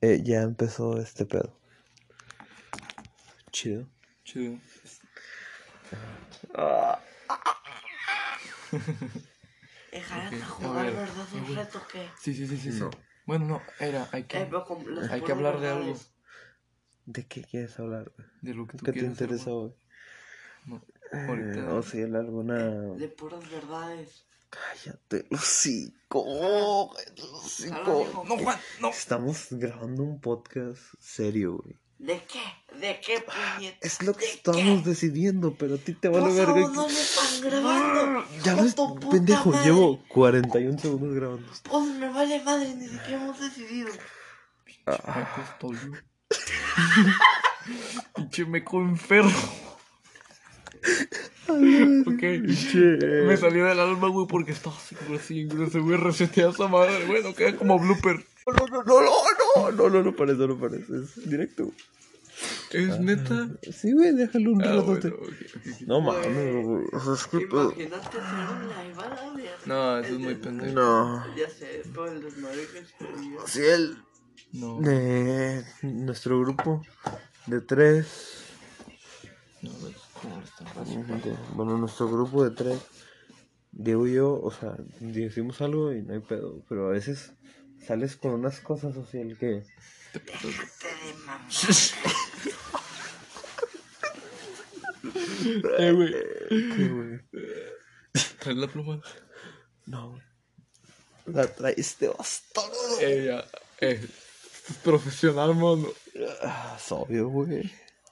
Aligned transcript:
eh, 0.00 0.22
ya 0.24 0.42
empezó 0.42 0.98
este 1.00 1.26
pedo. 1.26 1.52
Chido. 3.52 3.86
Chido. 4.24 4.58
¿Dejarán 9.92 10.26
Ok, 10.28 10.32
a 10.32 10.44
a 10.44 10.48
jugar, 10.48 10.86
verdad? 10.86 11.26
a 11.32 11.36
Un 11.36 11.56
reto 11.56 11.80
que. 11.90 12.08
Sí, 12.20 12.34
sí, 12.34 12.46
sí, 12.46 12.56
sí. 12.56 12.72
sí. 12.72 12.80
No. 12.80 12.90
Bueno, 13.26 13.44
no, 13.46 13.62
era, 13.80 14.08
hay 14.12 14.24
que, 14.24 14.38
Eh, 14.38 14.48
hay 15.10 15.20
que 15.20 15.32
hablar 15.32 15.60
de 15.60 15.68
algo. 15.68 15.96
¿De 17.06 17.26
qué 17.26 17.42
quieres 17.42 17.78
hablar? 17.78 18.12
güey? 18.16 18.28
De 18.42 18.54
lo 18.54 18.66
que 18.66 18.76
tú 18.78 18.84
¿Qué 18.84 18.92
te 18.92 19.00
interesa 19.00 19.50
hermano. 19.50 19.60
hoy? 19.64 19.72
No, 20.66 20.82
Eh, 21.12 21.26
ahorita. 21.28 21.74
o 21.74 21.82
si 21.82 22.02
alguna. 22.02 22.58
De 22.98 23.08
puras 23.08 23.50
verdades. 23.50 24.27
Cállate, 24.50 25.26
hocico. 25.30 26.22
Hocico. 26.22 28.04
Viejo. 28.04 28.24
No, 28.26 28.38
Juan, 28.38 28.58
no. 28.80 28.88
Estamos 28.90 29.46
grabando 29.50 30.02
un 30.02 30.20
podcast 30.20 30.80
serio, 30.98 31.58
güey. 31.62 31.78
¿De 31.98 32.22
qué? 32.24 32.40
¿De 32.78 33.00
qué, 33.00 33.20
puñet? 33.20 33.76
Es 33.80 34.02
lo 34.04 34.14
que 34.14 34.24
¿De 34.24 34.30
estamos 34.32 34.82
qué? 34.84 34.90
decidiendo, 34.90 35.54
pero 35.58 35.74
a 35.74 35.78
ti 35.78 35.94
te 35.94 36.08
Por 36.08 36.20
vale 36.22 36.32
verga. 36.34 36.54
favor, 36.54 36.70
que- 36.70 36.76
no 36.76 36.86
me 36.88 36.92
están 37.00 37.40
grabando. 37.42 38.24
Ya 38.44 38.54
ves, 38.54 38.76
pendejo, 39.10 39.50
madre. 39.50 39.64
llevo 39.64 40.04
41 40.08 40.78
segundos 40.78 41.12
grabando. 41.14 41.48
Pues 41.64 41.84
me 41.96 42.08
vale 42.08 42.40
madre, 42.44 42.74
ni 42.76 42.86
siquiera 42.88 43.16
hemos 43.22 43.40
decidido. 43.40 43.88
Ah, 44.86 45.34
Meco 45.58 45.74
estoy 45.74 45.76
yo. 45.90 45.98
Pinche 48.14 48.44
meco 48.46 48.80
enfermo. 48.80 49.30
ok. 51.48 52.22
Me 53.26 53.36
salió 53.36 53.64
del 53.66 53.80
alma, 53.80 54.08
güey, 54.08 54.26
porque 54.26 54.52
estaba 54.52 54.76
así, 54.76 54.96
güey, 55.06 55.18
así, 55.18 55.44
güey, 55.46 55.70
se 55.70 55.78
voy 55.78 55.94
a 55.94 55.98
resetear 55.98 56.50
esa 56.50 56.68
madre. 56.68 57.04
Bueno, 57.06 57.34
queda 57.34 57.56
como 57.56 57.78
blooper. 57.78 58.16
No, 58.46 58.66
no, 58.66 58.82
no, 58.82 59.00
no, 59.02 59.02
no, 59.56 59.70
no, 59.72 59.88
no, 59.90 60.02
no 60.02 60.16
parece, 60.16 60.46
no 60.46 60.58
parece. 60.58 60.84
Es 60.96 61.28
directo. 61.28 61.70
¿Es 62.72 63.00
neta? 63.00 63.48
Sí, 63.72 63.92
güey, 63.92 64.14
déjalo 64.14 64.52
un 64.52 64.62
Ah, 64.62 64.76
ratote. 64.76 65.10
bueno, 65.10 65.24
ok, 65.26 65.32
ok. 65.56 65.80
No 65.86 66.00
mames, 66.00 66.64
güey. 66.64 66.84
Es 67.14 67.26
que. 67.26 67.36
Imagínate 67.42 68.18
live 68.18 69.02
a 69.02 69.08
la 69.08 69.32
verga. 69.34 69.56
No, 69.66 69.98
eso 69.98 70.14
es 70.14 70.18
muy 70.20 70.34
de- 70.34 70.40
pendejo. 70.40 70.72
No. 70.74 71.36
Ya 71.36 71.48
sé, 71.50 71.82
pero 71.92 72.06
el 72.12 72.22
desmadre 72.22 72.62
que. 72.72 72.84
Sí, 73.46 73.60
el. 73.60 73.96
No, 74.52 74.80
De 74.80 75.62
nuestro 75.82 76.40
grupo 76.40 76.82
de 77.46 77.60
tres. 77.60 78.06
no, 79.62 79.70
no, 79.72 79.88
¿cómo 80.22 80.42
está 80.42 80.66
fácil? 80.66 81.06
de- 81.06 81.36
bueno, 81.54 81.76
nuestro 81.78 82.08
grupo 82.08 82.44
de 82.44 82.50
tres. 82.54 82.78
Diego 83.70 84.06
y 84.06 84.14
yo, 84.14 84.40
o 84.42 84.50
sea, 84.50 84.76
decimos 85.00 85.60
algo 85.60 85.92
y 85.92 86.02
no 86.02 86.14
hay 86.14 86.20
pedo. 86.20 86.64
Pero 86.68 86.88
a 86.88 86.90
veces 86.92 87.32
sales 87.86 88.16
con 88.16 88.32
unas 88.32 88.60
cosas 88.60 88.94
social 88.94 89.36
que. 89.38 89.62
Mamá. 91.26 91.46
Eh, 95.78 95.92
güey. 95.92 97.20
¿Traes 98.40 98.58
la 98.58 98.66
pluma? 98.66 99.00
No, 99.86 100.10
güey. 100.10 100.22
La 101.26 101.46
traiste 101.46 102.08
bastardo. 102.08 103.00
Eh, 103.00 103.24
ya. 103.26 103.44
Eh, 103.80 104.00
es 104.68 104.76
profesional, 104.78 105.54
mano. 105.54 105.86
Ah, 106.42 106.76
es 106.78 106.90
obvio, 106.92 107.28
güey. 107.28 107.70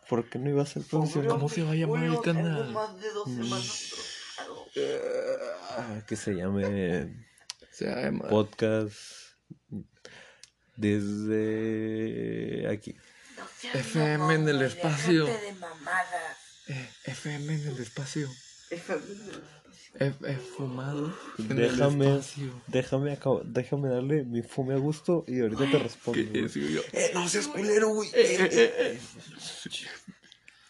¿Por 0.08 0.28
qué 0.28 0.38
no 0.38 0.48
iba 0.50 0.62
a 0.62 0.66
ser 0.66 0.82
profesional? 0.84 1.30
¿Cómo 1.32 1.48
se 1.48 1.62
va 1.62 1.72
a 1.72 1.74
llamar 1.74 2.04
el 2.04 2.20
canal? 2.20 2.72
más 2.72 3.00
de 3.00 3.10
dos 3.12 3.28
semanas 3.28 3.92
trocado. 4.36 4.66
Ah, 5.78 6.02
que 6.06 6.16
se 6.16 6.34
llame 6.34 7.26
Se 7.72 7.86
llama. 7.86 8.28
podcast 8.28 8.94
desde 10.76 12.68
aquí. 12.70 12.94
No 13.36 13.44
FM 13.80 14.18
mamón, 14.18 14.34
en 14.34 14.48
el 14.48 14.62
espacio. 14.62 15.26
de 15.26 15.52
mamadas. 15.54 16.36
Eh, 16.68 16.88
FM 17.04 17.54
en 17.54 17.68
el 17.68 17.78
espacio. 17.80 18.28
FM 18.70 19.04
en 19.12 19.20
el 19.20 19.28
espacio. 19.30 19.65
He, 19.98 20.12
he 20.28 20.36
fumado 20.36 21.12
en 21.38 21.56
Déjame, 21.56 22.06
el 22.06 22.12
espacio. 22.18 22.62
déjame, 22.66 23.12
acabo- 23.12 23.42
déjame 23.44 23.88
darle 23.88 24.24
mi 24.24 24.42
fume 24.42 24.74
a 24.74 24.78
gusto 24.78 25.24
y 25.26 25.40
ahorita 25.40 25.70
te 25.70 25.78
respondo. 25.78 26.20
¿Qué 26.20 26.24
güey. 26.28 26.44
es, 26.44 26.54
yo? 26.54 26.80
Eh, 26.92 27.10
no 27.14 27.28
seas 27.28 27.48
culero, 27.48 27.88
güey. 27.94 28.08
Eh, 28.10 28.36
eh, 28.40 28.48
eh, 28.52 28.74
eh. 28.78 29.00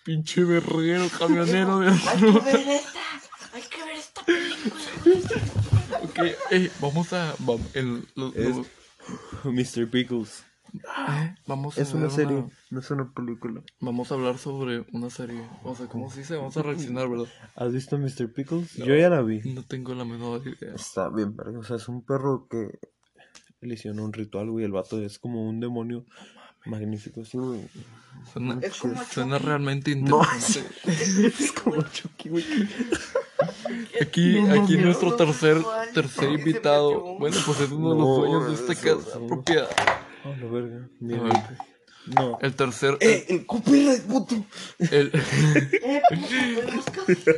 Pinche 0.04 0.44
berrero, 0.44 1.08
camionero 1.18 1.80
de 1.80 1.88
Hay 1.90 1.98
que 2.02 2.40
ver 2.40 2.68
esta. 2.68 3.00
Hay 3.52 3.62
que 3.62 3.84
ver 3.84 3.96
esta 3.96 4.24
película. 4.24 6.02
Ok, 6.02 6.18
eh, 6.52 6.70
vamos 6.80 7.12
a. 7.12 7.34
Vamos, 7.40 7.66
el, 7.74 8.06
lo- 8.14 8.32
Es- 8.34 8.56
lo- 8.56 8.66
Mr. 9.52 9.90
Pickles. 9.90 10.44
Eh, 10.84 11.34
vamos 11.46 11.78
a 11.78 11.82
Es 11.82 11.94
una 11.94 12.10
serie, 12.10 12.44
no 12.70 12.80
es 12.80 12.90
una 12.90 13.12
película. 13.12 13.62
Vamos 13.80 14.10
a 14.10 14.14
hablar 14.14 14.38
sobre 14.38 14.84
una 14.92 15.10
serie. 15.10 15.40
O 15.64 15.74
sea, 15.74 15.86
¿cómo 15.86 16.10
se 16.10 16.20
dice? 16.20 16.36
Vamos 16.36 16.56
a 16.56 16.62
reaccionar, 16.62 17.08
¿verdad? 17.08 17.26
¿Has 17.54 17.72
visto 17.72 17.98
Mr. 17.98 18.32
Pickles? 18.32 18.74
Yo 18.74 18.94
ya 18.94 19.08
la 19.08 19.22
vi. 19.22 19.40
No 19.52 19.62
tengo 19.62 19.94
la 19.94 20.04
menor 20.04 20.42
idea. 20.46 20.74
Está 20.74 21.08
bien, 21.08 21.36
verga. 21.36 21.58
O 21.58 21.64
sea, 21.64 21.76
es 21.76 21.88
un 21.88 22.02
perro 22.02 22.46
que 22.48 22.78
le 23.60 23.74
hicieron 23.74 24.00
un 24.00 24.12
ritual, 24.12 24.50
güey. 24.50 24.64
El 24.64 24.72
vato 24.72 25.00
es 25.00 25.18
como 25.18 25.48
un 25.48 25.60
demonio 25.60 26.04
magnífico, 26.66 27.24
sí, 27.24 27.38
güey. 27.38 27.68
Suena, 28.32 28.58
Es 28.62 28.78
como 28.78 29.02
suena 29.04 29.38
realmente 29.38 29.94
No, 29.94 30.20
interesante. 30.22 30.70
es 31.26 31.52
como 31.52 31.82
Chucky, 31.82 32.28
güey. 32.28 32.44
Aquí, 34.00 34.40
No 34.40 34.62
aquí 34.62 34.76
nuestro 34.78 35.14
tercer, 35.16 35.62
tercer 35.94 36.32
invitado. 36.32 37.16
Bueno, 37.18 37.36
pues 37.44 37.60
es 37.60 37.70
uno 37.70 37.92
de 37.94 38.00
los 38.00 38.16
dueños 38.16 38.46
de 38.48 38.54
esta 38.54 38.74
casa 38.74 39.18
propiedad. 39.26 39.68
Oh, 40.26 40.34
la 40.40 40.46
verga. 40.50 40.88
Mira, 41.00 41.20
A 41.20 41.24
ver. 41.24 41.34
No. 42.06 42.38
El 42.40 42.54
tercer. 42.54 42.96
¡Eh! 43.00 43.26
¡El 43.28 43.46
copyright, 43.46 44.02
puto! 44.02 44.36
El, 44.78 45.10
Eh, 45.80 46.02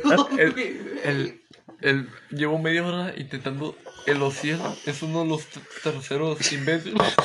puto, 0.03 0.29
el, 0.37 0.53
el, 1.03 1.41
el- 1.81 2.09
llevo 2.29 2.59
media 2.59 2.85
hora 2.85 3.13
intentando 3.17 3.75
el 4.05 4.21
Ociel. 4.21 4.59
Es 4.85 5.01
uno 5.01 5.23
de 5.23 5.29
los 5.29 5.45
terceros 5.83 6.51
imbéciles. 6.51 7.01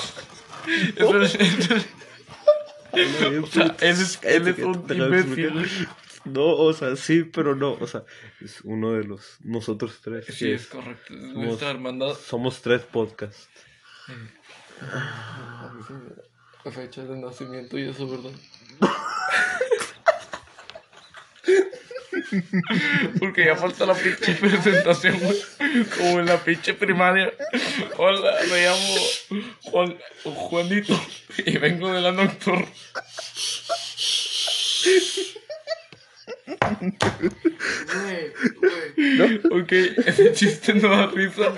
Es 0.96 0.98
el- 1.10 1.22
es 1.22 3.20
el- 3.20 3.44
o 3.44 3.46
sea, 3.46 3.76
él 3.80 4.00
es, 4.00 4.18
él 4.22 4.48
es 4.48 4.58
un 4.60 4.86
imbécil. 4.88 5.88
No, 6.24 6.46
o 6.56 6.72
sea, 6.72 6.96
sí, 6.96 7.24
pero 7.24 7.54
no. 7.54 7.72
O 7.72 7.86
sea, 7.86 8.04
es 8.40 8.62
uno 8.62 8.92
de 8.92 9.04
los. 9.04 9.36
Nosotros 9.42 10.00
tres. 10.02 10.24
Sí, 10.34 10.50
es 10.52 10.66
correcto. 10.68 11.12
Es 11.12 11.20
nuestra 11.34 11.70
hermandad. 11.70 12.14
Somos 12.14 12.62
tres 12.62 12.80
podcasts. 12.82 13.48
La 14.08 14.14
fecha 16.72 17.02
de 17.02 17.16
nacimiento 17.16 17.78
y 17.78 17.88
eso, 17.88 18.08
¿verdad? 18.08 18.32
Porque 23.18 23.44
ya 23.44 23.56
falta 23.56 23.86
la 23.86 23.94
pinche 23.94 24.34
presentación, 24.34 25.18
güey. 25.20 25.36
Como 25.96 26.20
en 26.20 26.26
la 26.26 26.42
pinche 26.42 26.74
primaria. 26.74 27.32
Hola, 27.96 28.36
me 28.50 28.64
llamo 28.64 28.96
Juan, 29.62 29.96
Juanito 30.24 31.00
y 31.38 31.58
vengo 31.58 31.92
de 31.92 32.00
la 32.00 32.12
nocturna. 32.12 32.66
Güey, 37.94 38.32
güey. 38.96 39.62
Ok, 39.62 39.72
ese 40.06 40.32
chiste 40.32 40.74
no 40.74 40.88
da 40.88 41.06
risa 41.06 41.52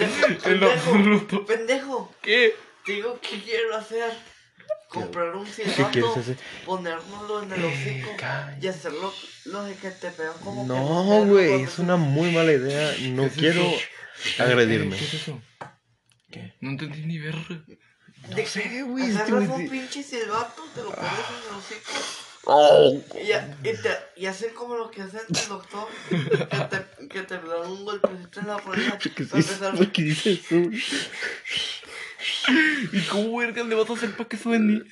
en 0.44 0.60
lo 0.60 0.71
absoluto. 0.71 1.47
Pendejo. 1.47 2.15
¿Qué? 2.21 2.55
Digo, 2.86 3.19
¿qué 3.20 3.42
quiero 3.42 3.76
hacer? 3.76 4.12
Comprar 4.88 5.34
un 5.34 5.47
silbato, 5.47 6.24
ponérnoslo 6.64 7.42
en 7.42 7.52
el 7.52 7.64
hocico 7.64 8.10
cállate. 8.16 8.64
y 8.64 8.69
hacerlo 8.69 9.12
lo 9.47 9.64
de 9.64 9.74
que 9.74 9.91
te 9.91 10.10
pegan 10.10 10.38
como 10.44 10.62
que 10.62 10.69
No, 10.69 11.26
güey, 11.26 11.62
es 11.62 11.78
una 11.80 11.96
muy 11.96 12.30
mala 12.30 12.52
idea. 12.52 12.94
No 13.10 13.22
¿Qué 13.22 13.28
es 13.28 13.34
quiero 13.34 13.62
eso? 13.62 14.42
agredirme. 14.42 14.96
¿Qué 14.96 15.04
es 15.04 15.14
eso? 15.14 15.42
¿Qué? 16.30 16.54
No 16.60 16.70
entendí 16.70 17.04
ni 17.04 17.19
ver. 17.19 17.34
De 18.34 18.46
sé, 18.46 18.82
güey, 18.82 19.10
Agarras 19.10 19.48
un 19.50 19.69
pinche 19.69 20.02
silbato, 20.02 20.62
te 20.75 20.82
lo 20.82 20.90
pones 20.90 21.11
en 21.11 21.49
el 21.50 21.58
hocico 21.58 21.93
Oh, 22.49 23.02
y, 23.20 23.69
y, 23.69 23.72
te, 23.82 23.90
y 24.16 24.26
hacen 24.26 24.55
como 24.55 24.76
lo 24.76 24.88
que 24.88 25.02
hace 25.02 25.19
el 25.19 25.49
doctor, 25.49 25.88
que 26.08 26.16
te, 26.16 27.08
que 27.08 27.22
te 27.22 27.34
dan 27.38 27.70
un 27.72 27.84
golpecito 27.84 28.38
en 28.38 28.46
la 28.46 28.56
oreja 28.56 28.99
¿Qué 29.02 29.11
para 29.11 29.40
empezar. 29.40 29.93
¿Qué 29.93 30.02
dices 30.02 30.43
tú? 30.49 30.70
¿Y 32.92 33.00
cómo 33.02 33.36
vergas 33.38 33.66
le 33.66 33.74
vas 33.74 33.88
a 33.90 33.92
hacer 33.94 34.10
para 34.16 34.28
que 34.28 34.36
suene? 34.36 34.82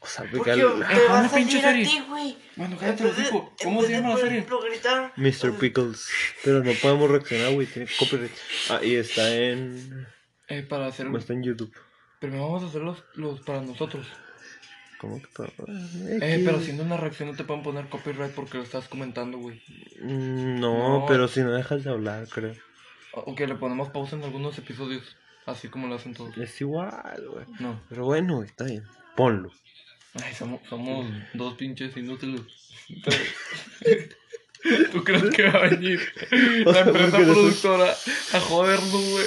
O 0.00 0.06
sea, 0.06 0.24
Porque 0.30 0.52
pégale. 0.52 0.62
te 0.86 1.06
va 1.08 1.20
a 1.20 1.28
salir 1.28 1.58
a 1.58 1.60
serie. 1.60 1.84
ti, 1.86 2.02
güey. 2.08 2.36
Bueno, 2.56 2.72
En 2.74 2.78
cállate 2.78 3.04
los 3.04 3.18
en 3.18 3.24
¿Cómo 3.62 3.82
se 3.82 3.92
llama 3.92 4.08
la 4.10 4.16
serie? 4.16 4.38
ejemplo, 4.38 4.60
gritar. 4.62 5.12
Mr. 5.16 5.58
Pickles. 5.58 6.08
Pero 6.42 6.64
no 6.64 6.72
podemos 6.80 7.10
reaccionar, 7.10 7.52
güey. 7.52 7.66
Tiene 7.66 7.88
copyright. 7.98 8.32
Ah, 8.70 8.80
y 8.82 8.94
está 8.94 9.34
en. 9.34 10.06
Eh, 10.48 10.62
para 10.62 10.86
hacer. 10.86 11.10
No 11.10 11.18
está 11.18 11.34
en 11.34 11.42
YouTube. 11.42 11.72
Pero 12.18 12.32
vamos 12.42 12.62
a 12.62 12.66
hacer 12.66 12.80
los, 12.82 13.04
los 13.14 13.40
para 13.40 13.60
nosotros. 13.60 14.06
¿Cómo 14.98 15.20
que 15.20 15.28
para.? 15.36 15.52
Eh, 15.58 16.42
pero 16.44 16.58
haciendo 16.58 16.82
una 16.82 16.96
reacción 16.96 17.30
no 17.30 17.36
te 17.36 17.44
pueden 17.44 17.62
poner 17.62 17.86
copyright 17.88 18.32
porque 18.32 18.58
lo 18.58 18.64
estás 18.64 18.88
comentando, 18.88 19.38
güey. 19.38 19.62
Mm, 20.00 20.60
No, 20.60 21.00
No. 21.00 21.06
pero 21.06 21.28
si 21.28 21.40
no 21.40 21.52
dejas 21.52 21.84
de 21.84 21.90
hablar, 21.90 22.26
creo. 22.28 22.54
O 23.12 23.34
que 23.34 23.46
le 23.46 23.54
ponemos 23.56 23.88
pausa 23.90 24.16
en 24.16 24.24
algunos 24.24 24.56
episodios. 24.58 25.16
Así 25.50 25.68
como 25.68 25.88
lo 25.88 25.96
hacen 25.96 26.14
todos. 26.14 26.36
Es 26.38 26.60
igual, 26.60 27.26
güey. 27.32 27.44
No. 27.58 27.82
Pero 27.88 28.04
bueno, 28.04 28.42
está 28.42 28.64
bien. 28.64 28.84
ponlo. 29.16 29.50
Ay, 30.14 30.34
somos, 30.34 30.60
somos 30.68 31.06
dos 31.34 31.54
pinches 31.54 31.96
inútiles. 31.96 32.42
¿Tú 34.92 35.02
crees 35.04 35.34
que 35.34 35.44
va 35.48 35.60
a 35.60 35.68
venir 35.70 36.00
la 36.66 36.80
empresa 36.80 37.16
productora 37.18 37.94
a 38.32 38.40
jodernos, 38.40 39.10
güey? 39.10 39.26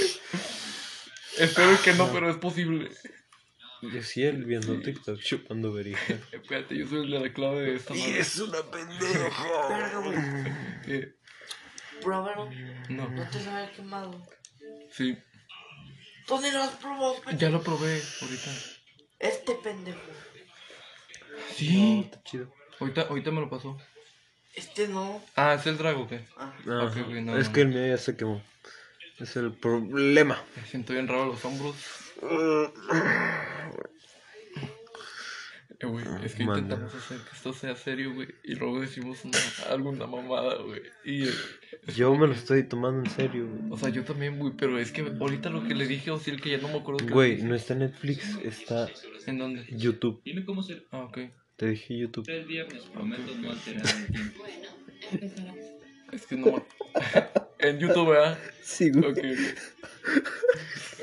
Espero 1.39 1.77
que 1.83 1.93
no, 1.93 2.11
pero 2.11 2.29
es 2.29 2.37
posible. 2.37 2.89
Yo 3.81 4.01
sí, 4.03 4.23
él 4.23 4.45
viendo 4.45 4.79
TikTok 4.79 5.19
chupando 5.19 5.73
verija. 5.73 6.13
Espérate, 6.31 6.77
yo 6.77 6.87
soy 6.87 7.05
el 7.05 7.11
de 7.11 7.19
la 7.19 7.33
clave 7.33 7.61
de 7.61 7.75
esta 7.75 7.93
madre. 7.93 8.19
es 8.19 8.39
una 8.39 8.61
pendeja. 8.71 10.83
¿Qué? 10.85 11.13
Pruébalo. 12.01 12.49
No, 12.89 13.09
No 13.09 13.29
te 13.29 13.39
sabe 13.39 13.71
quemado. 13.71 14.25
sí. 14.91 15.17
Ni 16.41 16.51
lo 16.51 16.63
has 16.63 16.75
probado, 16.75 17.15
pendejo. 17.15 17.37
Ya 17.37 17.49
lo 17.49 17.61
probé 17.61 18.01
ahorita. 18.21 18.51
Este 19.19 19.55
pendejo. 19.55 19.99
Sí. 21.55 22.01
está 22.05 22.23
chido. 22.23 22.53
Ahorita, 22.79 23.01
ahorita 23.03 23.31
me 23.31 23.41
lo 23.41 23.49
pasó. 23.49 23.77
Este 24.55 24.87
no. 24.87 25.21
Ah, 25.35 25.55
¿es 25.55 25.65
el 25.65 25.77
drago 25.77 26.07
qué? 26.07 26.25
Ah. 26.37 26.53
Ajá. 26.59 26.83
Ok, 26.85 26.97
ok, 26.97 27.09
no, 27.21 27.37
es 27.37 27.47
no. 27.47 27.53
que 27.53 27.61
el 27.61 27.67
mío 27.69 27.87
ya 27.87 27.97
se 27.97 28.15
quemó. 28.15 28.41
Es 29.19 29.35
el 29.35 29.53
problema. 29.53 30.41
Me 30.55 30.67
siento 30.67 30.93
bien 30.93 31.07
raro 31.07 31.27
los 31.27 31.45
hombros. 31.45 31.75
Eh, 35.87 35.91
güey, 35.91 36.05
es 36.23 36.35
que 36.35 36.43
Manda. 36.45 36.59
intentamos 36.61 36.95
hacer 36.95 37.17
que 37.19 37.35
esto 37.35 37.53
sea 37.53 37.75
serio, 37.75 38.13
güey. 38.13 38.27
Y 38.43 38.55
luego 38.55 38.79
decimos 38.81 39.23
una, 39.25 39.37
alguna 39.69 40.07
mamada, 40.07 40.55
güey. 40.63 40.81
Y, 41.03 41.23
eh, 41.27 41.31
Yo 41.95 42.15
me 42.15 42.27
lo 42.27 42.33
estoy 42.33 42.63
tomando 42.63 43.03
en 43.03 43.09
serio, 43.15 43.47
güey. 43.47 43.71
o 43.71 43.77
sea, 43.77 43.89
yo 43.89 44.03
también, 44.03 44.39
güey. 44.39 44.53
Pero 44.57 44.77
es 44.79 44.91
que 44.91 45.01
ahorita 45.01 45.49
lo 45.49 45.67
que 45.67 45.75
le 45.75 45.85
dije 45.87 46.09
a 46.09 46.13
Osiel, 46.15 46.41
que 46.41 46.49
ya 46.51 46.57
no 46.57 46.67
me 46.69 46.79
acuerdo. 46.79 47.05
Güey, 47.11 47.41
no 47.41 47.55
está 47.55 47.75
Netflix, 47.75 48.37
está 48.43 48.89
¿En 49.25 49.37
dónde? 49.37 49.65
YouTube. 49.69 50.21
Dime 50.25 50.43
cómo 50.45 50.63
será 50.63 50.81
Ah, 50.91 51.03
ok. 51.03 51.19
Te 51.55 51.67
dije 51.69 51.97
YouTube. 51.97 52.27
el 52.29 52.45
viernes. 52.45 52.83
Prometo 52.83 53.35
no 53.35 53.51
alterar 53.51 53.85
el 53.85 54.07
tiempo. 54.07 54.43
Es 56.11 56.27
que 56.27 56.35
no. 56.35 56.63
En 57.59 57.79
YouTube, 57.79 58.09
¿verdad? 58.09 58.37
Sí, 58.61 58.91
Ok, 58.95 59.05
ok. 59.07 59.17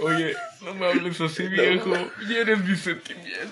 Oye, 0.03 0.35
no 0.65 0.75
me 0.75 0.87
hables 0.87 1.21
así, 1.21 1.49
viejo. 1.49 1.93
Hieres 2.29 2.65
mis 2.65 2.79
sentimientos. 2.81 3.51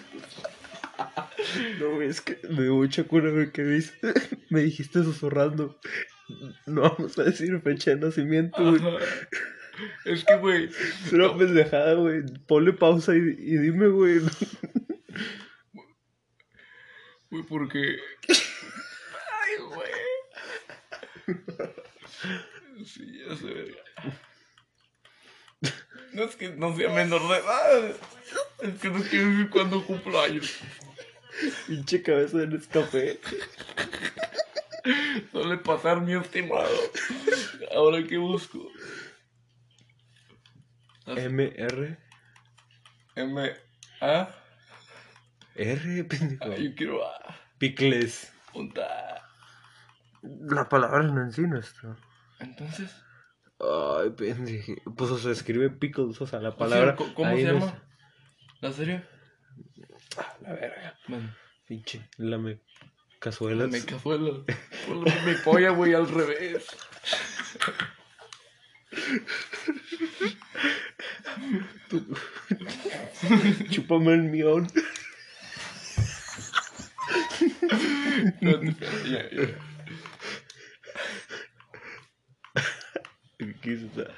No, 1.78 2.02
es 2.02 2.20
que 2.20 2.38
me 2.48 2.62
dio 2.62 2.74
mucha 2.74 3.04
cura, 3.04 3.30
que. 3.52 3.62
Me 4.50 4.62
dijiste 4.62 5.02
susurrando. 5.02 5.78
No 6.66 6.82
vamos 6.82 7.18
a 7.18 7.24
decir 7.24 7.60
fecha 7.60 7.92
de 7.92 7.96
nacimiento, 7.96 8.62
güey. 8.62 8.82
Es 10.04 10.24
que, 10.24 10.36
güey. 10.36 10.64
Es 10.66 11.12
una 11.12 11.36
pendejada, 11.36 11.94
güey. 11.94 12.22
Ponle 12.46 12.72
pausa 12.72 13.14
y, 13.14 13.18
y 13.18 13.58
dime, 13.58 13.88
güey. 13.88 14.20
Güey, 17.30 17.42
porque. 17.44 17.98
Ay, 18.28 19.64
güey. 19.68 19.90
Sí, 22.84 23.20
ya 23.26 23.36
sé, 23.36 23.46
verga. 23.46 23.82
No 26.12 26.22
es 26.24 26.36
que 26.36 26.50
no 26.50 26.74
sea 26.76 26.88
menor 26.90 27.20
de 27.28 27.36
edad. 27.36 27.96
Es 28.62 28.80
que 28.80 28.88
no 28.88 29.02
quiero 29.02 29.26
decir 29.28 29.50
cuándo 29.50 29.84
cumplo 29.84 30.20
años. 30.20 30.58
Pinche 31.66 32.02
cabeza 32.02 32.38
de 32.38 32.58
café. 32.68 33.20
Suele 35.32 35.58
pasar 35.58 36.00
mi 36.00 36.14
estimado. 36.14 36.68
Ahora 37.74 38.02
que 38.04 38.16
busco. 38.18 38.70
M, 41.06 41.52
R. 41.56 41.98
M. 43.16 43.52
A. 44.00 44.28
R, 45.54 46.04
pendejo. 46.04 46.44
Ah, 46.44 46.56
yo 46.56 46.74
quiero 46.74 47.04
A. 47.06 47.36
Picles. 47.58 48.32
Punta. 48.52 49.22
La 50.22 50.68
palabra 50.68 51.02
no 51.02 51.22
en 51.22 51.32
sí 51.32 51.42
no 51.42 51.58
está. 51.58 51.96
Entonces. 52.40 52.94
Ay, 53.60 54.10
pendejo. 54.10 54.72
Pues, 54.96 55.10
o 55.10 55.18
sea, 55.18 55.32
escribe 55.32 55.70
pickles, 55.70 56.20
o 56.20 56.26
sea, 56.26 56.40
la 56.40 56.50
o 56.50 56.52
sea, 56.52 56.58
palabra. 56.58 56.96
¿cómo 56.96 57.14
¿Cómo 57.14 57.30
ahí 57.30 57.42
se 57.42 57.48
no 57.48 57.54
llama? 57.54 57.66
está. 57.66 57.82
¿La 58.60 58.72
serie? 58.72 59.04
La 60.40 60.52
verga. 60.54 60.98
Bueno. 61.06 61.34
Pinche, 61.66 62.08
lame. 62.16 62.60
Cazuelas. 63.18 63.70
Me 63.70 63.84
cazuela. 63.84 64.44
Ponle 64.86 65.12
mi 65.26 65.34
polla, 65.44 65.70
güey, 65.70 65.94
al 65.94 66.08
revés. 66.08 66.66
Chúpame 73.70 74.14
el 74.14 74.22
mión. 74.24 74.68
Espérate, 78.24 78.76
ya, 79.10 79.30
ya. 79.30 79.46
Aquí 83.40 83.72
está. 83.72 84.14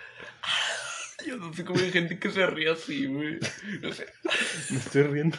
Yo 1.26 1.36
no 1.36 1.52
sé 1.52 1.64
cómo 1.64 1.80
hay 1.80 1.90
gente 1.90 2.18
que 2.18 2.30
se 2.30 2.46
ríe 2.46 2.70
así, 2.70 3.06
güey. 3.06 3.38
No 3.82 3.92
sé, 3.92 4.06
Me 4.70 4.78
estoy 4.78 5.02
riendo. 5.04 5.38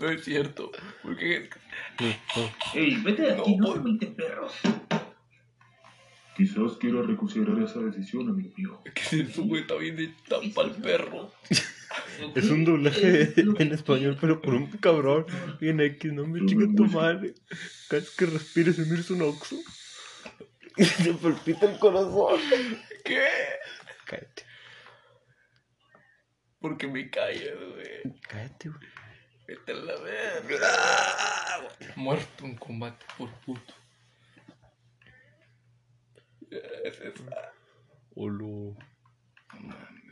no 0.00 0.10
es 0.10 0.24
cierto. 0.24 0.70
Porque. 1.02 1.48
Ey, 2.74 2.96
vete 3.02 3.22
de 3.22 3.32
aquí, 3.32 3.56
No, 3.56 3.68
no, 3.68 3.74
se 3.74 3.80
veinte 3.80 4.06
perros. 4.06 4.52
Quizás 6.36 6.76
quiera 6.78 7.00
reconsiderar 7.02 7.62
esa 7.62 7.80
decisión, 7.80 8.28
amigo 8.28 8.52
mío. 8.56 8.82
que 8.94 9.02
si 9.02 9.20
eso, 9.20 9.42
güey, 9.44 9.62
está 9.62 9.74
bien 9.76 9.96
de 9.96 10.14
tan 10.28 10.50
pa'l 10.52 10.72
perro. 10.72 11.32
Es 12.34 12.50
un 12.50 12.64
doblaje 12.64 13.32
en 13.36 13.72
español, 13.72 14.18
pero 14.20 14.42
por 14.42 14.54
un 14.54 14.66
cabrón. 14.66 15.24
Bien 15.60 15.80
X, 15.80 16.12
no 16.12 16.26
me 16.26 16.44
chinga 16.44 16.66
tu 16.76 16.84
madre. 16.86 17.34
Cada 17.88 18.02
vez 18.02 18.10
que 18.10 18.26
respires 18.26 18.78
y 18.78 18.82
mires 18.82 19.10
un 19.10 19.22
oxo. 19.22 19.56
Y 20.76 20.84
se 20.84 21.14
palpita 21.22 21.70
el 21.72 21.78
corazón. 21.78 22.38
¿Qué? 23.04 23.22
Cállate, 24.06 24.44
Porque 26.60 26.86
me 26.86 27.10
callas, 27.10 27.58
güey. 27.58 28.20
cállate, 28.22 28.68
güey. 28.68 28.88
Vete 29.46 29.72
a 29.72 29.74
la 29.74 29.96
verga. 30.00 30.68
Muerto 31.96 32.44
en 32.44 32.56
combate 32.56 33.04
por 33.18 33.30
puto. 33.40 33.74
Olo. 38.14 38.76
No 39.54 39.60
mames. 39.60 40.05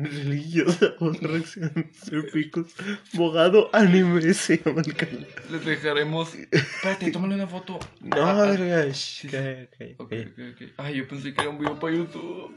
Religiosa 0.00 0.94
o 1.00 1.10
reacción 1.10 1.72
ser 1.92 2.30
picos. 2.30 2.72
Bogado 3.14 3.68
anime 3.72 4.32
se 4.32 4.58
llama 4.64 4.82
el 4.86 4.94
canal. 4.94 5.26
Les 5.50 5.64
dejaremos. 5.64 6.34
Espérate, 6.36 7.10
tómale 7.10 7.34
una 7.34 7.48
foto. 7.48 7.80
No, 8.00 8.16
Ah, 8.24 8.42
ah, 8.44 8.46
verga. 8.46 8.86
shh, 8.92 9.22
sí. 9.22 9.28
Calla, 9.28 9.66
calla, 9.76 9.94
Ok, 9.98 10.08
calla. 10.10 10.22
ok, 10.30 10.38
ok. 10.54 10.62
Ay, 10.76 10.96
yo 10.98 11.08
pensé 11.08 11.34
que 11.34 11.40
era 11.40 11.50
un 11.50 11.58
video 11.58 11.78
para 11.80 11.96
YouTube. 11.96 12.54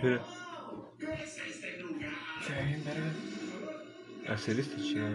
Mira, 0.00 0.22
Se 2.46 2.52
ve 2.54 2.64
bien, 2.64 2.84
verga. 2.84 4.32
hacer 4.32 4.60
esto 4.60 4.76
chido. 4.80 5.08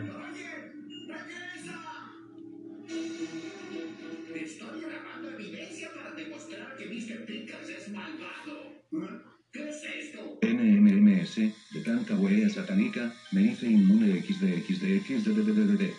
De 11.25 11.81
tanta 11.83 12.13
huella 12.13 12.47
satánica, 12.49 13.11
me 13.31 13.41
hice 13.41 13.65
inmune 13.65 14.21
XDXDXDDDD. 14.21 15.91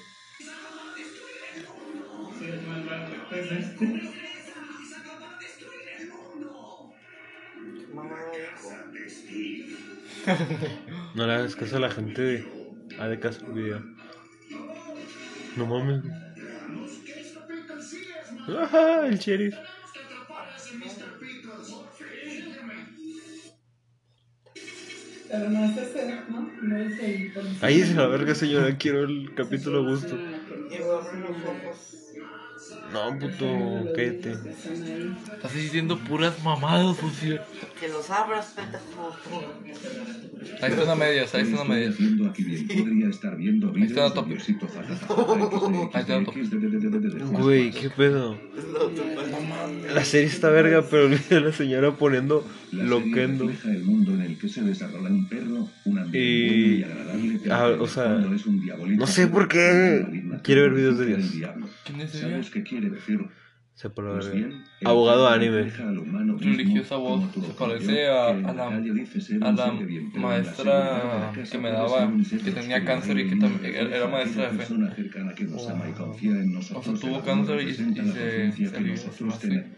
Qué 7.59 7.89
mamada 7.93 8.31
dijo. 8.31 8.71
No 11.17 11.27
le 11.27 11.33
hagas 11.33 11.57
caso 11.57 11.77
a 11.77 11.81
la 11.81 11.91
gente 11.91 12.23
de. 12.23 12.45
De 12.97 13.21
caso 13.21 13.45
al 13.47 13.53
video. 13.53 13.83
No 15.57 15.67
mames. 15.67 16.05
el 19.09 19.19
sheriff. 19.19 19.57
Pero 25.37 25.51
no 25.51 25.65
es 25.67 25.77
ese, 25.77 26.25
¿no? 26.29 26.51
No 26.63 26.77
es 26.79 26.99
el. 26.99 27.33
Ahí 27.61 27.81
es 27.81 27.95
la 27.95 28.07
verga, 28.07 28.35
señora. 28.35 28.79
Quiero 28.79 29.05
el 29.05 29.35
capítulo 29.35 29.81
a 29.81 29.83
gusto. 29.83 30.17
No, 32.93 33.19
puto, 33.19 33.47
cállate. 33.95 34.33
Estás 35.35 35.55
diciendo 35.55 35.99
puras 35.99 36.43
mamadas, 36.43 36.97
socio. 36.97 37.41
Que 37.81 37.89
los 37.89 38.09
abras, 38.11 38.55
pendejo. 38.57 39.15
Ahí 40.63 40.71
están 40.73 40.89
a 40.89 40.95
medias, 40.95 41.35
ahí 41.35 41.43
están 41.43 41.59
a 41.59 41.63
Estoy 41.63 41.69
medias. 41.69 41.95
Ahí 41.99 43.83
está 43.83 43.99
vídeos 43.99 43.99
a 44.07 44.09
de 44.09 44.15
tope. 44.15 44.37
Ahí 45.93 46.01
está 46.01 46.17
a 46.17 46.25
tope. 46.25 46.45
XD, 46.45 47.33
Güey, 47.33 47.71
qué 47.73 47.91
pedo. 47.91 48.39
La 49.95 50.05
serie 50.05 50.29
está 50.29 50.49
verga, 50.51 50.83
pero 50.89 51.07
olvida 51.07 51.41
la 51.41 51.53
señora 51.53 51.93
poniendo 51.93 52.47
La 52.73 52.85
loquendo. 52.85 53.47
refleja 53.49 53.77
el 53.77 53.85
mundo 53.85 54.13
en 54.15 54.23
el 54.23 54.39
que 54.39 54.49
se 54.49 54.63
desarrolla 54.63 55.09
un 55.11 55.29
perro, 55.29 55.69
un 55.85 55.99
ambiente 55.99 56.19
Y- 56.19 56.83
agradable, 56.83 57.41
ah, 57.51 57.77
o 57.81 57.87
sea, 57.87 58.09
no 58.09 59.07
sé 59.07 59.27
por 59.27 59.49
qué 59.49 60.05
quiere 60.43 60.63
ver 60.63 60.73
videos 60.75 60.99
de 60.99 61.07
Dios. 61.07 61.25
¿Quién 61.85 62.01
es. 62.01 62.51
Qué 62.57 62.63
quiere 62.63 62.91
decir? 62.91 63.21
Se 63.75 63.91
Pues 63.91 64.33
bien, 64.33 64.65
Abogado 64.87 65.27
mismo, 65.27 66.39
Religiosa 66.39 66.97
tu 67.31 67.43
se 67.43 67.53
parece 67.53 67.87
que 67.93 68.07
a- 68.09 68.29
a 68.29 68.33
la 68.41 68.53
la- 68.55 68.69
calle 68.71 68.93
dice 68.95 69.21
ser 69.21 69.45
a 69.45 69.51
un 69.51 69.57
la 69.57 69.67
maestra 70.15 71.33
que 71.51 71.59
me 71.59 71.71
daba, 71.71 72.11
que 72.43 72.51
tenía 72.53 72.85
cáncer 72.87 73.19
y 73.19 73.29
que 73.29 73.37
también 73.37 73.75
era 73.93 74.07
maestra 74.09 74.51
de 74.51 74.59
fe. 74.59 74.75
Que 75.37 75.45
O 75.45 76.83
sea, 76.83 76.95
tuvo 76.95 77.23
cáncer 77.23 77.61
y, 77.61 77.65
y 77.69 77.75
se, 77.75 78.53
se 78.53 78.71
que 78.73 78.97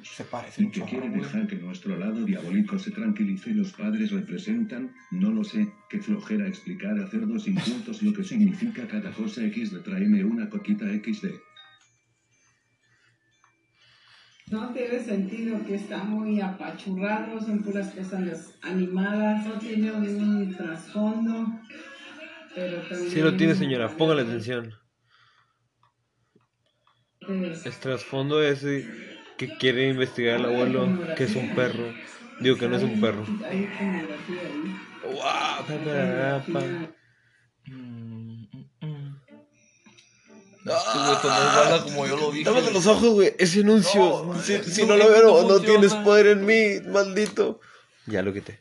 se, 0.02 0.24
parece 0.24 0.62
y 0.62 0.66
un 0.66 0.70
que 0.70 0.80
quiere 0.82 1.08
dejar 1.10 1.46
que 1.48 1.56
nuestro 1.56 1.98
lado 1.98 2.24
diabólico 2.24 2.78
se 2.78 2.92
tranquilice 2.92 3.50
y 3.50 3.54
los 3.54 3.72
padres 3.72 4.12
representan, 4.12 4.92
no 5.10 5.32
lo 5.32 5.42
sé, 5.42 5.72
qué 5.90 6.00
flojera 6.00 6.46
explicar 6.46 6.96
a 7.00 7.08
cerdos 7.08 7.48
incultos 7.48 8.00
lo 8.02 8.12
que 8.12 8.22
significa 8.22 8.86
cada 8.86 9.10
cosa 9.10 9.44
X 9.46 9.72
de 9.72 9.80
tráeme 9.80 10.22
una 10.24 10.48
coquita 10.48 10.84
XD. 10.86 11.26
No 14.50 14.70
tiene 14.72 15.00
sentido 15.02 15.62
que 15.66 15.74
está 15.74 15.98
muy 16.04 16.40
apachurrado, 16.40 17.38
son 17.40 17.62
puras 17.62 17.92
cosas 17.92 18.54
animadas, 18.62 19.46
no 19.46 19.58
tiene 19.58 19.92
un 19.92 20.54
trasfondo. 20.56 21.46
Pero 22.54 22.80
también. 22.88 23.10
Sí 23.10 23.20
lo 23.20 23.36
tiene, 23.36 23.54
señora. 23.54 23.88
Póngale 23.88 24.22
atención. 24.22 24.72
Es- 27.20 27.66
El 27.66 27.72
trasfondo 27.74 28.42
es 28.42 28.64
que 29.36 29.48
quiere 29.58 29.88
investigar 29.88 30.36
al 30.36 30.46
abuelo, 30.46 30.88
que 31.16 31.24
es 31.24 31.36
un 31.36 31.54
perro. 31.54 31.92
Digo 32.40 32.56
que 32.56 32.68
no 32.68 32.76
es 32.76 32.82
un 32.82 33.00
perro. 33.00 33.24
Hay 33.44 33.68
Güey, 40.68 41.12
esto 41.12 41.28
no 41.28 41.36
es 41.36 41.54
bala 41.54 41.82
como 41.82 42.06
yo 42.06 42.16
lo 42.16 42.30
dije. 42.30 42.44
Tápate 42.44 42.70
los 42.72 42.86
ojos, 42.86 43.08
güey. 43.10 43.34
Ese 43.38 43.60
anuncio. 43.60 44.24
No, 44.26 44.40
si, 44.42 44.62
si 44.64 44.82
no, 44.82 44.88
no 44.88 44.96
lo 44.96 45.04
no 45.04 45.10
veo, 45.10 45.42
no, 45.42 45.48
no 45.48 45.60
tienes 45.60 45.94
poder 45.94 46.26
en 46.28 46.44
mí, 46.46 46.80
maldito. 46.86 47.60
Ya 48.06 48.22
lo 48.22 48.32
quité. 48.32 48.60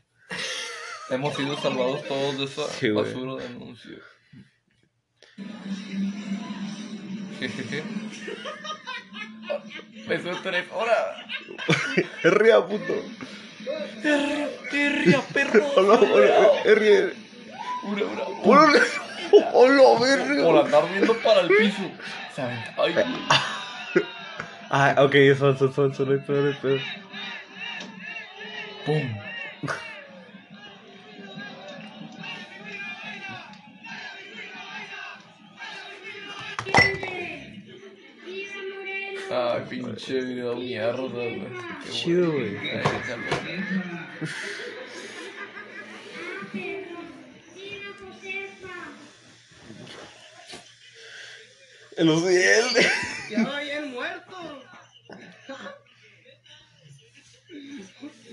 Hemos 1.09 1.35
sido 1.35 1.59
salvados 1.61 2.03
todos 2.03 2.37
de 2.37 2.43
esa 2.45 2.67
Sí, 2.69 2.89
basura 2.89 3.35
de 3.35 3.45
anuncio. 3.45 3.97
Jejeje. 7.39 7.83
Eso 10.09 10.31
es 10.31 10.41
tres 10.43 10.65
horas. 10.71 11.17
Ría, 12.23 12.65
puto. 12.65 12.93
Perria, 14.71 15.21
perro. 15.33 15.67
Hola, 15.75 15.99
hola, 15.99 16.63
ría. 16.75 17.11
Ura, 17.83 18.03
ura. 18.43 18.81
Hola, 19.31 19.83
Por 19.83 20.01
verga. 20.01 20.61
andar 20.61 20.91
viendo 20.91 21.13
para 21.17 21.41
el 21.41 21.47
piso. 21.47 21.91
Se 22.33 22.41
aventa. 22.41 22.73
Ay. 22.77 22.95
Ah, 24.69 24.95
ok, 24.99 25.15
son, 25.37 25.57
son, 25.57 25.73
son, 25.73 25.93
son, 25.93 26.23
pedo. 26.25 26.53
Pum. 28.85 29.15
Ay, 39.29 39.61
pinche 39.69 40.21
video 40.21 40.55
mierda, 40.55 41.07
güey. 41.07 41.47
Chido, 41.89 42.31
güey. 42.31 42.57
Ay, 42.57 42.83
déjalo. 42.83 43.23
El 51.97 52.09
Ociel. 52.09 52.65
Ya 53.29 53.43
bien 53.59 53.91
muerto. 53.91 54.63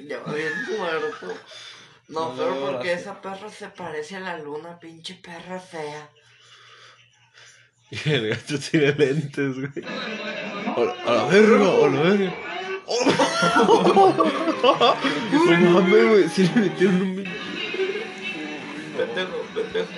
Ya 0.07 0.19
va 0.21 0.33
bien 0.33 0.53
muerto. 0.79 1.27
No, 2.09 2.35
No, 2.35 2.37
pero 2.37 2.61
porque 2.61 2.93
esa 2.93 3.21
perra 3.21 3.49
se 3.51 3.69
parece 3.69 4.17
a 4.17 4.21
la 4.21 4.39
luna, 4.39 4.79
pinche 4.79 5.15
perra 5.15 5.59
fea. 5.59 6.11
Y 7.91 8.11
el 8.11 8.29
gato 8.31 8.59
tiene 8.59 8.93
lentes, 8.93 9.55
güey. 9.57 9.85
A, 9.87 11.11
a 11.11 11.15
la 11.15 11.25
verga, 11.27 11.57
a 11.57 11.89
la 11.89 12.01
verga. 12.03 12.35
No 15.43 15.71
mames, 15.71 16.07
güey. 16.09 16.29
Si 16.29 16.47
le 16.49 16.55
metieron 16.61 17.01
un. 17.01 17.25
Pendejo, 18.97 19.39
pendejo. 19.55 19.89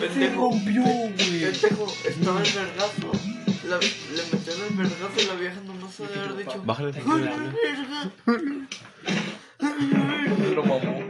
Se 0.00 0.06
Pendejo. 0.08 0.50
rompió, 0.50 0.82
güey. 0.82 1.16
Pendejo, 1.52 1.86
estaba 2.08 2.42
el 2.42 2.52
vergazo. 2.52 3.12
La, 3.68 3.76
le 3.78 4.22
metieron 4.32 4.62
el 4.70 4.76
vergazo 4.76 5.20
y 5.20 5.26
la 5.26 5.34
vieja 5.34 5.60
nomás 5.66 5.94
se 5.94 6.06
debe 6.06 6.20
haber 6.20 6.36
dicho. 6.46 6.62
Bájale. 6.64 6.92
Se 10.38 10.54
lo 10.54 10.62
mamó. 10.64 11.04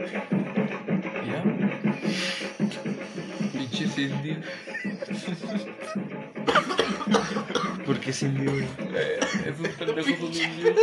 ¿Ya? 1.25 1.43
Pinche 3.53 3.87
Cindy. 3.87 4.37
¿Por 7.85 7.99
qué 7.99 8.13
sin 8.13 8.39
Dios? 8.39 8.53
Eh, 8.93 9.19
esos 9.47 9.67
pendejos 9.75 10.19
son 10.19 10.33
indios. 10.33 10.75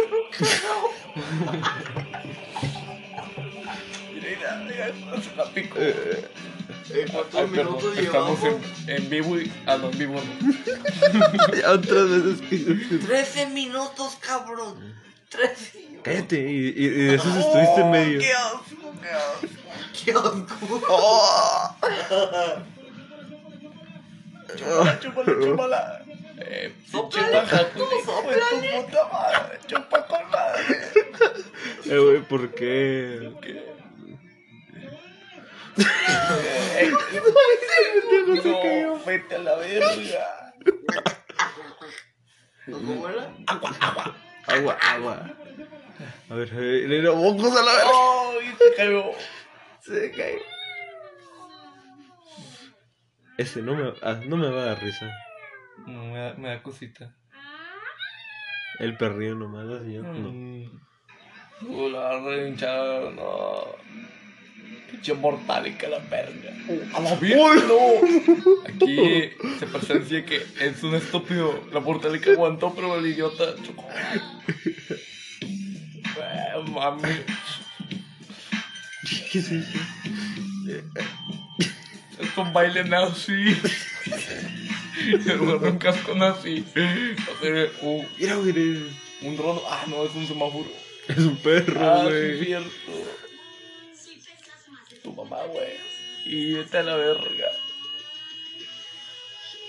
Mira, 4.15 4.63
mira, 4.65 4.93
mira, 4.95 5.21
se 5.23 5.37
la 5.37 5.45
picó. 5.51 5.79
Eh, 6.91 7.07
¿Cuántos 7.13 7.35
Ay, 7.41 7.47
perdón, 7.49 7.77
minutos 7.77 7.99
estamos 7.99 8.39
en, 8.45 8.61
en 8.91 9.11
vivo 9.11 9.39
y. 9.39 9.53
Ah, 9.67 9.77
no, 9.77 9.91
en 9.91 9.99
vivo 9.99 10.15
no. 10.15 11.55
Ya 11.57 11.73
otras 11.73 12.09
veces 12.09 12.41
que. 12.49 12.97
13 13.07 13.47
minutos, 13.49 14.17
cabrón. 14.21 14.95
13. 15.29 16.01
Cállate, 16.03 16.51
y, 16.51 16.69
y, 16.69 16.85
y 16.85 16.89
de 16.89 17.15
esos 17.17 17.37
estuviste 17.37 17.81
en 17.83 17.91
medio. 17.91 18.21
¡Qué 18.21 18.33
asco, 18.33 18.95
qué 19.03 19.11
asco! 19.11 19.49
¡Qué 20.05 20.13
asco! 20.13 21.77
Chúpala, 24.57 24.99
chúpala, 25.01 25.33
chúpala. 25.45 26.03
Eh, 26.41 26.73
Sóplale, 26.91 27.47
sóplale. 28.05 28.81
Chupa 29.67 30.07
con 30.07 30.31
madre. 30.31 30.79
Eh, 31.91 31.99
güey, 31.99 32.21
¿por 32.23 32.55
qué? 32.55 33.31
No, 38.45 39.05
vete 39.05 39.35
a 39.35 39.39
la 39.39 39.57
verga. 39.57 40.55
¿Cómo 42.67 43.09
era? 43.09 43.33
Agua, 44.47 44.79
agua. 44.81 45.37
A 46.31 46.35
ver, 46.35 46.53
a 46.53 46.57
ver, 46.57 46.89
mira, 46.89 47.13
mocos 47.13 47.57
a 47.57 47.63
la 47.63 47.73
verga. 47.73 47.91
Ay, 48.41 48.55
se 48.59 48.75
cayó. 48.77 49.05
Se 49.81 50.11
cae. 50.13 50.43
Ese 53.39 53.63
no 53.63 53.75
me, 53.77 53.95
ah, 54.03 54.21
no 54.27 54.37
me 54.37 54.51
va 54.51 54.63
a 54.63 54.67
dar 54.67 54.83
risa. 54.83 55.11
No, 55.87 56.05
me 56.07 56.19
da, 56.19 56.35
me 56.35 56.49
da 56.49 56.63
cosita. 56.63 57.15
El 58.81 58.97
perrillo 58.97 59.37
nomás, 59.37 59.69
así 59.69 59.95
yo. 59.95 60.03
No. 60.03 60.33
Mm. 60.33 60.81
Uh, 61.63 61.89
la 61.89 62.21
rehinchada, 62.21 63.11
no. 63.11 63.77
Pinche 64.91 65.15
mortálica 65.15 65.89
la 65.89 65.99
verga. 65.99 66.51
¡A 66.95 67.01
la 67.01 67.15
verga! 67.17 67.55
no! 67.69 68.65
Aquí 68.67 69.31
se 69.59 69.67
presencia 69.67 70.25
que 70.25 70.43
es 70.61 70.83
un 70.83 70.95
estúpido. 70.95 71.63
La 71.73 71.81
mortálica 71.81 72.31
aguantó, 72.33 72.75
pero 72.75 72.97
el 72.99 73.07
idiota 73.07 73.55
chocó. 73.65 73.87
Eh, 75.41 76.71
mami. 76.73 77.03
¿Qué 79.33 79.39
es 79.39 79.51
eso? 79.53 79.79
Es 82.21 82.37
un 82.37 82.53
baile 82.53 82.85
nazi. 82.85 83.57
Un 85.41 85.79
casco 85.79 86.15
nazi. 86.15 86.65
Hacer 86.75 87.73
un, 87.83 88.07
Mira, 88.19 88.35
güey, 88.37 88.83
un 89.23 89.37
dron. 89.37 89.59
Ah, 89.71 89.85
no, 89.89 90.05
es 90.05 90.15
un 90.15 90.27
semáforo. 90.27 90.67
es 91.09 91.19
un 91.19 91.37
perro, 91.37 91.81
Ah, 91.81 92.03
güey. 92.05 92.41
es 92.41 92.47
cierto. 92.47 92.71
Tu 95.09 95.15
mamá, 95.15 95.39
güey. 95.47 95.73
Y 96.27 96.53
vete 96.53 96.79
a 96.79 96.83
la 96.83 96.97
verga. 96.97 97.47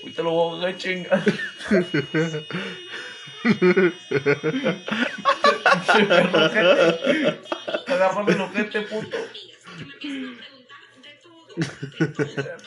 Ahorita 0.01 0.23
lo 0.23 0.31
voy 0.31 0.65
a 0.65 0.77
chingar. 0.77 1.23
Agárrame 7.87 8.33
el 8.33 8.41
ojete, 8.41 8.81
puto. 8.81 9.17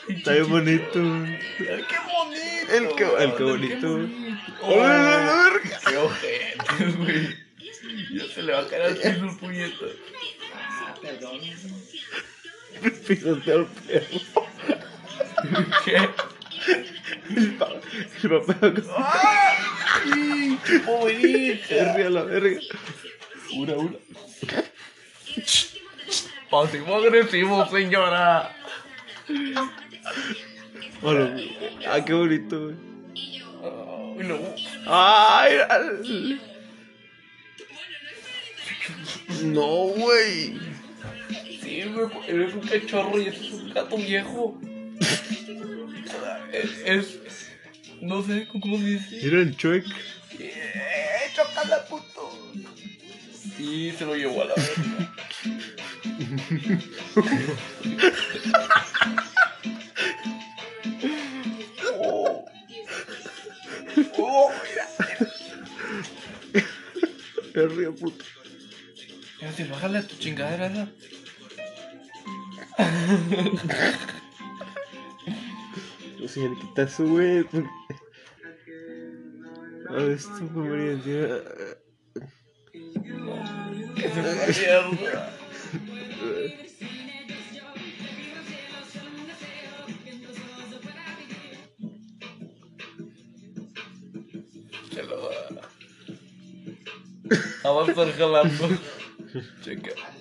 Está 0.09 0.31
bien 0.33 0.49
bonito. 0.49 0.93
¡Qué 0.93 1.97
bonito! 2.09 2.73
El 2.73 2.95
que, 2.95 3.03
el 3.23 3.35
que 3.35 3.43
bonito. 3.43 3.99
Oh, 4.63 4.73
¡Hola, 4.73 4.97
la 4.97 5.35
verga! 5.43 5.79
¡Qué 5.87 5.97
ojete, 5.97 6.85
güey! 6.97 7.37
Ya 8.15 8.25
se 8.33 8.41
le 8.41 8.53
va 8.53 8.61
a 8.61 8.67
caer 8.67 8.81
al 8.83 8.95
piso 8.95 9.11
el 11.03 11.19
puñeta. 12.81 13.07
Pisotea 13.07 13.55
al 13.55 13.65
perro. 13.67 14.19
¿Qué? 15.85 16.09
El 17.35 17.53
pa- 17.55 17.69
el 18.23 18.29
papel. 18.45 18.83
¡Ay! 18.97 20.59
¡Qué 20.65 20.77
bonito! 20.79 21.65
Henry 21.69 22.03
a 22.03 22.09
la 22.09 22.23
verga. 22.23 22.59
Una, 23.55 23.73
una. 23.73 23.97
Pasivo 26.49 26.95
agresivo, 26.95 27.65
señora. 27.69 28.55
Bueno, 31.01 31.35
ah, 31.87 32.03
qué 32.05 32.13
bonito, 32.13 32.59
güey. 32.65 32.75
Ay, 33.63 34.27
no. 34.27 34.39
Ay, 34.85 35.57
al- 35.69 36.39
no, 39.43 39.67
güey. 39.95 40.59
Güey, 41.81 42.29
eres 42.29 42.53
un 42.53 42.61
cachorro 42.61 43.19
y 43.19 43.27
ese 43.27 43.45
es 43.47 43.51
un 43.53 43.73
gato 43.73 43.97
viejo. 43.97 44.59
Es. 46.53 46.69
es- 46.85 47.19
no 48.01 48.21
sé, 48.21 48.47
¿cómo 48.51 48.77
se 48.77 48.83
dice? 48.83 49.19
Mira 49.23 49.39
el 49.41 49.55
chuec. 49.57 49.85
¡Eh, 50.37 50.51
chocala, 51.33 51.83
puto! 51.85 52.53
Sí, 53.57 53.91
se 53.97 54.05
lo 54.05 54.13
llevó 54.15 54.41
a 54.43 54.45
la 54.45 54.53
verga. 54.55 55.13
Oh. 61.99 62.45
Oh, 64.17 64.51
mira. 64.63 64.87
Henry, 67.55 67.85
puto. 67.91 68.25
Fíjate, 69.39 69.65
bájale 69.65 69.97
a 69.99 70.07
tu 70.07 70.15
chingadera 70.17 70.67
esa. 70.67 70.87
No 76.19 76.27
sé, 76.27 76.49
le 76.49 76.55
quita 76.55 76.83
eso, 76.83 77.05
güey. 77.05 77.45
A 79.89 79.93
ver, 79.93 80.11
esto 80.11 80.49
fue 80.53 80.63
muy 80.63 80.77
divertido. 80.77 81.43
Que 83.95 84.09
se 84.09 84.73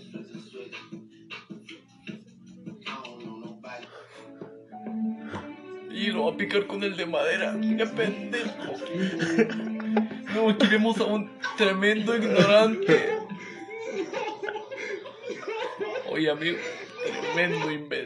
va 6.24 6.32
a 6.32 6.36
picar 6.36 6.66
con 6.66 6.82
el 6.82 6.96
de 6.96 7.06
madera. 7.06 7.56
¡Qué 7.60 7.86
pendejo! 7.86 8.74
No, 10.34 10.50
aquí 10.50 10.66
vemos 10.66 10.98
a 10.98 11.04
un 11.04 11.30
tremendo 11.56 12.16
ignorante. 12.16 13.18
Oye, 16.10 16.30
amigo, 16.30 16.58
tremendo 17.20 17.70
imbécil. 17.70 18.01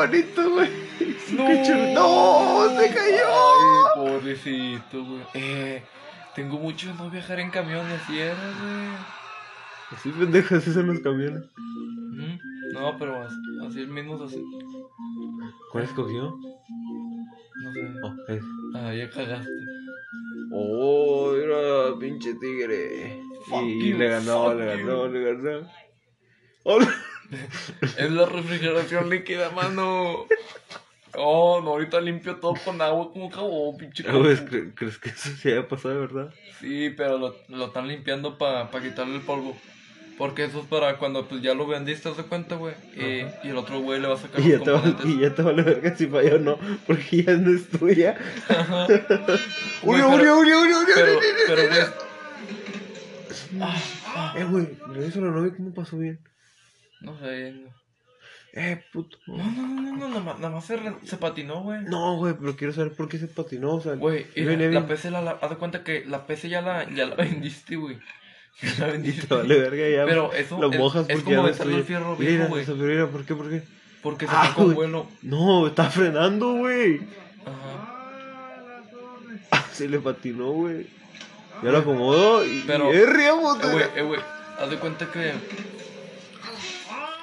¡Ay, 0.00 0.08
qué 0.10 0.22
bonito, 0.22 0.50
güey! 0.50 0.70
No. 1.30 1.48
¡No! 1.94 2.80
¡Se 2.80 2.92
cayó! 2.92 3.26
Ay, 3.28 3.94
pobrecito, 3.94 5.04
güey. 5.04 5.22
Eh, 5.34 5.82
tengo 6.34 6.58
mucho 6.58 6.92
no 6.94 7.08
viajar 7.08 7.38
en 7.38 7.50
camiones, 7.50 8.00
¿sí 8.06 8.18
era, 8.18 8.34
güey? 8.34 8.88
Así 9.92 10.10
pendejos, 10.10 10.58
así 10.58 10.72
son 10.72 10.88
los 10.88 11.00
camiones. 11.00 11.44
No, 12.72 12.96
pero 12.98 13.22
así, 13.22 13.36
así 13.66 13.86
mismos 13.86 14.20
así. 14.22 14.44
¿Cuál 15.72 15.84
escogió? 15.84 16.36
No 17.62 17.72
sé. 17.72 17.92
Oh, 18.02 18.32
es. 18.32 18.42
Ah, 18.74 18.94
ya 18.94 19.10
cagaste. 19.10 19.50
Oh, 20.52 21.32
mira, 21.32 21.98
pinche 21.98 22.34
tigre. 22.34 23.20
Fuck 23.48 23.62
y 23.62 23.90
you, 23.90 23.98
le 23.98 24.08
ganó, 24.08 24.54
le 24.54 24.66
ganó, 24.66 25.08
le 25.08 25.34
ganó. 25.34 25.68
¡Hola! 26.64 26.92
Es 27.96 28.10
la 28.10 28.26
refrigeración 28.26 29.08
líquida, 29.10 29.50
mano. 29.50 30.26
Oh, 31.16 31.60
no, 31.62 31.70
ahorita 31.70 32.00
limpio 32.00 32.36
todo 32.36 32.54
con 32.64 32.80
agua 32.80 33.12
como 33.12 33.30
jabón, 33.30 33.76
pinche. 33.76 34.04
Ah. 34.06 34.12
¿cre- 34.12 34.72
¿Crees 34.74 34.98
que 34.98 35.08
eso 35.10 35.30
se 35.36 35.52
haya 35.52 35.66
pasado 35.68 35.94
de 35.94 36.00
verdad? 36.00 36.34
Sí, 36.60 36.90
pero 36.96 37.18
lo, 37.18 37.34
lo 37.48 37.66
están 37.66 37.88
limpiando 37.88 38.38
para 38.38 38.68
quitarle 38.80 39.16
el 39.16 39.22
polvo. 39.22 39.56
Porque 40.18 40.44
eso 40.44 40.60
es 40.60 40.66
para 40.66 40.98
cuando 40.98 41.26
pues 41.26 41.40
ya 41.40 41.54
lo 41.54 41.66
vendiste, 41.66 42.10
¿te 42.10 42.22
cuenta, 42.24 42.56
güey? 42.56 42.74
Y, 42.94 43.24
y 43.46 43.50
el 43.50 43.56
otro 43.56 43.80
güey 43.80 43.98
le 44.00 44.06
va 44.08 44.14
a 44.14 44.18
sacar 44.18 44.38
Y 44.40 44.48
los 44.54 44.66
ya, 44.66 44.96
te 44.98 45.08
y 45.08 45.18
ya 45.18 45.34
te 45.34 45.40
vale 45.40 45.62
verga 45.62 45.96
si 45.96 46.06
falló 46.08 46.36
o 46.36 46.38
no, 46.38 46.58
porque 46.86 47.22
ya 47.22 47.32
no 47.36 47.50
es 47.56 47.68
tuya. 47.70 48.16
Ajá. 48.48 48.84
¡Uri, 48.86 49.00
Güey, 49.82 50.02
uri, 50.02 50.16
pero- 50.18 50.38
uri, 50.38 50.52
uri, 50.52 50.72
uri! 50.74 50.92
Pero, 50.94 51.16
uri! 51.16 51.26
pero, 51.46 51.62
güey. 51.68 51.80
Ah, 53.60 53.82
ah, 54.14 54.34
no 57.00 57.18
sé. 57.18 57.52
no. 57.52 57.70
Eh, 58.52 58.82
puto. 58.92 59.16
No, 59.28 59.36
no, 59.36 59.66
no, 59.66 59.82
no, 59.82 59.96
no, 59.96 60.08
nada 60.08 60.20
más, 60.20 60.38
nada 60.40 60.54
más 60.54 60.64
se, 60.64 60.76
re- 60.76 60.96
se 61.04 61.16
patinó, 61.18 61.62
güey. 61.62 61.82
No, 61.84 62.16
güey, 62.16 62.34
pero 62.38 62.56
quiero 62.56 62.72
saber 62.72 62.92
por 62.94 63.08
qué 63.08 63.16
se 63.18 63.28
patinó, 63.28 63.74
o 63.74 63.80
sea... 63.80 63.94
Güey, 63.94 64.26
y 64.34 64.42
la. 64.42 64.86
PC 64.88 65.10
la, 65.12 65.22
la, 65.22 65.30
haz 65.40 65.50
de 65.50 65.56
cuenta 65.56 65.84
que 65.84 66.04
la 66.04 66.26
PC 66.26 66.48
ya 66.48 66.60
la, 66.60 66.84
ya 66.92 67.06
la 67.06 67.14
vendiste, 67.16 67.76
güey. 67.76 67.96
Ya 68.60 68.86
la 68.86 68.86
vendiste. 68.92 69.28
Te 69.28 69.34
vale 69.36 69.56
verga 69.60 69.88
ya. 69.88 70.04
Pero 70.04 70.32
eso 70.32 70.60
lo 70.60 70.68
es- 70.72 70.78
mojas 70.78 71.08
es 71.08 71.16
porque 71.18 71.36
como 71.36 71.46
ya 71.46 71.52
besarle 71.52 71.76
el 71.76 71.84
fierro 71.84 72.16
Mira, 72.18 72.48
viejo, 72.48 72.48
güey. 72.48 72.66
mira, 72.88 73.06
¿por 73.06 73.24
qué, 73.24 73.34
por 73.36 73.50
qué? 73.50 73.62
Porque 74.02 74.26
se 74.26 74.32
Ah, 74.34 74.52
güey. 74.56 74.74
vuelo. 74.74 75.06
No, 75.22 75.68
está 75.68 75.88
frenando, 75.88 76.54
güey. 76.54 77.00
Ajá. 77.46 77.86
Se 79.72 79.88
le 79.88 79.98
patinó, 80.00 80.50
güey. 80.52 80.86
Ya 81.62 81.70
lo 81.70 81.78
acomodó 81.78 82.44
y... 82.44 82.64
Pero- 82.66 82.92
¡Eh! 82.92 83.04
Eh, 83.04 83.30
güey, 83.72 83.84
eh, 83.96 84.02
güey, 84.02 84.20
haz 84.58 84.70
de 84.70 84.76
cuenta 84.78 85.06
que, 85.12 85.32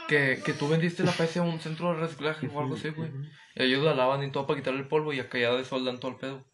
que. 0.08 0.42
Que 0.44 0.54
tú 0.54 0.68
vendiste 0.68 1.04
la 1.04 1.12
PC 1.12 1.40
a 1.40 1.44
un 1.44 1.60
centro 1.60 1.94
de 1.94 2.00
reciclaje 2.00 2.50
o 2.54 2.60
algo 2.60 2.76
así, 2.76 2.90
güey. 2.90 3.12
Y 3.56 3.64
ellos 3.64 3.84
la 3.84 3.94
lavan 3.96 4.24
y 4.24 4.32
todo 4.32 4.48
para 4.48 4.60
quitarle 4.60 4.82
el 4.82 4.88
polvo 4.88 5.14
y 5.14 5.20
acá 5.20 5.38
ya 5.38 5.52
desoldan 5.54 6.00
todo 6.00 6.12
el 6.12 6.18
pedo. 6.18 6.46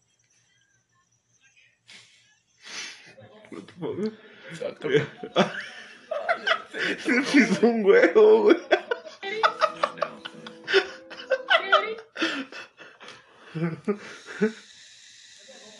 Se 6.98 7.22
pisó 7.32 7.66
un 7.66 7.84
huevo, 7.84 8.42
güey. 8.42 8.56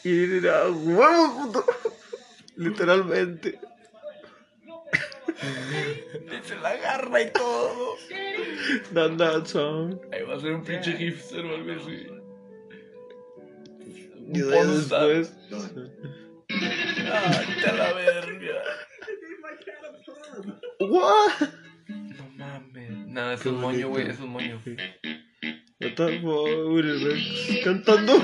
Y 0.05 0.11
mira, 0.11 0.69
huevo, 0.69 1.53
puto. 1.53 1.65
Literalmente. 2.57 3.59
Se 6.45 6.57
la 6.57 6.71
agarra 6.71 7.23
y 7.23 7.31
todo. 7.33 7.97
Dan 8.93 9.17
that 9.17 9.47
song. 9.47 9.99
Ahí 10.13 10.23
va 10.23 10.37
a 10.37 10.41
ser 10.41 10.53
un 10.53 10.65
pinche 10.65 10.93
hipster 10.93 11.45
o 11.45 11.55
algo 11.55 11.73
así. 11.73 12.07
Y 14.33 14.39
de 14.41 14.67
después. 14.67 15.33
Ah, 17.11 17.43
te 17.63 17.73
la 17.73 17.93
verga. 17.95 18.63
What? 20.81 21.49
No 21.89 22.31
mames. 22.37 23.07
Nada, 23.09 23.35
es 23.35 23.47
un 23.47 23.61
moño, 23.61 23.89
güey, 23.89 24.11
es 24.11 24.21
un 24.21 24.31
moño. 24.31 24.61
What 25.81 25.95
the 25.97 26.21
fuck, 26.21 26.69
Willy 26.69 27.05
Rex 27.05 27.65
cantando 27.65 28.15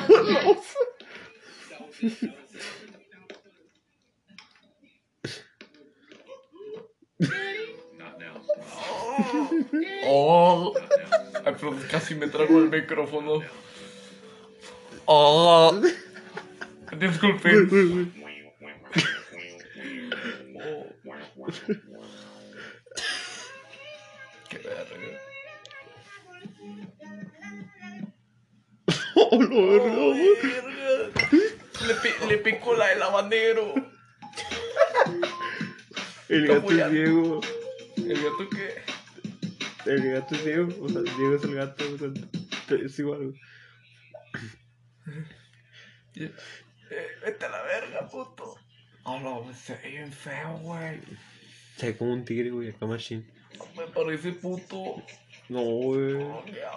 Oh. 10.07 10.73
Pero 11.45 11.77
casi 11.90 12.14
me 12.14 12.27
trago 12.29 12.59
el 12.59 12.71
micrófono. 12.71 13.40
Oh. 15.07 15.81
Disculpen. 16.99 18.12
Qué 24.49 24.59
verga. 24.59 25.21
Oh, 29.14 29.43
lo 29.43 29.66
verga, 29.69 29.95
güey. 29.95 30.29
Le, 31.87 31.95
pi- 31.95 32.27
le 32.29 32.38
picó 32.38 32.75
la 32.75 32.88
del 32.88 33.03
habanero. 33.03 33.75
El 36.29 36.47
gato 36.47 36.71
es 36.71 36.90
Diego. 36.93 37.40
¿El 37.97 38.14
gato 38.23 38.49
qué? 38.51 38.89
El 39.87 40.12
gato 40.12 40.35
es 40.35 40.45
Diego. 40.45 40.69
O 40.81 40.88
sea, 40.88 41.03
Diego 41.03 41.37
es 41.37 41.45
el 41.45 41.55
gato. 41.55 41.85
o 41.95 41.99
sea, 41.99 42.11
es 42.85 42.99
igual, 42.99 43.19
güey. 43.19 43.40
Eh, 46.16 46.33
vete 47.25 47.47
a 47.47 47.49
la 47.49 47.62
verga, 47.62 48.09
puto. 48.09 48.57
Ah, 49.05 49.19
no, 49.23 49.47
se 49.55 49.77
ve 49.77 49.90
bien 49.90 50.12
feo, 50.12 50.59
güey. 50.59 51.01
Se 51.77 51.87
ve 51.87 51.97
como 51.97 52.12
un 52.12 52.25
tigre, 52.25 52.51
güey, 52.51 52.71
acá 52.71 52.87
machine. 52.87 53.25
Me 53.77 53.87
parece 53.87 54.33
puto. 54.33 54.97
No, 55.49 55.62
güey. 55.62 56.27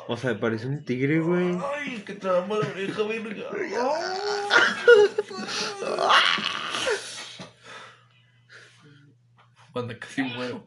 O 0.07 0.15
sea, 0.17 0.33
me 0.33 0.39
parece 0.39 0.67
un 0.67 0.85
tigre, 0.85 1.19
güey. 1.19 1.57
Ay, 1.75 2.03
que 2.05 2.13
te 2.13 2.27
damos 2.27 2.59
la 2.59 2.67
oreja, 2.69 3.01
verga. 3.03 3.49
Banda, 9.73 9.97
casi 9.97 10.21
muero. 10.21 10.63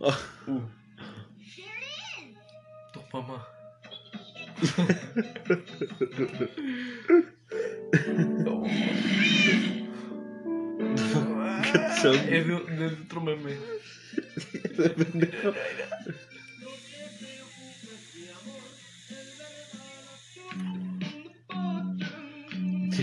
Uh. 0.46 0.62
Tu 3.16 3.22
mamá. 3.22 3.46
No. 8.44 8.64
Son- 12.02 12.14
Es 12.28 12.46
de, 12.46 12.60
de 12.76 12.86
otro 12.86 13.20
meme. 13.22 13.56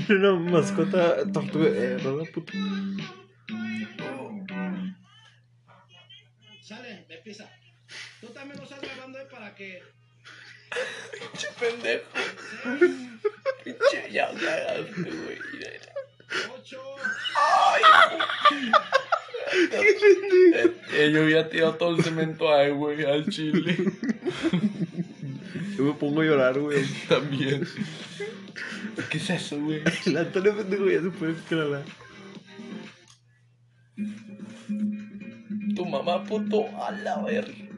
Tiene 0.08 0.28
una 0.30 0.52
mascota 0.52 1.16
tortuga. 1.32 1.68
Eh, 1.70 1.98
¿verdad, 2.04 2.26
puto? 2.34 2.54
Sale, 6.62 7.06
me 7.10 7.18
pisa. 7.18 7.50
Tú 8.22 8.28
también 8.28 8.58
lo 8.58 8.64
estás 8.64 8.82
grabando 8.82 9.20
ahí 9.20 9.26
para 9.30 9.54
que. 9.56 9.82
Pinche 11.12 11.48
pendejo. 11.60 12.04
Pinche, 13.64 14.12
ya 14.12 14.30
cagaste, 14.32 15.02
güey. 15.02 15.40
Ocho. 16.56 16.82
Eh, 19.56 20.74
eh, 20.94 21.12
yo 21.12 21.22
había 21.22 21.50
tirado 21.50 21.76
todo 21.76 21.96
el 21.96 22.04
cemento 22.04 22.54
ahí, 22.54 22.72
güey, 22.72 23.04
al 23.06 23.28
chile. 23.30 23.78
Yo 25.78 25.84
me 25.84 25.94
pongo 25.94 26.22
a 26.22 26.26
llorar, 26.26 26.60
güey. 26.60 26.84
También. 27.08 27.68
¿Qué 29.10 29.18
es 29.18 29.30
eso, 29.30 29.60
güey? 29.60 29.82
El 30.06 30.18
Antonio 30.18 30.56
pendejo 30.56 30.90
ya 30.90 31.02
se 31.02 31.10
puede 31.10 31.34
escalar. 31.34 31.84
Tu 35.76 35.86
mamá, 35.86 36.24
puto, 36.24 36.66
a 36.82 36.92
la 36.92 37.22
verga. 37.22 37.73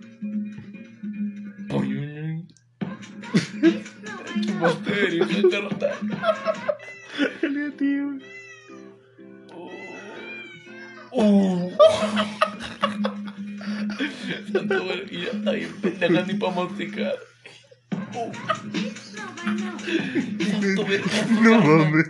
Vos 4.60 4.84
te. 4.84 5.22
Uh. 11.12 11.72
Y 15.10 15.22
ya 15.22 15.32
está 15.32 15.52
bien 15.52 15.74
pendeja 15.82 16.26
ni 16.26 16.34
pa' 16.34 16.52
masticar. 16.52 17.16
Uh. 18.14 18.32
Santo, 20.50 20.86
verga. 20.86 21.26
No 21.42 21.62
mames. 21.62 22.08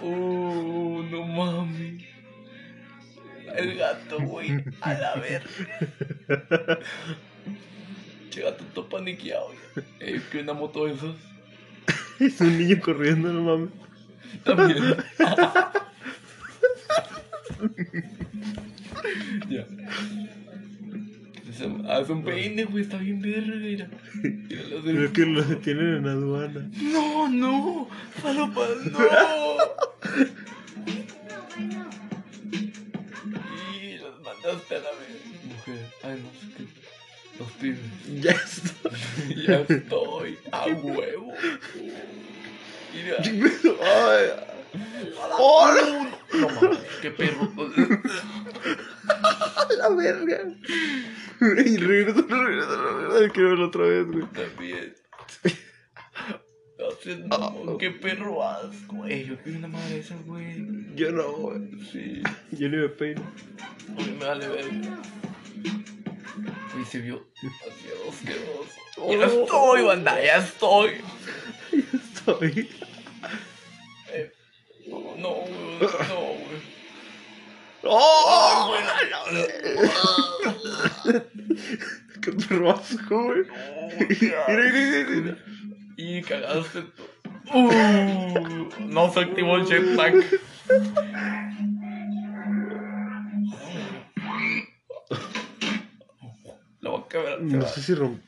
Uh, 0.00 1.02
no 1.10 1.26
mames. 1.26 2.04
El 3.56 3.76
gato, 3.76 4.20
güey. 4.20 4.62
A 4.80 4.94
la 4.94 5.14
verga. 5.16 6.78
Che 8.38 8.44
gato 8.44 8.62
todo 8.72 8.88
paniqueado. 8.88 9.52
Eh, 9.98 10.20
que 10.30 10.38
una 10.38 10.52
moto 10.52 10.86
de 10.86 10.94
esas. 10.94 11.16
Es 12.20 12.40
un 12.40 12.56
niño 12.56 12.78
corriendo, 12.80 13.32
no 13.32 13.42
mames. 13.42 13.70
También. 14.44 14.78
ya. 19.48 19.66
Hace 21.88 22.12
un 22.12 22.22
peine, 22.22 22.64
güey. 22.64 22.84
Está 22.84 22.98
bien 22.98 23.20
verga, 23.20 23.56
mira. 23.56 23.88
Creo 24.48 25.12
que 25.12 25.26
lo 25.26 25.42
detienen 25.42 25.96
en 25.96 26.06
aduana. 26.06 26.70
No, 26.80 27.28
no. 27.28 27.88
Falopa, 28.22 28.68
no. 28.92 28.98
Y 33.82 33.98
los 33.98 34.22
mandaste 34.22 34.76
a 34.76 34.78
la 34.78 34.90
vez. 34.90 35.24
Mujer. 35.44 35.90
Ay, 36.04 36.22
no 36.22 36.30
sé 36.40 36.46
qué. 36.56 36.77
Los 37.38 37.50
pibes. 37.52 37.78
Ya 38.20 38.32
está. 38.32 38.90
ya 39.46 39.60
estoy. 39.60 40.36
A 40.50 40.66
huevo. 40.66 41.32
Mira. 42.92 43.16
Ay, 43.20 44.26
¡Oh, 45.38 45.70
no! 45.72 46.08
No 46.40 46.48
mames, 46.48 46.78
qué 47.00 47.10
perro. 47.10 47.50
la 49.78 49.88
verga. 49.90 50.38
Y 51.40 51.76
regresa, 51.76 52.22
regresa. 52.28 53.30
Quiero 53.32 53.48
verlo 53.50 53.66
otra 53.68 53.84
vez, 53.84 54.06
güey. 54.06 54.24
También. 54.26 54.94
Haciendo 56.90 57.76
qué 57.78 57.90
perro 57.90 58.42
asco. 58.46 58.96
güey. 58.96 59.26
yo 59.26 59.36
quiero 59.42 59.58
una 59.58 59.68
madre 59.68 59.94
de 59.94 60.00
esas, 60.00 60.24
güey. 60.26 60.56
Yo 60.94 61.12
no, 61.12 61.32
güey. 61.32 61.60
Sí. 61.92 62.22
Yo 62.52 62.68
ni 62.68 62.76
me 62.76 62.88
peino. 62.88 63.22
A 63.88 64.02
mí 64.02 64.16
me 64.18 64.24
vale 64.24 64.48
verga. 64.48 64.98
Y 66.80 66.84
se 66.84 67.00
vio 67.00 67.26
demasiado 67.42 68.10
asqueroso. 68.10 68.78
Ya 69.10 69.26
estoy, 69.26 69.82
banda, 69.82 70.22
ya 70.22 70.36
estoy. 70.36 71.00
Estoy. 71.72 72.70
Eh, 74.12 74.32
no, 74.88 74.98
no, 75.16 75.30
güey. 75.34 75.80
No, 75.80 76.20
güey. 76.24 76.78
¡Oh! 77.84 78.74
¡Qué 82.20 82.32
perro 82.32 82.70
asco, 82.72 83.24
güey! 83.24 83.44
Mira, 84.20 84.44
mira, 84.48 85.06
mira. 85.08 85.38
Y 85.96 86.22
cagaste. 86.22 86.84
Uh, 87.54 88.68
no 88.80 89.12
se 89.12 89.20
activó 89.20 89.56
el 89.56 89.66
jetpack. 89.66 90.14
La 96.88 96.94
voy 96.94 97.02
a 97.04 97.08
quebrar. 97.08 97.40
No 97.42 97.68
sé 97.68 97.82
si 97.82 97.94
romp... 97.94 98.18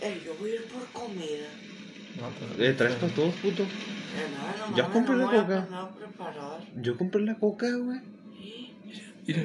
Ey, 0.00 0.22
yo 0.26 0.34
voy 0.40 0.50
a 0.50 0.54
ir 0.56 0.64
por 0.64 0.84
comida. 0.88 1.46
Eh, 2.58 2.74
¿traes 2.76 2.96
para 2.96 3.14
todos, 3.14 3.34
puto? 3.36 3.62
No, 3.62 4.76
no 4.76 4.92
compré 4.92 5.14
no 5.14 5.32
la 5.32 5.40
coca. 5.40 5.68
Yo 6.74 6.96
compré 6.98 7.22
la 7.22 7.36
coca, 7.38 7.66
güey. 7.70 8.00
Mira, 9.26 9.42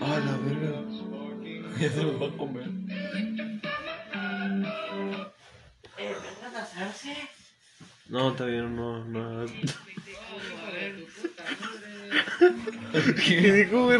Ah, 0.00 0.20
la 0.24 0.36
verga. 0.38 0.82
ya 1.78 1.90
se 1.90 2.02
los 2.02 2.20
va 2.20 2.26
a 2.28 2.36
comer. 2.38 2.64
Eh, 5.98 6.14
vengan 6.14 6.56
a 6.56 6.62
hacerse. 6.62 7.14
No, 8.08 8.30
está 8.30 8.46
bien, 8.46 8.74
no, 8.74 9.04
no. 9.04 9.44
¿Qué 13.24 13.52
dijo, 13.52 13.84
güey? 13.84 13.98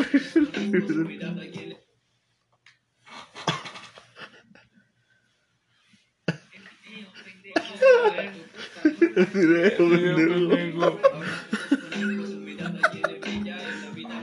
Mira, 9.35 9.77
pendejo. 9.77 11.01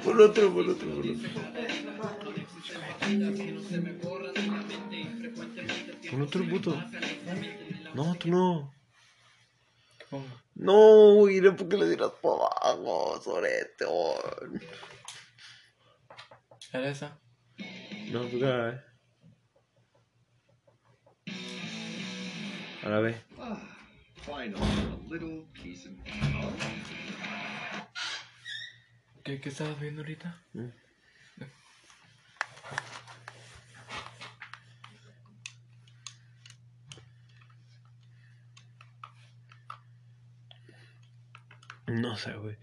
Por 0.03 0.21
otro, 0.21 0.53
por 0.53 0.69
otro, 0.69 0.87
por 0.89 1.05
otro. 1.07 1.29
Por 6.11 6.21
otro 6.21 6.49
puto. 6.49 6.83
No, 7.93 8.15
tú 8.15 8.29
no. 8.29 8.73
No, 10.55 11.25
mira, 11.25 11.55
¿por 11.55 11.67
qué 11.67 11.77
le 11.77 11.89
dirás 11.89 12.11
por 12.21 12.39
abajo, 12.61 13.21
sorete? 13.21 13.85
Era 16.71 16.89
esa. 16.89 17.19
No, 18.11 18.21
pues 18.21 18.39
graba, 18.39 18.69
eh. 18.69 18.81
Ahora 22.83 22.99
ve. 22.99 23.21
¿Qué, 29.23 29.39
qué 29.39 29.49
estabas 29.49 29.79
viendo 29.79 30.01
ahorita? 30.01 30.43
No 30.53 30.83
güey. 42.31 42.57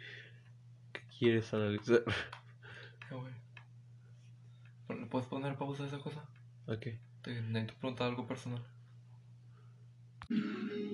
¿Qué 0.92 1.00
quieres 1.18 1.52
analizar? 1.52 2.02
Güey. 3.10 5.00
¿Le 5.00 5.06
puedes 5.06 5.28
poner 5.28 5.56
pausa 5.56 5.84
a 5.84 5.86
esa 5.86 5.98
cosa? 5.98 6.24
Ok. 6.66 6.86
Te 7.22 7.42
necesito 7.42 7.74
preguntar 7.80 8.08
algo 8.08 8.26
personal. 8.26 8.62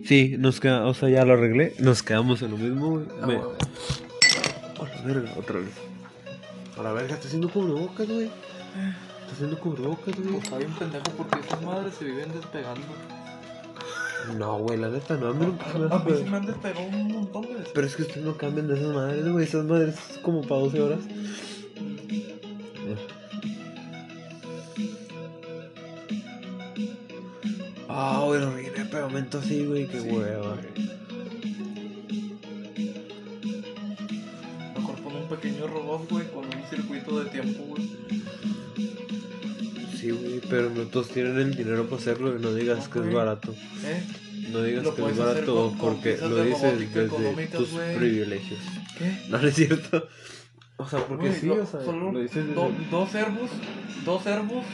Sí, 0.04 0.36
nos 0.38 0.60
queda, 0.60 0.86
o 0.86 0.94
sea, 0.94 1.08
ya 1.08 1.24
lo 1.24 1.34
arreglé. 1.34 1.74
Nos 1.78 2.02
quedamos 2.02 2.42
en 2.42 2.52
lo 2.52 2.56
mismo, 2.56 2.90
güey. 2.90 3.06
Ah, 3.20 3.26
Me-. 3.26 3.36
A 3.36 4.96
la 4.96 5.02
verga, 5.02 5.34
otra 5.36 5.58
vez. 5.60 5.74
A 6.78 6.82
la 6.82 6.92
verga, 6.92 7.14
está 7.14 7.26
haciendo 7.26 7.50
cubrebocas, 7.50 8.06
güey. 8.06 8.26
Está 8.26 9.32
haciendo 9.32 9.58
cubrebocas, 9.58 10.14
güey. 10.16 10.30
Pues 10.30 10.44
está 10.44 10.58
bien 10.58 10.72
pendejo 10.72 11.04
porque 11.16 11.40
esas 11.40 11.62
madres 11.62 11.94
se 11.94 12.04
viven 12.04 12.32
despegando. 12.32 12.86
No, 14.34 14.58
güey, 14.58 14.78
la 14.78 14.88
neta, 14.88 15.16
no. 15.16 15.28
A 15.28 15.32
mí 15.32 15.46
nunca 15.46 15.66
me 15.78 15.94
A 15.94 15.98
mí 15.98 16.12
se 16.16 16.24
me 16.24 16.36
han 16.36 16.46
despegado 16.46 16.86
un 16.86 17.12
montón 17.12 17.42
de 17.42 17.54
veces. 17.54 17.70
Pero 17.72 17.86
es 17.86 17.96
que 17.96 18.02
ustedes 18.02 18.26
no 18.26 18.36
cambian 18.36 18.66
de 18.66 18.74
esas 18.74 18.94
madres, 18.94 19.28
güey. 19.28 19.44
Esas 19.44 19.64
madres 19.64 19.94
es 20.10 20.18
como 20.18 20.42
para 20.42 20.60
12 20.62 20.80
horas. 20.80 21.00
Ah, 27.88 28.22
güey, 28.26 28.40
lo 28.40 28.50
rellené 28.52 28.78
de 28.78 28.84
pegamento 28.84 29.38
así, 29.38 29.64
güey. 29.64 29.86
Qué 29.86 30.00
hueva. 30.00 30.56
Mejor 34.74 34.96
pon 34.96 35.16
un 35.16 35.28
pequeño 35.28 35.66
robot, 35.66 36.10
güey, 36.10 36.26
con 36.30 36.44
un 36.44 36.62
circuito 36.68 37.20
de 37.20 37.30
tiempo, 37.30 37.62
güey. 37.64 37.88
Sí, 40.06 40.12
güey, 40.12 40.40
pero 40.48 40.70
no 40.70 40.82
todos 40.84 41.08
tienen 41.08 41.36
el 41.38 41.56
dinero 41.56 41.84
para 41.86 41.96
hacerlo 42.00 42.36
y 42.36 42.40
no 42.40 42.54
digas 42.54 42.86
que 42.88 43.00
es 43.00 43.12
barato. 43.12 43.52
¿Eh? 43.84 44.02
No 44.52 44.62
digas 44.62 44.86
que 44.94 45.04
es 45.04 45.16
barato 45.16 45.54
con- 45.70 45.78
porque 45.78 46.16
lo 46.18 46.44
dices 46.44 46.78
desde 46.94 47.46
tus 47.48 47.68
privilegios. 47.96 48.60
¿Qué? 48.96 49.18
No, 49.28 49.38
no 49.38 49.48
es 49.48 49.54
cierto. 49.56 50.08
O 50.76 50.88
sea, 50.88 51.00
porque 51.06 51.28
Güey, 51.28 51.40
sí, 51.40 51.46
lo- 51.46 51.62
o 51.62 51.66
sea, 51.66 51.80
solo 51.84 52.12
lo 52.12 52.20
dices 52.20 52.54
do- 52.54 52.70
desde... 52.70 52.90
dos 52.90 53.10
servos, 53.10 53.50
dos 54.04 54.22
servos, 54.22 54.64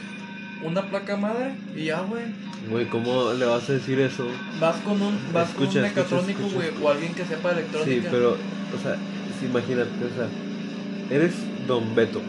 una 0.63 0.87
placa 0.89 1.17
madre 1.17 1.55
y 1.75 1.85
ya, 1.85 2.01
güey. 2.01 2.25
Güey, 2.69 2.85
¿cómo 2.89 3.33
le 3.33 3.45
vas 3.45 3.67
a 3.69 3.73
decir 3.73 3.99
eso? 4.01 4.27
Vas 4.59 4.75
con 4.81 5.01
un, 5.01 5.17
vas 5.33 5.49
con 5.51 5.67
un 5.67 5.81
mecatrónico, 5.81 6.43
güey, 6.53 6.69
o 6.81 6.89
alguien 6.89 7.13
que 7.15 7.25
sepa 7.25 7.51
electrónica. 7.53 8.01
Sí, 8.01 8.07
pero, 8.11 8.31
o 8.33 8.83
sea, 8.83 8.95
sí, 9.39 9.45
imagínate, 9.47 9.89
o 9.89 10.15
sea, 10.15 10.27
eres 11.09 11.33
Don 11.67 11.95
Beto 11.95 12.21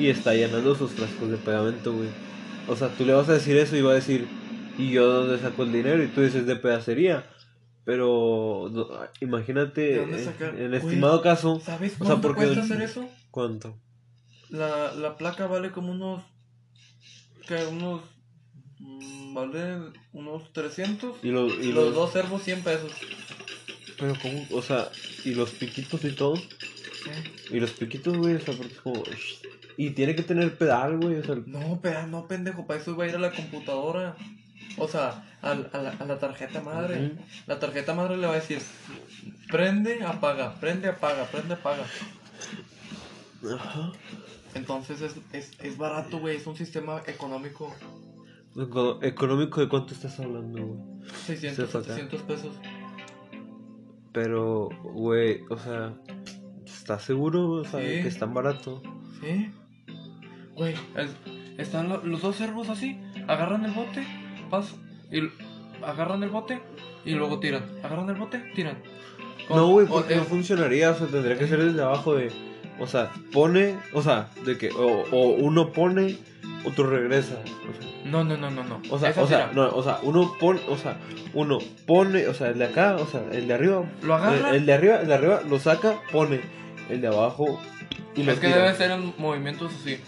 y 0.00 0.08
está 0.08 0.34
llenando 0.34 0.74
sus 0.74 0.90
frascos 0.92 1.30
de 1.30 1.36
pegamento, 1.36 1.92
güey. 1.92 2.08
O 2.68 2.76
sea, 2.76 2.88
tú 2.88 3.04
le 3.04 3.12
vas 3.12 3.28
a 3.28 3.34
decir 3.34 3.56
eso 3.56 3.76
y 3.76 3.82
va 3.82 3.92
a 3.92 3.94
decir, 3.96 4.26
¿y 4.78 4.90
yo 4.92 5.06
dónde 5.06 5.38
saco 5.38 5.62
el 5.64 5.72
dinero? 5.72 6.02
Y 6.02 6.08
tú 6.08 6.22
dices 6.22 6.46
de 6.46 6.56
pedacería. 6.56 7.26
Pero 7.84 8.68
no, 8.72 8.88
imagínate, 9.20 10.02
en 10.02 10.74
estimado 10.74 11.22
caso, 11.22 11.60
¿Sabes 11.64 11.94
o 11.94 11.96
sea, 11.96 12.06
cuánto 12.06 12.28
porque- 12.28 12.44
cuesta 12.44 12.62
hacer 12.62 12.82
eso? 12.82 13.08
¿cuánto? 13.30 13.76
La, 14.50 14.92
la 14.94 15.16
placa 15.16 15.46
vale 15.46 15.70
como 15.70 15.92
unos. 15.92 16.22
que 17.46 17.54
unos. 17.66 18.02
mm, 18.78 19.34
vale 19.34 19.78
unos 20.12 20.52
300. 20.52 21.16
Y, 21.24 21.28
lo- 21.30 21.46
y 21.48 21.72
los 21.72 21.86
los, 21.86 21.94
dos 21.94 22.12
servos 22.12 22.42
100 22.42 22.62
pesos. 22.62 22.90
Pero, 23.98 24.14
¿cómo? 24.20 24.46
O 24.52 24.62
sea, 24.62 24.88
y 25.24 25.34
los 25.34 25.50
piquitos 25.50 26.04
y 26.04 26.12
todo. 26.12 26.34
¿Eh? 26.36 27.24
Y 27.52 27.60
los 27.60 27.70
piquitos, 27.72 28.16
güey, 28.16 28.34
o 28.36 28.40
sea, 28.40 28.54
porque 28.54 28.72
es 28.74 28.80
como. 28.80 29.02
Y 29.82 29.90
tiene 29.90 30.14
que 30.14 30.22
tener 30.22 30.58
pedal, 30.58 30.98
güey, 30.98 31.16
o 31.16 31.24
sea, 31.24 31.36
No, 31.46 31.80
pero 31.80 32.06
no, 32.06 32.26
pendejo, 32.28 32.66
para 32.66 32.80
eso 32.80 32.94
va 32.96 33.04
a 33.04 33.08
ir 33.08 33.14
a 33.16 33.18
la 33.18 33.30
computadora. 33.32 34.14
O 34.76 34.86
sea, 34.86 35.24
al- 35.40 35.70
a, 35.72 35.78
la, 35.78 35.90
a 35.92 36.04
la 36.04 36.18
tarjeta 36.18 36.60
madre. 36.60 37.12
La 37.46 37.58
tarjeta 37.58 37.94
madre 37.94 38.18
le 38.18 38.26
va 38.26 38.34
a 38.34 38.36
decir: 38.36 38.58
prende, 39.50 40.04
apaga, 40.04 40.54
prende, 40.60 40.88
apaga, 40.88 41.24
prende, 41.32 41.54
apaga. 41.54 41.84
Ajá. 43.54 43.92
Entonces 44.54 45.00
es, 45.00 45.16
es, 45.32 45.52
es 45.60 45.78
barato, 45.78 46.18
güey, 46.18 46.36
es 46.36 46.46
un 46.46 46.56
sistema 46.56 47.00
económico. 47.06 47.72
Eco- 48.56 48.98
¿Económico 49.02 49.60
de 49.62 49.68
cuánto 49.68 49.94
estás 49.94 50.20
hablando, 50.20 50.62
güey? 50.62 51.10
600, 51.26 51.70
Sí, 51.70 51.76
acá. 51.78 51.86
700 51.94 52.22
pesos. 52.22 52.54
Pero, 54.12 54.68
güey, 54.82 55.40
o 55.48 55.56
sea, 55.56 55.94
¿estás 56.66 57.02
seguro? 57.04 57.48
O 57.50 57.64
sea, 57.64 57.80
Sí. 57.80 57.86
que 58.02 58.08
es 58.08 58.18
tan 58.18 58.34
barato. 58.34 58.82
¿Sí? 59.20 59.50
Güey, 60.60 60.74
es- 60.96 61.16
están 61.56 61.88
lo- 61.88 62.04
los 62.04 62.20
dos 62.20 62.36
servos 62.36 62.68
así, 62.68 63.00
agarran 63.26 63.64
el 63.64 63.70
bote, 63.70 64.06
pas, 64.50 64.74
y 65.10 65.20
agarran 65.82 66.22
el 66.22 66.28
bote 66.28 66.60
y 67.06 67.12
luego 67.12 67.40
tiran. 67.40 67.64
Agarran 67.82 68.10
el 68.10 68.16
bote, 68.16 68.38
tiran. 68.54 68.76
No, 69.48 69.68
güey, 69.68 69.86
o 69.86 69.88
porque 69.88 70.16
no 70.16 70.22
es- 70.22 70.28
funcionaría, 70.28 70.90
o 70.90 70.94
sea, 70.94 71.06
tendría 71.06 71.38
que 71.38 71.46
ser 71.48 71.64
desde 71.64 71.80
abajo 71.82 72.14
de. 72.14 72.30
O 72.78 72.86
sea, 72.86 73.10
pone, 73.32 73.78
o 73.94 74.02
sea, 74.02 74.28
de 74.44 74.58
que. 74.58 74.68
O, 74.70 75.04
o 75.10 75.28
uno 75.36 75.72
pone, 75.72 76.18
otro 76.66 76.88
regresa. 76.90 77.36
O 77.36 77.82
sea, 77.82 77.90
No, 78.04 78.22
no, 78.22 78.36
no, 78.36 78.50
no, 78.50 78.62
no. 78.62 78.82
o 78.90 78.98
sea, 78.98 79.08
Esa 79.10 79.22
o 79.22 79.26
sea, 79.26 79.50
tira. 79.50 79.62
no, 79.66 79.74
o 79.74 79.82
sea, 79.82 79.98
uno 80.02 80.34
pone, 80.38 80.60
o 80.68 80.76
sea, 80.76 80.98
uno 81.32 81.58
pone, 81.86 82.26
o 82.28 82.34
sea, 82.34 82.48
el 82.48 82.58
de 82.58 82.66
acá, 82.66 82.96
o 82.96 83.06
sea, 83.06 83.22
el 83.32 83.48
de 83.48 83.54
arriba. 83.54 83.82
Lo 84.02 84.14
agarra. 84.14 84.50
El, 84.50 84.56
el 84.56 84.66
de 84.66 84.72
arriba, 84.74 84.96
el 85.00 85.06
de 85.08 85.14
arriba 85.14 85.40
lo 85.48 85.58
saca, 85.58 86.00
pone. 86.12 86.40
El 86.90 87.00
de 87.00 87.06
abajo 87.08 87.60
y 88.16 88.24
lo 88.24 88.32
es 88.32 88.40
que 88.40 88.48
tira. 88.48 88.58
debe 88.62 88.74
ser 88.76 88.90
en 88.90 89.14
movimientos 89.16 89.72
así. 89.80 89.98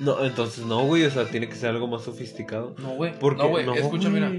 No, 0.00 0.22
entonces 0.24 0.66
no, 0.66 0.84
güey, 0.84 1.04
o 1.04 1.10
sea, 1.10 1.24
tiene 1.26 1.48
que 1.48 1.54
ser 1.54 1.70
algo 1.70 1.86
más 1.88 2.02
sofisticado. 2.02 2.74
No, 2.78 2.90
güey. 2.90 3.18
Porque, 3.18 3.42
No, 3.42 3.48
güey, 3.48 3.66
escucha, 3.78 4.08
mira. 4.10 4.30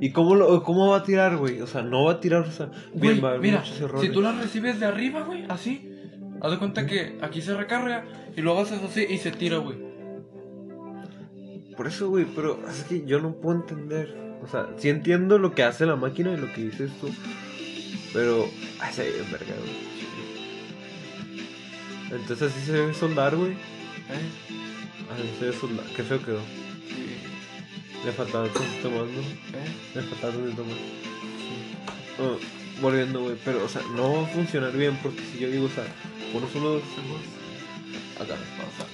¿Y 0.00 0.10
cómo, 0.10 0.34
lo, 0.34 0.62
cómo 0.62 0.90
va 0.90 0.98
a 0.98 1.02
tirar, 1.04 1.36
güey? 1.36 1.60
O 1.60 1.66
sea, 1.66 1.82
no 1.82 2.04
va 2.04 2.12
a 2.12 2.20
tirar, 2.20 2.42
o 2.42 2.50
sea, 2.50 2.66
Güey, 2.92 3.12
bien, 3.12 3.24
va 3.24 3.28
a 3.28 3.30
haber 3.32 3.42
mira, 3.42 3.60
muchos 3.60 3.80
errores. 3.80 4.08
si 4.08 4.12
tú 4.12 4.20
la 4.20 4.32
recibes 4.32 4.80
de 4.80 4.86
arriba, 4.86 5.22
güey, 5.22 5.44
así, 5.48 5.88
haz 6.40 6.50
de 6.50 6.58
cuenta 6.58 6.86
que 6.86 7.18
aquí 7.22 7.40
se 7.40 7.56
recarga 7.56 8.04
y 8.36 8.40
luego 8.40 8.60
haces 8.60 8.82
así 8.82 9.06
y 9.08 9.18
se 9.18 9.30
tira, 9.30 9.58
güey. 9.58 9.78
Por 11.76 11.86
eso, 11.86 12.08
güey, 12.08 12.26
pero 12.34 12.58
es 12.68 12.82
que 12.84 13.04
yo 13.06 13.20
no 13.20 13.34
puedo 13.36 13.60
entender. 13.60 14.38
O 14.42 14.48
sea, 14.48 14.68
sí 14.76 14.88
entiendo 14.88 15.38
lo 15.38 15.54
que 15.54 15.62
hace 15.62 15.86
la 15.86 15.94
máquina 15.96 16.32
y 16.32 16.36
lo 16.36 16.52
que 16.52 16.62
dices 16.64 16.90
tú. 17.00 17.08
Pero, 18.12 18.46
ay, 18.80 18.92
se 18.92 19.04
ve 19.04 19.22
verga, 19.30 19.54
güey. 19.60 19.92
Entonces 22.20 22.52
así 22.52 22.66
se 22.66 22.72
debe 22.72 22.92
soldar, 22.94 23.36
güey. 23.36 23.52
¿Eh? 24.12 25.40
Debe 25.40 25.52
soldar. 25.52 25.84
Qué 25.96 26.02
feo 26.02 26.24
quedó. 26.24 26.40
Sí. 26.88 27.16
Le 28.04 28.12
faltaba 28.12 28.48
tantito 28.48 28.90
más, 28.90 29.06
¿no? 29.08 29.20
¿Eh? 29.20 29.74
Le 29.94 30.02
faltaba 30.02 30.32
tantito 30.32 30.64
más. 30.64 30.76
Ah, 32.18 32.36
volviendo, 32.80 33.22
güey. 33.22 33.36
Pero, 33.44 33.64
o 33.64 33.68
sea, 33.68 33.82
no 33.94 34.14
va 34.14 34.22
a 34.22 34.26
funcionar 34.26 34.72
bien 34.72 34.98
porque 35.02 35.20
si 35.20 35.38
yo 35.38 35.50
digo, 35.50 35.66
o 35.66 35.70
sea, 35.70 35.84
pones 36.32 36.54
unos 36.54 36.82
acá. 38.20 38.36
Pasa. 38.58 38.86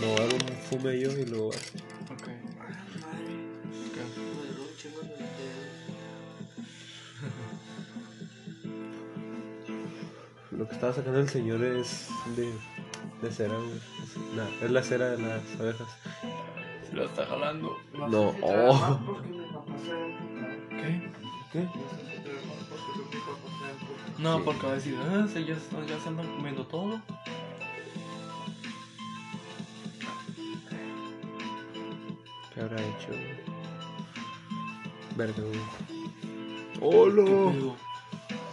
No 0.00 0.08
va 0.08 0.14
a 0.14 0.20
dar 0.26 0.34
un 0.34 0.40
fume 0.68 1.00
yo 1.00 1.10
y 1.12 1.24
luego 1.26 1.50
así. 1.52 1.78
Ok. 2.12 2.28
Lo 10.52 10.68
que 10.68 10.74
estaba 10.74 10.92
sacando 10.92 11.20
el 11.20 11.28
señor 11.28 11.62
es 11.62 12.08
de, 12.36 12.52
de 13.22 13.32
cera, 13.32 13.54
güey. 13.56 13.70
Es, 14.02 14.16
nah, 14.34 14.48
es 14.64 14.70
la 14.70 14.82
cera 14.82 15.10
de 15.10 15.18
las 15.18 15.60
abejas. 15.60 15.88
Se 16.88 16.94
lo 16.96 17.04
está 17.04 17.26
jalando. 17.26 17.76
No 17.94 18.08
No, 18.08 18.30
sé 18.32 18.36
si 18.36 18.42
oh. 18.44 19.00
¿Qué? 20.70 21.10
¿Qué? 21.52 21.68
No 24.18 24.36
si 24.36 24.38
Sí. 24.38 24.42
porque 24.44 24.66
va 24.66 24.72
a 24.72 24.74
decir, 24.76 24.96
ah, 25.00 25.26
se- 25.32 25.44
ya, 25.44 25.56
se 26.00 26.08
andan 26.08 26.26
comiendo 26.36 26.66
todo. 26.66 27.00
¿Qué 32.54 32.60
habrá 32.60 32.76
hecho, 32.80 33.08
güey? 33.08 33.38
Verga, 35.16 35.42
güey. 35.42 35.60
¡Hola! 36.80 37.74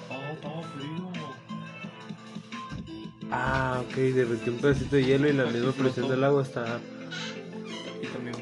Ah, 0.09 0.31
estaba 0.33 0.61
frío. 0.63 1.14
Ah, 3.31 3.83
ok, 3.85 3.95
derritió 3.95 4.53
un 4.53 4.59
pedacito 4.59 4.95
de 4.95 5.03
hielo 5.05 5.27
y 5.27 5.33
la 5.33 5.45
misma 5.45 5.71
presión 5.71 6.09
del 6.09 6.23
agua 6.23 6.43
está. 6.43 6.79
Y 8.01 8.07
también. 8.07 8.35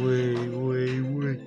Güey, 0.00 0.34
güey, 0.48 1.00
güey. 1.00 1.38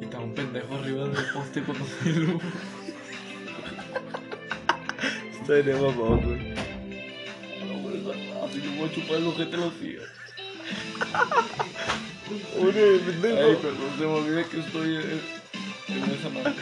Y 0.00 0.04
estaba 0.04 0.24
un 0.24 0.34
pendejo 0.34 0.74
arriba 0.76 1.08
del 1.08 1.24
poste 1.32 1.62
con 1.62 1.76
los 1.78 2.06
luz. 2.16 2.42
Estaría 5.40 5.76
mamón, 5.76 6.20
güey. 6.22 6.54
Así 8.44 8.58
me 8.58 8.78
voy 8.78 8.88
a 8.88 8.92
chupar 8.92 9.16
el 9.16 9.26
ojete 9.26 9.56
los 9.56 9.80
días. 9.80 10.04
Oye, 12.60 12.84
Ay, 12.94 12.98
pendejo. 13.20 13.58
perdón, 13.60 13.90
se 13.98 14.04
me 14.04 14.06
olvida 14.12 14.44
que 14.44 14.60
estoy 14.60 14.96
en, 14.96 15.20
en 15.88 16.10
esa 16.10 16.28
madre. 16.30 16.54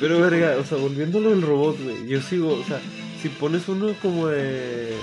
Pero 0.00 0.20
verga, 0.20 0.56
o 0.58 0.64
sea, 0.64 0.78
volviéndolo 0.78 1.30
del 1.30 1.42
robot, 1.42 1.78
güey. 1.82 2.06
Yo 2.08 2.22
sigo, 2.22 2.54
o 2.54 2.64
sea, 2.64 2.80
si 3.20 3.28
pones 3.28 3.68
uno 3.68 3.94
como 4.00 4.28
de. 4.28 4.96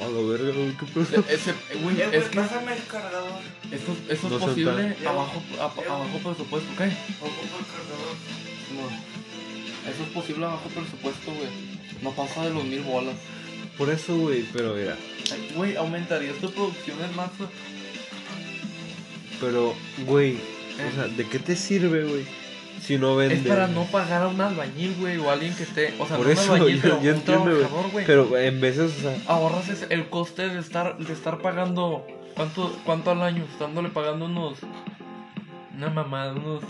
A 0.00 0.04
lo, 0.04 0.06
a 0.06 0.10
lo 0.10 0.28
verga, 0.28 0.52
güey, 0.52 0.72
qué 0.76 0.86
pedo. 0.86 1.24
Ese, 1.28 1.54
güey, 1.82 2.00
Eh, 2.00 2.08
es 2.12 2.24
que 2.24 2.36
pásame 2.36 2.74
el 2.76 2.84
cargador. 2.84 3.40
eso, 3.72 3.96
eso 4.08 4.28
No 4.28 4.36
es 4.38 4.44
posible 4.44 4.72
tan- 4.72 5.06
abajo, 5.06 5.42
a- 5.58 5.64
abajo 5.64 6.18
presupuesto, 6.22 6.68
¿qué? 6.76 6.84
Ocupo 6.84 7.56
el 7.58 7.66
cargador. 7.72 8.16
No. 8.76 9.90
Eso 9.90 10.02
es 10.02 10.08
posible 10.10 10.44
abajo 10.44 10.68
presupuesto, 10.68 11.32
güey. 11.32 11.48
No 12.02 12.10
pasa 12.10 12.44
de 12.44 12.50
los 12.50 12.64
mil 12.64 12.82
bolas. 12.82 13.14
Por 13.78 13.90
eso, 13.90 14.16
güey, 14.16 14.44
pero 14.52 14.74
mira. 14.74 14.96
Güey, 15.54 15.76
aumentarías 15.76 16.36
tu 16.36 16.50
producción 16.50 16.98
en 17.02 17.14
masa. 17.14 17.48
Pero, 19.40 19.74
güey, 20.06 20.36
o 20.36 20.94
sea, 20.94 21.08
¿de 21.08 21.26
qué 21.28 21.38
te 21.38 21.56
sirve, 21.56 22.04
güey? 22.04 22.24
Si 22.80 22.96
no 22.98 23.16
vende. 23.16 23.34
Es 23.34 23.46
para 23.46 23.66
no 23.66 23.84
pagar 23.84 24.22
a 24.22 24.28
un 24.28 24.40
albañil, 24.40 24.94
güey, 24.98 25.18
o 25.18 25.30
alguien 25.30 25.54
que 25.54 25.64
esté. 25.64 25.94
O 25.98 26.06
sea, 26.06 26.16
Por 26.16 26.26
no 26.26 26.32
eso, 26.32 26.52
un 26.52 26.60
albañil, 26.60 26.76
yo, 26.76 26.82
pero 26.82 27.02
yo 27.02 27.10
un 27.10 27.16
entiendo, 27.18 27.44
trabajador, 27.44 27.90
güey. 27.90 28.06
Pero 28.06 28.38
en 28.38 28.60
veces, 28.60 28.92
o 28.98 29.00
sea, 29.00 29.18
Ahorras 29.26 29.86
el 29.90 30.08
coste 30.08 30.48
de 30.48 30.60
estar, 30.60 30.96
de 30.96 31.12
estar 31.12 31.38
pagando. 31.42 32.06
¿Cuánto, 32.34 32.74
¿Cuánto 32.84 33.10
al 33.10 33.22
año? 33.22 33.44
Estándole 33.50 33.88
pagando 33.90 34.26
unos. 34.26 34.58
Una 35.74 35.90
mamada, 35.90 36.32
unos. 36.32 36.62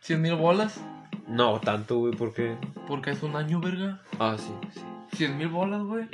100 0.00 0.20
mil 0.20 0.34
bolas. 0.34 0.80
no 1.28 1.60
tanto, 1.60 1.98
güey, 1.98 2.14
porque. 2.14 2.56
Porque 2.86 3.10
es 3.10 3.22
un 3.22 3.36
año, 3.36 3.60
verga. 3.60 4.00
Ah, 4.18 4.36
sí, 4.38 4.52
sí. 4.74 4.80
100 5.16 5.36
mil 5.38 5.48
bolas, 5.48 5.82
güey. 5.82 6.08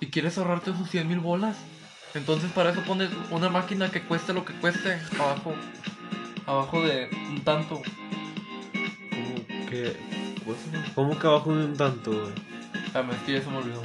¿Y 0.00 0.06
quieres 0.06 0.38
ahorrarte 0.38 0.70
esos 0.70 0.88
100 0.90 1.08
mil 1.08 1.20
bolas? 1.20 1.56
Entonces 2.14 2.50
para 2.52 2.70
eso 2.70 2.82
pones 2.82 3.10
una 3.30 3.50
máquina 3.50 3.90
que 3.90 4.02
cueste 4.02 4.32
lo 4.32 4.44
que 4.44 4.54
cueste 4.54 4.98
abajo. 5.18 5.54
Abajo 6.46 6.82
de 6.82 7.08
un 7.28 7.42
tanto. 7.42 7.82
¿Cómo 9.10 9.68
que. 9.68 9.96
¿Cómo 10.94 11.18
que 11.18 11.26
abajo 11.26 11.54
de 11.54 11.64
un 11.66 11.76
tanto, 11.76 12.12
güey? 12.12 12.32
Ah, 12.94 13.04
es 13.12 13.18
que 13.22 13.32
ya 13.34 13.42
se 13.42 13.50
me 13.50 13.58
olvidó. 13.58 13.82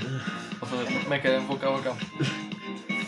O 0.61 0.65
sea, 0.65 1.09
me 1.09 1.21
quedé 1.21 1.37
enfocado 1.37 1.75
acá. 1.75 1.93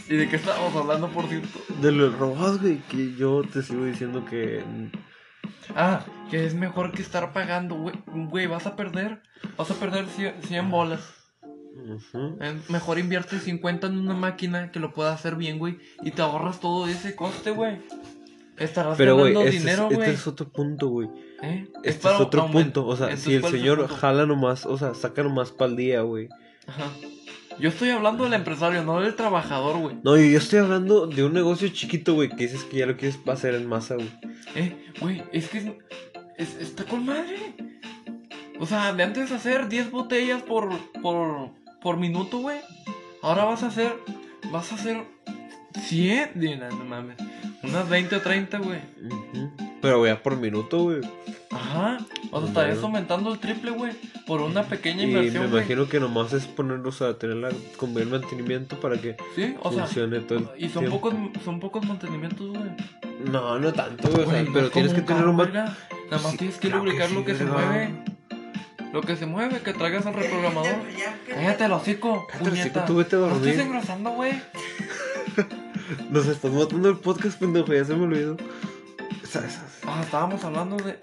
¿Y 0.09 0.15
de 0.15 0.27
qué 0.27 0.35
estábamos 0.35 0.75
hablando, 0.75 1.07
por 1.07 1.27
cierto? 1.27 1.59
De 1.81 1.91
los 1.91 2.17
robots, 2.17 2.59
güey, 2.59 2.79
que 2.89 3.15
yo 3.15 3.43
te 3.43 3.61
sigo 3.61 3.85
diciendo 3.85 4.25
que. 4.25 4.63
Ah, 5.75 6.01
que 6.33 6.45
es 6.47 6.55
mejor 6.55 6.91
que 6.91 7.03
estar 7.03 7.31
pagando, 7.31 7.75
güey. 7.75 7.95
Güey, 8.07 8.47
vas 8.47 8.65
a 8.65 8.75
perder. 8.75 9.21
Vas 9.55 9.69
a 9.69 9.75
perder 9.75 10.07
100, 10.07 10.41
100 10.41 10.71
bolas. 10.71 10.99
Es 12.41 12.69
mejor 12.71 12.97
invierte 12.97 13.37
50 13.37 13.85
en 13.85 13.99
una 13.99 14.15
máquina 14.15 14.71
que 14.71 14.79
lo 14.79 14.93
pueda 14.93 15.13
hacer 15.13 15.35
bien, 15.35 15.59
güey. 15.59 15.77
Y 16.01 16.09
te 16.09 16.23
ahorras 16.23 16.59
todo 16.59 16.87
ese 16.87 17.15
coste, 17.15 17.51
güey. 17.51 17.77
Estarás 18.57 18.97
Pero, 18.97 19.15
güey, 19.15 19.33
este, 19.35 19.47
es- 19.49 19.59
dinero, 19.59 19.83
este 19.83 19.95
güey. 19.95 20.09
es 20.09 20.25
otro 20.25 20.49
punto, 20.49 20.87
güey. 20.87 21.07
¿Eh? 21.43 21.67
Este 21.83 22.01
para 22.01 22.15
es 22.15 22.21
otro 22.21 22.47
punto. 22.49 22.87
O 22.87 22.95
sea, 22.95 23.07
Entonces, 23.07 23.25
si 23.27 23.35
el 23.35 23.41
¿cuál 23.41 23.53
es 23.53 23.59
señor 23.61 23.87
jala 23.87 24.25
nomás, 24.25 24.65
o 24.65 24.75
sea, 24.75 24.95
saca 24.95 25.21
nomás 25.21 25.51
pa'l 25.51 25.75
día, 25.75 26.01
güey. 26.01 26.29
Ajá. 26.65 26.85
Yo 27.59 27.69
estoy 27.69 27.91
hablando 27.91 28.23
del 28.23 28.33
empresario, 28.33 28.83
no 28.83 28.99
del 29.01 29.13
trabajador, 29.13 29.77
güey. 29.77 29.97
No, 30.03 30.17
yo, 30.17 30.23
yo 30.23 30.39
estoy 30.39 30.59
hablando 30.59 31.05
de 31.05 31.23
un 31.23 31.33
negocio 31.33 31.67
chiquito, 31.67 32.15
güey, 32.15 32.29
que 32.29 32.47
dices 32.47 32.63
que 32.63 32.77
ya 32.77 32.87
lo 32.87 32.97
quieres 32.97 33.19
hacer 33.27 33.53
en 33.53 33.67
masa, 33.67 33.95
güey. 33.95 34.09
Eh, 34.55 34.75
güey, 34.99 35.23
es 35.31 35.49
que 35.49 35.77
es, 36.37 36.55
es- 36.55 36.61
está 36.69 36.85
con 36.85 37.05
madre. 37.05 37.37
O 38.59 38.65
sea, 38.65 38.93
de 38.93 39.03
antes 39.03 39.31
hacer 39.31 39.67
10 39.67 39.91
botellas 39.91 40.41
por, 40.43 40.69
por, 41.01 41.49
por 41.81 41.97
minuto, 41.97 42.39
güey. 42.39 42.59
Ahora 43.21 43.45
vas 43.45 43.63
a 43.63 43.67
hacer, 43.67 43.93
vas 44.51 44.71
a 44.71 44.75
hacer 44.75 45.03
100. 45.79 46.31
Di, 46.35 46.55
No, 46.55 46.69
no 46.69 46.85
mames. 46.85 47.17
Unas 47.63 47.87
20 47.89 48.15
o 48.17 48.21
30, 48.21 48.57
güey. 48.59 48.79
Ujú. 49.05 49.51
Pero, 49.81 49.99
güey, 49.99 50.21
por 50.21 50.35
minuto, 50.37 50.83
güey. 50.83 51.01
Ajá. 51.51 51.97
O 52.31 52.39
sea, 52.39 52.47
estarías 52.49 52.81
aumentando 52.83 53.31
el 53.33 53.39
triple, 53.39 53.71
güey. 53.71 53.93
Por 54.25 54.41
una 54.41 54.63
pequeña 54.63 55.03
Y 55.03 55.07
me 55.07 55.11
inversión, 55.25 55.45
imagino 55.47 55.87
que 55.87 55.99
nomás 55.99 56.33
es 56.33 56.45
ponerlos 56.47 57.01
a 57.01 57.17
tener 57.17 57.35
la, 57.37 57.49
como 57.77 57.99
el 57.99 58.07
mantenimiento 58.07 58.79
para 58.79 58.99
que 58.99 59.17
Sí, 59.35 59.55
o 59.61 59.71
sea. 59.71 59.83
funcione 59.85 60.19
todo 60.21 60.39
el 60.39 60.63
Y 60.63 60.69
son 60.69 60.83
tiempo. 60.85 60.99
pocos, 61.01 61.13
son 61.43 61.59
pocos 61.59 61.85
mantenimientos, 61.85 62.47
güey. 62.49 62.71
No, 63.29 63.59
no 63.59 63.71
tanto, 63.73 64.09
güey. 64.09 64.25
o 64.25 64.29
sea, 64.29 64.45
pero 64.53 64.65
es 64.67 64.71
tienes 64.71 64.93
que 64.93 65.01
tener 65.01 65.25
un. 65.27 65.37
Nada 65.37 65.75
más 66.11 66.31
Sí, 66.31 66.37
tienes 66.37 66.57
que 66.57 66.67
claro 66.69 66.83
que 66.83 66.89
lubricar 66.89 67.09
sí, 67.09 67.15
lo 67.15 67.25
que 67.25 67.35
se 67.35 67.45
mueve. 67.45 67.89
Lo 68.93 69.01
que 69.01 69.15
se 69.15 69.25
mueve, 69.25 69.59
que 69.61 69.73
traigas 69.73 70.05
al 70.05 70.13
reprogramador. 70.15 70.75
Cállate 71.29 71.65
el 71.65 71.71
hocico, 71.71 72.27
Cállate 72.31 72.49
el 72.49 72.59
hocico, 72.61 72.79
tú 72.85 72.95
vete 72.97 73.15
a 73.15 73.19
No 73.19 73.27
dormir. 73.27 73.49
estés 73.49 73.65
engrosando, 73.65 74.09
güey. 74.11 74.33
Nos 76.09 76.27
estás 76.27 76.51
matando 76.51 76.89
el 76.89 76.97
podcast, 76.97 77.39
pendejo, 77.39 77.73
ya 77.73 77.85
se 77.85 77.95
me 77.95 78.03
olvidó. 78.03 78.37
Ah, 79.85 80.01
estábamos 80.03 80.43
hablando 80.43 80.77
de. 80.77 80.97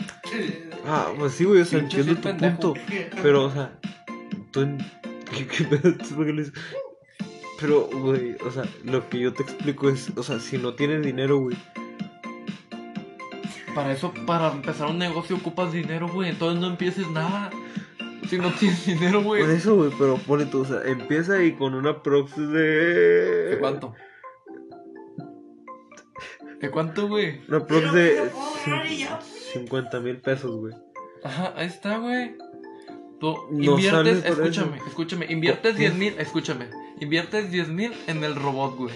Ah, 0.87 1.09
pues 1.19 1.35
sí, 1.35 1.45
güey, 1.45 1.61
o 1.63 1.65
sea, 1.65 1.81
Pinche 1.81 2.01
entiendo 2.01 2.21
tu 2.21 2.29
sí, 2.29 2.35
punto. 2.35 2.75
Pero, 3.23 3.45
o 3.45 3.51
sea, 3.51 3.73
tú 4.53 4.61
en... 4.61 4.79
¿Qué, 5.37 5.47
qué 5.47 5.65
pedo? 5.65 5.95
¿Tú 5.95 6.15
por 6.15 6.27
qué 6.27 6.33
dices? 6.33 6.53
Pero, 7.61 7.89
güey, 7.93 8.37
o 8.45 8.51
sea, 8.51 8.65
lo 8.85 9.09
que 9.09 9.21
yo 9.21 9.33
te 9.33 9.43
explico 9.43 9.91
es, 9.91 10.11
o 10.17 10.23
sea, 10.23 10.41
si 10.41 10.59
no 10.59 10.75
tienes 10.75 11.03
dinero, 11.05 11.39
güey. 11.39 11.57
Para 13.75 13.93
eso, 13.93 14.13
para 14.27 14.51
empezar 14.51 14.89
un 14.89 14.99
negocio 14.99 15.37
ocupas 15.37 15.73
dinero, 15.73 16.09
güey. 16.09 16.31
Entonces 16.31 16.61
no 16.61 16.69
empieces 16.69 17.09
nada. 17.11 17.51
Si 18.29 18.39
no 18.39 18.51
tienes 18.53 18.87
dinero, 18.87 19.23
güey. 19.23 19.43
Por 19.43 19.51
eso, 19.51 19.77
güey, 19.77 19.91
pero 19.99 20.17
pone 20.17 20.47
tú, 20.47 20.61
o 20.61 20.65
sea, 20.65 20.83
empieza 20.85 21.35
ahí 21.35 21.53
con 21.53 21.75
una 21.75 22.03
prox 22.03 22.37
de... 22.37 23.51
¿De 23.51 23.59
cuánto? 23.61 23.95
¿De 26.61 26.71
cuánto, 26.71 27.09
güey? 27.09 27.41
Una 27.49 27.67
prox 27.67 27.93
de 27.93 28.03
me 28.13 28.25
lo 28.25 28.31
puedo 28.31 28.47
ahorrar 28.73 28.87
y 28.87 28.99
ya, 28.99 29.21
50 29.53 30.01
mil 30.01 30.19
pesos, 30.21 30.51
güey. 30.61 30.75
Ajá, 31.25 31.53
ahí 31.57 31.67
está, 31.67 31.99
güey. 31.99 32.37
Tú 33.19 33.37
No 33.51 33.73
inviertes, 33.73 34.25
escúchame, 34.25 34.77
eso. 34.77 34.87
escúchame, 34.87 35.27
inviertes 35.31 35.73
Co- 35.73 35.79
10 35.79 35.95
mil, 35.95 36.15
escúchame, 36.19 36.71
inviertes 37.01 37.51
10 37.51 37.69
mil 37.69 37.93
en 38.07 38.25
el 38.25 38.35
robot, 38.37 38.77
güey. 38.77 38.95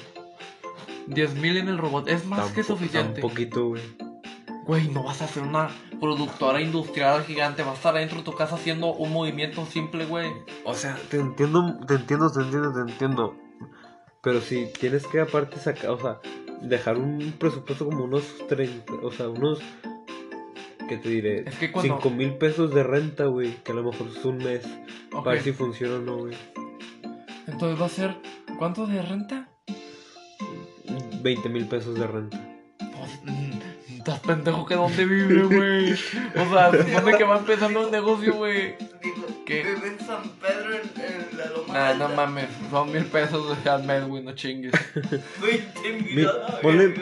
10 1.07 1.35
mil 1.35 1.57
en 1.59 1.69
el 1.69 1.77
robot, 1.79 2.09
es 2.09 2.25
más 2.25 2.51
que 2.53 2.63
suficiente. 2.63 3.21
tan 3.21 3.29
poquito, 3.29 3.69
güey. 3.69 3.83
Güey, 4.67 4.89
no 4.89 5.03
vas 5.03 5.21
a 5.21 5.27
hacer 5.27 5.43
una 5.43 5.69
productora 6.01 6.63
industrial 6.63 7.23
gigante, 7.25 7.63
vas 7.63 7.73
a 7.73 7.77
estar 7.77 7.95
dentro 7.95 8.19
de 8.19 8.25
tu 8.25 8.35
casa 8.35 8.55
haciendo 8.55 8.95
un 8.95 9.13
movimiento 9.13 9.67
simple, 9.67 10.07
güey. 10.07 10.33
O 10.65 10.73
sea, 10.75 10.97
te 11.11 11.19
entiendo, 11.19 11.79
te 11.87 11.95
entiendo, 11.95 12.33
te 12.33 12.41
entiendo, 12.41 12.73
te 12.73 12.91
entiendo. 12.91 13.37
Pero 14.23 14.41
si 14.41 14.67
tienes 14.81 15.07
que 15.07 15.21
aparte 15.21 15.59
sacar, 15.59 15.91
o 15.91 16.01
sea, 16.01 16.19
dejar 16.69 16.97
un 16.99 17.35
presupuesto 17.39 17.85
como 17.87 18.05
unos 18.05 18.25
30, 18.49 18.93
o 19.03 19.11
sea, 19.13 19.29
unos, 19.29 19.61
¿qué 20.89 20.97
te 20.97 21.09
diré? 21.09 21.45
Es 21.49 21.57
que 21.57 21.71
cuando- 21.73 21.97
5 21.97 22.11
mil 22.11 22.35
pesos 22.35 22.75
de 22.75 22.83
renta, 22.83 23.27
güey, 23.27 23.55
que 23.63 23.73
a 23.73 23.75
lo 23.75 23.85
mejor 23.85 24.09
es 24.09 24.25
un 24.25 24.39
mes, 24.39 24.65
Ok, 25.13 25.25
para 25.25 25.35
ver 25.37 25.43
si 25.43 25.53
funciona 25.53 25.97
o 25.97 26.01
no, 26.01 26.17
güey. 26.19 26.35
Entonces 27.47 27.81
va 27.81 27.87
a 27.87 27.91
ser, 27.91 28.17
¿cuánto 28.59 28.87
de 28.87 29.03
renta? 29.03 29.49
20 31.23 31.49
mil 31.49 31.67
pesos 31.67 31.95
de 31.99 32.07
renta. 32.07 32.39
Pues, 32.79 33.21
mm, 33.25 33.54
estás 34.05 34.21
pendejo 34.21 34.67
que 34.67 34.75
dónde 34.75 35.05
vive, 35.07 35.43
güey. 35.45 35.93
O 35.95 36.53
sea, 36.53 36.71
se 36.73 36.83
supone 36.95 37.17
que 37.17 37.25
va 37.25 37.39
empezando 37.39 37.87
un 37.87 37.91
negocio, 37.91 38.35
güey. 38.35 38.77
¿Qué? 39.47 39.63
Vive 39.63 39.89
en 39.89 40.07
San 40.07 40.23
Pedro 40.41 40.75
en, 40.75 41.03
en 41.03 41.39
la 41.39 41.47
Loma 41.47 41.75
Nah, 41.75 41.95
no 41.95 42.09
mames, 42.11 42.47
son 42.71 42.93
mil 42.93 43.05
pesos 43.07 43.63
de 43.65 43.71
al 43.71 43.85
mes, 43.85 44.05
güey, 44.05 44.23
no 44.23 44.35
chingues. 44.35 44.73
20 45.41 45.93
mil 46.03 46.15
Mi- 46.17 46.27
ponle, 46.63 46.95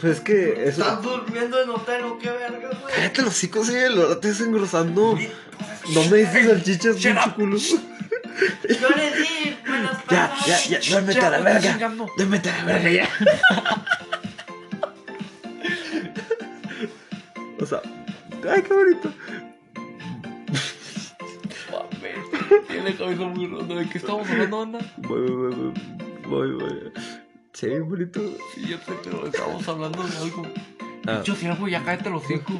pues 0.00 0.18
es 0.18 0.20
que 0.20 0.52
eso... 0.68 0.82
¿Estás 0.82 1.02
durmiendo 1.02 1.62
en 1.62 1.70
hotel 1.70 2.04
o 2.04 2.18
qué 2.18 2.30
verga, 2.30 2.68
güey? 2.80 2.94
Cállate 2.94 3.22
los 3.22 3.44
hijos, 3.44 3.68
ahora 3.70 4.20
te 4.20 4.28
estás 4.28 4.46
engrosando. 4.46 5.18
No 5.94 6.04
me 6.10 6.16
dices 6.18 6.46
salchichas, 6.46 6.96
pinche 6.96 7.32
culo. 7.36 7.56
Yo 7.58 8.88
le 8.90 9.16
di 9.16 9.56
buenas 9.66 9.96
Ya, 10.10 10.34
ya, 10.46 10.78
ya, 10.80 10.90
duérmete 10.90 11.20
a 11.20 11.30
la 11.30 11.38
verga. 11.38 11.92
Duérmete 12.16 12.50
a 12.50 12.56
la 12.58 12.64
verga 12.64 12.90
ya. 12.90 13.08
O 17.64 17.66
sea, 17.66 17.80
ay, 18.50 18.62
qué 18.62 18.74
bonito. 18.74 19.12
Mames, 21.72 22.66
tiene 22.68 22.94
cabeza 22.94 23.22
muy 23.24 23.46
ronda. 23.46 23.74
¿De 23.74 23.88
qué 23.88 23.98
estamos 23.98 24.28
hablando, 24.28 24.62
anda? 24.62 24.78
Voy, 24.98 25.30
voy, 25.30 25.54
voy, 25.54 25.72
voy, 26.28 26.52
voy. 26.52 26.92
Sí, 27.52 27.68
bonito. 27.80 28.20
Sí, 28.54 28.66
ya 28.68 28.78
sé, 28.78 28.92
pero 29.02 29.26
estamos 29.26 29.66
hablando 29.68 30.02
de 30.02 30.16
algo. 30.18 30.42
Ah, 31.06 31.22
Yo 31.24 31.34
siervo, 31.34 31.68
ya 31.68 31.82
cállate 31.84 32.10
los 32.10 32.22
cinco. 32.26 32.52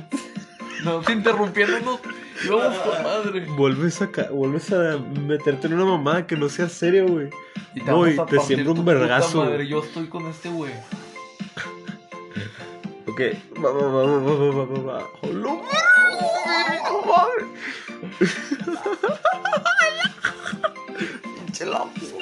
No, 0.84 1.02
interrumpiéndonos. 1.10 2.00
Y 2.44 2.48
vamos 2.48 2.78
con 2.78 3.02
madre. 3.02 3.46
vuelves 3.56 4.02
a, 4.02 4.06
vuelves 4.30 4.72
a 4.72 4.98
meterte 4.98 5.66
en 5.66 5.74
una 5.74 5.84
mamada 5.84 6.26
que 6.26 6.36
no 6.36 6.48
sea 6.48 6.68
seria, 6.68 7.04
güey. 7.04 7.30
Y 7.74 7.80
No, 7.80 8.08
y 8.08 8.16
te 8.26 8.40
siembra 8.40 8.72
un 8.72 8.84
vergazo, 8.84 9.44
madre. 9.44 9.66
Yo 9.66 9.82
estoy 9.82 10.08
con 10.08 10.26
este 10.26 10.48
güey. 10.48 10.72
Ok. 13.14 13.20
Va, 13.62 13.70
va, 13.70 13.86
va, 13.86 14.02
va, 14.02 14.34
va, 14.34 14.64
va, 14.66 14.78
va, 14.82 15.08
Pinche 21.46 21.64
lapso. 21.64 22.18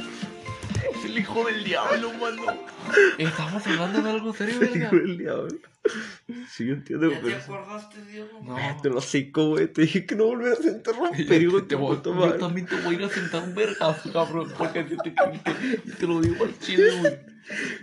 El 1.03 1.19
hijo 1.19 1.47
del 1.47 1.65
diablo, 1.65 2.13
mano. 2.21 2.43
Estamos 3.17 3.67
hablando 3.67 4.03
de 4.03 4.11
algo 4.11 4.35
serio, 4.35 4.61
El 4.61 4.77
hijo 4.83 4.97
del 4.97 5.17
diablo. 5.17 5.59
Sí, 6.51 6.67
yo 6.67 6.75
entiendo, 6.75 7.11
¿Ya 7.11 7.21
pero. 7.23 7.39
te 7.39 7.43
acordaste, 7.43 8.05
Diego? 8.05 8.41
No. 8.43 8.59
Ah, 8.59 8.77
te 8.83 8.91
lo 8.91 9.01
seco, 9.01 9.49
güey. 9.49 9.69
Te 9.69 9.81
dije 9.83 10.05
que 10.05 10.15
no 10.15 10.27
volvieras 10.27 10.61
a 10.61 10.69
interrumpir, 10.69 11.27
Diego. 11.39 11.65
Te, 11.65 11.75
voy, 11.75 11.97
yo 12.05 12.35
también 12.35 12.67
te 12.67 12.77
voy 12.77 12.97
a 12.97 12.99
ir 12.99 13.05
a 13.05 13.09
sentar 13.09 13.45
un 13.45 13.55
vergazo, 13.55 14.13
cabrón. 14.13 14.53
Porque 14.59 14.85
te, 14.85 14.97
te, 14.99 15.11
te, 15.11 15.91
te 15.91 16.07
lo 16.07 16.21
digo 16.21 16.45
al 16.45 16.59
chile, 16.59 16.99
güey. 17.01 17.32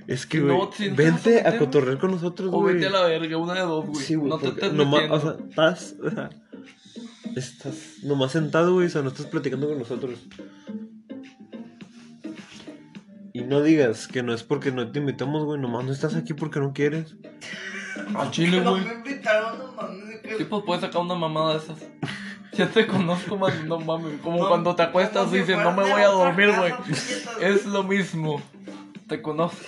Es 0.08 0.26
que, 0.26 0.40
No, 0.40 0.58
güey, 0.58 0.70
si 0.74 0.90
no 0.90 0.96
vas 0.96 1.00
a 1.00 1.04
vente 1.04 1.40
a 1.42 1.44
meter, 1.44 1.58
cotorrear 1.60 1.98
con 2.00 2.12
nosotros, 2.12 2.50
O 2.54 2.60
güey. 2.62 2.76
vete 2.76 2.88
a 2.88 2.90
la 2.92 3.04
verga, 3.04 3.38
una 3.38 3.54
de 3.56 3.62
dos, 3.62 3.86
güey. 3.88 4.04
Sí, 4.04 4.16
güey, 4.16 4.30
no 4.30 4.38
te 4.40 4.72
nomás, 4.72 5.02
metiendo. 5.04 5.16
o 5.16 5.20
sea, 5.22 5.36
estás, 5.50 5.96
o 6.02 6.10
sea, 6.10 6.30
estás 7.36 7.76
nomás 8.04 8.32
sentado, 8.32 8.74
güey, 8.74 8.88
o 8.88 8.90
sea, 8.90 9.02
no 9.02 9.10
estás 9.10 9.26
platicando 9.28 9.68
con 9.68 9.80
nosotros. 9.80 10.18
Y 13.34 13.42
no 13.42 13.62
digas 13.62 14.08
que 14.08 14.24
no 14.24 14.34
es 14.34 14.44
porque 14.44 14.72
no 14.72 14.92
te 14.92 15.00
invitamos, 15.00 15.44
güey, 15.46 15.60
nomás 15.60 15.86
no 15.86 15.92
estás 15.92 16.16
aquí 16.16 16.34
porque 16.34 16.60
no 16.60 16.74
quieres. 16.74 17.16
Al 18.16 18.32
chile, 18.32 18.62
No 18.62 18.72
güey. 18.72 18.86
me 18.86 18.94
invitaron, 18.94 19.60
no 19.60 19.74
Sí, 20.38 20.44
pues 20.46 20.64
puedes 20.66 20.82
sacar 20.82 21.02
una 21.02 21.16
mamada 21.16 21.54
de 21.54 21.60
esas. 21.60 21.78
Ya 22.54 22.68
te 22.68 22.88
conozco, 22.88 23.38
man, 23.38 23.54
no 23.70 23.80
mames. 23.80 24.20
Como 24.22 24.40
No, 24.40 24.50
cuando 24.50 24.76
te 24.76 24.82
acuestas 24.82 25.30
si 25.30 25.38
y 25.38 25.40
dices, 25.42 25.56
no 25.58 25.72
me 25.72 25.84
voy 25.84 26.02
a 26.02 26.08
dormir, 26.08 26.50
güey. 26.58 26.74
Es 27.40 27.66
lo 27.66 27.84
mismo. 27.84 28.42
Te 29.10 29.22
conozco. 29.22 29.66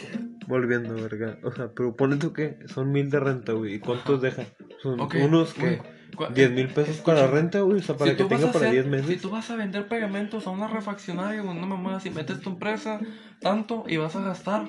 Volviendo, 0.48 0.94
verga. 0.96 1.38
O 1.44 1.52
sea, 1.52 1.70
pero 1.76 1.96
ponle 1.96 2.18
tú 2.18 2.32
que 2.34 2.58
son 2.68 2.92
mil 2.92 3.10
de 3.10 3.20
renta, 3.20 3.54
güey. 3.54 3.76
¿Y 3.76 3.80
cuántos 3.80 4.22
deja? 4.22 4.46
Son 4.82 5.00
unos 5.02 5.54
que 5.54 5.82
cu- 6.16 6.26
10 6.34 6.52
mil 6.52 6.68
pesos 6.68 6.96
escucha, 6.96 7.16
para 7.16 7.28
renta, 7.28 7.60
güey. 7.62 7.80
O 7.80 7.84
sea, 7.84 7.96
para 7.98 8.12
si 8.12 8.18
que 8.18 8.24
tú 8.24 8.30
vas 8.30 8.40
tenga 8.40 8.50
a 8.50 8.54
para 8.54 8.66
hacer- 8.68 8.84
10 8.84 8.88
meses. 8.88 9.08
Si 9.08 9.18
tú 9.18 9.30
vas 9.30 9.50
a 9.52 9.56
vender 9.56 9.88
pegamentos 9.88 10.48
a 10.48 10.50
una 10.52 10.68
refaccionaria, 10.68 11.42
güey, 11.42 11.58
una 11.58 11.66
mamada, 11.68 12.00
si 12.00 12.10
metes 12.12 12.40
tu 12.42 12.52
empresa 12.52 13.00
tanto 13.42 13.84
y 13.88 13.98
vas 13.98 14.16
a 14.16 14.22
gastar 14.22 14.66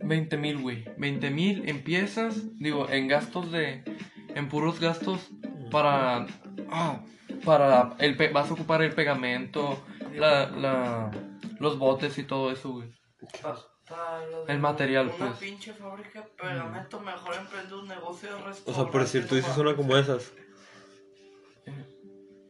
20 0.00 0.36
mil, 0.36 0.58
güey. 0.58 0.84
20 0.98 1.30
mil 1.30 1.68
en 1.68 1.82
piezas, 1.82 2.56
digo, 2.58 2.88
en 2.90 3.08
gastos 3.08 3.50
de. 3.52 3.82
En 4.34 4.48
puros 4.48 4.80
gastos 4.80 5.30
para. 5.70 6.26
Ah, 6.70 7.00
para. 7.44 7.94
El, 7.98 8.16
pe- 8.16 8.30
vas 8.32 8.50
a 8.50 8.54
ocupar 8.54 8.82
el 8.82 8.92
pegamento, 8.92 9.82
la, 10.14 10.50
la, 10.50 11.10
los 11.60 11.78
botes 11.78 12.18
y 12.18 12.24
todo 12.24 12.50
eso, 12.52 12.72
güey. 12.72 12.88
Pa- 13.42 13.56
para 13.94 14.26
lo 14.26 14.44
de 14.44 14.52
El 14.52 14.58
material, 14.60 15.06
Una 15.06 15.26
pues. 15.28 15.38
pinche 15.38 15.72
fábrica 15.72 16.20
de 16.20 16.26
pegamento, 16.36 17.00
mejor 17.00 17.34
emprende 17.34 17.74
un 17.74 17.88
negocio 17.88 18.28
de 18.28 18.34
O 18.34 18.46
restaurante. 18.46 18.72
sea, 18.82 18.90
por 18.92 19.00
decir, 19.02 19.26
tú 19.28 19.34
dices 19.36 19.56
una 19.58 19.74
como 19.76 19.96
esas. 19.96 20.32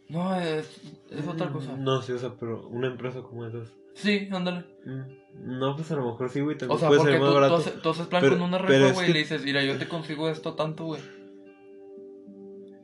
No, 0.08 0.38
es, 0.40 0.80
es 1.10 1.26
otra 1.26 1.48
cosa. 1.50 1.72
No, 1.76 2.02
sí, 2.02 2.12
o 2.12 2.18
sea, 2.18 2.30
pero 2.38 2.66
una 2.68 2.88
empresa 2.88 3.22
como 3.22 3.46
esas. 3.46 3.68
Sí, 3.94 4.28
ándale. 4.32 4.64
Mm, 4.84 5.58
No, 5.58 5.74
pues 5.76 5.90
a 5.90 5.96
lo 5.96 6.04
mejor 6.06 6.28
sí, 6.30 6.40
güey. 6.40 6.56
También 6.58 6.76
O 6.76 6.78
sea, 6.78 6.88
puede 6.88 7.00
porque 7.00 7.18
más 7.18 7.28
tú 7.28 7.34
barato. 7.34 7.56
haces, 7.56 7.82
tú 7.82 7.90
haces 7.90 8.06
plan 8.06 8.22
Pero- 8.22 8.34
con 8.38 8.42
una 8.48 8.58
pero 8.58 8.68
rifa, 8.70 8.86
es 8.88 8.94
güey, 8.94 9.06
que- 9.06 9.10
y 9.10 9.14
le 9.14 9.18
dices, 9.20 9.42
mira, 9.44 9.62
yo 9.64 9.78
te 9.78 9.88
consigo 9.88 10.28
esto 10.28 10.54
tanto, 10.54 10.84
güey. 10.84 11.00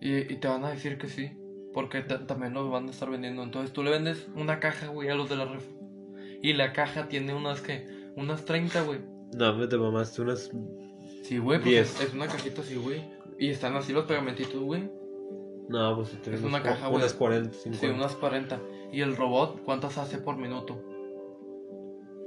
Y, 0.00 0.32
y 0.32 0.36
te 0.36 0.48
van 0.48 0.64
a 0.64 0.70
decir 0.70 0.96
que 0.98 1.08
sí, 1.08 1.30
porque 1.74 2.00
ta- 2.00 2.26
también 2.26 2.54
lo 2.54 2.68
van 2.70 2.88
a 2.88 2.90
estar 2.90 3.10
vendiendo. 3.10 3.42
Entonces 3.42 3.72
tú 3.72 3.82
le 3.82 3.90
vendes 3.90 4.26
una 4.34 4.58
caja, 4.60 4.86
güey, 4.88 5.08
a 5.10 5.14
los 5.14 5.28
de 5.28 5.36
la 5.36 5.44
rifa. 5.44 5.70
Y 6.42 6.54
la 6.54 6.72
caja 6.72 7.08
tiene 7.08 7.34
unas 7.34 7.60
que, 7.60 7.86
unas 8.20 8.44
30, 8.44 8.82
güey. 8.82 9.00
No, 9.34 9.54
me 9.56 9.66
te 9.66 9.76
mamaste 9.78 10.22
unas. 10.22 10.50
Sí, 11.22 11.38
güey, 11.38 11.60
pues 11.60 11.74
es, 11.74 12.00
es 12.08 12.14
una 12.14 12.26
cajita 12.26 12.60
así, 12.62 12.76
güey. 12.76 13.02
Y 13.38 13.50
están 13.50 13.74
así 13.76 13.92
los 13.92 14.04
pegamentitos, 14.04 14.60
güey. 14.60 14.90
No, 15.68 15.94
pues 15.96 16.12
Es 16.26 16.42
una 16.42 16.62
caja, 16.62 16.88
güey. 16.88 17.00
Unas 17.00 17.14
40, 17.14 17.52
50. 17.52 17.78
Sí, 17.78 17.92
unas 17.92 18.16
40. 18.16 18.60
Y 18.92 19.00
el 19.02 19.16
robot, 19.16 19.62
¿cuántas 19.64 19.96
hace 19.98 20.18
por 20.18 20.36
minuto? 20.36 20.82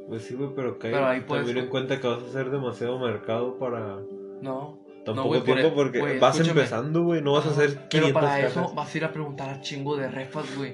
Pues 0.07 0.23
sí, 0.23 0.35
güey, 0.35 0.49
pero 0.55 0.79
que 0.79 0.89
Pero 0.91 1.05
ahí 1.07 1.21
puedes- 1.21 1.45
también 1.45 1.65
en 1.65 1.69
cuenta 1.69 1.99
que 1.99 2.07
vas 2.07 2.21
a 2.23 2.25
hacer 2.25 2.49
demasiado 2.51 2.99
mercado 2.99 3.57
para 3.57 3.99
No. 4.41 4.79
tan 5.05 5.15
No, 5.15 5.23
poco 5.23 5.27
güey, 5.29 5.39
por 5.43 5.55
tiempo 5.55 5.67
e- 5.67 5.71
porque 5.75 6.19
vas 6.19 6.35
escúchame. 6.35 6.61
empezando, 6.61 7.03
güey. 7.03 7.21
No 7.21 7.33
vas 7.33 7.45
a 7.47 7.49
hacer 7.51 7.87
500 7.89 7.89
Pero 8.01 8.13
para 8.13 8.27
cajas. 8.27 8.51
eso 8.51 8.73
vas 8.73 8.93
a 8.93 8.97
ir 8.97 9.05
a 9.05 9.11
preguntar 9.13 9.49
a 9.49 9.61
chingo 9.61 9.97
de 9.97 10.09
refas, 10.09 10.45
güey. 10.57 10.73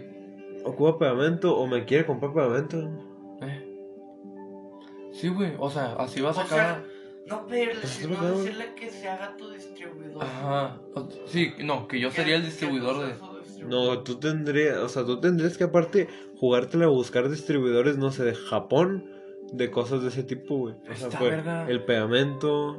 ¿Ocupa 0.65 0.99
pegamento 0.99 1.55
o 1.57 1.65
me 1.67 1.86
quiere 1.86 2.05
comprar 2.05 2.34
pegamento? 2.34 2.78
Sí, 5.20 5.28
güey, 5.30 5.53
o 5.59 5.70
sea, 5.70 5.93
así 5.93 6.22
vas 6.22 6.38
a 6.38 6.41
O 6.41 6.43
acabar. 6.43 6.84
no 7.28 7.45
pedirle, 7.47 7.86
sino 7.86 8.09
¿verdad? 8.22 8.32
decirle 8.38 8.65
que 8.76 8.89
se 8.89 9.07
haga 9.09 9.36
tu 9.38 9.49
distribuidor. 9.51 10.24
Ajá. 10.24 10.80
o- 10.95 11.07
Sí, 11.26 11.53
no, 11.63 11.88
que 11.88 11.99
yo 11.99 12.09
sería 12.11 12.36
el 12.38 12.45
distribuidor 12.45 13.05
de. 13.05 13.13
No, 13.65 14.03
tú 14.03 14.15
tendrías, 14.20 14.78
o 14.78 14.88
sea, 14.89 15.03
tú 15.03 15.20
tendrías 15.20 15.57
que 15.57 15.65
aparte 15.65 16.07
jugártela 16.38 16.86
a 16.86 16.89
buscar 16.89 17.30
distribuidores, 17.30 17.97
no 17.97 18.11
sé, 18.11 18.24
de 18.24 18.34
Japón, 18.34 19.11
de 19.51 19.70
cosas 19.70 20.01
de 20.01 20.07
ese 20.07 20.24
tipo, 20.24 20.55
güey. 20.57 20.76
O 20.89 20.95
sea, 20.95 21.07
Está 21.09 21.20
pues, 21.20 21.43
el 21.67 21.84
pegamento. 21.84 22.78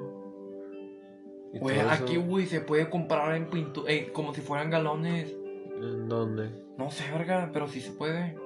Güey, 1.53 1.81
aquí, 1.81 2.17
güey, 2.17 2.47
se 2.47 2.61
puede 2.61 2.89
comprar 2.89 3.35
en 3.37 3.51
pintu 3.51 3.85
eh, 3.89 4.11
como 4.13 4.33
si 4.33 4.41
fueran 4.41 4.71
galones. 4.71 5.35
¿En 5.83 6.09
dónde? 6.09 6.51
No 6.79 6.91
sé, 6.91 7.05
verga, 7.13 7.51
pero 7.53 7.69
sí 7.69 7.81
se 7.81 7.93
puede. 7.93 8.37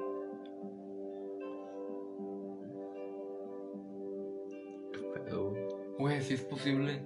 Pero, 5.35 5.97
Güey, 5.99 6.23
sí 6.23 6.35
es 6.35 6.41
posible. 6.43 7.01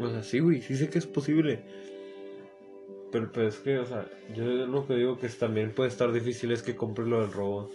O 0.00 0.08
sea, 0.10 0.22
sí, 0.22 0.38
güey, 0.40 0.62
sí 0.62 0.76
sé 0.76 0.88
que 0.88 0.98
es 0.98 1.06
posible. 1.06 1.62
Pero, 3.12 3.30
pero 3.32 3.48
es 3.48 3.56
que, 3.56 3.78
o 3.78 3.86
sea, 3.86 4.06
yo 4.34 4.44
lo 4.44 4.86
que 4.86 4.94
digo 4.94 5.18
que 5.18 5.26
es- 5.26 5.38
también 5.38 5.72
puede 5.74 5.88
estar 5.88 6.12
difícil 6.12 6.52
es 6.52 6.62
que 6.62 6.76
compres 6.76 7.08
lo 7.08 7.20
del 7.20 7.32
robot. 7.32 7.70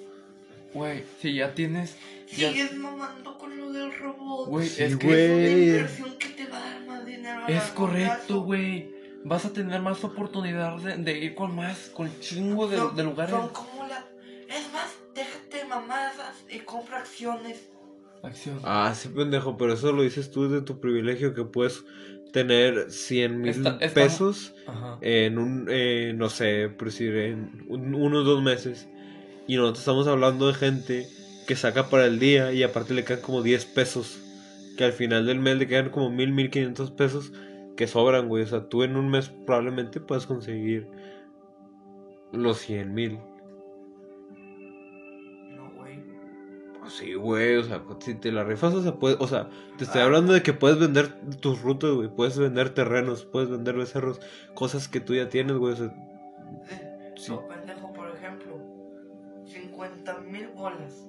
Güey, 0.74 1.04
si 1.22 1.34
ya 1.36 1.54
tienes. 1.54 1.96
Ya... 2.36 2.52
Sigues 2.52 2.76
mamando 2.78 3.38
con 3.38 3.58
lo 3.58 3.72
del 3.72 3.94
robot. 3.98 4.50
Güey, 4.50 4.68
Sí, 4.68 4.84
es 4.84 4.96
que. 4.98 5.26
Es 5.26 5.32
una 5.32 5.50
inversión 5.78 6.18
que 6.18 6.28
te 6.30 6.46
va 6.48 6.58
a 6.58 6.70
dar 6.70 6.86
más 6.86 7.06
dinero. 7.06 7.40
a 7.46 7.48
Es 7.48 7.64
correcto, 7.72 8.42
güey. 8.42 8.94
Vas 9.24 9.46
a 9.46 9.54
tener 9.54 9.82
más 9.82 10.04
oportunidad 10.04 10.78
de, 10.78 10.98
de 10.98 11.18
ir 11.18 11.34
con 11.36 11.56
más, 11.56 11.90
con 11.90 12.10
chingo 12.20 12.68
de, 12.68 12.78
Son- 12.78 12.96
de 12.96 13.04
lugares. 13.04 13.34
Son 13.36 13.50
como 13.50 13.88
la... 13.88 14.06
Es 14.48 14.72
más, 14.72 14.94
déjate 15.16 15.66
mamadas 15.68 16.36
y 16.50 16.60
compra 16.60 17.00
acciones. 17.00 17.70
Acción. 18.24 18.60
Ah, 18.64 18.94
sí, 18.96 19.10
pendejo, 19.10 19.56
pero 19.58 19.74
eso 19.74 19.92
lo 19.92 20.02
dices 20.02 20.32
tú 20.32 20.50
de 20.50 20.62
tu 20.62 20.80
privilegio 20.80 21.34
que 21.34 21.44
puedes 21.46 21.84
tener 22.34 22.90
100 22.92 23.40
mil 23.42 23.54
pesos 23.94 24.54
Ajá. 24.68 24.98
en 25.02 25.38
un, 25.38 25.68
eh, 25.70 26.14
no 26.16 26.30
sé, 26.30 26.70
por 26.70 26.88
decir, 26.88 27.16
en 27.16 27.66
un- 27.68 27.94
unos 27.96 28.26
dos 28.26 28.42
meses. 28.44 28.88
Y 29.48 29.56
nosotros 29.58 29.80
estamos 29.80 30.08
hablando 30.08 30.48
de 30.48 30.54
gente 30.56 31.08
que 31.48 31.56
saca 31.56 31.90
para 31.90 32.06
el 32.08 32.18
día 32.20 32.52
y 32.52 32.64
aparte 32.64 32.94
le 32.96 33.04
quedan 33.06 33.22
como 33.22 33.44
10 33.44 33.66
pesos. 33.66 34.20
Que 34.78 34.84
al 34.86 34.92
final 34.92 35.26
del 35.26 35.40
mes 35.40 35.58
le 35.58 35.68
quedan 35.68 35.90
como 35.92 36.10
mil, 36.10 36.34
mil 36.34 36.50
quinientos 36.50 36.92
pesos 36.92 37.32
que 37.78 37.88
sobran, 37.88 38.28
güey. 38.28 38.44
O 38.44 38.48
sea, 38.48 38.68
tú 38.68 38.84
en 38.84 38.98
un 38.98 39.10
mes 39.10 39.30
probablemente 39.46 40.00
puedes 40.02 40.26
conseguir 40.26 40.88
los 42.34 42.58
100 42.60 42.94
mil. 42.94 43.20
Sí, 46.90 47.14
güey, 47.16 47.58
o 47.58 47.64
sea, 47.64 47.82
si 48.00 48.16
te 48.16 48.32
la 48.32 48.44
rifas, 48.44 48.74
o 48.74 48.82
sea, 48.82 48.94
puedes, 48.96 49.18
o 49.20 49.28
sea, 49.28 49.50
te 49.78 49.84
estoy 49.84 50.02
hablando 50.02 50.34
de 50.34 50.42
que 50.44 50.54
puedes 50.54 50.80
vender 50.80 51.10
tus 51.42 51.62
rutas, 51.62 51.92
güey, 51.92 52.10
puedes 52.10 52.38
vender 52.38 52.70
terrenos, 52.74 53.26
puedes 53.26 53.50
vender 53.50 53.76
becerros, 53.76 54.20
cosas 54.54 54.88
que 54.88 55.00
tú 55.00 55.14
ya 55.16 55.30
tienes, 55.30 55.58
güey, 55.58 55.74
o 55.74 55.76
sea, 55.78 55.88
Eh, 56.70 57.14
Sí. 57.18 57.32
no, 57.32 57.48
pendejo, 57.48 57.92
por 57.94 58.10
ejemplo, 58.10 58.58
50 59.46 60.20
mil 60.20 60.48
bolas 60.50 61.08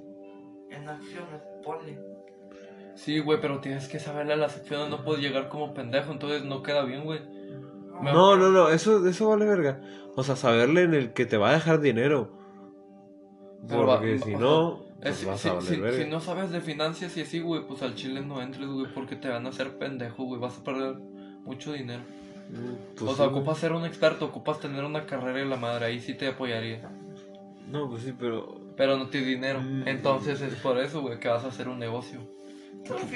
en 0.71 0.89
acciones, 0.89 1.41
ponle. 1.65 1.99
Sí, 2.95 3.19
güey, 3.19 3.41
pero 3.41 3.61
tienes 3.61 3.89
que 3.89 3.99
saberle 3.99 4.33
a 4.33 4.37
las 4.37 4.57
acciones, 4.57 4.89
no 4.89 5.05
puedes 5.05 5.23
llegar 5.23 5.49
como 5.49 5.75
pendejo, 5.75 6.13
entonces 6.13 6.45
no 6.45 6.63
queda 6.63 6.85
bien, 6.85 7.05
güey. 7.05 7.21
No, 8.03 8.37
no, 8.37 8.51
no, 8.51 8.69
eso, 8.71 9.07
eso 9.09 9.29
vale 9.29 9.47
verga, 9.47 9.81
o 10.17 10.23
sea, 10.23 10.37
saberle 10.37 10.83
en 10.83 10.95
el 10.95 11.13
que 11.13 11.27
te 11.27 11.37
va 11.37 11.51
a 11.51 11.55
dejar 11.55 11.81
dinero, 11.81 12.31
va- 13.71 13.99
porque 13.99 14.19
si 14.19 14.31
ajá. 14.35 14.41
Es- 15.03 15.17
pues 15.17 15.27
vas 15.27 15.41
si, 15.41 15.49
a 15.49 15.53
valer 15.55 15.69
si- 15.75 15.81
verga. 15.81 16.05
si 16.05 16.11
no 16.11 16.21
sabes 16.21 16.51
de 16.51 16.61
finanzas 16.61 17.17
y 17.17 17.21
así, 17.21 17.41
güey, 17.41 17.67
pues 17.67 17.83
al 17.83 17.95
chile 17.95 18.23
no 18.23 18.41
entres, 18.43 18.67
güey, 18.69 18.87
porque 18.93 19.17
te 19.17 19.29
van 19.29 19.47
a 19.47 19.51
hacer 19.51 19.79
pendejo, 19.79 20.25
güey, 20.25 20.41
vas 20.41 20.59
a 20.59 20.65
perder 20.65 20.97
mucho 21.45 21.73
dinero. 21.73 22.03
Mm, 22.51 22.95
pues 22.97 23.03
o 23.03 23.15
sea, 23.15 23.25
sí, 23.27 23.31
güey. 23.31 23.41
ocupas 23.41 23.59
ser 23.59 23.73
un 23.73 23.85
experto, 23.85 24.25
ocupas 24.27 24.61
tener 24.61 24.85
una 24.85 25.05
carrera 25.07 25.43
y 25.43 25.49
la 25.49 25.57
madre, 25.57 25.87
ahí 25.87 26.01
sí 26.01 26.15
te 26.15 26.29
apoyaría. 26.29 26.89
No, 27.69 27.89
pues 27.91 28.03
sí, 28.03 28.15
pero, 28.19 28.61
Pero 28.77 28.97
no 28.99 29.09
tienes 29.09 29.29
dinero, 29.31 29.61
Mm. 29.63 29.89
entonces 29.89 30.41
es 30.43 30.55
por 30.57 30.79
eso, 30.79 31.01
güey, 31.01 31.19
que 31.19 31.29
vas 31.29 31.45
a 31.45 31.49
hacer 31.49 31.69
un 31.69 31.79
negocio. 31.79 32.21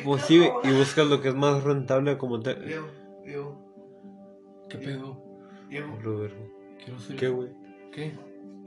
pues 0.05 0.23
sí, 0.23 0.43
y 0.65 0.71
buscas 0.73 1.07
lo 1.07 1.21
que 1.21 1.29
es 1.29 1.35
más 1.37 1.63
rentable 1.63 2.19
como 2.19 2.41
te... 2.41 2.55
Diego, 2.57 2.89
Diego, 3.25 4.65
¿Qué 4.69 4.79
pedo? 4.79 5.23
Diego. 5.69 5.97
Quiero 6.83 6.99
ser... 6.99 7.17
¿Qué, 7.17 7.29
güey? 7.29 7.51
¿Qué? 7.93 8.13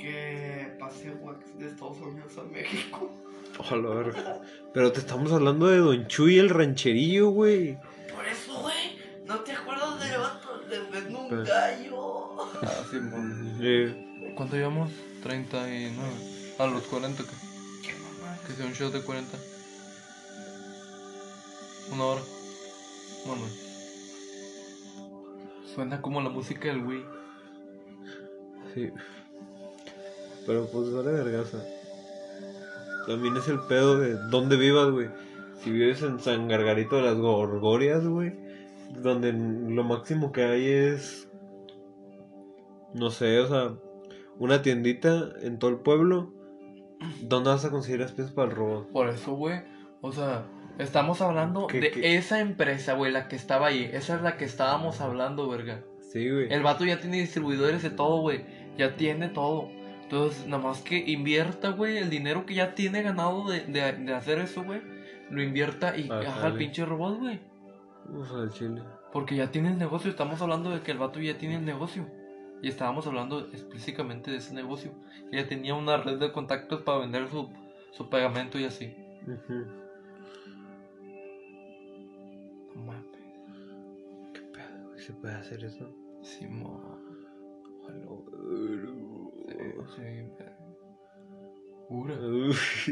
Que 0.03 0.75
pase 0.79 1.11
wax 1.21 1.57
de 1.57 1.67
Estados 1.67 1.97
Unidos 2.01 2.37
a 2.37 2.43
México. 2.43 3.09
Oh, 3.57 3.75
la 3.75 3.89
verga. 3.89 4.41
Pero 4.73 4.91
te 4.91 4.99
estamos 4.99 5.31
hablando 5.31 5.67
de 5.67 5.77
Don 5.77 6.07
Chuy 6.07 6.39
el 6.39 6.49
rancherillo, 6.49 7.29
güey. 7.29 7.77
Por 8.13 8.25
eso, 8.27 8.59
güey. 8.61 8.99
un 11.15 11.29
Pues- 11.29 11.47
gallo. 11.47 12.35
Ah, 12.61 12.83
sí. 12.91 12.97
Sí. 13.59 14.33
¿Cuánto 14.35 14.55
llevamos? 14.57 14.91
39. 15.21 16.09
A 16.59 16.65
los 16.65 16.83
40, 16.83 17.23
¿qué? 17.23 17.29
Que 18.47 18.53
sea 18.53 18.65
un 18.65 18.73
show 18.73 18.91
de 18.91 19.01
40. 19.01 19.37
Una 21.91 22.03
hora. 22.03 22.21
Bueno. 23.25 23.43
Suena 25.73 26.01
como 26.01 26.21
la 26.21 26.29
música 26.29 26.67
del 26.67 26.83
Wii. 26.83 27.05
Sí. 28.73 28.89
Pero 30.45 30.67
pues 30.71 30.91
vale 30.91 31.11
vergasa. 31.11 31.63
También 33.07 33.35
es 33.37 33.47
el 33.47 33.59
pedo 33.61 33.97
de 33.99 34.15
dónde 34.29 34.55
vivas, 34.57 34.89
güey. 34.91 35.09
Si 35.61 35.71
vives 35.71 36.01
en 36.01 36.19
San 36.19 36.47
Gargarito 36.47 36.95
de 36.97 37.03
las 37.03 37.15
Gorgorias, 37.17 38.05
güey. 38.05 38.33
Donde 39.01 39.33
lo 39.33 39.83
máximo 39.83 40.31
que 40.31 40.43
hay 40.43 40.67
es. 40.67 41.27
No 42.93 43.09
sé, 43.09 43.39
o 43.39 43.47
sea. 43.47 43.73
Una 44.39 44.61
tiendita 44.61 45.29
en 45.41 45.59
todo 45.59 45.69
el 45.71 45.77
pueblo. 45.77 46.33
¿Dónde 47.21 47.49
vas 47.49 47.65
a 47.65 47.69
conseguir 47.69 48.01
especies 48.01 48.31
para 48.33 48.49
el 48.49 48.55
robot? 48.55 48.89
Por 48.91 49.09
eso, 49.09 49.33
güey. 49.33 49.61
O 50.01 50.11
sea, 50.11 50.45
estamos 50.79 51.21
hablando 51.21 51.67
¿Qué- 51.67 51.79
de 51.81 51.91
qué? 51.91 52.15
esa 52.15 52.39
empresa, 52.39 52.93
güey, 52.93 53.11
la 53.11 53.27
que 53.27 53.35
estaba 53.35 53.67
ahí. 53.67 53.89
Esa 53.93 54.15
es 54.15 54.21
la 54.21 54.37
que 54.37 54.45
estábamos 54.45 55.01
hablando, 55.01 55.47
verga. 55.49 55.83
Sí, 56.11 56.29
güey. 56.29 56.51
El 56.51 56.63
vato 56.63 56.83
ya 56.85 56.99
tiene 56.99 57.17
distribuidores 57.19 57.83
de 57.83 57.89
todo, 57.89 58.21
güey. 58.21 58.45
Ya 58.77 58.95
tiene 58.95 59.29
todo. 59.29 59.69
Entonces, 60.03 60.45
nada 60.47 60.61
más 60.61 60.81
que 60.81 60.97
invierta, 61.11 61.69
güey, 61.69 61.97
el 61.97 62.09
dinero 62.09 62.45
que 62.45 62.53
ya 62.55 62.75
tiene 62.75 63.01
ganado 63.01 63.49
de, 63.49 63.61
de, 63.61 63.93
de 63.93 64.13
hacer 64.13 64.39
eso, 64.39 64.63
güey. 64.63 64.81
Lo 65.29 65.41
invierta 65.41 65.97
y 65.97 66.09
Ah, 66.11 66.17
haga 66.19 66.27
el 66.27 66.31
jale. 66.33 66.57
pinche 66.59 66.85
robot, 66.85 67.17
güey. 67.19 67.39
Vamos 68.05 68.31
al 68.31 68.49
chile. 68.51 68.81
Porque 69.11 69.35
ya 69.35 69.49
tiene 69.49 69.69
el 69.69 69.77
negocio. 69.77 70.11
Estamos 70.11 70.41
hablando 70.41 70.69
de 70.69 70.81
que 70.81 70.91
el 70.91 70.97
vato 70.97 71.19
ya 71.19 71.37
tiene 71.37 71.55
el 71.55 71.65
negocio. 71.65 72.05
Y 72.61 72.67
estábamos 72.67 73.07
hablando 73.07 73.39
explícicamente 73.39 74.29
de 74.31 74.37
ese 74.37 74.53
negocio. 74.53 74.91
Ya 75.31 75.47
tenía 75.47 75.73
una 75.73 75.97
red 75.97 76.19
de 76.19 76.31
contactos 76.31 76.81
para 76.81 76.99
vender 76.99 77.29
su, 77.29 77.49
su 77.91 78.09
pegamento 78.09 78.59
y 78.59 78.65
así. 78.65 78.95
Ujú. 79.23 79.65
No 82.75 82.81
mames. 82.83 83.05
¿Qué 84.33 84.41
pedo? 84.41 84.97
¿Se 84.97 85.13
puede 85.13 85.33
hacer 85.35 85.63
eso? 85.63 85.89
Simón. 86.21 87.01
Sí, 87.85 87.93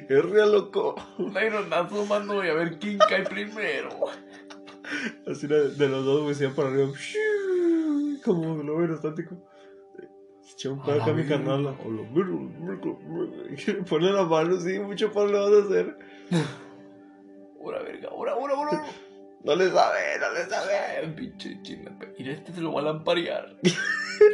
Es 0.10 0.26
real 0.26 0.52
loco. 0.52 0.96
Un 1.18 1.32
ironazo, 1.36 2.06
mano, 2.06 2.44
y 2.46 2.50
a 2.50 2.54
ver 2.54 2.78
quién 2.80 2.98
cae 3.00 3.24
primero. 3.24 3.90
Así 5.28 5.48
de, 5.48 5.70
de 5.72 5.90
los 5.90 6.06
dos, 6.06 6.22
güey, 6.24 6.36
se 6.36 6.46
iba 6.46 6.54
para 6.54 6.70
arriba. 6.70 6.90
Como 8.24 8.58
globo 8.58 8.82
aerostático. 8.82 9.36
Se 10.42 10.54
echó 10.54 10.74
un 10.74 10.80
la 10.86 10.96
acá 11.04 11.14
mi 11.14 11.26
carnal. 11.26 11.64
la- 11.64 11.74
Pone 13.90 14.12
la 14.12 14.24
mano, 14.26 14.60
sí, 14.60 14.78
mucho 14.80 15.12
palo 15.12 15.28
le 15.32 15.40
vas 15.40 15.52
a 15.64 15.66
hacer. 15.66 15.98
Pura 17.60 17.82
verga, 17.84 18.10
ahora, 18.10 18.34
ahora, 18.34 18.56
ahora. 18.56 18.84
No 19.44 19.56
le 19.56 19.72
sabe, 19.72 20.20
no 20.20 20.34
le 20.34 20.46
sabe. 20.50 21.08
Pinche 21.16 21.60
china. 21.64 21.98
Mira, 22.18 22.34
este 22.34 22.54
se 22.54 22.62
lo 22.62 22.74
va 22.74 22.82
a 22.82 22.86
lamparear. 22.86 23.58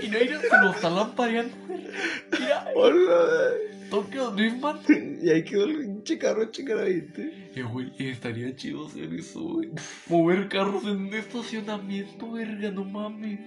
Y 0.01 0.09
no, 0.09 0.19
mira, 0.19 0.41
se 0.41 0.57
lo 0.61 0.71
está 0.71 0.89
lampareando. 0.89 1.55
Mira, 1.67 2.67
Hola. 2.75 3.53
Tokyo 3.89 4.31
Driftman. 4.31 4.79
Y 5.23 5.29
ahí 5.29 5.43
quedó 5.45 5.63
el 5.63 5.77
pinche 5.77 6.17
carro 6.17 6.51
chicaradito. 6.51 7.21
Eh, 7.21 7.63
güey, 7.63 7.93
estaría 7.99 8.53
chido 8.55 8.87
hacer 8.87 9.13
eso, 9.13 9.39
güey. 9.41 9.69
Mover 10.07 10.49
carros 10.49 10.83
en 10.83 11.07
un 11.07 11.13
estacionamiento, 11.13 12.31
verga, 12.33 12.69
no 12.71 12.83
mames. 12.83 13.39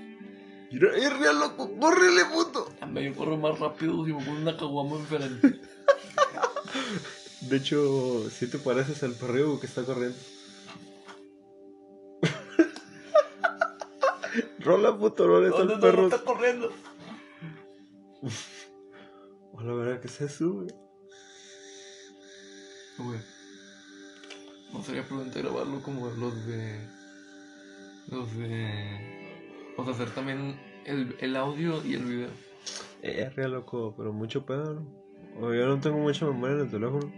Mira, 0.73 0.97
es 0.97 1.19
real 1.19 1.41
loco. 1.41 1.71
Córrele, 1.79 2.25
puto. 2.33 2.73
A 2.81 2.87
mí 2.87 3.05
yo 3.05 3.15
corro 3.15 3.37
más 3.37 3.59
rápido 3.59 4.05
si 4.07 4.13
me 4.13 4.25
pongo 4.25 4.41
una 4.41 4.57
caguama 4.57 4.97
enfrente. 4.97 5.61
De 7.43 7.57
hecho, 7.57 8.31
si 8.31 8.47
te 8.47 8.59
pareces 8.59 9.03
al 9.03 9.13
perreo 9.13 9.61
que 9.61 9.67
está 9.67 9.83
corriendo. 9.85 10.17
Rola, 14.61 14.97
puto, 14.97 15.27
no 15.27 15.41
le 15.41 15.49
¿Dónde 15.49 15.75
el 15.75 15.81
no 15.81 15.81
perro. 15.81 16.05
está 16.05 16.19
corriendo? 16.25 16.71
Hola, 19.53 19.73
verga, 19.75 20.01
¿qué 20.01 20.07
es 20.09 20.21
eso, 20.21 20.53
güey? 20.53 20.69
Güey. 22.99 23.21
No 24.73 24.83
sería 24.83 25.03
prudente 25.07 25.41
grabarlo 25.43 25.83
como 25.83 26.09
los 26.11 26.47
de. 26.47 26.79
Los 28.09 28.37
de. 28.37 29.75
O 29.77 29.85
sea, 29.85 29.95
hacer 29.95 30.11
también 30.11 30.61
el, 30.85 31.17
el 31.21 31.37
audio 31.37 31.85
y 31.85 31.95
el 31.95 32.05
video. 32.05 32.29
Eh, 33.03 33.25
Es 33.27 33.35
real 33.37 33.53
loco, 33.53 33.95
pero 33.97 34.13
mucho 34.13 34.45
pedo, 34.45 34.75
¿no? 34.75 35.01
O 35.41 35.55
yo 35.55 35.67
no 35.67 35.81
tengo 35.81 35.99
mucha 35.99 36.27
memoria 36.27 36.57
en 36.57 36.63
el 36.63 36.71
teléfono. 36.71 37.13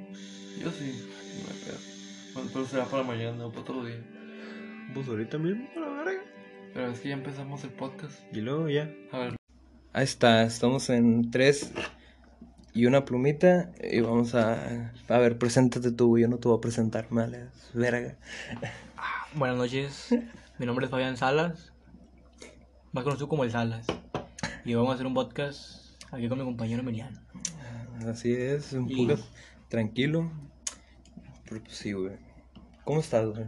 Yo 0.61 0.71
sí, 0.71 1.11
no 1.45 1.51
hay 1.53 1.61
pedo. 1.65 1.79
Bueno, 2.35 2.51
pero 2.53 2.65
será 2.67 2.85
para 2.85 3.03
mañana 3.03 3.47
o 3.47 3.51
para 3.51 3.63
otro 3.63 3.85
día. 3.85 4.01
Pues 4.95 5.09
ahorita 5.09 5.39
mismo, 5.39 5.69
a 5.77 5.81
la 5.81 5.89
verga. 5.89 6.23
Pero 6.75 6.91
es 6.91 7.01
que 7.01 7.09
ya 7.11 7.15
empezamos 7.15 7.63
el 7.65 7.71
podcast. 7.71 8.19
Y 8.33 8.41
luego 8.41 8.69
ya. 8.69 8.91
A 9.13 9.19
ver. 9.19 9.37
Ahí 9.93 10.05
está, 10.05 10.43
estamos 10.45 10.89
en 10.91 11.31
tres 11.31 11.71
y 12.73 12.87
una 12.87 13.05
plumita 13.05 13.71
y 13.83 14.01
vamos 14.01 14.35
a... 14.35 14.91
A 15.09 15.19
ver, 15.19 15.37
preséntate 15.37 15.93
tú, 15.93 16.09
güey, 16.09 16.23
yo 16.23 16.29
no 16.29 16.39
te 16.39 16.49
voy 16.49 16.57
a 16.57 16.61
presentar, 16.63 17.13
me 17.13 17.21
vale, 17.23 17.49
verga. 17.75 18.17
Buenas 19.35 19.59
noches, 19.59 20.15
mi 20.59 20.65
nombre 20.65 20.87
es 20.87 20.91
Fabián 20.91 21.19
Salas, 21.19 21.73
más 22.93 23.05
conocido 23.05 23.29
como 23.29 23.45
el 23.45 23.51
Salas. 23.51 23.87
Y 24.65 24.73
vamos 24.73 24.93
a 24.93 24.95
hacer 24.95 25.07
un 25.07 25.13
podcast 25.13 26.01
aquí 26.11 26.27
con 26.31 26.39
mi 26.39 26.45
compañero 26.45 26.81
Emiliano. 26.81 27.21
Así 28.09 28.33
es, 28.33 28.73
un 28.73 28.91
Y- 28.91 29.07
poco 29.07 29.21
tranquilo. 29.69 30.31
Pero 31.45 31.63
pues 31.65 31.77
sí, 31.77 31.93
güey. 31.93 32.17
¿Cómo 32.85 33.01
estás, 33.01 33.27
güey? 33.29 33.45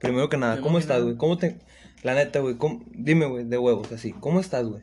Primero 0.00 0.28
que 0.28 0.36
nada, 0.36 0.54
Primero 0.54 0.66
¿cómo 0.66 0.78
que 0.78 0.82
estás, 0.82 1.02
güey? 1.04 1.16
¿Cómo 1.16 1.38
te... 1.38 1.60
La 2.04 2.14
neta, 2.14 2.38
güey, 2.38 2.56
¿cómo- 2.56 2.84
dime, 2.92 3.26
güey, 3.26 3.44
de 3.44 3.58
huevos, 3.58 3.90
así. 3.90 4.12
¿Cómo 4.12 4.38
estás, 4.38 4.64
güey? 4.66 4.82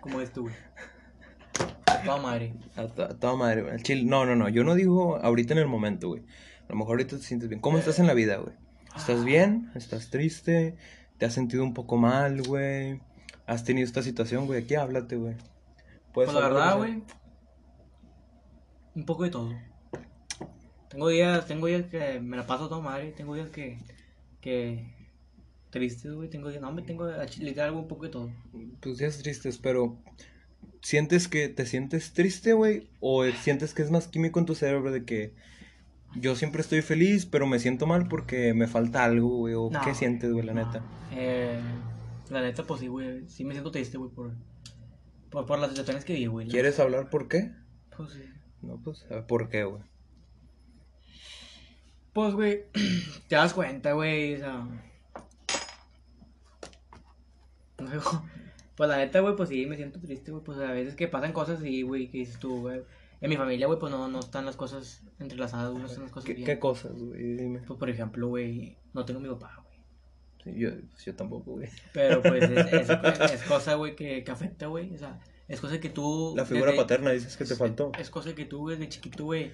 ¿Cómo 0.00 0.20
es 0.22 0.32
tú, 0.32 0.42
güey? 0.42 0.54
A 1.86 2.02
Toda 2.02 2.16
madre. 2.16 2.54
A, 2.76 2.86
to- 2.86 3.02
a 3.04 3.08
toda 3.18 3.36
madre, 3.36 3.62
güey. 3.62 3.82
chile. 3.82 4.04
No, 4.06 4.24
no, 4.24 4.34
no. 4.34 4.48
Yo 4.48 4.64
no 4.64 4.74
digo 4.74 5.16
ahorita 5.18 5.52
en 5.52 5.58
el 5.58 5.66
momento, 5.66 6.08
güey. 6.08 6.22
A 6.22 6.70
lo 6.72 6.76
mejor 6.76 6.92
ahorita 6.94 7.16
te 7.18 7.22
sientes 7.22 7.48
bien. 7.50 7.60
¿Cómo 7.60 7.76
estás 7.78 7.98
en 7.98 8.06
la 8.06 8.14
vida, 8.14 8.36
güey? 8.38 8.54
¿Estás 8.96 9.24
bien? 9.24 9.70
¿Estás 9.74 10.08
triste? 10.10 10.76
¿Te 11.18 11.26
has 11.26 11.34
sentido 11.34 11.62
un 11.62 11.74
poco 11.74 11.96
mal, 11.98 12.42
güey? 12.42 13.00
¿Has 13.46 13.64
tenido 13.64 13.84
esta 13.86 14.02
situación, 14.02 14.46
güey? 14.46 14.62
Aquí 14.62 14.74
háblate, 14.74 15.16
güey. 15.16 15.34
Pues 16.14 16.32
la 16.32 16.40
verdad, 16.40 16.76
güey, 16.78 17.02
un 18.94 19.04
poco 19.04 19.24
de 19.24 19.30
todo. 19.30 19.52
Tengo 20.88 21.08
días, 21.08 21.46
tengo 21.46 21.66
días 21.66 21.86
que 21.86 22.20
me 22.20 22.36
la 22.36 22.46
paso 22.46 22.66
a 22.66 22.68
toda 22.68 22.82
madre, 22.82 23.12
tengo 23.12 23.34
días 23.34 23.48
que, 23.50 23.78
que 24.40 24.94
tristes, 25.72 26.12
güey, 26.12 26.28
tengo 26.30 26.50
no, 26.50 26.70
me 26.72 26.82
tengo 26.82 27.10
literal 27.40 27.74
un 27.74 27.88
poco 27.88 28.04
de 28.04 28.10
todo. 28.10 28.30
Tus 28.78 28.98
días 28.98 29.18
tristes, 29.18 29.58
pero... 29.58 29.98
¿Sientes 30.80 31.28
que 31.28 31.48
te 31.48 31.64
sientes 31.64 32.12
triste, 32.12 32.52
güey? 32.54 32.88
¿O 33.00 33.24
sientes 33.24 33.72
que 33.72 33.82
es 33.82 33.90
más 33.90 34.08
químico 34.08 34.40
en 34.40 34.46
tu 34.46 34.54
cerebro 34.56 34.90
de 34.90 35.04
que 35.04 35.32
yo 36.16 36.34
siempre 36.34 36.60
estoy 36.60 36.82
feliz, 36.82 37.24
pero 37.24 37.46
me 37.46 37.58
siento 37.60 37.86
mal 37.86 38.08
porque 38.08 38.52
me 38.52 38.66
falta 38.66 39.04
algo, 39.04 39.28
güey? 39.28 39.54
¿O 39.54 39.70
No, 39.70 39.80
qué 39.84 39.94
sientes, 39.94 40.32
güey, 40.32 40.44
la 40.44 40.54
no. 40.54 40.66
neta? 40.66 40.82
Eh, 41.12 41.60
la 42.30 42.42
neta, 42.42 42.64
pues 42.64 42.80
sí, 42.80 42.88
güey, 42.88 43.28
sí 43.28 43.44
me 43.44 43.52
siento 43.52 43.70
triste, 43.70 43.96
güey, 43.96 44.10
por, 44.10 44.32
por, 45.30 45.46
por 45.46 45.58
las 45.58 45.70
situaciones 45.70 46.04
que 46.04 46.14
vi, 46.14 46.26
güey. 46.26 46.48
¿Quieres 46.48 46.80
hablar 46.80 47.10
por 47.10 47.28
qué? 47.28 47.52
Pues 47.96 48.12
sí. 48.12 48.24
No, 48.60 48.80
pues, 48.82 49.06
¿por 49.28 49.48
qué, 49.48 49.64
güey? 49.64 49.82
Pues, 52.12 52.34
güey, 52.34 52.64
te 53.28 53.36
das 53.36 53.54
cuenta, 53.54 53.92
güey, 53.92 54.34
o 54.34 54.38
sea... 54.38 54.91
Luego, 57.82 58.24
pues 58.76 58.88
la 58.90 58.96
neta, 58.96 59.20
güey, 59.20 59.36
pues 59.36 59.48
sí, 59.48 59.66
me 59.66 59.76
siento 59.76 60.00
triste, 60.00 60.30
güey, 60.30 60.42
pues 60.44 60.58
a 60.58 60.70
veces 60.72 60.94
que 60.94 61.08
pasan 61.08 61.32
cosas 61.32 61.60
así, 61.60 61.82
güey, 61.82 62.08
que 62.10 62.18
dices 62.18 62.38
tú, 62.38 62.60
güey. 62.62 62.82
En 63.20 63.30
mi 63.30 63.36
familia, 63.36 63.68
güey, 63.68 63.78
pues 63.78 63.92
no, 63.92 64.08
no 64.08 64.18
están 64.18 64.44
las 64.46 64.56
cosas 64.56 65.02
entrelazadas, 65.20 65.70
güey, 65.70 65.82
no 65.82 65.86
están 65.88 66.02
las 66.04 66.12
cosas 66.12 66.26
¿Qué, 66.26 66.34
bien. 66.34 66.44
qué 66.46 66.58
cosas, 66.58 66.92
güey? 67.00 67.36
Dime. 67.36 67.60
Pues, 67.60 67.78
por 67.78 67.88
ejemplo, 67.88 68.26
güey, 68.28 68.76
no 68.94 69.04
tengo 69.04 69.20
mi 69.20 69.28
papá, 69.28 69.62
güey. 69.64 69.78
Sí, 70.54 70.60
yo, 70.60 70.70
pues, 70.90 71.04
yo 71.04 71.14
tampoco, 71.14 71.52
güey. 71.52 71.68
Pero, 71.92 72.20
pues, 72.20 72.42
es, 72.42 72.72
es- 72.90 73.30
es 73.32 73.42
cosa, 73.44 73.74
güey, 73.76 73.94
que, 73.94 74.24
que 74.24 74.30
afecta, 74.32 74.66
güey, 74.66 74.92
o 74.92 74.98
sea, 74.98 75.20
es 75.46 75.60
cosa 75.60 75.78
que 75.78 75.88
tú... 75.88 76.34
La 76.36 76.44
figura 76.44 76.72
desde- 76.72 76.82
paterna 76.82 77.12
dices 77.12 77.36
que 77.36 77.44
te 77.44 77.54
faltó. 77.54 77.92
Es 77.96 78.10
cosa 78.10 78.34
que 78.34 78.44
tú, 78.44 78.58
güey, 78.62 78.76
desde 78.76 78.88
chiquito, 78.90 79.24
güey, 79.24 79.52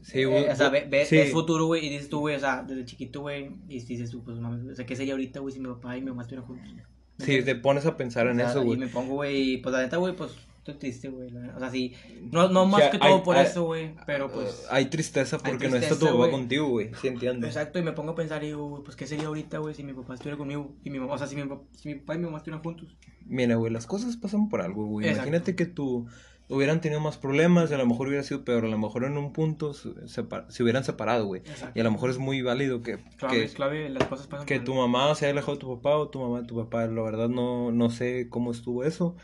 Sí, 0.00 0.24
güey. 0.24 0.44
Eh, 0.44 0.50
o 0.50 0.56
sea, 0.56 0.70
ve- 0.70 0.86
ve- 0.88 1.04
sí. 1.04 1.16
ves 1.16 1.30
futuro, 1.30 1.66
güey, 1.66 1.84
y 1.86 1.90
dices 1.90 2.08
tú, 2.08 2.20
güey, 2.20 2.36
o 2.36 2.40
sea, 2.40 2.62
desde 2.62 2.86
chiquito, 2.86 3.20
güey, 3.20 3.50
y 3.68 3.80
dices 3.80 4.10
tú, 4.10 4.24
pues, 4.24 4.38
mames, 4.38 4.64
o 4.72 4.74
sea, 4.74 4.86
¿qué 4.86 4.96
sería 4.96 5.12
ahorita, 5.12 5.40
güey, 5.40 5.52
si 5.54 5.60
mi 5.60 5.68
papá 5.68 5.94
y 5.96 6.00
mi 6.00 6.08
mamá 6.08 6.22
estuvieran 6.22 6.46
juntos? 6.48 6.72
¿Me 7.18 7.24
Sí, 7.26 7.42
te 7.42 7.54
pones 7.54 7.86
a 7.86 7.96
pensar 7.96 8.26
en 8.26 8.34
O 8.36 8.40
sea, 8.40 8.50
eso, 8.50 8.62
Y 8.62 8.66
güey. 8.66 8.78
me 8.78 8.88
pongo, 8.88 9.14
güey, 9.14 9.58
pues, 9.58 9.72
la 9.72 9.82
neta, 9.82 9.98
güey, 9.98 10.16
pues, 10.16 10.32
estoy 10.58 10.74
triste, 10.74 11.08
güey. 11.10 11.30
O 11.54 11.58
sea, 11.60 11.70
sí. 11.70 11.92
No, 12.32 12.48
no 12.48 12.66
más 12.66 12.88
que 12.90 12.98
todo 12.98 13.16
hay- 13.16 13.22
por 13.22 13.36
hay- 13.36 13.46
eso, 13.46 13.64
güey. 13.64 13.94
Pero 14.06 14.30
pues. 14.32 14.66
Hay 14.70 14.86
tristeza 14.86 15.36
Hay 15.36 15.42
porque 15.52 15.68
no 15.68 15.76
está 15.76 15.90
tu 15.90 15.94
tristeza, 15.96 16.18
papá 16.18 16.30
contigo, 16.30 16.68
güey. 16.68 16.90
Sí, 17.00 17.08
entiendo. 17.08 17.46
Exacto, 17.46 17.78
y 17.78 17.82
me 17.82 17.92
pongo 17.92 18.12
a 18.12 18.14
pensar 18.14 18.42
y 18.42 18.46
digo, 18.48 18.68
güey, 18.68 18.82
pues 18.82 18.96
qué 18.96 19.06
sería 19.06 19.26
ahorita, 19.28 19.58
güey, 19.58 19.74
si 19.74 19.84
mi 19.84 19.92
papá 19.92 20.14
estuviera 20.14 20.36
conmigo. 20.38 20.74
Y 20.82 20.90
mi 20.90 20.98
mamá, 20.98 21.12
o 21.14 21.18
sea, 21.18 21.26
si 21.26 21.36
mi, 21.36 21.42
si 21.72 21.88
mi 21.90 21.94
papá 21.96 22.14
y 22.14 22.18
mi 22.18 22.24
mamá 22.24 22.38
estuvieran 22.38 22.62
juntos. 22.62 22.96
Mira, 23.26 23.54
güey, 23.56 23.72
las 23.72 23.86
cosas 23.86 24.16
pasan 24.16 24.48
por 24.48 24.60
algo, 24.60 24.86
güey. 24.86 25.08
Imagínate 25.10 25.54
que 25.54 25.66
tú 25.66 26.06
hubieran 26.48 26.80
tenido 26.80 27.00
más 27.00 27.16
problemas, 27.16 27.70
y 27.70 27.74
a 27.74 27.78
lo 27.78 27.86
mejor 27.86 28.08
hubiera 28.08 28.22
sido 28.22 28.44
peor, 28.44 28.64
a 28.64 28.68
lo 28.68 28.78
mejor 28.78 29.04
en 29.04 29.16
un 29.16 29.32
punto 29.32 29.72
se, 29.72 29.88
separ- 30.06 30.44
se 30.50 30.62
hubieran 30.62 30.84
separado, 30.84 31.24
güey. 31.26 31.42
Y 31.74 31.80
a 31.80 31.84
lo 31.84 31.90
mejor 31.90 32.10
es 32.10 32.18
muy 32.18 32.42
válido 32.42 32.82
que, 32.82 32.98
Clave, 33.16 33.34
que, 33.34 33.44
es 33.44 33.54
clave, 33.54 33.88
las 33.88 34.06
cosas 34.08 34.26
pasan 34.26 34.46
que 34.46 34.60
tu 34.60 34.74
mamá 34.74 35.14
se 35.14 35.24
haya 35.26 35.32
alejado 35.32 35.54
de 35.54 35.60
tu 35.60 35.74
papá 35.76 35.96
o 35.96 36.08
tu 36.10 36.20
mamá 36.20 36.42
de 36.42 36.46
tu 36.46 36.56
papá. 36.56 36.86
La 36.86 37.02
verdad 37.02 37.28
no, 37.28 37.72
no 37.72 37.88
sé 37.90 38.28
cómo 38.28 38.50
estuvo 38.50 38.84
eso, 38.84 39.16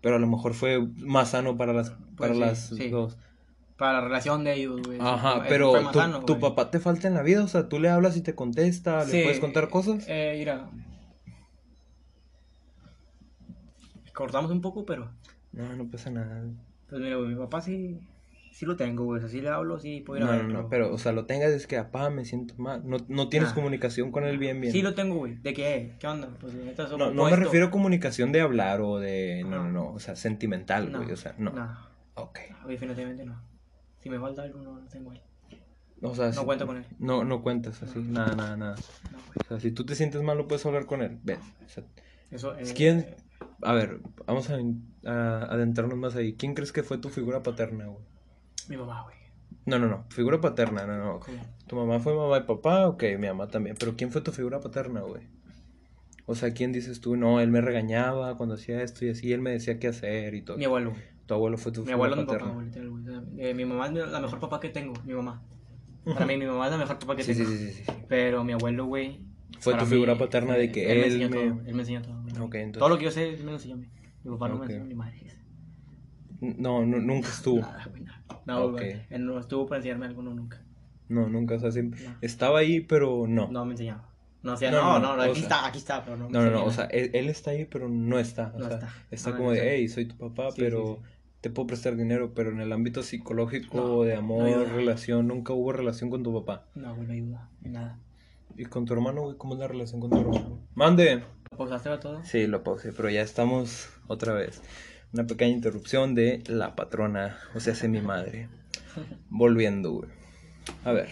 pero 0.00 0.16
a 0.16 0.18
lo 0.20 0.26
mejor 0.28 0.54
fue 0.54 0.80
más 0.98 1.30
sano 1.30 1.56
para 1.56 1.72
las, 1.72 1.90
para 1.90 2.32
Pues 2.32 2.32
sí, 2.34 2.38
las 2.40 2.58
sí. 2.84 2.88
dos. 2.90 3.18
Para 3.76 3.94
la 3.94 4.00
relación 4.02 4.44
de 4.44 4.54
ellos, 4.54 4.80
güey. 4.86 4.98
Ajá, 5.00 5.42
pero 5.48 5.72
tu, 5.90 5.98
sano, 5.98 6.20
tu 6.24 6.38
papá 6.38 6.70
te 6.70 6.78
falta 6.80 7.08
en 7.08 7.14
la 7.14 7.22
vida, 7.22 7.42
o 7.42 7.48
sea, 7.48 7.68
tú 7.68 7.80
le 7.80 7.88
hablas 7.88 8.16
y 8.16 8.20
te 8.20 8.34
contesta, 8.34 9.04
le 9.04 9.10
Sí, 9.10 9.22
puedes 9.22 9.40
contar 9.40 9.70
cosas. 9.70 10.04
Eh, 10.06 10.34
mira. 10.38 10.68
Cortamos 14.12 14.50
un 14.50 14.60
poco, 14.60 14.84
pero. 14.84 15.10
No, 15.52 15.74
no 15.76 15.88
pasa 15.90 16.10
nada. 16.10 16.44
Pues 16.88 17.00
mira, 17.00 17.16
güey, 17.16 17.28
mi 17.30 17.34
papá 17.36 17.60
sí. 17.60 17.98
Sí 18.52 18.66
lo 18.66 18.74
tengo, 18.76 19.04
güey. 19.04 19.18
O 19.18 19.20
sea, 19.20 19.28
sí 19.30 19.40
le 19.40 19.48
hablo, 19.48 19.78
sí 19.78 20.00
puedo 20.04 20.18
ir 20.18 20.24
a 20.24 20.26
No, 20.26 20.32
no, 20.32 20.38
verlo. 20.48 20.62
no, 20.62 20.68
pero, 20.68 20.92
o 20.92 20.98
sea, 20.98 21.12
lo 21.12 21.24
tengas 21.24 21.50
es 21.52 21.68
que, 21.68 21.76
papá, 21.76 22.10
me 22.10 22.24
siento 22.24 22.54
mal. 22.58 22.82
No, 22.84 22.96
no 23.08 23.28
tienes 23.28 23.50
Nah. 23.50 23.54
comunicación 23.54 24.10
con 24.10 24.24
él 24.24 24.38
bien, 24.38 24.60
bien. 24.60 24.72
Sí 24.72 24.82
lo 24.82 24.92
tengo, 24.94 25.14
güey. 25.16 25.36
¿De 25.36 25.52
qué? 25.54 25.92
¿Qué 26.00 26.06
onda? 26.08 26.28
Pues 26.40 26.54
neta, 26.54 26.88
No, 26.96 27.12
no 27.12 27.24
me 27.30 27.36
refiero 27.36 27.66
a 27.66 27.70
comunicación 27.70 28.32
de 28.32 28.40
hablar 28.40 28.80
o 28.80 28.98
de... 28.98 29.42
No, 29.44 29.50
no, 29.50 29.64
No. 29.64 29.70
no, 29.70 29.92
o 29.92 29.98
sea, 30.00 30.16
sentimental, 30.16 30.90
No, 30.90 30.98
güey, 30.98 31.12
o 31.12 31.16
sea, 31.16 31.34
no. 31.38 31.52
No, 31.52 31.78
Ok. 32.14 32.40
definitivamente 32.66 33.24
no. 33.24 33.40
Si 34.00 34.10
me 34.10 34.18
falta 34.18 34.42
algo, 34.42 34.60
no 34.62 34.80
lo 34.80 34.86
tengo 34.88 35.12
él. 35.12 35.20
O 36.02 36.14
sea, 36.14 36.26
No 36.26 36.32
si- 36.32 36.44
cuento 36.44 36.66
con 36.66 36.78
él. 36.78 36.84
No, 36.98 37.24
no 37.24 37.42
cuentas 37.42 37.80
así, 37.84 38.00
nada, 38.00 38.34
nada, 38.34 38.56
nada. 38.56 38.76
No. 39.12 39.18
O 39.18 39.44
sea, 39.46 39.60
si 39.60 39.70
tú 39.70 39.84
te 39.86 39.94
sientes 39.94 40.22
mal, 40.22 40.36
no 40.38 40.48
puedes 40.48 40.66
hablar 40.66 40.86
con 40.86 41.02
él. 41.02 41.18
Ven. 41.22 41.38
O 41.64 41.68
sea, 41.68 41.84
Eso 42.32 42.56
es. 42.56 42.72
¿quién... 42.72 43.06
A 43.62 43.72
ver, 43.74 44.00
vamos 44.26 44.48
a, 44.50 44.58
a 45.10 45.44
adentrarnos 45.44 45.98
más 45.98 46.16
ahí. 46.16 46.34
¿Quién 46.34 46.54
crees 46.54 46.72
que 46.72 46.82
fue 46.82 46.98
tu 46.98 47.08
figura 47.08 47.42
paterna, 47.42 47.86
güey? 47.86 48.04
Mi 48.68 48.76
mamá, 48.76 49.02
güey. 49.02 49.16
No, 49.66 49.78
no, 49.78 49.88
no, 49.88 50.04
figura 50.08 50.40
paterna, 50.40 50.86
no, 50.86 50.96
no. 50.96 51.20
¿Cómo? 51.20 51.38
¿Tu 51.66 51.76
mamá 51.76 52.00
fue 52.00 52.14
mamá 52.14 52.38
y 52.38 52.42
papá? 52.42 52.88
Ok, 52.88 53.04
mi 53.18 53.26
mamá 53.26 53.48
también. 53.48 53.76
Pero 53.78 53.94
¿quién 53.96 54.10
fue 54.10 54.20
tu 54.22 54.32
figura 54.32 54.60
paterna, 54.60 55.00
güey? 55.02 55.22
O 56.26 56.34
sea, 56.34 56.52
¿quién 56.52 56.72
dices 56.72 57.00
tú? 57.00 57.16
No, 57.16 57.40
él 57.40 57.50
me 57.50 57.60
regañaba 57.60 58.36
cuando 58.36 58.54
hacía 58.54 58.82
esto 58.82 59.04
y 59.04 59.10
así, 59.10 59.32
él 59.32 59.40
me 59.42 59.50
decía 59.50 59.78
qué 59.78 59.88
hacer 59.88 60.34
y 60.34 60.42
todo. 60.42 60.56
Mi 60.56 60.64
abuelo. 60.64 60.94
Tu 61.26 61.34
abuelo 61.34 61.58
fue 61.58 61.72
tu 61.72 61.80
Mi 61.80 61.88
figura 61.88 62.06
abuelo 62.06 62.16
mi 62.16 62.24
papá, 62.26 62.38
paterna. 62.38 62.54
güey, 62.54 62.66
literal, 62.66 62.90
güey. 62.90 63.02
O 63.02 63.06
sea, 63.06 63.22
eh, 63.38 63.54
mi 63.54 63.64
mamá 63.64 63.86
es 63.88 63.92
la 64.10 64.20
mejor 64.20 64.40
papá 64.40 64.60
que 64.60 64.68
tengo, 64.70 64.94
mi 65.04 65.12
mamá. 65.14 65.42
Para 66.04 66.26
mí, 66.26 66.36
mi 66.36 66.46
mamá 66.46 66.66
es 66.66 66.72
la 66.72 66.78
mejor 66.78 66.98
papá 66.98 67.16
que 67.16 67.24
Sí, 67.24 67.34
sí, 67.34 67.42
tengo. 67.44 67.56
sí, 67.56 67.70
sí, 67.70 67.84
sí. 67.84 67.92
Pero 68.08 68.42
mi 68.44 68.52
abuelo, 68.52 68.86
güey. 68.86 69.20
Fue 69.60 69.72
para 69.74 69.84
tu 69.84 69.90
figura 69.90 70.16
paterna 70.18 70.54
de 70.54 70.70
que 70.72 70.90
él 70.90 71.04
enseñó 71.04 71.28
me- 71.28 71.36
todo. 71.36 71.60
Él 71.66 71.74
me 71.74 71.80
enseñó 71.82 72.02
todo, 72.02 72.18
entonces- 72.26 72.72
Todo 72.72 72.88
lo 72.88 72.98
que 72.98 73.04
yo 73.04 73.10
sé, 73.10 73.28
él 73.28 73.38
me 73.38 73.44
lo 73.46 73.52
enseñó 73.52 73.74
a 73.74 73.78
mí. 73.78 73.88
Mi 74.24 74.30
papá 74.32 74.48
no 74.48 74.58
me 74.58 74.66
enseñó 74.66 74.84
ni 74.84 74.94
madre. 74.94 75.20
No, 76.40 76.86
no, 76.86 76.98
nunca 76.98 77.28
estuvo. 77.28 77.60
Nada, 77.60 77.84
güey, 77.90 78.02
nada. 78.02 78.24
No, 78.46 78.64
Ok. 78.64 78.72
güey. 78.72 79.02
Él 79.10 79.26
no 79.26 79.38
estuvo 79.38 79.66
para 79.66 79.78
enseñarme 79.78 80.06
algo, 80.06 80.22
no, 80.22 80.32
nunca. 80.34 80.62
No, 81.08 81.28
nunca, 81.28 81.56
o 81.56 81.60
sea, 81.60 81.70
siempre... 81.70 82.02
No. 82.02 82.14
Estaba 82.22 82.60
ahí, 82.60 82.80
pero 82.80 83.26
no. 83.28 83.48
No 83.50 83.64
me 83.66 83.72
enseñaba. 83.72 84.08
No, 84.42 84.54
o 84.54 84.56
sea, 84.56 84.70
No, 84.70 84.98
no, 84.98 85.16
no, 85.16 85.22
aquí 85.22 85.34
sea- 85.34 85.42
está, 85.42 85.66
aquí 85.66 85.78
está, 85.78 86.02
pero 86.02 86.16
no. 86.16 86.30
No, 86.30 86.42
no, 86.42 86.50
no, 86.50 86.64
o 86.64 86.70
sea, 86.70 86.86
él, 86.86 87.10
él 87.12 87.28
está 87.28 87.50
ahí, 87.50 87.66
pero 87.66 87.88
no 87.90 88.18
está. 88.18 88.52
O 88.54 88.58
No 88.58 88.68
sea, 88.68 88.88
está. 89.10 89.36
como 89.36 89.52
de, 89.52 89.76
hey, 89.76 89.88
soy 89.88 90.06
tu 90.06 90.16
papá, 90.16 90.50
Sí, 90.52 90.56
pero 90.62 91.00
sí, 91.02 91.10
te 91.42 91.50
puedo 91.50 91.66
prestar 91.66 91.94
dinero, 91.96 92.32
pero 92.34 92.50
en 92.50 92.60
el 92.60 92.72
ámbito 92.72 93.02
psicológico, 93.02 94.04
de 94.04 94.14
amor, 94.14 94.66
relación, 94.70 95.26
nunca 95.28 95.52
hubo 95.52 95.72
relación 95.72 96.08
con 96.08 96.22
tu 96.22 96.32
papá. 96.32 96.68
No, 96.74 96.94
güey, 96.94 97.06
no 97.06 97.12
ayuda. 97.12 97.50
ni 97.60 97.70
Nada. 97.70 97.98
¿Y 98.56 98.64
con 98.64 98.84
tu 98.84 98.92
hermano, 98.92 99.22
güey? 99.22 99.36
¿Cómo 99.36 99.54
es 99.54 99.60
la 99.60 99.68
relación 99.68 100.00
con 100.00 100.10
tu 100.10 100.18
hermano? 100.18 100.66
¡Mande! 100.74 101.22
¿Pausaste 101.56 101.88
va 101.88 102.00
todo? 102.00 102.24
Sí, 102.24 102.46
lo 102.46 102.62
pausé, 102.62 102.92
pero 102.92 103.10
ya 103.10 103.22
estamos 103.22 103.90
otra 104.06 104.32
vez. 104.32 104.62
Una 105.12 105.26
pequeña 105.26 105.52
interrupción 105.52 106.14
de 106.14 106.42
la 106.46 106.76
patrona, 106.76 107.38
o 107.54 107.60
sea, 107.60 107.72
es 107.72 107.88
mi 107.88 108.00
madre. 108.00 108.48
Volviendo, 109.28 109.92
güey. 109.92 110.10
A 110.84 110.92
ver, 110.92 111.08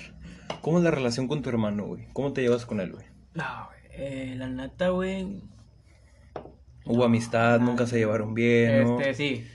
¿cómo 0.61 0.79
es 0.79 0.85
la 0.85 0.91
relación 0.91 1.29
con 1.29 1.43
tu 1.43 1.49
hermano, 1.49 1.87
güey? 1.87 2.09
¿Cómo 2.13 2.33
te 2.33 2.43
llevas 2.43 2.67
con 2.67 2.81
él, 2.81 2.93
güey? 2.93 3.07
No, 3.35 3.45
güey. 3.67 3.79
Eh, 3.93 4.35
la 4.37 4.49
neta, 4.49 4.91
güey. 4.91 5.43
¿Hubo 6.85 7.05
amistad? 7.05 7.61
¿Nunca 7.61 7.87
se 7.87 7.99
llevaron 7.99 8.35
bien? 8.35 8.85
¿no? 8.85 9.01
Este, 9.01 9.15
sí. 9.15 9.47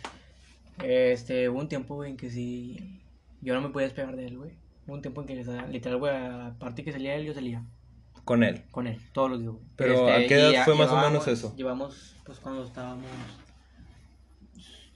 Este, 0.84 1.49
hubo 1.49 1.59
un 1.59 1.69
tiempo, 1.69 1.95
güey, 1.95 2.11
en 2.11 2.17
que 2.17 2.29
sí. 2.29 3.01
Yo 3.41 3.53
no 3.53 3.61
me 3.61 3.69
podía 3.69 3.88
despegar 3.88 4.15
de 4.15 4.27
él, 4.27 4.38
güey. 4.38 4.62
Hubo 4.86 4.95
un 4.95 5.01
tiempo 5.01 5.21
en 5.21 5.27
que, 5.27 5.36
literal, 5.71 5.97
güey, 5.99 6.13
aparte 6.15 6.84
que 6.84 6.91
salía 6.91 7.15
él, 7.15 7.25
yo 7.25 7.34
salía 7.34 7.63
Con 8.25 8.43
él. 8.43 8.63
con 8.71 8.88
él, 8.88 8.99
todos 9.13 9.29
los 9.31 9.39
días. 9.41 9.53
Pero, 9.75 10.07
¿a 10.11 10.17
qué 10.27 10.36
edad 10.49 10.65
fue 10.65 10.75
más 10.75 10.91
o 10.91 10.97
menos 10.97 11.27
eso? 11.27 11.53
Llevamos, 11.55 12.15
pues, 12.25 12.39
cuando 12.39 12.63
estábamos. 12.63 13.05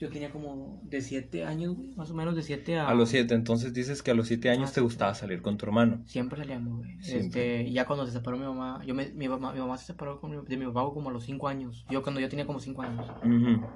Yo 0.00 0.08
tenía 0.10 0.30
como 0.30 0.78
de 0.84 1.00
7 1.00 1.44
años, 1.44 1.74
güey, 1.74 1.88
más 1.96 2.08
o 2.12 2.14
menos 2.14 2.36
de 2.36 2.42
7 2.44 2.78
a. 2.78 2.88
A 2.88 2.94
los 2.94 3.08
siete, 3.08 3.34
entonces 3.34 3.74
dices 3.74 4.00
que 4.00 4.12
a 4.12 4.14
los 4.14 4.28
siete 4.28 4.48
años 4.48 4.70
Ah, 4.70 4.74
te 4.74 4.80
gustaba 4.80 5.12
salir 5.14 5.42
con 5.42 5.56
tu 5.58 5.66
hermano. 5.66 6.02
Siempre 6.06 6.38
salíamos, 6.38 6.78
güey. 6.78 7.02
Siempre. 7.02 7.62
Este, 7.62 7.72
ya 7.72 7.84
cuando 7.84 8.06
se 8.06 8.12
separó 8.12 8.36
mi 8.38 8.44
mamá, 8.44 8.80
yo 8.86 8.94
me, 8.94 9.08
mi, 9.10 9.28
mamá, 9.28 9.52
mi 9.52 9.58
mamá 9.58 9.76
se 9.76 9.86
separó 9.86 10.20
con 10.20 10.30
mi- 10.30 10.46
de 10.46 10.56
mi 10.56 10.66
papá 10.66 10.82
como 10.94 11.08
a 11.10 11.12
los 11.12 11.24
5 11.24 11.48
años. 11.48 11.84
Yo 11.90 12.04
cuando 12.04 12.20
yo 12.20 12.28
tenía 12.28 12.46
como 12.46 12.60
5 12.60 12.82
años. 12.82 13.08
Ujú. 13.24 13.66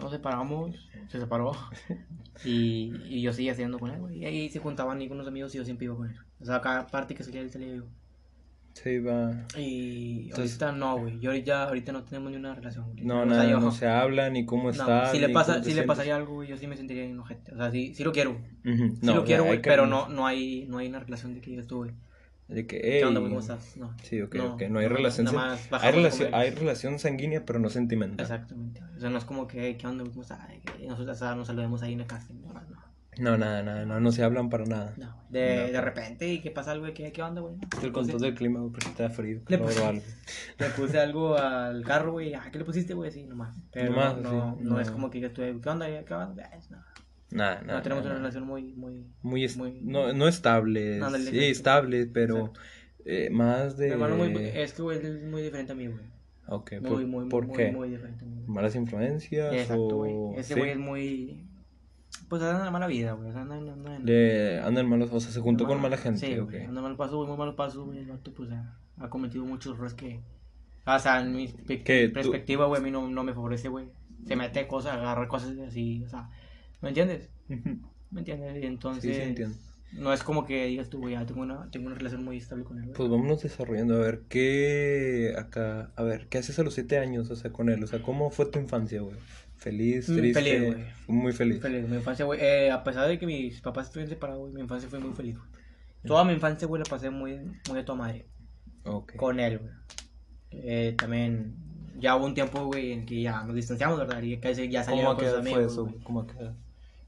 Nos 0.00 0.10
separamos, 0.10 0.88
se 1.08 1.18
separó. 1.20 1.52
Y, 2.44 2.92
y 3.08 3.22
yo 3.22 3.32
seguía 3.32 3.52
haciendo 3.52 3.78
con 3.78 3.90
él, 3.90 3.98
güey. 3.98 4.18
Y 4.18 4.24
ahí 4.26 4.50
se 4.50 4.58
juntaban 4.58 4.98
con 5.08 5.12
unos 5.16 5.26
amigos 5.26 5.54
y 5.54 5.58
yo 5.58 5.64
siempre 5.64 5.86
iba 5.86 5.96
con 5.96 6.10
él. 6.10 6.16
O 6.38 6.44
sea, 6.44 6.60
cada 6.60 6.86
parte 6.86 7.14
que 7.14 7.24
salía 7.24 7.40
él 7.40 7.50
salía 7.50 7.76
yo. 7.76 7.84
Se 8.74 8.92
iba... 8.92 9.30
Y 9.56 10.24
Entonces- 10.28 10.60
ahorita 10.60 10.72
no, 10.78 10.98
güey. 10.98 11.18
Yo 11.18 11.30
ahorita, 11.30 11.64
ahorita 11.68 11.92
no 11.92 12.04
tenemos 12.04 12.30
ni 12.30 12.36
una 12.36 12.54
relación. 12.54 12.92
güey. 12.92 13.04
No, 13.06 13.20
O 13.20 13.24
sea, 13.24 13.26
nada, 13.38 13.48
yo- 13.50 13.58
no 13.58 13.70
se 13.72 13.86
habla, 13.86 14.28
ni 14.28 14.44
cómo 14.44 14.64
no, 14.64 14.70
está. 14.70 15.06
si 15.10 15.18
le 15.18 15.30
pasa, 15.30 15.64
si 15.64 15.72
le 15.72 15.84
pasaría 15.84 16.14
algo, 16.14 16.34
güey, 16.34 16.48
yo 16.50 16.58
sí 16.58 16.66
me 16.66 16.76
sentiría 16.76 17.04
enojete. 17.06 17.54
O 17.54 17.56
sea, 17.56 17.70
sí, 17.70 17.94
sí 17.94 18.04
lo 18.04 18.12
quiero. 18.12 18.32
Ujú. 18.32 18.96
Sí 18.96 18.98
No, 19.00 19.14
lo 19.14 19.24
quiero, 19.24 19.44
güey, 19.44 19.62
pero 19.62 19.86
no, 19.86 20.10
no 20.10 20.26
hay, 20.26 20.66
no 20.68 20.76
hay 20.76 20.88
una 20.88 21.00
relación 21.00 21.32
de 21.32 21.40
que 21.40 21.54
yo 21.54 21.60
estuve. 21.62 21.94
De 22.48 22.66
que, 22.66 22.80
¿Qué 22.80 23.04
onda, 23.04 23.20
güey? 23.20 23.30
¿Cómo 23.30 23.40
estás? 23.40 23.76
No. 23.76 23.92
Sí, 24.02 24.22
ok, 24.22 24.34
No, 24.36 24.54
ok. 24.54 24.62
No 24.70 24.78
hay 24.78 24.88
no, 24.88 24.94
relación... 24.96 25.24
nada 25.26 25.58
más 25.70 25.82
Hay 25.82 25.92
relación, 25.92 26.34
hay 26.34 26.50
relación 26.50 26.98
sanguínea, 26.98 27.44
pero 27.44 27.58
no 27.58 27.68
sentimental. 27.70 28.20
Exactamente. 28.24 28.80
O 28.96 29.00
sea, 29.00 29.10
no 29.10 29.18
es 29.18 29.24
como 29.24 29.46
que, 29.48 29.76
¿qué 29.76 29.86
onda, 29.86 30.02
güey? 30.04 30.12
¿Cómo 30.12 30.22
estás? 30.22 30.38
Nosotros 30.86 31.20
nos 31.36 31.46
saludemos 31.46 31.82
ahí 31.82 31.94
en 31.94 31.98
la 32.00 32.06
casa. 32.06 32.28
No, 32.32 32.52
no. 32.52 32.86
No, 33.18 33.38
nada, 33.38 33.62
nada, 33.62 33.86
no, 33.86 33.98
no 33.98 34.12
se 34.12 34.22
hablan 34.22 34.50
para 34.50 34.66
nada. 34.66 34.92
No. 34.98 35.16
De, 35.30 35.66
No. 35.68 35.72
de 35.72 35.80
repente, 35.80 36.28
¿y 36.28 36.42
qué 36.42 36.50
pasa 36.50 36.72
algo? 36.72 36.86
¿Qué, 36.92 37.10
qué 37.12 37.22
onda, 37.22 37.40
güey? 37.40 37.54
El 37.82 37.90
control 37.90 38.20
del 38.20 38.34
clima, 38.34 38.60
güey, 38.60 38.72
porque 38.72 38.88
está 38.88 39.08
frío. 39.08 39.40
Le 39.48 39.58
puse- 39.58 39.82
algo. 39.82 40.02
Le 40.58 40.68
puse 40.68 41.00
algo 41.00 41.34
al 41.36 41.82
carro, 41.82 42.12
güey. 42.12 42.34
Ah, 42.34 42.48
¿qué 42.52 42.58
le 42.58 42.64
pusiste, 42.66 42.92
güey? 42.92 43.10
Sí, 43.10 43.24
nomás. 43.24 43.56
Pero 43.72 43.90
Nomás, 43.90 44.18
no, 44.18 44.56
sí, 44.58 44.64
no, 44.64 44.70
no 44.74 44.80
es 44.80 44.90
como 44.90 45.08
que 45.10 45.20
yo 45.20 45.28
estuve, 45.28 45.58
¿qué 45.60 45.68
onda? 45.68 45.86
¿Qué 46.04 46.12
onda? 46.14 46.50
No, 46.70 46.78
Nada, 47.30 47.60
no 47.60 47.66
nada. 47.68 47.82
tenemos 47.82 48.04
nada, 48.04 48.14
una 48.16 48.20
relación 48.22 48.44
muy, 48.46 48.72
muy... 48.74 49.04
Muy, 49.22 49.44
est- 49.44 49.56
muy- 49.56 49.80
no, 49.82 50.12
no 50.12 50.28
estable. 50.28 51.02
Ándale, 51.02 51.24
sí, 51.24 51.30
exacto. 51.30 51.50
estable, 51.52 52.06
pero 52.06 52.52
eh, 53.04 53.28
más 53.30 53.76
de... 53.76 53.86
Mi 53.86 53.92
hermano 53.92 54.16
muy, 54.16 54.32
es 54.36 54.72
que, 54.72 54.82
güey, 54.82 54.98
es 55.04 55.22
muy 55.24 55.42
diferente 55.42 55.72
a 55.72 55.74
mí, 55.74 55.86
güey. 55.88 56.04
Ok, 56.48 56.72
Muy, 56.80 56.88
¿por, 56.88 57.06
muy, 57.06 57.28
por 57.28 57.46
muy, 57.46 57.56
qué? 57.56 57.72
muy 57.72 57.90
diferente 57.90 58.24
a 58.24 58.28
mí. 58.28 58.44
¿Malas 58.46 58.76
influencias 58.76 59.52
Exacto, 59.52 59.86
o...? 59.88 59.96
güey. 59.96 60.38
Ese 60.40 60.54
sí? 60.54 60.60
güey 60.60 60.70
es 60.72 60.78
muy... 60.78 61.44
Pues 62.28 62.40
anda 62.42 62.58
en 62.60 62.64
la 62.66 62.70
mala 62.70 62.86
vida, 62.86 63.12
güey. 63.12 63.28
O 63.28 63.32
sea, 63.32 63.42
anda, 63.42 63.56
anda, 63.56 63.72
anda 64.66 64.80
en- 64.80 64.88
malos, 64.88 65.10
o 65.12 65.18
sea, 65.18 65.32
se 65.32 65.40
juntó 65.40 65.64
con 65.66 65.78
Mala- 65.78 65.90
mala 65.90 65.96
gente, 65.96 66.20
Sí, 66.26 66.38
ok. 66.38 66.50
güey, 66.50 66.64
anda 66.64 66.80
mal 66.80 66.96
paso, 66.96 67.16
güey, 67.16 67.28
muy 67.28 67.36
mal 67.36 67.54
paso, 67.56 67.84
güey. 67.84 67.98
El 67.98 68.06
vato, 68.06 68.32
pues, 68.32 68.50
ha, 68.52 68.78
ha 68.98 69.10
cometido 69.10 69.44
muchos 69.44 69.74
errores 69.74 69.94
que... 69.94 70.20
O 70.86 70.98
sea, 71.00 71.20
en 71.20 71.34
mi. 71.34 71.48
¿Tú- 71.48 71.64
perspectiva, 72.14 72.66
güey, 72.66 72.80
a 72.80 72.84
mí 72.84 72.92
no, 72.92 73.08
no 73.08 73.24
me 73.24 73.34
favorece, 73.34 73.68
güey. 73.68 73.86
Se 74.24 74.36
mete 74.36 74.68
cosas, 74.68 74.92
agarra 74.94 75.26
cosas 75.26 75.58
así, 75.66 76.04
o 76.04 76.08
sea... 76.08 76.30
¿Me 76.80 76.88
entiendes? 76.90 77.28
¿Me 78.10 78.20
entiendes? 78.20 78.62
Y 78.62 78.66
entonces... 78.66 79.02
Sí, 79.02 79.14
sí, 79.14 79.28
entiendo. 79.28 79.56
No 79.92 80.12
es 80.12 80.22
como 80.22 80.44
que 80.44 80.66
digas 80.66 80.90
tú, 80.90 80.98
güey, 80.98 81.14
ya 81.14 81.24
tengo 81.24 81.42
una, 81.42 81.70
tengo 81.70 81.86
una 81.86 81.94
relación 81.96 82.22
muy 82.24 82.36
estable 82.36 82.64
con 82.64 82.76
él, 82.78 82.84
güey. 82.84 82.94
Pues 82.96 83.08
vámonos 83.08 83.42
desarrollando, 83.42 83.94
a 83.96 84.00
ver, 84.00 84.22
¿qué 84.28 85.32
acá, 85.38 85.92
a 85.96 86.02
ver, 86.02 86.26
qué 86.28 86.38
haces 86.38 86.58
a 86.58 86.62
los 86.64 86.74
siete 86.74 86.98
años, 86.98 87.30
o 87.30 87.36
sea, 87.36 87.52
con 87.52 87.70
él? 87.70 87.82
O 87.82 87.86
sea, 87.86 88.02
¿cómo 88.02 88.30
fue 88.30 88.46
tu 88.46 88.58
infancia, 88.58 89.00
güey? 89.00 89.16
¿Feliz, 89.54 90.08
Mm, 90.08 90.16
triste? 90.16 90.42
feliz, 90.42 90.74
güey. 90.74 90.84
Muy 91.06 91.32
feliz. 91.32 91.62
Feliz, 91.62 91.88
mi 91.88 91.96
infancia, 91.96 92.24
güey. 92.24 92.40
Eh, 92.42 92.70
a 92.70 92.82
pesar 92.84 93.08
de 93.08 93.18
que 93.18 93.26
mis 93.26 93.60
papás 93.62 93.86
estuvieron 93.86 94.10
separados, 94.10 94.40
güey, 94.42 94.52
mi 94.52 94.60
infancia 94.60 94.88
fue 94.90 94.98
muy 94.98 95.14
feliz, 95.14 95.36
güey. 95.38 95.48
Toda 96.04 96.24
mi 96.24 96.32
infancia, 96.34 96.68
güey, 96.68 96.82
la 96.82 96.90
pasé 96.90 97.08
muy, 97.10 97.38
muy 97.68 97.76
de 97.78 97.84
toda 97.84 97.96
madre. 97.98 98.26
Ok. 98.84 99.16
Con 99.16 99.40
él, 99.40 99.58
güey. 99.58 99.72
Eh, 100.50 100.94
también, 100.98 101.54
ya 101.98 102.16
hubo 102.16 102.26
un 102.26 102.34
tiempo, 102.34 102.64
güey, 102.66 102.92
en 102.92 103.06
que 103.06 103.22
ya 103.22 103.44
nos 103.44 103.54
distanciamos, 103.54 103.98
¿verdad? 103.98 104.20
Y 104.20 104.36
que 104.38 104.54
ya 104.68 104.84
¿Cómo 104.84 104.84
salieron 104.84 105.12
a 105.12 105.16
con 105.16 105.24
sus 105.44 105.52
fue 105.52 105.64
eso? 105.64 105.94
¿Cómo 106.02 106.20
a 106.20 106.26
qué 106.26 106.38
edad? 106.38 106.56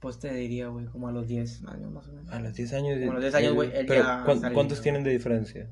Pues 0.01 0.19
te 0.21 0.33
diría, 0.33 0.69
güey, 0.69 0.87
como 0.87 1.09
a 1.09 1.13
los 1.13 1.27
10 1.27 1.65
años 1.67 1.91
más 1.91 2.07
o 2.09 2.13
menos. 2.13 2.31
A 2.31 2.39
los 2.41 2.55
10 2.55 2.73
años. 2.73 2.99
Como 2.99 3.11
a 3.11 3.15
los 3.15 3.23
10 3.25 3.35
años, 3.35 3.49
él- 3.51 3.55
güey, 3.55 3.71
Pero, 3.87 3.95
ya 4.05 4.23
¿cuán- 4.25 4.41
salía, 4.41 4.55
¿cuántos 4.55 4.81
tienen 4.81 5.03
de 5.03 5.11
diferencia? 5.11 5.69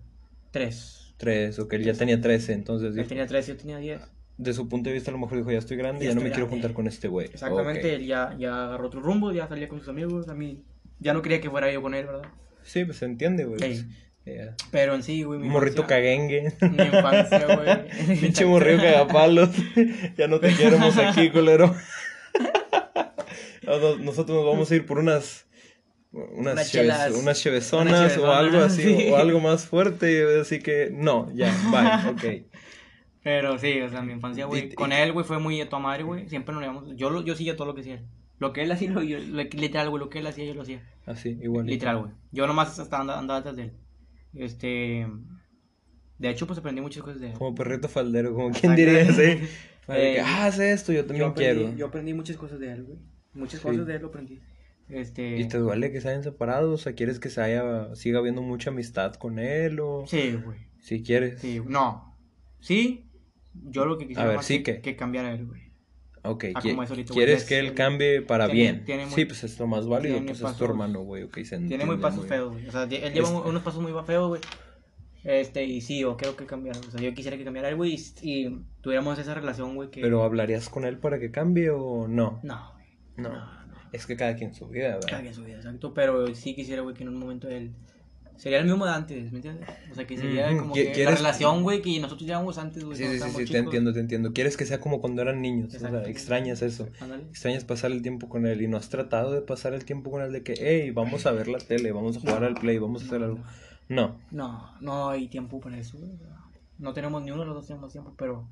Tres. 0.50 1.14
Tres, 1.16 1.58
ok, 1.58 1.72
él 1.74 1.84
ya 1.84 1.92
tenía 1.94 2.20
13, 2.20 2.52
entonces. 2.52 2.88
Él 2.90 2.94
dijo- 2.96 3.08
tenía 3.08 3.26
13, 3.26 3.52
yo 3.52 3.56
tenía 3.56 3.78
10. 3.78 4.00
de 4.38 4.52
su 4.52 4.68
punto 4.68 4.90
de 4.90 4.94
vista 4.94 5.10
a 5.10 5.12
lo 5.12 5.18
mejor 5.18 5.38
dijo, 5.38 5.50
ya 5.50 5.56
estoy 5.58 5.78
grande, 5.78 6.04
Ya 6.04 6.10
ya, 6.10 6.14
no 6.14 6.20
me 6.20 6.30
quiero 6.30 6.46
juntar 6.46 6.74
con 6.74 6.86
este 6.86 7.08
güey. 7.08 7.26
Exactamente, 7.28 7.94
él 7.94 8.04
ya, 8.06 8.36
ya 8.38 8.64
agarró 8.66 8.88
otro 8.88 9.00
rumbo, 9.00 9.32
ya 9.32 9.48
salía 9.48 9.66
con 9.66 9.78
sus 9.78 9.88
amigos. 9.88 10.28
A 10.28 10.34
mí 10.34 10.62
ya 10.98 11.14
no 11.14 11.22
quería 11.22 11.40
que 11.40 11.48
fuera 11.48 11.72
yo 11.72 11.80
con 11.80 11.94
él, 11.94 12.04
¿verdad? 12.04 12.28
Sí, 12.62 12.84
pues 12.84 12.98
se 12.98 13.06
entiende, 13.06 13.44
güey. 13.46 13.62
Ey. 13.62 13.82
pues. 14.24 14.54
Pero 14.70 14.94
en 14.94 15.02
sí, 15.02 15.22
güey. 15.22 15.38
mi 15.40 15.46
Un 15.46 15.52
morrito 15.54 15.82
infancia- 15.82 15.96
caguengue. 15.96 16.52
Mi 16.60 16.82
infancia, 16.84 17.46
güey. 17.46 18.18
Pinche 18.20 18.44
morrillo 18.44 18.82
cagapalos. 18.82 19.50
ya 20.18 20.26
no 20.28 20.38
te 20.38 20.52
queremos 20.54 20.98
aquí, 20.98 21.30
culero. 21.30 21.74
Nos- 23.66 24.00
Nosotros 24.00 24.36
nos 24.36 24.46
vamos 24.46 24.70
a 24.70 24.74
ir 24.76 24.86
por 24.86 24.98
unas. 24.98 25.46
Unas, 26.12 26.54
Unas 26.54 26.72
cheves- 26.72 26.72
chelas. 26.72 27.12
unas 27.14 27.42
chevezonas 27.42 27.92
Unas 28.00 28.18
o 28.18 28.32
algo 28.32 28.58
así, 28.60 28.82
sí. 28.82 29.08
o 29.10 29.16
algo 29.16 29.38
más 29.40 29.66
fuerte. 29.66 30.40
Así 30.40 30.60
que, 30.60 30.90
no, 30.90 31.30
ya, 31.34 31.52
bye, 31.70 32.10
ok. 32.42 32.46
Pero 33.22 33.58
sí, 33.58 33.80
o 33.82 33.90
sea, 33.90 34.00
mi 34.02 34.12
infancia, 34.12 34.46
güey. 34.46 34.72
Con 34.72 34.92
él, 34.92 35.12
güey, 35.12 35.26
fue 35.26 35.38
muy 35.40 35.60
a 35.60 35.68
tu 35.68 35.78
madre, 35.78 36.04
güey. 36.04 36.28
Siempre 36.28 36.54
nos 36.54 36.62
íbamos. 36.64 36.84
Yo, 36.96 37.10
lo- 37.10 37.22
yo 37.24 37.34
hacía 37.34 37.56
todo 37.56 37.66
lo 37.66 37.74
que 37.74 37.80
hacía 37.82 37.94
él. 37.96 38.06
Lo 38.38 38.52
que 38.52 38.62
él 38.62 38.70
hacía, 38.72 38.90
lo, 38.90 39.02
yo, 39.02 39.18
literal, 39.18 39.90
güey, 39.90 39.98
lo 40.00 40.08
que 40.08 40.20
él 40.20 40.26
hacía, 40.26 40.44
yo 40.44 40.54
lo 40.54 40.62
hacía. 40.62 40.82
Así, 41.06 41.38
igual. 41.42 41.66
Literal, 41.66 41.98
güey. 41.98 42.12
Yo 42.32 42.46
nomás 42.46 42.78
estaba 42.78 43.00
andando, 43.02 43.20
andaba 43.20 43.40
atrás 43.40 43.56
de 43.56 43.62
él. 43.64 43.72
Este. 44.34 45.06
De 46.18 46.30
hecho, 46.30 46.46
pues 46.46 46.58
aprendí 46.58 46.80
muchas 46.80 47.02
cosas 47.02 47.20
de 47.20 47.28
él. 47.28 47.32
Como 47.34 47.54
perrito 47.54 47.88
faldero, 47.88 48.32
como 48.34 48.50
quien 48.52 48.72
Exacto. 48.72 48.76
diría, 48.76 49.06
sí. 49.12 49.46
De 49.88 50.10
Eh, 50.12 50.14
que, 50.14 50.20
ah, 50.20 50.46
haz 50.46 50.58
esto, 50.58 50.92
yo 50.92 51.04
también 51.04 51.26
yo 51.26 51.30
aprendí, 51.30 51.62
quiero. 51.62 51.76
Yo 51.76 51.86
aprendí 51.86 52.12
muchas 52.14 52.36
cosas 52.36 52.58
de 52.58 52.72
él, 52.72 52.82
güey. 52.84 52.98
Muchas 53.36 53.60
Sí. 53.60 53.66
cosas 53.68 53.86
de 53.86 53.94
él 53.96 54.02
lo 54.02 54.08
aprendí. 54.08 54.40
Este. 54.88 55.36
¿Y 55.38 55.48
te 55.48 55.58
duele 55.58 55.90
que 55.92 56.00
se 56.00 56.08
hayan 56.08 56.22
separado? 56.22 56.72
O 56.72 56.78
sea, 56.78 56.94
¿quieres 56.94 57.18
que 57.18 57.28
se 57.30 57.40
haya, 57.40 57.94
siga 57.94 58.18
habiendo 58.20 58.42
mucha 58.42 58.70
amistad 58.70 59.14
con 59.14 59.38
él 59.38 59.80
o...? 59.80 60.04
Sí, 60.06 60.38
güey. 60.44 60.58
Si 60.80 61.02
quieres. 61.02 61.40
Sí, 61.40 61.60
no. 61.66 62.16
Sí, 62.60 63.08
yo 63.52 63.84
lo 63.86 63.98
que 63.98 64.06
quisiera 64.06 64.28
ver, 64.28 64.36
más 64.36 64.46
sí 64.46 64.62
que, 64.62 64.80
que. 64.80 64.96
cambiara 64.96 65.32
él, 65.32 65.46
güey. 65.46 65.62
Ok, 66.22 66.44
Ah, 66.54 66.60
es 66.84 66.90
ahorita, 66.90 67.14
quieres 67.14 67.42
es- 67.42 67.48
que 67.48 67.58
él 67.58 67.74
cambie 67.74 68.20
para 68.22 68.46
tiene- 68.46 68.72
bien. 68.72 68.84
tiene 68.84 69.06
muy- 69.06 69.14
sí, 69.14 69.24
pues 69.26 69.44
es 69.44 69.58
lo 69.60 69.66
más 69.68 69.86
válido, 69.86 70.18
pues 70.24 70.38
es 70.38 70.42
pasos- 70.42 70.58
tu 70.58 70.64
hermano, 70.64 71.02
güey, 71.02 71.28
se 71.44 71.58
Tiene 71.58 71.84
muy 71.84 71.98
pasos 71.98 72.26
feos, 72.26 72.52
güey. 72.52 72.66
O 72.68 72.72
sea, 72.72 72.82
él 72.82 72.90
lleva 73.12 73.28
Es- 73.28 73.30
un- 73.34 73.46
unos 73.46 73.62
pasos 73.62 73.80
muy 73.80 73.92
feos, 74.04 74.28
güey. 74.28 74.40
Este, 75.24 75.64
y 75.64 75.80
sí, 75.80 76.00
yo 76.00 76.16
creo 76.16 76.36
que 76.36 76.46
cambiara. 76.46 76.78
O 76.80 76.90
sea, 76.90 77.00
yo 77.00 77.12
quisiera 77.14 77.36
que 77.36 77.44
cambiara 77.44 77.68
él, 77.68 77.76
güey, 77.76 77.94
y, 77.94 78.14
y 78.22 78.60
tuviéramos 78.80 79.18
esa 79.18 79.34
relación, 79.34 79.74
güey, 79.74 79.90
que... 79.90 80.00
¿Pero 80.00 80.22
hablarías 80.22 80.68
con 80.68 80.84
él 80.84 80.98
para 80.98 81.18
que 81.18 81.30
cambie 81.32 81.70
o 81.70 82.06
no? 82.08 82.40
No, 82.44 82.72
No. 83.16 83.30
Es 83.92 84.06
que 84.06 84.16
cada 84.16 84.34
quien 84.34 84.52
su 84.54 84.68
vida, 84.68 84.94
¿verdad? 84.94 85.08
Cada 85.08 85.22
quien 85.22 85.34
su 85.34 85.44
vida, 85.44 85.56
exacto. 85.56 85.94
Pero 85.94 86.34
sí 86.34 86.54
quisiera, 86.54 86.82
güey, 86.82 86.94
que 86.94 87.02
en 87.04 87.10
un 87.10 87.18
momento 87.18 87.48
él... 87.48 87.72
Sería 88.36 88.58
el 88.58 88.66
mismo 88.66 88.84
de 88.84 88.92
antes, 88.92 89.32
¿me 89.32 89.38
entiendes? 89.38 89.66
O 89.90 89.94
sea, 89.94 90.06
que 90.06 90.18
sería 90.18 90.54
como 90.58 90.74
¿qui- 90.74 90.92
que 90.92 91.04
la 91.06 91.12
relación, 91.12 91.62
güey, 91.62 91.80
que 91.80 91.98
nosotros 92.00 92.26
llevamos 92.28 92.58
antes, 92.58 92.84
güey. 92.84 92.94
Sí, 92.94 93.18
sí, 93.18 93.30
sí, 93.34 93.44
te 93.46 93.56
entiendo, 93.56 93.94
te 93.94 94.00
entiendo. 94.00 94.34
Quieres 94.34 94.58
que 94.58 94.66
sea 94.66 94.78
como 94.78 95.00
cuando 95.00 95.22
eran 95.22 95.40
niños, 95.40 95.74
o 95.74 95.78
sea, 95.78 96.02
extrañas 96.02 96.60
eso. 96.60 96.86
Ándale. 97.00 97.22
Extrañas 97.30 97.64
pasar 97.64 97.92
el 97.92 98.02
tiempo 98.02 98.28
con 98.28 98.44
él 98.46 98.60
y 98.60 98.68
no 98.68 98.76
has 98.76 98.90
tratado 98.90 99.32
de 99.32 99.40
pasar 99.40 99.72
el 99.72 99.86
tiempo 99.86 100.10
con 100.10 100.20
él 100.20 100.32
de 100.32 100.42
que, 100.42 100.52
hey, 100.58 100.90
vamos 100.90 101.24
a 101.24 101.32
ver 101.32 101.48
la 101.48 101.56
tele, 101.56 101.92
vamos 101.92 102.18
a 102.18 102.20
jugar 102.20 102.44
al 102.44 102.56
play, 102.56 102.76
vamos 102.76 103.04
a 103.04 103.06
hacer 103.06 103.22
algo. 103.22 103.38
No. 103.88 104.20
No, 104.30 104.70
no 104.82 105.08
hay 105.08 105.28
tiempo 105.28 105.58
para 105.58 105.78
eso, 105.78 105.96
güey. 105.96 106.10
No 106.78 106.92
tenemos 106.92 107.22
ni 107.22 107.30
uno 107.30 107.40
de 107.40 107.46
los 107.46 107.54
dos 107.54 107.66
tenemos 107.66 107.90
tiempo, 107.90 108.12
pero... 108.18 108.46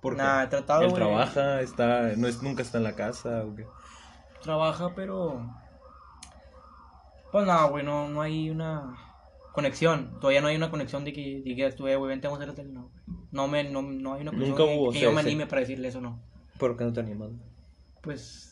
Porque 0.00 0.18
Nada, 0.18 0.44
he 0.44 0.46
tratado, 0.46 0.82
él 0.84 0.92
trabaja, 0.92 1.60
está, 1.60 2.12
no 2.16 2.28
es, 2.28 2.40
nunca 2.40 2.62
está 2.62 2.78
en 2.78 2.84
la 2.84 2.94
casa, 2.94 3.44
¿o 3.44 3.56
qué? 3.56 3.66
Trabaja, 4.42 4.94
pero. 4.94 5.54
Pues 7.32 7.46
nada, 7.46 7.66
güey, 7.68 7.84
no, 7.84 8.08
no 8.08 8.22
hay 8.22 8.50
una 8.50 8.96
conexión. 9.52 10.18
Todavía 10.20 10.40
no 10.40 10.46
hay 10.48 10.56
una 10.56 10.70
conexión 10.70 11.04
de 11.04 11.12
que 11.12 11.42
digas 11.44 11.74
tú, 11.76 11.82
güey, 11.84 11.98
vente, 12.08 12.26
vamos 12.28 12.46
a 12.46 12.50
hacer. 12.50 12.66
No. 12.66 12.90
No, 13.30 13.48
me, 13.48 13.64
no, 13.64 13.82
no 13.82 14.14
hay 14.14 14.22
una 14.22 14.30
conexión 14.30 14.58
Nunca 14.58 14.64
que- 14.64 14.78
hubo, 14.78 14.90
que 14.92 14.98
sí, 14.98 15.04
yo 15.04 15.12
me 15.12 15.22
sí. 15.22 15.28
anime 15.28 15.46
para 15.46 15.60
decirle 15.60 15.88
eso, 15.88 16.00
no. 16.00 16.20
¿Por 16.58 16.76
qué 16.76 16.84
no 16.84 16.92
te 16.92 17.00
animas? 17.00 17.30
Pues. 18.02 18.44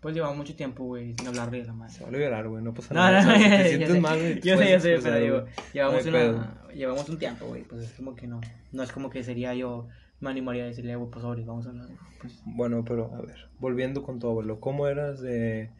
Pues 0.00 0.14
llevamos 0.14 0.36
mucho 0.36 0.54
tiempo, 0.54 0.84
güey, 0.84 1.14
sin 1.18 1.26
hablar 1.26 1.50
de 1.50 1.64
la 1.64 1.72
madre. 1.72 1.92
Se 1.94 2.04
va 2.04 2.10
a 2.10 2.12
llorar, 2.12 2.46
güey, 2.46 2.62
no 2.62 2.72
pasa 2.74 2.94
No, 2.94 3.00
nada. 3.00 3.22
no, 3.22 3.34
o 3.34 3.38
sea, 3.38 3.40
si 3.40 3.48
ya 3.50 3.56
te 3.58 3.62
sé, 3.64 3.76
sientes 3.76 4.00
mal, 4.00 4.18
güey, 4.20 4.34
Yo 4.40 4.40
sé, 4.40 4.54
puedes 4.56 4.72
yo 4.72 4.80
sé, 4.80 4.94
expresar, 4.94 5.20
pero 5.20 5.24
digo, 5.24 5.46
llevamos, 5.72 6.06
No 6.06 6.10
una, 6.18 6.64
llevamos 6.74 7.08
un 7.08 7.18
tiempo, 7.18 7.46
güey, 7.46 7.62
pues 7.64 7.82
es 7.82 7.92
como 7.94 8.14
que 8.14 8.26
no. 8.28 8.40
No 8.72 8.82
es 8.82 8.92
como 8.92 9.10
que 9.10 9.24
sería 9.24 9.54
yo, 9.54 9.88
me 10.20 10.30
animaría 10.30 10.64
a 10.64 10.66
decirle, 10.66 10.96
güey, 10.96 11.10
pues 11.10 11.22
sobre, 11.22 11.44
vamos 11.44 11.66
a 11.66 11.70
hablar. 11.70 11.88
Pues, 12.20 12.42
Bueno, 12.46 12.84
pero 12.84 13.14
a 13.14 13.20
ver, 13.22 13.36
volviendo 13.58 14.02
con 14.02 14.18
tu 14.18 14.28
abuelo, 14.28 14.60
¿cómo 14.60 14.86
eras 14.88 15.20
de, 15.20 15.70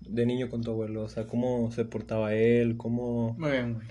de 0.00 0.26
niño 0.26 0.48
con 0.50 0.62
tu 0.62 0.70
abuelo? 0.70 1.02
O 1.02 1.08
sea, 1.08 1.26
¿cómo 1.26 1.70
se 1.72 1.84
portaba 1.84 2.34
él? 2.34 2.76
¿Cómo...? 2.76 3.34
muy 3.38 3.50
bien, 3.50 3.74
güey. 3.74 3.86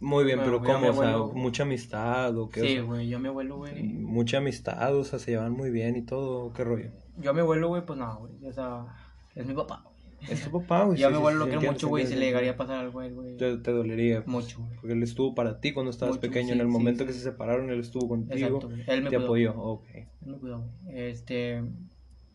Muy 0.00 0.24
bien, 0.24 0.38
Bueno, 0.38 0.62
pero 0.62 0.74
¿cómo? 0.74 0.88
O 0.88 0.94
sea, 0.94 1.18
¿mucha 1.34 1.62
amistad 1.64 2.36
o 2.38 2.48
qué? 2.48 2.60
O 2.62 2.64
Sí, 2.64 2.72
sea, 2.74 2.82
güey, 2.82 3.08
yo 3.08 3.18
a 3.18 3.20
mi 3.20 3.28
abuelo, 3.28 3.58
güey. 3.58 3.82
mucha 3.82 4.38
amistad, 4.38 4.96
o 4.96 5.04
sea, 5.04 5.18
se 5.18 5.32
llevan 5.32 5.52
muy 5.52 5.70
bien 5.70 5.94
y 5.96 6.02
todo, 6.02 6.52
¿qué 6.54 6.64
rollo? 6.64 6.90
Yo 7.18 7.30
a 7.30 7.34
mi 7.34 7.40
abuelo, 7.40 7.68
güey, 7.68 7.84
pues 7.84 7.98
nada, 7.98 8.14
güey. 8.14 8.32
O 8.46 8.52
sea, 8.52 8.86
es 9.34 9.46
mi 9.46 9.52
papá, 9.54 9.84
güey. 10.20 10.32
Es 10.32 10.44
tu 10.44 10.50
papá, 10.50 10.84
güey. 10.84 10.98
Yo 10.98 11.08
a 11.08 11.10
mi 11.10 11.16
abuelo 11.16 11.38
lo 11.40 11.44
quiero 11.46 11.62
mucho, 11.72 11.88
güey. 11.88 12.06
Si 12.06 12.14
le 12.14 12.26
llegaría 12.26 12.52
a 12.52 12.56
pasar 12.56 12.78
algo 12.78 13.00
a 13.00 13.06
él, 13.06 13.14
güey. 13.14 13.36
Te, 13.36 13.56
te 13.56 13.70
dolería. 13.70 14.22
Mucho, 14.26 14.58
güey. 14.60 14.74
Porque 14.76 14.92
él 14.92 15.02
estuvo 15.02 15.34
para 15.34 15.60
ti 15.60 15.72
cuando 15.72 15.90
estabas 15.90 16.16
Mucho, 16.16 16.28
pequeño. 16.28 16.48
sí, 16.48 16.52
en 16.52 16.60
el 16.60 16.66
sí, 16.66 16.72
momento 16.72 17.04
sí. 17.04 17.08
que 17.08 17.12
se 17.12 17.20
separaron, 17.20 17.70
él 17.70 17.80
estuvo 17.80 18.08
contigo. 18.08 18.58
Exacto. 18.58 18.70
Él 18.86 19.02
me 19.02 19.10
te 19.10 19.16
cuidó. 19.16 19.24
apoyó, 19.24 19.54
ok. 19.58 19.88
Él 19.94 20.06
me 20.26 20.38
cuidó. 20.38 20.64
Este. 20.88 21.62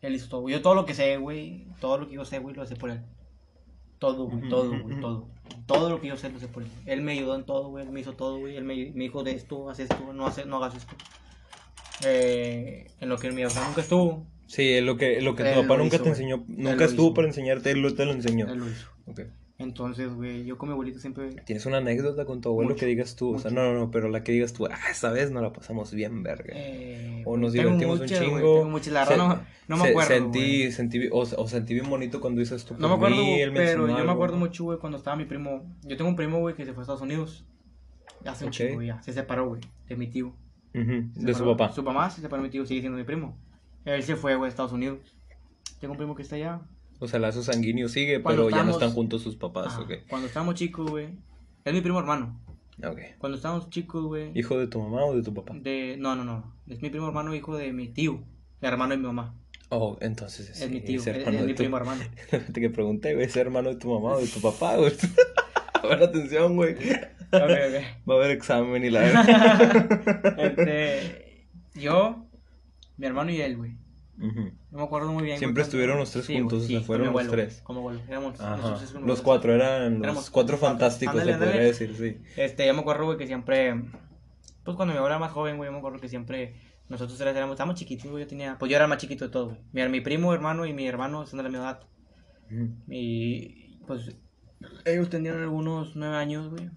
Él 0.02 0.16
hizo 0.16 0.30
todo. 0.30 0.50
Yo 0.50 0.62
todo 0.62 0.76
lo 0.76 0.86
que 0.86 0.94
sé, 0.94 1.18
güey. 1.18 1.68
Todo 1.80 1.98
lo 1.98 2.08
que 2.08 2.16
yo 2.16 2.26
sé, 2.26 2.40
güey, 2.40 2.56
lo 2.56 2.66
sé 2.66 2.76
por 2.76 2.92
él. 2.92 3.02
Todo, 4.00 4.28
güey. 4.30 4.50
Todo, 4.50 4.82
güey. 4.82 5.00
Todo. 5.00 5.30
Todo 5.66 5.90
lo 5.90 6.02
que 6.02 6.08
yo 6.08 6.18
sé 6.18 6.32
lo 6.32 6.40
sé 6.40 6.48
por 6.48 6.64
él. 6.64 6.70
Él 6.86 7.02
me 7.02 7.14
ayudó 7.14 7.36
en 7.36 7.46
todo, 7.46 7.70
güey. 7.70 7.86
Él 7.86 7.92
me 7.92 8.02
hizo 8.02 8.14
todo, 8.14 8.40
güey. 8.40 8.56
Él 8.58 8.64
me, 8.64 8.76
me 8.94 9.04
dijo 9.06 9.24
de 9.24 9.32
esto, 9.32 9.70
haz 9.70 9.80
esto, 9.80 10.14
no, 10.14 10.28
hace, 10.28 10.46
no 10.46 10.58
hagas 10.58 10.76
esto. 10.76 10.96
Eh, 12.04 12.88
en 13.00 13.10
lo 13.10 13.18
que 13.18 13.32
mi 13.32 13.44
papá 13.44 13.66
nunca 13.68 13.82
estuvo, 13.82 14.26
Sí, 14.48 14.80
lo 14.82 14.96
que, 14.98 15.22
lo 15.22 15.36
que 15.36 15.44
tu 15.44 15.62
papá 15.62 15.78
nunca 15.78 15.96
hizo, 15.96 16.04
te 16.04 16.10
enseñó, 16.10 16.36
Él 16.36 16.44
nunca 16.64 16.86
estuvo 16.86 17.08
hizo. 17.08 17.14
para 17.16 17.28
enseñarte, 17.28 17.72
él 17.72 17.82
lo- 17.82 17.94
te 17.96 18.06
lo 18.06 18.12
enseñó. 18.12 18.48
él 18.48 18.60
lo 18.60 18.70
hizo. 18.70 18.88
Ok. 19.08 19.22
Entonces, 19.58 20.14
güey, 20.14 20.44
yo 20.44 20.58
con 20.58 20.68
mi 20.68 20.74
abuelito 20.74 21.00
siempre. 21.00 21.30
¿Tienes 21.46 21.66
una 21.66 21.78
anécdota 21.78 22.26
con 22.26 22.42
tu 22.42 22.50
abuelo 22.50 22.72
Mucho, 22.72 22.82
que 22.82 22.86
digas 22.88 23.16
tú? 23.16 23.36
O 23.36 23.40
sea, 23.40 23.50
mucho. 23.52 23.64
no, 23.64 23.74
no, 23.74 23.80
no, 23.80 23.90
pero 23.92 24.10
la 24.10 24.22
que 24.22 24.34
digas 24.34 24.52
tú, 24.52 24.66
ah, 24.66 24.78
esta 24.92 25.12
vez 25.12 25.32
nos 25.32 25.42
la 25.42 25.54
pasamos 25.54 25.94
bien, 25.94 26.24
verga. 26.24 26.54
Eh, 26.58 27.24
o 27.26 27.38
nos 27.38 27.54
divertimos 27.54 28.00
muchas, 28.02 28.20
un 28.20 28.26
chingo. 28.26 28.38
tengo 28.40 28.70
muchas, 28.70 28.94
la 28.94 29.06
verdad 29.06 29.18
no, 29.18 29.76
no 29.78 29.84
me 29.84 29.90
acuerdo. 29.92 30.10
Sentí, 30.10 30.72
sentí, 30.74 31.08
o, 31.10 31.20
o 31.20 31.48
sentí 31.48 31.74
bien 31.74 31.90
bonito 31.90 32.20
cuando 32.20 32.42
dices 32.42 32.66
tú 32.66 32.74
No 32.78 32.90
me 32.90 32.96
por 32.98 33.06
acuerdo, 33.08 33.16
mí, 33.24 33.40
él 33.42 33.52
me 33.54 33.60
pero 33.62 33.88
yo 33.88 33.94
me 33.94 34.00
algo. 34.02 34.12
acuerdo 34.12 34.36
mucho, 34.36 34.66
güey, 34.66 34.78
cuando 34.78 34.98
estaba 34.98 35.16
mi 35.16 35.24
primo. 35.26 35.64
Yo 35.84 35.96
tengo 35.96 36.10
un 36.10 36.18
primo, 36.18 36.40
güey, 36.40 36.54
que 36.54 36.66
se 36.66 36.74
fue 36.74 36.82
a 36.82 36.84
Estados 36.84 37.02
Unidos. 37.02 37.46
Hace 38.26 38.44
un 38.44 38.50
Ok. 38.50 38.54
chingo, 38.56 38.82
ya. 38.82 39.02
Se 39.04 39.14
separó, 39.14 39.48
güey, 39.48 39.62
de 39.88 39.96
mi 39.96 40.08
tío. 40.08 40.28
Ujú, 40.74 40.84
Se 41.14 41.26
de 41.26 41.34
su 41.34 41.40
separó. 41.40 41.56
papá. 41.56 41.74
Su 41.74 41.82
mamá 41.82 42.10
se 42.10 42.20
separó 42.22 42.44
mi 42.44 42.50
tío, 42.50 42.66
sigue 42.66 42.82
siendo 42.82 42.98
mi 42.98 43.06
primo. 43.06 43.38
Él 43.86 44.04
se 44.04 44.16
fue, 44.16 44.36
güey, 44.36 44.48
a 44.48 44.50
Estados 44.50 44.72
Unidos. 44.72 45.00
Tengo 45.80 45.94
un 45.94 45.98
primo 45.98 46.16
que 46.16 46.24
está 46.24 46.36
allá. 46.36 46.62
O 47.00 47.08
sea, 47.08 47.18
el 47.18 47.24
lazo 47.24 47.44
sanguíneo 47.44 47.88
sigue, 47.90 48.22
Cuando 48.22 48.46
pero 48.48 48.56
ya 48.58 48.64
no 48.64 48.72
están 48.72 48.92
juntos 48.92 49.22
sus 49.22 49.36
papás, 49.36 49.68
Ajá. 49.68 49.82
ok. 49.82 49.92
Cuando 50.10 50.28
estábamos 50.28 50.56
chicos, 50.56 50.90
güey. 50.90 51.10
Es 51.64 51.74
mi 51.74 51.82
primo 51.82 52.00
hermano. 52.00 52.40
Ok. 52.84 53.00
Cuando 53.20 53.36
estábamos 53.38 53.70
chicos, 53.70 54.04
güey. 54.06 54.32
¿Hijo 54.38 54.58
de 54.58 54.68
tu 54.68 54.82
mamá 54.82 55.06
o 55.06 55.16
de 55.16 55.22
tu 55.24 55.34
papá? 55.34 55.54
De... 55.56 55.96
No, 56.00 56.16
no, 56.16 56.24
no. 56.24 56.54
Es 56.68 56.82
mi 56.82 56.90
primo 56.90 57.08
hermano, 57.08 57.34
hijo 57.36 57.56
de 57.58 57.72
mi 57.74 57.88
tío. 57.90 58.24
hermano 58.62 58.92
de 58.92 58.98
mi 58.98 59.06
mamá. 59.06 59.36
Oh, 59.70 59.98
entonces 60.00 60.50
Es 60.62 60.70
mi 60.70 60.80
tío, 60.82 61.00
es, 61.00 61.08
hermano 61.08 61.32
es 61.32 61.42
de 61.42 61.48
mi 61.48 61.54
tu- 61.54 61.58
primo 61.64 61.78
hermano. 61.78 62.04
Te 62.54 62.62
que 62.62 62.70
pregunté, 62.70 63.14
güey, 63.14 63.26
¿es 63.26 63.36
hermano 63.36 63.70
de 63.70 63.76
tu 63.78 63.90
mamá 63.90 64.16
o 64.16 64.22
de 64.22 64.28
tu 64.28 64.40
papá, 64.42 64.78
güey? 64.78 64.94
A 65.84 65.88
ver, 65.88 66.04
atención, 66.04 66.56
güey. 66.56 66.74
Ok, 66.74 66.80
ok. 67.34 67.40
Va 68.10 68.14
a 68.14 68.18
haber 68.18 68.32
examen 68.32 68.84
y 68.86 68.90
la 68.90 69.00
verdad. 69.02 70.36
Este, 70.40 71.48
yo, 71.76 72.25
mi 72.98 73.06
hermano 73.08 73.32
y 73.32 73.42
él, 73.42 73.58
güey. 73.58 73.78
Ujú. 74.18 74.52
No 74.72 74.78
me 74.78 74.84
acuerdo 74.84 75.12
muy 75.12 75.24
bien. 75.24 75.38
Siempre 75.40 75.64
estuvieron 75.64 75.98
los 75.98 76.12
tres 76.12 76.26
Sí, 76.26 76.36
juntos, 76.36 76.60
güey, 76.60 76.66
o 76.66 76.70
sea, 76.70 76.80
sí, 76.80 76.86
fueron 76.86 77.12
los 77.12 77.28
tres. 77.28 77.62
Como 77.64 77.80
abuelo. 77.82 78.00
Éramos 78.08 78.40
nosotros 78.40 79.04
Los 79.04 79.22
cuatro 79.22 79.54
eran 79.54 79.96
los 79.96 80.04
Éramos 80.04 80.30
cuatro 80.30 80.58
fantásticos, 80.58 81.16
Ándale, 81.16 81.34
se 81.34 81.38
podría 81.40 81.62
decir, 81.62 81.96
sí. 81.98 82.42
Este, 82.42 82.66
yo 82.66 82.74
me 82.74 82.80
acuerdo, 82.80 83.06
güey, 83.06 83.18
que 83.18 83.28
siempre. 83.28 83.76
Pues 84.64 84.78
cuando 84.78 84.94
mi 84.94 84.98
abuela 84.98 85.16
era 85.18 85.20
más 85.20 85.32
joven, 85.34 85.58
güey, 85.58 85.68
yo 85.68 85.72
me 85.74 85.80
acuerdo 85.80 86.00
que 86.00 86.08
siempre. 86.10 86.56
Nosotros 86.88 87.18
tres 87.18 87.36
éramos, 87.36 87.56
estábamos 87.56 87.78
chiquitos, 87.80 88.10
güey. 88.10 88.24
Yo 88.24 88.28
tenía. 88.28 88.58
Pues 88.58 88.70
yo 88.70 88.76
era 88.78 88.86
el 88.86 88.90
más 88.90 89.00
chiquito 89.00 89.26
de 89.26 89.32
todos, 89.32 89.48
güey. 89.50 89.60
Mi, 89.74 89.90
mi 89.90 90.02
primo, 90.02 90.34
hermano 90.34 90.66
y 90.66 90.74
mi 90.74 90.88
hermano 90.88 91.26
son 91.28 91.38
de 91.38 91.44
la 91.44 91.50
misma 91.50 91.66
edad. 91.66 91.80
Y. 92.90 93.78
Pues. 93.86 94.16
Ellos 94.86 95.10
tenían 95.10 95.42
algunos 95.42 95.96
nueve 95.96 96.16
años, 96.16 96.50
güey. 96.50 96.70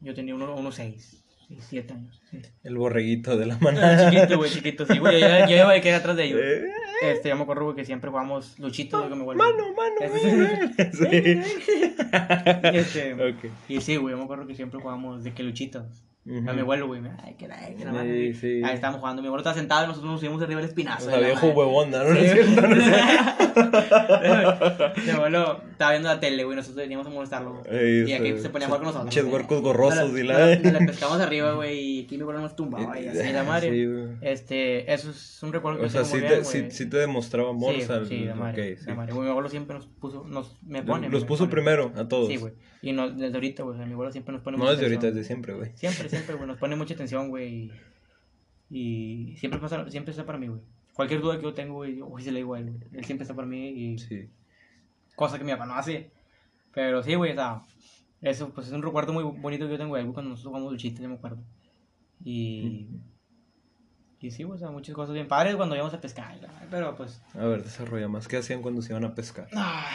Yo 0.00 0.14
tenía 0.14 0.34
uno- 0.34 0.54
unos 0.56 0.76
seis. 0.76 1.23
Sí, 1.60 1.66
siete 1.68 1.92
años. 1.94 2.20
El 2.62 2.76
borreguito 2.76 3.36
de 3.36 3.46
la 3.46 3.58
manada. 3.60 4.10
Chiquito, 4.10 4.36
güey, 4.38 4.50
chiquito, 4.50 4.86
sí, 4.86 4.98
güey. 4.98 5.20
Yo, 5.20 5.28
yo, 5.28 5.46
yo 5.48 5.56
iba 5.56 5.72
a 5.72 5.80
quedar 5.80 6.00
atrás 6.00 6.16
de 6.16 6.24
ellos. 6.24 6.40
Eh, 6.42 6.64
Este, 7.02 7.28
yo 7.28 7.36
me 7.36 7.42
acuerdo, 7.42 7.64
güey, 7.64 7.76
que 7.76 7.84
siempre 7.84 8.10
jugamos 8.10 8.58
luchitos, 8.58 9.08
güey, 9.08 9.20
abuelo. 9.20 9.42
Mano, 9.42 9.64
mano, 9.74 9.96
Este- 10.00 10.92
sí. 11.44 12.00
Este, 12.72 13.14
Ok. 13.14 13.44
Y 13.68 13.80
sí, 13.80 13.96
güey, 13.96 14.12
yo 14.12 14.18
me 14.18 14.24
acuerdo 14.24 14.46
que 14.46 14.54
siempre 14.54 14.80
jugábamos 14.80 15.24
de 15.24 15.32
que 15.34 15.42
A 16.26 16.52
mi 16.54 16.60
abuelo, 16.60 16.86
güey. 16.86 17.02
Ay, 17.22 17.34
que 17.34 17.46
la, 17.46 17.58
que 17.74 17.84
la 17.84 17.92
madre. 17.92 18.32
sí. 18.32 18.62
Ahí 18.64 18.74
estábamos 18.74 19.00
jugando. 19.00 19.20
Mi 19.20 19.28
abuelo 19.28 19.40
estaba 19.42 19.54
sentado 19.54 19.84
y 19.84 19.88
nosotros 19.88 20.10
nos 20.12 20.20
subimos 20.20 20.40
arriba 20.42 20.60
del 20.60 20.70
espinazo. 20.70 21.06
O 21.08 21.10
sea, 21.10 21.18
viejo 21.20 21.48
huevón, 21.48 21.90
¿no? 21.90 22.02
¿No 22.04 22.14
Sí. 22.14 22.28
cierto? 22.28 22.62
Mi 25.04 25.10
abuelo 25.10 25.60
estaba 25.70 25.90
viendo 25.92 26.08
la 26.08 26.20
tele, 26.20 26.44
güey. 26.44 26.56
Nosotros 26.56 26.76
veníamos 26.82 27.06
a 27.06 27.10
molestarlo. 27.10 27.62
Ey, 27.70 28.08
y 28.08 28.12
aquí 28.14 28.32
sea, 28.32 28.40
se 28.42 28.48
ponía 28.50 28.66
a 28.66 28.70
jugar 28.70 28.84
con 28.84 28.94
nosotros. 28.94 29.14
güey. 29.22 29.32
huercos 29.34 29.62
gorrosos, 29.62 30.18
y 30.18 30.22
la- 30.22 30.38
la- 30.38 30.56
nos 30.56 30.72
la 30.72 30.78
pescamos 30.86 31.20
arriba, 31.20 31.52
güey. 31.52 31.78
Y 31.78 32.04
aquí 32.04 32.16
mi 32.16 32.22
abuelo 32.22 32.40
nos 32.40 32.56
tumbaba. 32.56 32.98
Y 32.98 33.06
así, 33.08 33.32
la 33.32 33.44
madre. 33.44 34.16
Este, 34.22 34.92
eso 34.92 35.10
es 35.10 35.42
un 35.42 35.52
recuerdo 35.52 35.80
que 35.80 35.86
O 35.86 35.90
sea, 35.90 36.04
sí 36.04 36.20
te, 36.20 36.44
sí, 36.44 36.70
sí 36.70 36.88
te 36.88 36.96
demostraba 36.98 37.50
amor, 37.50 37.74
Sí, 37.74 37.82
o 37.82 37.86
sea, 37.86 38.04
sí, 38.04 38.24
la 38.24 38.34
madre, 38.34 38.76
sí. 38.78 38.90
mi 38.90 39.28
abuelo 39.28 39.48
siempre 39.48 39.76
nos 39.76 39.86
puso, 39.86 40.24
nos, 40.24 40.56
me 40.62 40.82
pone. 40.82 41.08
Los 41.08 41.24
puso 41.24 41.48
primero 41.50 41.92
a 41.96 42.08
todos. 42.08 42.28
Sí, 42.28 42.36
güey. 42.36 42.54
Y 42.82 42.92
no, 42.92 43.08
desde 43.10 43.34
ahorita, 43.34 43.62
güey, 43.62 43.78
mi 43.86 43.92
abuelo 43.94 44.12
siempre 44.12 44.32
nos 44.34 44.42
pone 44.42 44.58
No 44.58 44.70
desde 44.70 44.82
ahorita, 44.84 45.06
desde 45.06 45.24
siempre, 45.24 45.54
güey. 45.54 45.70
Siempre, 45.74 46.08
siempre, 46.14 46.34
güey, 46.36 46.48
nos 46.48 46.58
pone 46.58 46.76
mucha 46.76 46.94
atención, 46.94 47.28
güey. 47.28 47.70
Y, 48.70 49.32
y 49.32 49.36
siempre, 49.36 49.60
pasa, 49.60 49.88
siempre 49.90 50.12
está 50.12 50.24
para 50.24 50.38
mí, 50.38 50.48
güey. 50.48 50.60
Cualquier 50.94 51.20
duda 51.20 51.36
que 51.36 51.42
yo 51.42 51.54
tengo, 51.54 51.74
güey, 51.74 51.96
yo, 51.96 52.08
se 52.18 52.30
le 52.32 52.38
digo 52.38 52.54
a 52.54 52.60
él, 52.60 52.70
güey. 52.70 52.82
Él 52.92 53.04
siempre 53.04 53.24
está 53.24 53.34
para 53.34 53.46
mí 53.46 53.68
y 53.70 53.98
Sí. 53.98 54.30
cosa 55.16 55.38
que 55.38 55.44
mi 55.44 55.52
papá 55.52 55.66
no 55.66 55.74
hace. 55.74 56.10
Pero 56.72 57.02
sí, 57.02 57.14
güey, 57.14 57.32
o 57.32 57.34
sea, 57.34 57.62
eso 58.20 58.50
pues 58.50 58.68
es 58.68 58.72
un 58.72 58.82
recuerdo 58.82 59.12
muy 59.12 59.22
bonito 59.22 59.66
que 59.66 59.72
yo 59.72 59.78
tengo 59.78 59.96
de 59.96 60.02
él, 60.02 60.12
cuando 60.12 60.30
nosotros 60.30 60.50
jugamos 60.50 60.72
el 60.72 60.78
chiste, 60.78 61.02
yo 61.02 61.08
me 61.08 61.16
acuerdo. 61.16 61.42
Y... 62.24 62.88
Y 64.20 64.30
sí, 64.30 64.42
güey, 64.42 64.56
o 64.56 64.58
sea, 64.58 64.70
muchas 64.70 64.94
cosas 64.94 65.12
bien 65.12 65.28
padres 65.28 65.54
cuando 65.54 65.74
íbamos 65.74 65.92
a 65.92 66.00
pescar, 66.00 66.34
la 66.40 66.48
pero 66.70 66.96
pues... 66.96 67.20
A 67.34 67.44
ver, 67.44 67.62
desarrolla 67.62 68.08
más. 68.08 68.26
¿Qué 68.26 68.38
hacían 68.38 68.62
cuando 68.62 68.80
se 68.80 68.92
iban 68.92 69.04
a 69.04 69.14
pescar? 69.14 69.48
ah, 69.54 69.90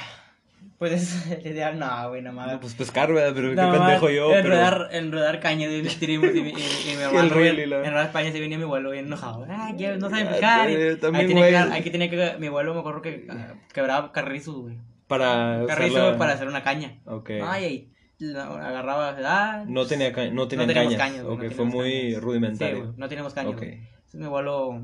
pues 0.80 1.28
ideal, 1.46 1.78
no, 1.78 2.10
güey, 2.10 2.22
nada 2.24 2.36
más. 2.36 2.52
No, 2.54 2.60
pues 2.60 2.74
pescar, 2.74 3.14
¿verdad? 3.14 3.34
Pero 3.36 3.50
qué 3.52 3.56
pendejo 3.58 4.10
yo, 4.10 4.30
pero... 4.30 4.40
enredar, 4.40 4.88
enredar 4.92 5.40
caña 5.40 5.68
de 5.68 5.82
tirimos 5.84 6.34
y, 6.34 6.42
mi- 6.42 6.50
y, 6.50 6.54
y 6.54 6.96
mi 6.96 7.02
hermano, 7.04 7.20
el 7.20 7.70
la- 7.70 7.78
enredar 7.86 8.12
caña 8.12 8.32
se 8.32 8.40
venía 8.40 8.58
mi 8.58 8.64
abuelo 8.64 8.90
bien 8.92 9.06
enojado. 9.06 9.46
Ah, 9.48 9.72
no 9.98 10.10
saben 10.10 10.28
pescar. 10.30 10.70
y- 10.72 10.74
yo 10.74 10.98
también, 11.00 11.26
ahí 11.26 11.28
tenía 11.28 11.44
que, 11.84 11.90
tenía 11.92 12.10
que, 12.10 12.38
mi 12.40 12.48
abuelo 12.48 12.74
me 12.74 12.80
acuerdo 12.80 13.02
que 13.04 13.28
ah, 13.30 13.54
quebraba 13.74 14.12
carrizos, 14.12 14.56
güey. 14.56 14.78
Para 15.08 15.64
Carrizo 15.68 16.18
para 16.18 16.34
hacer 16.34 16.48
una 16.48 16.64
caña. 16.64 17.00
Ok. 17.06 17.32
Ay, 17.44 17.64
ahí, 17.66 17.92
la- 18.20 18.44
agarraba, 18.46 19.18
ah, 19.26 19.64
No 19.68 19.86
tenía 19.86 20.14
ca- 20.14 20.30
no 20.30 20.48
tenían 20.48 20.68
teníamos 20.68 20.96
cañas. 20.96 21.12
cañas, 21.12 21.26
ok, 21.26 21.44
no 21.44 21.52
fue 21.52 21.66
muy 21.66 21.92
cañas. 21.92 22.14
Sí, 22.14 22.20
rudimentario. 22.20 22.78
güey, 22.84 22.94
no 22.96 23.10
teníamos 23.10 23.34
caña, 23.34 23.50
Ok. 23.50 23.58
güey. 23.58 23.72
Entonces 23.74 24.20
mi 24.20 24.26
abuelo, 24.28 24.82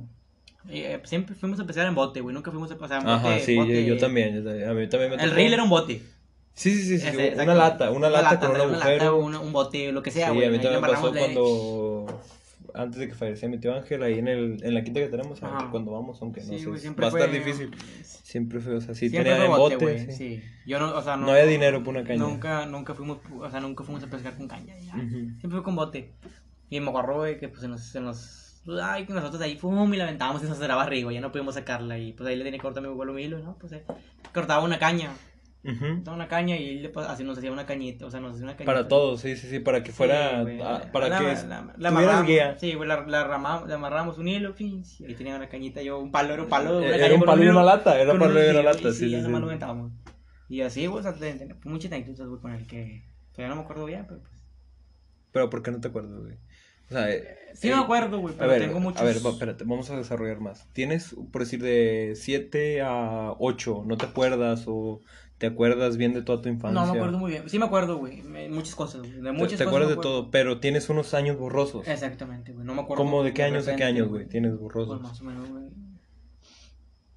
eh, 0.69 0.99
siempre 1.05 1.35
fuimos 1.35 1.59
a 1.59 1.65
pescar 1.65 1.87
en 1.87 1.95
bote, 1.95 2.21
güey, 2.21 2.33
nunca 2.33 2.51
fuimos 2.51 2.71
a 2.71 2.77
pasar 2.77 2.99
en 3.01 3.05
bote. 3.05 3.15
Ajá, 3.15 3.39
sí, 3.39 3.55
bote- 3.55 3.85
yo, 3.85 3.93
yo 3.95 3.97
también. 3.99 4.35
yo 4.35 4.43
también. 4.43 4.69
A 4.69 4.73
mí 4.73 4.87
también 4.87 5.11
me 5.11 5.23
El 5.23 5.31
reel 5.31 5.53
era 5.53 5.63
un 5.63 5.69
bote. 5.69 6.01
Sí, 6.53 6.71
sí, 6.73 6.83
sí, 6.83 6.99
sí, 6.99 7.07
Ese, 7.07 7.33
una 7.41 7.53
lata, 7.53 7.91
una 7.91 8.09
lata 8.09 8.39
con 8.39 8.51
un 8.51 8.55
una 8.55 8.65
lata, 8.77 8.85
agujero. 8.87 9.17
un, 9.17 9.51
bote, 9.51 9.91
lo 9.91 10.01
que 10.01 10.11
sea, 10.11 10.31
sí, 10.31 10.43
a 10.43 10.49
mí 10.49 10.57
también 10.59 10.81
me 10.81 10.87
pasó 10.87 11.11
de- 11.11 11.19
cuando 11.19 12.21
antes 12.73 12.99
de 12.99 13.07
que 13.09 13.13
falleciera 13.13 13.49
mi 13.51 13.57
tío 13.59 13.73
Ángel 13.75 14.03
ahí 14.03 14.19
en 14.19 14.27
el 14.27 14.63
en 14.63 14.73
la 14.73 14.83
quinta 14.83 14.99
que 15.01 15.07
tenemos, 15.07 15.41
Ajá. 15.43 15.69
cuando 15.71 15.91
vamos, 15.91 16.21
aunque 16.21 16.41
no 16.41 16.47
Sí, 16.47 16.59
sé, 16.59 16.65
güey, 16.65 16.81
va 16.95 17.05
a 17.05 17.09
estar 17.09 17.31
difícil. 17.31 17.71
Siempre 18.03 18.59
fue, 18.59 18.75
o 18.75 18.81
sea, 18.81 18.93
sí 18.95 19.09
Siempre 19.09 19.31
tenía 19.31 19.45
en 19.45 19.51
bote, 19.51 19.75
bote, 19.77 20.11
sí. 20.11 20.17
sí. 20.39 20.43
Yo 20.65 20.79
no, 20.79 20.95
o 20.95 21.01
sea, 21.01 21.15
no, 21.17 21.25
No 21.27 21.31
había 21.33 21.45
dinero 21.45 21.83
por 21.83 21.93
una 21.95 22.03
caña. 22.05 22.19
Nunca, 22.19 22.65
nunca 22.65 22.93
fuimos, 22.93 23.19
o 23.37 23.49
sea, 23.51 23.59
nunca 23.59 23.83
fuimos 23.83 24.03
a 24.03 24.07
pescar 24.07 24.35
con 24.37 24.47
caña. 24.47 24.75
ya. 24.79 24.93
Ujú. 24.95 25.07
Siempre 25.39 25.49
fue 25.51 25.63
con 25.63 25.75
bote. 25.75 26.11
Y 26.69 26.79
me 26.79 26.89
acuerdo, 26.89 27.15
güey, 27.15 27.37
que 27.39 27.47
pues 27.49 27.61
se 27.61 27.67
nos, 27.67 27.81
se 27.81 27.99
nos, 28.65 28.81
ay, 28.81 29.05
que 29.05 29.13
nosotros 29.13 29.41
ahí, 29.41 29.55
pum, 29.55 29.93
y 29.93 29.97
la 29.97 30.05
aventábamos 30.05 30.43
y 30.43 30.47
se 30.47 30.55
cerraba 30.55 30.83
arriba, 30.83 31.11
ya 31.13 31.21
no 31.21 31.31
pudimos 31.31 31.53
sacarla. 31.55 31.97
Y 31.97 32.13
pues 32.13 32.27
ahí 32.29 32.35
le 32.35 32.43
tenía 32.43 32.57
que 32.59 32.63
cortar 32.63 32.83
a 32.83 32.87
mi 32.87 32.91
abuelo 32.91 33.13
Milo, 33.13 33.39
¿no? 33.39 33.57
Pues 33.59 33.71
eh, 33.73 33.83
cortaba 34.33 34.63
una 34.63 34.79
caña, 34.79 35.11
Ujú. 35.63 35.95
cortaba 35.95 36.15
una 36.17 36.27
caña 36.27 36.57
y 36.57 36.79
él 36.85 36.91
así 37.07 37.23
nos 37.23 37.37
hacía 37.37 37.51
una 37.51 37.65
cañita, 37.65 38.05
o 38.05 38.11
sea, 38.11 38.19
nos 38.19 38.31
hacía 38.33 38.43
una 38.43 38.53
cañita. 38.55 38.71
Para 38.71 38.87
todos, 38.87 39.21
sí, 39.21 39.35
sí, 39.35 39.47
sí, 39.49 39.59
para 39.59 39.83
que 39.83 39.91
fuera 39.91 40.43
Sí, 40.45 40.59
ah, 40.63 40.81
para 40.91 41.09
La- 41.09 41.17
que 41.19 41.23
la- 41.25 41.43
la- 41.45 41.73
la 41.77 41.89
amarramos, 41.89 42.25
guía. 42.27 42.57
Sí, 42.59 42.73
güey, 42.75 42.87
la, 42.89 43.05
la, 43.05 43.23
ramamos- 43.27 43.67
le 43.67 43.73
amarramos 43.75 44.17
un 44.17 44.27
hilo, 44.27 44.53
fin, 44.53 44.83
y 44.99 45.05
ahí 45.05 45.15
tenía 45.15 45.35
una 45.35 45.47
cañita, 45.49 45.81
yo, 45.81 45.99
un 45.99 46.11
palo, 46.11 46.33
era 46.33 46.43
un 46.43 46.49
palo. 46.49 46.77
una 46.79 46.87
Era 46.95 47.13
un 47.15 47.21
palo 47.21 47.43
y 47.43 47.47
una 47.47 47.63
lata, 47.63 47.99
era 47.99 48.11
con 48.11 48.19
palo 48.19 48.39
un 48.39 48.45
y 48.45 48.49
una 48.49 48.63
lata, 48.63 48.89
y 48.89 48.93
sí, 48.93 48.99
sí, 49.05 49.09
ya 49.11 49.17
nomás 49.21 49.37
sí. 49.37 49.41
lo 49.41 49.47
aventábamos. 49.47 49.91
Y 50.49 50.61
así, 50.61 50.85
güey, 50.87 50.99
o 50.99 51.03
sea, 51.03 51.15
muchas 51.65 51.91
anécdotas, 51.91 52.27
güey, 52.27 52.41
con 52.41 52.51
el 52.53 52.67
que, 52.67 53.03
ya 53.37 53.47
no 53.47 53.55
me 53.55 53.61
acuerdo 53.61 53.85
bien, 53.85 54.05
pero 54.07 54.21
pues. 54.21 54.31
Pero 55.31 55.49
¿por 55.49 55.63
qué 55.63 55.71
no 55.71 55.81
te 55.81 55.87
acuerdas, 55.87 56.19
güey? 56.19 56.37
O 56.89 56.93
sea, 56.93 57.09
eh, 57.11 57.37
Sí 57.55 57.69
eh, 57.69 57.75
me 57.75 57.81
acuerdo, 57.81 58.19
güey, 58.19 58.35
pero 58.37 58.49
ver, 58.49 58.61
tengo 58.61 58.79
muchos... 58.81 59.01
a 59.01 59.05
ver, 59.05 59.25
va- 59.25 59.29
espérate, 59.31 59.63
vamos 59.63 59.89
a 59.89 59.95
desarrollar 59.95 60.41
más. 60.41 60.67
¿Tienes, 60.73 61.15
por 61.31 61.41
decir, 61.41 61.61
de 61.63 62.13
7 62.15 62.81
a 62.81 63.33
8, 63.39 63.83
no 63.85 63.95
te 63.97 64.05
acuerdas 64.05 64.65
o 64.67 65.01
te 65.37 65.47
acuerdas 65.47 65.95
bien 65.95 66.13
de 66.13 66.21
toda 66.21 66.41
tu 66.41 66.49
infancia? 66.49 66.79
No, 66.81 66.91
me 66.91 66.97
acuerdo 66.99 67.17
muy 67.17 67.31
bien. 67.31 67.49
Sí 67.49 67.57
me 67.57 67.65
acuerdo, 67.65 67.97
güey, 67.97 68.21
muchas 68.49 68.75
cosas, 68.75 69.03
de 69.03 69.09
Te- 69.09 69.31
muchas 69.31 69.51
te, 69.57 69.63
cosas 69.63 69.67
acuerdas 69.67 69.89
de 69.89 69.95
todo, 69.95 70.31
pero 70.31 70.59
tienes 70.59 70.89
unos 70.89 71.13
años 71.13 71.37
borrosos. 71.37 71.87
Exactamente, 71.87 72.51
güey, 72.51 72.65
no 72.65 72.75
me 72.75 72.81
acuerdo. 72.81 73.03
¿Cómo 73.03 73.23
de 73.23 73.33
qué 73.33 73.43
años 73.43 73.63
a 73.69 73.75
qué 73.75 73.83
repente, 73.83 73.85
años, 73.85 74.09
güey? 74.09 74.27
Tienes 74.27 74.57
borrosos. 74.59 74.99
Pues 74.99 75.01
más 75.09 75.21
o 75.21 75.23
menos, 75.23 75.49
güey. 75.49 75.63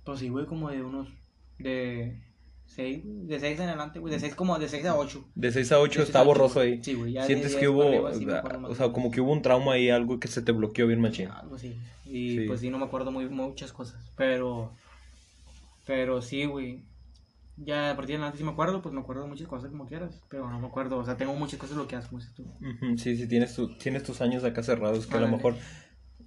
Pues 0.04 0.20
sí, 0.20 0.28
güey, 0.28 0.46
como 0.46 0.70
de 0.70 0.82
unos. 0.82 1.08
De. 1.58 2.22
6, 2.68 3.02
de 3.04 3.40
6 3.40 3.58
en 3.60 3.68
adelante, 3.68 3.98
güey. 3.98 4.12
De 4.14 4.20
6 4.20 4.34
como 4.34 4.58
de 4.58 4.68
6 4.68 4.84
a 4.86 4.96
8. 4.96 5.24
De 5.34 5.50
6 5.50 5.72
a 5.72 5.80
8 5.80 5.90
De 5.90 5.96
seis 5.96 6.08
está 6.10 6.22
borroso 6.22 6.60
ahí. 6.60 6.82
Sí, 6.82 6.94
güey, 6.94 7.12
ya 7.12 7.24
Sientes 7.24 7.56
que 7.56 7.68
hubo, 7.68 7.82
arriba 7.88 8.12
sí 8.14 8.26
o 8.68 8.74
sea, 8.74 8.92
como 8.92 9.10
que 9.10 9.20
hubo 9.20 9.32
un 9.32 9.42
trauma 9.42 9.72
ahí, 9.72 9.90
algo 9.90 10.20
que 10.20 10.28
se 10.28 10.42
te 10.42 10.52
bloqueó 10.52 10.86
bien 10.86 11.00
machín. 11.00 11.28
Algo 11.28 11.56
así. 11.56 11.76
Y 12.06 12.38
Sí. 12.38 12.44
pues 12.46 12.60
sí, 12.60 12.70
no 12.70 12.78
me 12.78 12.84
acuerdo 12.84 13.10
muy, 13.10 13.28
muchas 13.28 13.72
cosas. 13.72 14.12
Pero. 14.16 14.72
Pero 15.86 16.22
sí, 16.22 16.44
güey. 16.44 16.84
Ya 17.56 17.90
a 17.90 17.96
partir 17.96 18.14
de 18.14 18.16
adelante 18.22 18.38
sí 18.38 18.44
me 18.44 18.52
acuerdo, 18.52 18.80
pues 18.82 18.94
me 18.94 19.00
acuerdo 19.00 19.22
de 19.22 19.28
muchas 19.30 19.48
cosas 19.48 19.70
como 19.70 19.86
quieras. 19.86 20.20
Pero 20.30 20.48
no 20.48 20.60
me 20.60 20.68
acuerdo, 20.68 20.98
o 20.98 21.04
sea, 21.04 21.16
tengo 21.16 21.34
muchas 21.34 21.58
cosas 21.58 21.74
bloqueadas, 21.76 22.06
como 22.06 22.20
dices 22.20 22.34
tú. 22.34 22.44
Sí, 22.96 23.16
sí, 23.16 23.26
tienes, 23.26 23.54
tu- 23.56 23.76
tienes 23.78 24.04
tus 24.04 24.20
años 24.20 24.44
acá 24.44 24.62
cerrados, 24.62 25.06
que 25.08 25.16
a 25.16 25.20
lo 25.20 25.28
mejor, 25.28 25.56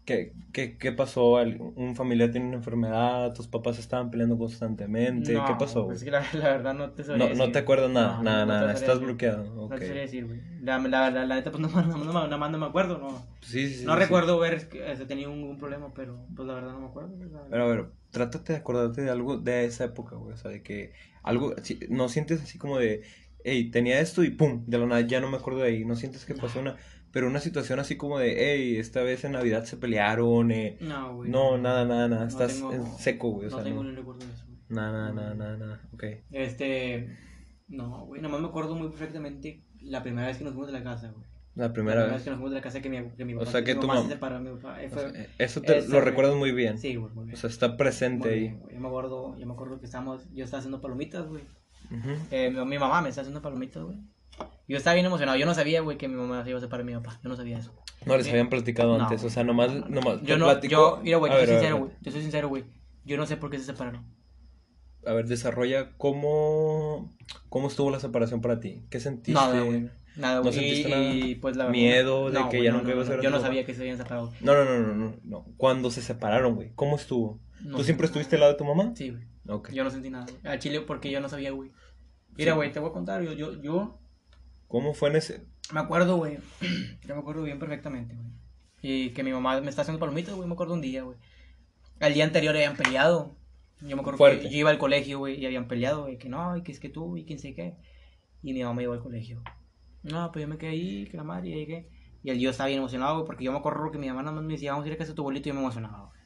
¿qué, 0.06 0.34
qué, 0.54 0.78
qué 0.78 0.92
pasó? 0.92 1.34
¿Un 1.34 1.96
familiar 1.96 2.32
tiene 2.32 2.48
una 2.48 2.58
enfermedad? 2.58 3.34
¿Tus 3.34 3.48
papás 3.48 3.80
estaban 3.80 4.12
peleando 4.12 4.38
constantemente? 4.38 5.34
No, 5.34 5.46
¿Qué 5.46 5.56
pasó? 5.56 5.86
pues 5.86 5.86
güey? 5.86 5.98
es 5.98 6.04
que 6.04 6.12
la, 6.12 6.24
la 6.34 6.50
verdad 6.50 6.74
no 6.74 6.92
te 6.92 7.04
sabría 7.04 7.28
No, 7.28 7.34
no 7.36 7.52
te 7.52 7.60
acuerdas 7.60 7.90
nada, 7.92 8.18
No, 8.18 8.24
nada, 8.24 8.46
no 8.46 8.54
nada, 8.54 8.72
estás 8.74 8.96
decir. 8.96 9.08
bloqueado. 9.08 9.44
No 9.56 9.62
ok. 9.64 9.72
te 9.72 9.86
sabría 9.86 10.02
decir, 10.02 10.26
güey. 10.26 10.40
La, 10.62 10.80
la, 10.80 11.12
la, 11.12 11.26
la 11.26 11.36
neta, 11.36 11.52
pues 11.52 11.62
no, 11.62 11.70
no, 11.82 11.98
no, 11.98 12.28
no, 12.28 12.38
más 12.38 12.52
no 12.52 12.58
me 12.58 12.66
acuerdo, 12.66 12.98
no. 12.98 13.26
Sí, 13.42 13.68
sí, 13.68 13.76
sí, 13.76 13.86
No 13.86 13.94
sí. 13.94 14.00
recuerdo 14.00 14.38
haber 14.38 14.54
este, 14.56 15.06
tenido 15.06 15.32
un, 15.32 15.44
un 15.44 15.58
problema, 15.58 15.94
pero 15.94 16.18
pues 16.36 16.48
la 16.48 16.54
verdad 16.56 16.74
no 16.74 16.80
me 16.82 16.88
acuerdo. 16.88 17.18
verdad. 17.18 17.48
Pero 17.50 17.64
a 17.64 17.68
ver, 17.68 17.92
trátate 18.12 18.54
de 18.54 18.60
acordarte 18.60 19.02
de 19.02 19.10
algo 19.10 19.38
de 19.38 19.66
esa 19.66 19.86
época, 19.86 20.16
güey. 20.16 20.34
O 20.34 20.38
sea, 20.38 20.52
de 20.52 20.62
que 20.64 20.94
algo, 21.24 21.56
si- 21.64 21.80
no 21.90 22.10
sientes 22.10 22.42
así 22.42 22.58
como 22.58 22.78
de, 22.78 23.04
hey, 23.44 23.72
tenía 23.72 24.00
esto 24.00 24.24
y 24.24 24.30
pum, 24.32 24.64
de 24.68 24.78
la 24.78 24.86
nada 24.86 25.02
ya 25.02 25.20
no 25.20 25.30
me 25.30 25.38
acuerdo 25.38 25.60
de 25.62 25.68
ahí. 25.70 25.86
No 25.86 25.96
sientes 25.96 26.26
que 26.26 26.36
pasó 26.36 26.60
una, 26.60 26.78
pero 27.12 27.28
una 27.28 27.40
situación 27.40 27.80
así 27.80 27.98
como 27.98 28.20
de, 28.20 28.36
hey, 28.54 28.78
esta 28.78 29.02
vez 29.02 29.24
en 29.26 29.34
Navidad 29.34 29.64
se 29.66 29.78
pelearon, 29.78 30.52
eh. 30.52 30.78
No, 30.82 31.16
güey. 31.16 31.30
No, 31.30 31.58
nada, 31.58 31.86
nada, 31.86 32.08
nada. 32.08 32.22
No 32.24 32.28
Estás 32.28 32.56
tengo- 32.56 32.74
en 32.74 32.86
seco, 32.98 33.30
güey. 33.32 33.48
O 33.48 33.50
no 33.52 33.56
sea, 33.58 33.64
tengo 33.64 33.84
no. 33.84 33.90
ni 33.90 33.96
recuerdo 33.96 34.26
de 34.26 34.32
eso. 34.34 34.46
Nada, 34.70 35.12
nada, 35.12 35.34
nada, 35.34 35.58
nada. 35.58 35.82
Ok. 35.94 36.04
Este. 36.32 37.18
No, 37.68 38.06
güey, 38.06 38.22
nomás 38.22 38.42
me 38.42 38.48
acuerdo 38.48 38.76
muy 38.76 38.90
perfectamente 38.90 39.64
la 39.82 40.04
primera 40.04 40.28
vez 40.28 40.38
que 40.38 40.44
nos 40.44 40.54
fuimos 40.54 40.72
de 40.72 40.78
la 40.80 40.84
casa, 40.84 41.12
güey. 41.12 41.26
La 41.56 41.74
primera 41.74 42.06
vez. 42.06 42.24
que 42.24 42.30
nos 42.30 42.38
fuimos 42.38 42.52
de 42.52 42.56
la 42.56 42.62
casa 42.62 42.82
que 42.82 42.90
mi, 42.90 43.10
que 43.18 43.26
mi 43.26 43.34
O 43.34 43.40
papá, 43.40 43.52
sea, 43.52 43.64
que 43.66 43.76
tu 43.76 43.88
mamá 43.88 44.00
mam- 44.00 44.04
se 44.08 44.14
separó, 44.14 44.40
mi 44.40 44.50
papá. 44.52 44.82
eh, 44.82 44.88
O 44.88 44.90
fue- 44.90 45.12
sea, 45.12 45.28
eso 45.38 45.62
te 45.62 45.78
ese, 45.80 45.90
lo 45.90 46.00
recuerdas 46.00 46.36
muy 46.36 46.52
bien. 46.54 46.78
Sí, 46.78 46.96
güey, 46.96 47.14
muy 47.14 47.26
bien. 47.26 47.36
O 47.36 47.40
sea, 47.40 47.50
está 47.50 47.76
presente 47.76 48.28
Muy 48.30 48.34
ahí. 48.34 48.40
bien. 48.48 48.64
Yo 48.74 48.80
me 48.80 48.88
acuerdo, 48.88 49.38
yo 49.38 49.46
me 49.46 49.54
acuerdo 49.54 49.80
que 49.80 49.86
estábamos, 49.86 50.30
yo 50.34 50.46
estaba 50.46 50.60
haciendo 50.60 50.80
palomitas, 50.80 51.28
güey. 51.28 51.44
Ujú. 51.92 52.10
Eh, 52.32 52.50
mi, 52.52 52.66
mi 52.66 52.80
mamá 52.80 53.02
me 53.02 53.10
está 53.10 53.20
haciendo 53.22 53.42
palomitas, 53.42 53.84
güey. 53.84 53.98
Yo 54.68 54.78
estaba 54.78 54.94
bien 54.96 55.06
emocionado. 55.06 55.38
Yo 55.38 55.46
no 55.46 55.54
sabía, 55.54 55.82
güey, 55.82 55.98
que 55.98 56.08
mi 56.08 56.16
mamá 56.16 56.44
se 56.44 56.50
iba 56.50 56.58
a 56.60 56.62
separar 56.62 56.86
de 56.86 56.92
mi 56.94 56.98
papá. 57.02 57.20
Yo 57.24 57.30
no 57.30 57.36
sabía 57.36 57.58
eso. 57.58 57.74
No 58.06 58.16
les 58.18 58.26
Sí. 58.26 58.32
habían 58.32 58.50
platicado 58.50 58.98
No. 58.98 59.04
antes. 59.04 59.24
O 59.24 59.30
sea, 59.30 59.44
nomás, 59.44 59.72
nomás 59.90 60.22
Yo 60.24 60.38
no, 60.38 60.46
platicó- 60.48 60.70
yo, 60.98 61.00
mira, 61.04 61.18
güey, 61.18 61.32
yo 61.32 61.38
soy 61.40 61.48
sincero, 61.48 61.78
güey. 61.80 61.92
Yo 62.02 62.12
soy 62.12 62.22
sincero, 62.22 62.50
güey. 62.50 62.64
Yo 63.06 63.18
no 63.18 63.26
sé 63.26 63.38
por 63.38 63.50
qué 63.52 63.58
se 63.60 63.66
separaron. 63.66 64.06
A 65.06 65.14
ver, 65.14 65.28
desarrolla 65.28 65.92
cómo, 65.98 67.12
cómo 67.50 67.68
estuvo 67.68 67.90
la 67.90 68.00
separación 68.00 68.42
para 68.42 68.60
ti. 68.60 68.84
¿Qué 68.90 69.00
sentiste? 69.00 69.34
Nada, 69.34 69.62
güey. 69.62 69.90
Nada, 70.16 70.36
¿No 70.36 70.42
güey. 70.44 70.54
sentiste 70.54 70.90
y, 70.90 70.92
nada? 70.92 71.04
y, 71.14 71.36
pues 71.36 71.56
la 71.56 71.64
verdad. 71.66 71.72
Miedo 71.80 72.30
de 72.30 72.40
no, 72.40 72.50
que 72.50 72.58
güey, 72.58 72.66
ya 72.66 72.72
no, 72.72 72.78
nunca 72.80 72.90
no, 72.90 72.96
ibas 72.98 73.10
a 73.10 73.14
no, 73.14 73.20
a 73.20 73.24
Yo 73.24 73.30
no 73.30 73.40
sabía 73.40 73.66
que 73.66 73.74
se 73.74 73.82
habían 73.82 73.98
separado. 73.98 74.32
No, 74.42 74.54
no, 74.54 74.66
no, 74.66 74.80
no, 74.80 74.94
no, 74.94 75.16
no. 75.24 75.46
Cuando 75.58 75.90
se 75.90 76.02
separaron, 76.02 76.56
güey. 76.56 76.72
¿Cómo 76.76 76.98
estuvo? 76.98 77.40
No 77.64 77.78
¿Tú 77.78 77.84
siempre 77.84 78.06
estuviste 78.08 78.36
al 78.36 78.42
lado 78.42 78.52
de 78.54 78.58
tu 78.58 78.66
mamá? 78.66 78.92
Sí, 78.96 79.10
güey. 79.10 79.24
Ok. 79.48 79.72
Yo 79.72 79.84
no 79.84 79.90
sentí 79.90 80.10
nada. 80.10 80.26
Al 80.44 80.60
chile 80.60 80.82
porque 80.82 81.10
yo 81.12 81.20
no 81.22 81.30
sabía, 81.30 81.52
güey. 81.52 81.72
Mira, 82.36 82.52
Sí. 82.52 82.56
güey, 82.58 82.72
te 82.72 82.80
voy 82.80 82.90
a 82.90 82.94
contar. 82.94 83.24
Yo, 83.24 83.34
yo, 83.34 83.60
yo 83.62 84.01
¿Cómo 84.72 84.94
fue 84.94 85.10
en 85.10 85.18
ese...? 85.18 85.46
me 85.74 85.80
acuerdo, 85.80 86.18
güey. 86.18 86.38
Yo 87.08 87.16
me 87.16 87.22
acuerdo 87.22 87.44
bien 87.44 87.60
perfectamente, 87.60 88.16
güey. 88.16 88.28
Y 88.82 89.10
que 89.12 89.24
mi 89.24 89.32
mamá 89.32 89.60
me 89.62 89.70
está 89.70 89.84
haciendo 89.84 90.00
palomitas, 90.00 90.34
güey. 90.34 90.48
Me 90.48 90.54
acuerdo 90.54 90.74
un 90.74 90.82
día, 90.82 91.04
güey. 91.04 91.18
Al 92.00 92.14
día 92.14 92.24
anterior 92.24 92.56
habían 92.56 92.76
peleado. 92.76 93.36
Yo 93.82 93.96
me 93.96 94.02
acuerdo 94.02 94.18
Fuerte. 94.18 94.44
que 94.44 94.50
yo 94.50 94.58
iba 94.58 94.70
al 94.70 94.78
colegio, 94.78 95.20
güey, 95.20 95.40
y 95.40 95.46
habían 95.46 95.68
peleado, 95.68 96.04
güey. 96.04 96.18
Que 96.18 96.30
no, 96.30 96.58
y 96.58 96.64
que 96.64 96.72
es 96.72 96.80
que 96.80 96.90
tú, 96.90 97.16
y 97.18 97.26
quién 97.26 97.38
sé 97.40 97.54
qué. 97.54 97.76
Y 98.44 98.54
mi 98.54 98.62
mamá 98.64 98.76
me 98.76 98.82
llevó 98.84 98.94
al 98.94 99.02
colegio. 99.02 99.42
No, 100.04 100.32
pues 100.32 100.42
yo 100.44 100.48
me 100.50 100.58
quedé 100.58 100.72
ahí, 100.72 101.08
que 101.10 101.18
la 101.18 101.24
madre, 101.24 101.50
y 101.50 101.54
ahí 101.54 101.66
que. 101.68 101.90
Y 102.24 102.30
el 102.32 102.40
yo 102.40 102.50
estaba 102.50 102.68
bien 102.68 102.80
emocionado, 102.80 103.16
güey, 103.16 103.26
porque 103.26 103.44
yo 103.44 103.52
me 103.52 103.58
acuerdo 103.60 103.92
que 103.92 103.98
mi 103.98 104.08
mamá 104.08 104.24
nada 104.24 104.36
más 104.36 104.44
me 104.44 104.54
decía, 104.54 104.72
vamos 104.72 104.86
a 104.86 104.88
ir 104.88 104.94
a 104.94 104.98
casa 104.98 105.12
de 105.12 105.16
tu 105.16 105.22
abuelito, 105.22 105.48
y 105.48 105.52
yo 105.52 105.56
me 105.56 105.62
emocionaba, 105.62 106.06
güey. 106.08 106.22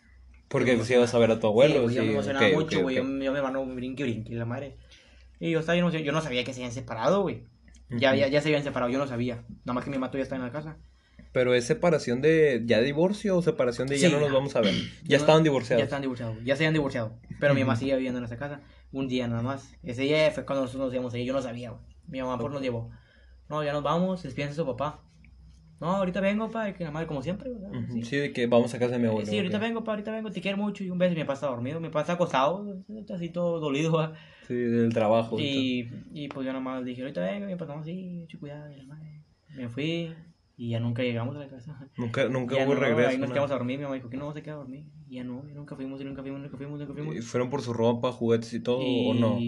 Porque 0.48 0.76
pues 0.76 0.90
ibas 0.92 1.14
a 1.14 1.20
ver 1.20 1.32
a 1.32 1.36
tu 1.36 1.42
Sí, 1.42 1.48
abuelo. 1.48 1.84
güey, 1.84 1.96
yo 1.96 2.02
me 2.04 2.08
sí, 2.08 2.14
emocionaba 2.14 2.50
mucho, 2.50 2.82
güey. 2.82 3.00
ok. 3.00 3.06
Yo, 3.06 3.24
yo 3.24 3.32
me 3.34 3.42
mano 3.42 3.66
brinque, 3.66 4.04
brinque, 4.04 4.34
la 4.36 4.46
madre. 4.46 4.78
Y 5.40 5.52
yo 5.52 5.60
estaba 5.60 5.74
bien 5.74 5.84
emocionado. 5.84 6.06
Yo 6.06 6.12
no 6.14 6.22
sabía 6.22 6.44
que 6.44 6.54
se 6.54 6.60
habían 6.62 6.72
separado, 6.74 7.22
güey. 7.22 7.44
Ya, 7.90 8.16
ya, 8.16 8.28
ya 8.28 8.42
se 8.42 8.50
habían 8.50 8.64
separado, 8.64 8.92
yo 8.92 8.98
no 8.98 9.08
sabía. 9.08 9.44
Nada 9.64 9.74
más 9.74 9.84
que 9.84 9.90
mi 9.92 9.98
mato 9.98 10.18
ya 10.18 10.24
está 10.24 10.36
en 10.36 10.42
la 10.42 10.52
casa. 10.52 10.78
Pero 11.32 11.54
es 11.54 11.66
separación 11.66 12.22
de 12.22 12.64
ya 12.66 12.80
divorcio 12.80 13.38
o 13.38 13.42
separación 13.42 13.88
de 13.88 14.00
ya 14.00 14.08
Sí, 14.08 14.14
no 14.14 14.20
nos 14.22 14.32
vamos 14.32 14.56
a 14.56 14.62
ver. 14.62 14.74
Ya 15.04 15.18
no- 15.18 15.24
estaban 15.24 15.44
divorciados. 15.44 15.80
Ya 15.80 15.84
estaban 15.84 16.02
divorciados, 16.02 16.38
ya 16.44 16.56
se 16.56 16.64
habían 16.64 16.74
divorciado. 16.74 17.20
Pero 17.40 17.54
mi 17.54 17.62
mamá 17.62 17.76
seguía 17.76 17.96
viviendo 17.96 18.20
en 18.20 18.26
esa 18.26 18.38
casa. 18.38 18.62
Un 18.92 19.08
día 19.08 19.28
nada 19.28 19.42
más. 19.42 19.76
Ese 19.84 20.04
día 20.04 20.32
fue 20.32 20.46
cuando 20.46 20.64
nosotros 20.64 20.86
nos 20.88 20.94
íbamos 20.94 21.14
ahí. 21.14 21.26
Yo 21.26 21.34
no 21.34 21.42
sabía, 21.42 21.72
güey. 21.72 21.82
Mi 22.08 22.22
mamá 22.22 22.38
por 22.40 22.52
nos 22.52 22.62
llevó. 22.62 22.90
No, 23.50 23.64
ya 23.64 23.74
nos 23.74 23.84
vamos, 23.84 24.24
despídense 24.24 24.56
su 24.56 24.66
papá. 24.66 25.02
No, 25.82 25.98
ahorita 25.98 26.22
vengo, 26.22 26.50
pa, 26.50 26.72
que 26.74 26.86
la 26.86 26.92
madre, 26.92 27.06
como 27.06 27.22
siempre, 27.22 27.52
Ujú, 27.52 27.94
sí. 27.94 28.04
Sí, 28.04 28.16
de 28.16 28.32
que 28.32 28.48
vamos 28.48 28.74
a 28.74 28.80
casa 28.80 28.94
de 28.94 29.00
mi 29.00 29.08
abuelo. 29.08 29.28
Sí, 29.30 29.36
ahorita 29.36 29.58
vengo, 29.60 29.84
pa, 29.84 29.92
ahorita 29.92 30.12
vengo, 30.12 30.32
te 30.32 30.40
quiero 30.42 30.58
mucho. 30.58 30.84
Y 30.86 30.90
un 30.90 30.98
beso, 30.98 31.14
mi 31.14 31.22
papá 31.22 31.34
está 31.34 31.48
dormido, 31.48 31.82
mi 31.82 31.90
papá 31.90 32.02
está 32.02 32.14
acostado, 32.14 32.78
está 32.98 33.16
así 33.16 33.30
todo 33.30 33.60
dolido. 33.60 34.14
Sí, 34.48 34.54
del 34.56 34.94
trabajo. 34.94 35.40
y 35.40 35.44
Y, 36.14 36.24
y 36.26 36.28
pues 36.28 36.46
yo 36.46 36.54
nomás 36.54 36.84
dije, 36.86 37.02
ahorita 37.02 37.22
vengo, 37.22 37.48
mi 37.48 37.56
papá, 37.56 37.76
no, 37.76 37.84
sí, 37.84 38.18
mucho 38.22 38.40
cuidado, 38.40 38.72
y 38.72 38.76
la 38.78 38.84
madre. 38.84 39.22
Me 39.56 39.70
fui, 39.70 40.14
y 40.58 40.70
ya 40.70 40.80
nunca 40.80 41.02
llegamos 41.04 41.36
a 41.36 41.40
la 41.40 41.48
casa. 41.48 41.90
Nunca, 41.98 42.26
nunca 42.30 42.56
Ya 42.56 42.66
hubo 42.66 42.76
no, 42.76 42.82
regreso. 42.82 43.10
Ahí 43.10 43.18
nos 43.18 43.32
quedamos 43.32 43.52
a 43.52 43.56
dormir, 43.56 43.78
mi 43.78 43.84
mamá 43.84 43.96
dijo 43.96 44.10
que 44.10 44.18
no, 44.18 44.32
se 44.34 44.44
queda 44.44 44.56
a 44.56 44.58
dormir. 44.58 44.86
Y 45.08 45.16
ya 45.16 45.24
no, 45.24 45.48
y 45.50 45.54
nunca 45.54 45.76
fuimos, 45.76 46.02
y 46.02 46.04
nunca 46.06 46.22
fuimos, 46.22 46.42
nunca 46.42 46.58
fuimos, 46.58 46.80
nunca 46.80 46.94
fuimos. 46.94 47.16
¿Y 47.16 47.22
¿Fueron 47.22 47.50
por 47.50 47.62
su 47.62 47.74
ropa, 47.74 48.12
juguetes 48.12 48.54
y 48.54 48.60
todo 48.60 48.82
y 48.82 49.10
o 49.10 49.14
no? 49.14 49.40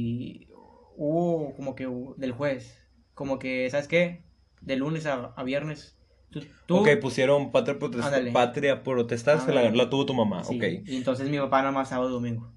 hubo 0.96 1.54
como 1.56 1.76
que 1.76 1.88
hubo- 1.88 2.16
del 2.16 2.32
juez, 2.32 2.82
como 3.14 3.40
que, 3.40 3.70
¿sabes 3.70 3.88
qué? 3.88 4.24
De 4.62 4.76
lunes 4.76 5.06
a, 5.06 5.34
a 5.36 5.44
viernes. 5.44 5.98
Tú, 6.30 6.42
tú- 6.66 6.78
Ok, 6.78 6.90
pusieron 7.02 7.52
patria, 7.52 7.80
protest- 7.80 8.04
Ándale. 8.04 8.32
patria 8.32 8.84
protestar, 8.84 9.40
se 9.40 9.54
la, 9.54 9.70
la 9.72 9.90
tuvo 9.90 10.06
tu 10.06 10.14
mamá, 10.14 10.44
sí, 10.44 10.58
ok. 10.58 10.64
Y 10.88 10.98
entonces 10.98 11.30
mi 11.30 11.38
papá 11.38 11.60
nada 11.60 11.72
más 11.72 11.90
sábado 11.90 12.10
y 12.10 12.14
domingo. 12.14 12.52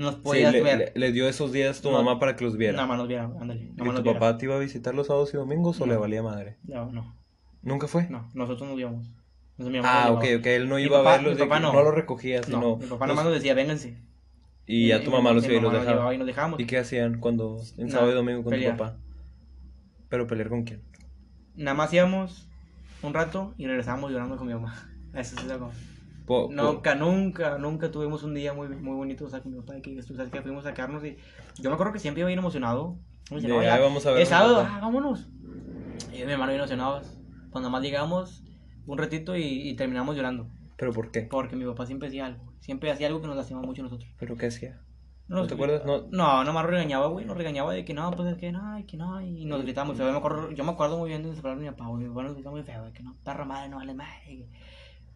No 0.00 0.06
nos 0.06 0.14
Sí, 0.16 0.20
podías 0.22 0.52
le, 0.52 0.62
ver. 0.62 0.92
le- 0.94 1.00
le 1.00 1.12
dio 1.12 1.28
esos 1.28 1.52
días 1.52 1.80
tu 1.82 1.90
No, 1.90 1.98
mamá 2.02 2.18
para 2.18 2.34
que 2.36 2.44
los 2.44 2.56
viera. 2.56 2.74
Nada 2.74 2.86
más 2.88 2.98
nos 2.98 3.08
viera, 3.08 3.24
ándale. 3.40 3.72
¿Y 3.72 3.76
tu 3.76 3.84
viera. 3.84 4.18
papá 4.18 4.38
te 4.38 4.46
iba 4.46 4.56
a 4.56 4.58
visitar 4.58 4.94
los 4.94 5.08
sábados 5.08 5.32
y 5.34 5.36
domingos 5.36 5.80
o 5.80 5.86
le 5.86 5.96
valía 5.96 6.22
madre? 6.22 6.56
No, 6.64 6.90
no, 6.90 7.16
¿Nunca 7.62 7.86
fue? 7.86 8.08
no, 8.08 8.28
nosotros 8.34 8.68
nos 8.68 8.78
íbamos. 8.78 9.06
Entonces, 9.58 9.82
Ah, 9.84 10.04
nos 10.08 10.16
ok, 10.16 10.22
llevaba. 10.24 10.40
ok, 10.40 10.46
él 10.46 10.68
no 10.70 10.78
iba 10.78 10.98
papá- 10.98 11.10
a 11.14 11.16
verlos, 11.18 11.34
mi 11.34 11.38
de 11.40 11.44
papá 11.44 11.56
que 11.56 11.62
no. 11.62 11.72
no 11.74 11.82
los 11.82 11.94
recogía, 11.94 12.42
sino... 12.42 12.60
No, 12.60 12.76
mi 12.78 12.86
papá 12.86 13.06
nada 13.06 13.14
más 13.16 13.24
los- 13.26 13.34
nos 13.34 13.42
decía, 13.42 13.52
vénganse. 13.54 13.98
Y 14.66 14.88
ya 14.88 15.02
tu 15.04 15.10
mamá 15.10 15.32
los 15.32 15.44
iba 15.44 15.54
y 15.54 15.60
los 15.60 15.72
dejaba. 15.72 16.14
y 16.14 16.18
nos 16.18 16.26
dejábamos. 16.26 16.60
¿Y 16.60 16.64
qué 16.66 16.78
hacían 16.78 17.18
cuando 17.20 17.58
en 17.76 17.90
sábado 17.90 18.12
y 18.12 18.14
domingo 18.14 18.42
con 18.42 18.50
pelear. 18.52 18.72
tu 18.76 18.78
papá? 18.78 18.96
¿Pero 20.08 20.26
pelear 20.26 20.48
con 20.48 20.62
quién? 20.64 20.82
Nada 21.56 21.74
más 21.76 21.92
íbamos 21.92 22.48
un 23.02 23.12
rato 23.14 23.52
y 23.58 23.66
regresábamos 23.66 24.10
llorando 24.12 24.36
con 24.36 24.46
mi 24.46 24.54
mamá. 24.54 24.74
Eso 25.14 25.36
es 25.38 25.44
lo 25.44 25.58
Po- 25.58 25.72
po- 26.30 26.48
Nunca, 26.52 26.94
nunca, 26.94 27.58
nunca 27.58 27.90
tuvimos 27.90 28.22
un 28.22 28.34
día 28.34 28.52
muy, 28.52 28.68
muy 28.68 28.94
bonito, 28.96 29.24
o 29.24 29.28
sea, 29.28 29.40
con 29.40 29.52
mi 29.52 29.58
papá, 29.60 29.80
que 29.82 30.00
tú 30.02 30.14
sabes 30.14 30.30
que 30.30 30.40
fuimos 30.42 30.64
a 30.64 30.70
sacarnos 30.70 31.04
y 31.04 31.16
yo 31.58 31.68
me 31.70 31.74
acuerdo 31.74 31.92
que 31.92 31.98
siempre 31.98 32.20
iba 32.20 32.28
bien 32.28 32.38
emocionado. 32.38 32.96
Me 33.30 33.36
dice, 33.36 33.48
De, 33.48 33.54
"No, 33.54 33.62
ya, 33.62 33.74
"Ay, 33.74 33.82
vamos 33.82 34.04
a 34.06 34.12
ver 34.12 34.22
es 34.22 34.32
a 34.32 34.38
sábado, 34.38 34.56
papá". 34.62 34.74
ah, 34.76 34.80
vámonos. 34.80 35.28
Y 36.12 36.24
mi 36.24 36.32
hermano 36.32 36.52
bien 36.52 36.60
emocionados. 36.60 37.18
Cuando 37.50 37.68
más 37.70 37.82
llegamos, 37.82 38.42
un 38.86 38.98
ratito 38.98 39.36
y, 39.36 39.42
y 39.42 39.74
terminamos 39.74 40.16
llorando. 40.16 40.46
¿Pero 40.76 40.92
por 40.92 41.10
qué? 41.10 41.22
Porque 41.22 41.56
mi 41.56 41.64
papá 41.64 41.84
siempre 41.86 42.08
hacía 42.08 42.26
algo, 42.26 42.52
siempre 42.60 42.90
hacía 42.90 43.08
algo 43.08 43.20
que 43.20 43.26
nos 43.26 43.36
lastimaba 43.36 43.66
mucho 43.66 43.82
a 43.82 43.84
nosotros. 43.84 44.08
¿Pero 44.18 44.36
qué 44.36 44.46
hacía? 44.46 44.80
No, 45.28 45.36
¿No 45.42 45.46
te 45.46 45.54
acuerdas? 45.54 45.84
No. 45.84 46.08
No, 46.10 46.42
nomás 46.42 46.66
regañaba, 46.66 47.06
güey, 47.06 47.24
nos 47.24 47.36
regañaba 47.36 47.72
de 47.72 47.84
que 47.84 47.94
no, 47.94 48.10
pues 48.10 48.28
es 48.32 48.36
que 48.36 48.50
no, 48.50 48.78
y 48.78 48.84
que 48.84 48.96
no, 48.96 49.20
y 49.20 49.44
nos 49.44 49.62
feo. 49.62 49.94
Yo 49.94 50.12
me 50.12 50.18
acuerdo, 50.18 50.50
yo 50.50 50.64
me 50.64 50.72
acuerdo 50.72 50.98
muy 50.98 51.08
bien 51.10 51.22
de 51.22 51.28
palabras 51.40 51.58
de 51.58 51.64
mi 51.66 51.70
papá, 51.70 51.86
güey, 51.86 52.02
mi 52.02 52.08
papá 52.08 52.22
nos 52.24 52.34
gritaba 52.34 52.56
muy 52.56 52.64
feo, 52.64 52.84
de 52.84 52.92
que 52.92 53.02
no, 53.04 53.14
perra 53.24 53.44
madre, 53.44 53.68
no 53.68 53.76
vale 53.76 53.94
madre. 53.94 54.48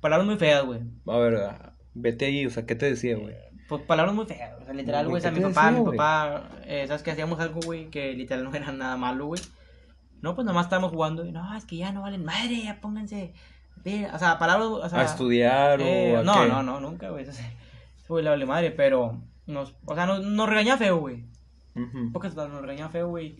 Palabras 0.04 0.26
muy 0.26 0.36
feas, 0.36 0.66
güey. 0.66 0.80
A 1.06 1.16
ver, 1.16 1.36
ah, 1.36 1.72
vete 1.94 2.26
ahí, 2.26 2.44
o 2.44 2.50
sea, 2.50 2.66
¿qué 2.66 2.74
te 2.74 2.84
decía, 2.84 3.16
güey? 3.16 3.34
Pues 3.70 3.80
palabras 3.84 4.14
muy 4.14 4.26
feas, 4.26 4.52
o 4.60 4.62
sea, 4.62 4.74
literal, 4.74 5.04
¿Por 5.06 5.12
güey, 5.12 5.20
o 5.20 5.22
sea, 5.22 5.30
mi 5.30 5.40
papá, 5.40 5.70
decía, 5.70 5.80
mi 5.82 5.90
papá, 5.92 6.50
eh, 6.66 6.84
¿sabes 6.86 7.02
que 7.02 7.10
Hacíamos 7.10 7.40
algo, 7.40 7.60
güey, 7.64 7.86
que 7.86 8.12
literal 8.12 8.44
no 8.44 8.54
era 8.54 8.70
nada 8.70 8.98
malo, 8.98 9.28
güey. 9.28 9.40
No, 10.20 10.34
pues 10.34 10.44
nada 10.44 10.54
más 10.54 10.66
estábamos 10.66 10.90
jugando 10.90 11.24
y 11.24 11.32
no, 11.32 11.56
es 11.56 11.64
que 11.64 11.78
ya 11.78 11.90
no 11.90 12.02
valen 12.02 12.22
madre, 12.22 12.64
ya 12.64 12.82
pónganse. 12.82 13.32
ve, 13.82 14.06
O 14.12 14.18
sea, 14.18 14.38
palabras, 14.38 14.68
o 14.68 14.86
sea. 14.90 15.00
¿A 15.00 15.04
estudiar 15.04 15.80
eh, 15.80 16.12
o 16.14 16.18
a 16.18 16.22
no, 16.22 16.34
qué? 16.34 16.48
no, 16.50 16.62
no, 16.62 16.80
nunca, 16.80 17.08
güey. 17.08 17.24
Ese 17.26 17.42
güey 18.06 18.24
le 18.24 18.28
vale 18.28 18.44
madre, 18.44 18.72
pero 18.72 19.22
nos, 19.46 19.74
o 19.86 19.94
sea, 19.94 20.04
nos, 20.04 20.22
nos 20.22 20.46
regañaba 20.46 20.76
feo, 20.76 20.98
güey. 20.98 21.24
Palabras, 22.12 22.50
nos 22.50 22.60
regañaba 22.60 22.90
feo, 22.90 23.08
güey. 23.08 23.36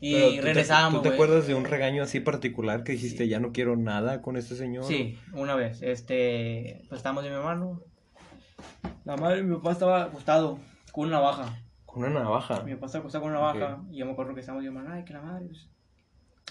Y 0.00 0.14
Pero, 0.14 0.28
¿tú 0.30 0.34
te- 0.36 0.40
regresábamos, 0.42 1.02
¿Tú 1.02 1.08
te 1.08 1.14
acuerdas 1.14 1.46
de 1.46 1.54
un 1.54 1.64
regaño 1.64 2.02
así 2.02 2.20
particular 2.20 2.84
que 2.84 2.92
dijiste, 2.92 3.28
ya 3.28 3.38
no 3.38 3.52
quiero 3.52 3.76
nada 3.76 4.22
con 4.22 4.36
este 4.36 4.54
señor? 4.56 4.84
Sí, 4.84 5.18
una 5.34 5.54
vez, 5.54 5.82
este, 5.82 6.82
pues 6.88 6.98
estábamos 7.00 7.22
de 7.24 7.30
mi 7.30 7.36
hermano. 7.36 7.82
La 9.04 9.16
madre 9.16 9.36
de 9.38 9.42
mi 9.42 9.56
papá 9.56 9.72
estaba 9.72 10.04
acostado 10.04 10.58
con 10.92 11.08
una 11.08 11.16
navaja. 11.18 11.58
Con 11.84 12.04
una 12.04 12.20
navaja. 12.20 12.62
Mi 12.62 12.74
papá 12.74 12.86
estaba 12.86 13.00
acostado 13.02 13.22
con 13.22 13.30
una 13.32 13.40
navaja 13.40 13.82
y 13.90 13.98
yo 13.98 14.06
me 14.06 14.12
acuerdo 14.12 14.34
que 14.34 14.40
estábamos 14.40 14.64
yo, 14.64 14.72
ay, 14.88 15.04
que 15.04 15.12
la 15.12 15.20
madre. 15.22 15.46
Pues. 15.46 15.68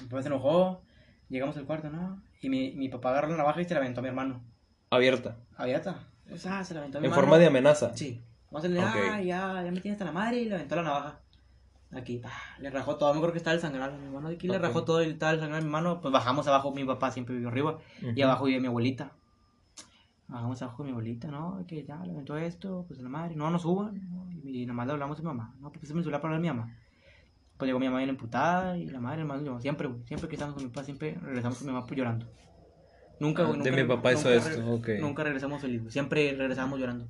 Mi 0.01 0.07
papá 0.09 0.21
se 0.21 0.27
enojó, 0.27 0.83
llegamos 1.29 1.57
al 1.57 1.65
cuarto, 1.65 1.89
¿no? 1.89 2.21
Y 2.41 2.49
mi, 2.49 2.71
mi 2.73 2.89
papá 2.89 3.09
agarró 3.11 3.29
la 3.29 3.37
navaja 3.37 3.61
y 3.61 3.65
se 3.65 3.73
la 3.73 3.79
aventó 3.79 3.99
a 3.99 4.03
mi 4.03 4.09
hermano. 4.09 4.43
Abierta. 4.91 5.37
Abierta. 5.57 6.07
Pues, 6.27 6.45
ah, 6.45 6.63
se 6.63 6.73
la 6.73 6.81
aventó 6.81 6.99
a 6.99 7.01
mi 7.01 7.07
En 7.07 7.11
hermano. 7.13 7.21
forma 7.27 7.37
de 7.39 7.47
amenaza. 7.47 7.95
Sí. 7.95 8.21
Vamos 8.51 8.65
a 8.65 8.67
le 8.67 8.79
Ok. 8.79 8.85
ah, 9.11 9.21
ya, 9.21 9.61
ya 9.63 9.71
me 9.71 9.79
tiene 9.81 9.93
hasta 9.93 10.05
la 10.05 10.11
madre 10.11 10.37
y 10.41 10.45
le 10.45 10.55
aventó 10.55 10.75
la 10.75 10.83
navaja. 10.83 11.19
Aquí, 11.91 12.17
pa, 12.19 12.31
le 12.59 12.69
rajó 12.69 12.97
todo, 12.97 13.11
me 13.13 13.17
acuerdo 13.17 13.33
que 13.33 13.39
estaba 13.39 13.55
el 13.55 13.61
sangrar, 13.61 13.91
mi 13.93 14.05
hermano 14.05 14.29
de 14.29 14.35
aquí 14.35 14.47
le 14.47 14.57
Ok. 14.57 14.61
rajó 14.63 14.83
todo 14.83 15.03
y 15.03 15.07
estaba 15.09 15.31
el 15.31 15.39
sangrar, 15.39 15.61
mi 15.61 15.65
hermano, 15.67 16.01
pues 16.01 16.11
bajamos 16.11 16.47
abajo, 16.47 16.71
mi 16.71 16.83
papá 16.85 17.09
siempre 17.09 17.33
vivió 17.33 17.49
arriba, 17.49 17.79
y 18.15 18.21
abajo 18.21 18.45
vive 18.45 18.59
mi 18.59 18.67
abuelita. 18.67 19.11
Bajamos 20.27 20.61
abajo 20.61 20.77
con 20.77 20.85
mi 20.85 20.91
abuelita, 20.91 21.29
¿no? 21.29 21.63
Que 21.67 21.83
ya 21.83 21.97
le 22.05 22.11
aventó 22.11 22.37
esto, 22.37 22.85
pues 22.87 22.99
la 23.01 23.09
madre, 23.09 23.35
no, 23.35 23.49
no 23.49 23.57
suban, 23.57 23.99
¿no? 24.11 24.29
y, 24.47 24.65
nada 24.67 24.75
más 24.75 24.85
le 24.85 24.93
hablamos 24.93 25.17
a 25.17 25.21
mi 25.23 25.27
mamá, 25.27 25.55
no, 25.59 25.71
pues 25.71 25.87
se 25.87 25.93
me 25.95 26.01
celular 26.01 26.21
para 26.21 26.35
hablar 26.35 26.47
a 26.49 26.53
mi 26.53 26.59
mamá. 26.59 26.75
Pues 27.57 27.67
llegó 27.67 27.79
mi 27.79 27.87
mamá 27.87 27.97
bien 27.97 28.09
emputada, 28.11 28.77
y 28.77 28.85
la 28.85 28.99
madre, 28.99 29.21
hermano, 29.21 29.43
yo, 29.43 29.59
siempre, 29.59 29.89
siempre 30.05 30.29
que 30.29 30.35
estamos 30.35 30.53
con 30.53 30.63
mi 30.63 30.69
papá, 30.69 30.83
siempre 30.83 31.17
regresamos 31.23 31.57
con 31.57 31.65
mi 31.67 31.73
mamá 31.73 31.87
pues, 31.87 31.97
llorando. 31.97 32.27
Nunca, 33.19 33.41
Ah, 33.41 33.45
güey, 33.47 33.59
de 33.61 33.69
nunca 33.71 33.81
mi 33.83 33.87
papá 33.89 34.13
hizo 34.13 34.29
nunca 34.29 34.49
esto, 34.49 34.61
re- 34.61 34.71
ok. 34.71 35.01
Nunca 35.01 35.23
regresamos 35.23 35.59
felices, 35.61 35.91
siempre 35.91 36.35
regresamos 36.37 36.79
llorando. 36.79 37.07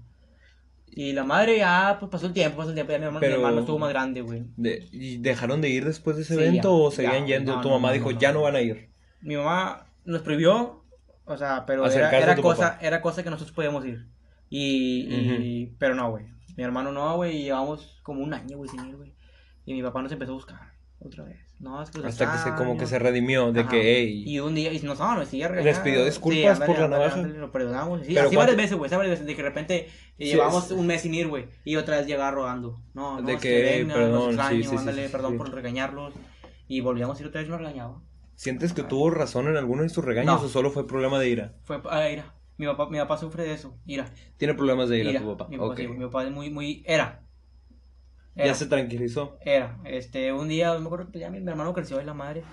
Y 0.91 1.13
la 1.13 1.23
madre 1.23 1.57
ya, 1.57 1.97
pues 1.99 2.09
pasó 2.11 2.27
el 2.27 2.33
tiempo, 2.33 2.57
pasó 2.57 2.69
el 2.69 2.75
tiempo, 2.75 2.91
ya 2.91 2.99
mi 2.99 3.05
hermano, 3.05 3.19
Pero- 3.21 3.37
mi 3.37 3.41
hermano 3.43 3.59
estuvo 3.61 3.79
más 3.79 3.89
grande, 3.89 4.21
güey. 4.21 4.43
De- 4.57 4.87
¿Y 4.91 5.17
dejaron 5.17 5.61
de 5.61 5.69
ir 5.69 5.85
después 5.85 6.15
de 6.17 6.23
ese 6.23 6.35
Sí, 6.35 6.41
evento 6.41 6.69
ya, 6.69 6.73
o 6.87 6.89
ya, 6.89 6.95
seguían 6.95 7.17
güey, 7.23 7.27
yendo? 7.27 7.55
no, 7.55 7.61
tu 7.61 7.69
mamá 7.69 7.89
no, 7.89 7.93
dijo, 7.93 8.11
no, 8.11 8.19
ya 8.19 8.31
no. 8.33 8.41
van 8.41 8.55
a 8.55 8.61
ir. 8.61 8.89
Mi 9.21 9.35
mamá 9.35 9.85
nos 10.05 10.21
prohibió, 10.21 10.83
o 11.25 11.37
sea, 11.37 11.65
pero 11.65 11.85
era, 11.85 12.09
era 12.17 12.35
cosa, 12.37 12.71
papá. 12.73 12.85
era 12.85 13.01
cosa 13.01 13.23
que 13.23 13.29
nosotros 13.29 13.53
podíamos 13.55 13.85
ir. 13.85 14.07
Y, 14.49 15.07
y- 15.13 15.75
pero 15.77 15.95
no, 15.95 16.09
güey. 16.11 16.25
Mi 16.57 16.63
hermano 16.63 16.91
no, 16.91 17.15
güey, 17.15 17.37
y 17.37 17.43
llevamos 17.43 17.99
como 18.03 18.21
un 18.23 18.33
año, 18.33 18.57
güey, 18.57 18.69
sin 18.69 18.85
ir, 18.87 18.95
güey. 18.97 19.13
Y 19.65 19.73
mi 19.73 19.83
papá 19.83 20.01
nos 20.01 20.11
empezó 20.11 20.31
a 20.31 20.35
buscar 20.35 20.59
otra 20.99 21.23
vez. 21.23 21.39
No, 21.59 21.83
es 21.83 21.91
que 21.91 22.05
Hasta 22.07 22.31
que 22.31 22.37
se, 22.37 22.55
como 22.55 22.77
que 22.77 22.87
se 22.87 22.99
redimió 22.99 23.51
de 23.51 23.61
Ajá. 23.61 23.69
que, 23.69 23.97
hey, 23.97 24.23
Y 24.25 24.39
un 24.39 24.55
día, 24.55 24.71
y 24.71 24.79
nos, 24.79 24.97
no, 24.97 25.15
nos 25.15 25.27
sigue 25.27 25.49
Les 25.61 25.77
pidió 25.79 26.05
disculpas 26.05 26.57
por 26.61 26.79
la 26.79 26.87
navaja. 26.87 27.17
Lo 27.21 27.51
perdonamos. 27.51 27.99
Sí, 28.05 28.13
Pero 28.13 28.27
así 28.27 28.35
cuánto- 28.35 28.51
varias 28.53 28.57
veces, 28.57 28.77
güey, 28.77 28.89
varias 28.89 29.09
veces. 29.11 29.25
De 29.25 29.35
que 29.35 29.43
de 29.43 29.49
repente 29.49 29.89
Sí, 30.17 30.25
llevamos 30.25 30.65
es- 30.67 30.71
un 30.71 30.87
mes 30.87 31.01
sin 31.01 31.13
ir, 31.13 31.27
güey. 31.27 31.47
Y 31.65 31.75
otra 31.75 31.97
vez 31.97 32.07
llegaba 32.07 32.31
rogando. 32.31 32.81
No, 32.93 33.19
no, 33.19 33.27
De 33.27 33.33
es 33.33 33.41
que, 33.41 33.61
vengan, 33.61 33.97
perdón, 33.97 34.11
los 34.13 34.23
sí, 34.23 34.29
extraño, 34.31 34.63
sí, 34.63 34.69
sí, 34.69 34.75
ándale, 34.77 35.05
sí, 35.07 35.11
perdón 35.11 35.31
sí. 35.33 35.37
por 35.37 35.53
regañarlos. 35.53 36.13
Y 36.69 36.79
volvíamos 36.81 37.17
a 37.17 37.21
ir 37.21 37.27
otra 37.27 37.41
vez 37.41 37.49
nos 37.49 37.59
regañaba. 37.59 38.01
¿sientes 38.35 38.71
que 38.71 38.83
tuvo 38.83 39.09
razón 39.09 39.49
en 39.49 39.57
alguno 39.57 39.83
de 39.83 39.89
sus 39.89 40.05
regaños 40.05 40.39
No. 40.39 40.47
o 40.47 40.49
solo 40.49 40.71
fue 40.71 40.87
problema 40.87 41.19
de 41.19 41.27
ira? 41.27 41.53
Fue 41.63 41.81
a 41.89 42.09
ira. 42.09 42.33
Mi 42.55 42.67
papá, 42.67 42.87
mi 42.89 42.97
papá 42.97 43.17
sufre 43.17 43.43
de 43.43 43.51
eso, 43.53 43.77
ira. 43.85 44.05
Tiene 44.37 44.53
problemas 44.53 44.87
de 44.87 44.97
ira, 44.99 45.09
ira. 45.11 45.19
tu 45.21 45.27
papá. 45.35 45.47
Mi 45.49 45.57
papá, 45.57 45.71
Ok. 45.71 45.77
sí, 45.77 45.87
mi 45.89 46.05
papá 46.05 46.23
es 46.23 46.31
muy, 46.31 46.49
muy, 46.49 46.81
era. 46.87 47.25
Ya 48.39 48.45
Era. 48.45 48.55
se 48.55 48.65
tranquilizó. 48.67 49.37
Era, 49.41 49.77
este, 49.83 50.31
un 50.33 50.47
día, 50.47 50.77
me 50.79 50.85
acuerdo 50.85 51.11
que 51.11 51.19
ya 51.19 51.29
mi, 51.29 51.39
mi 51.39 51.49
hermano 51.49 51.73
creció 51.73 52.01
y 52.01 52.05
la 52.05 52.13
madre. 52.13 52.43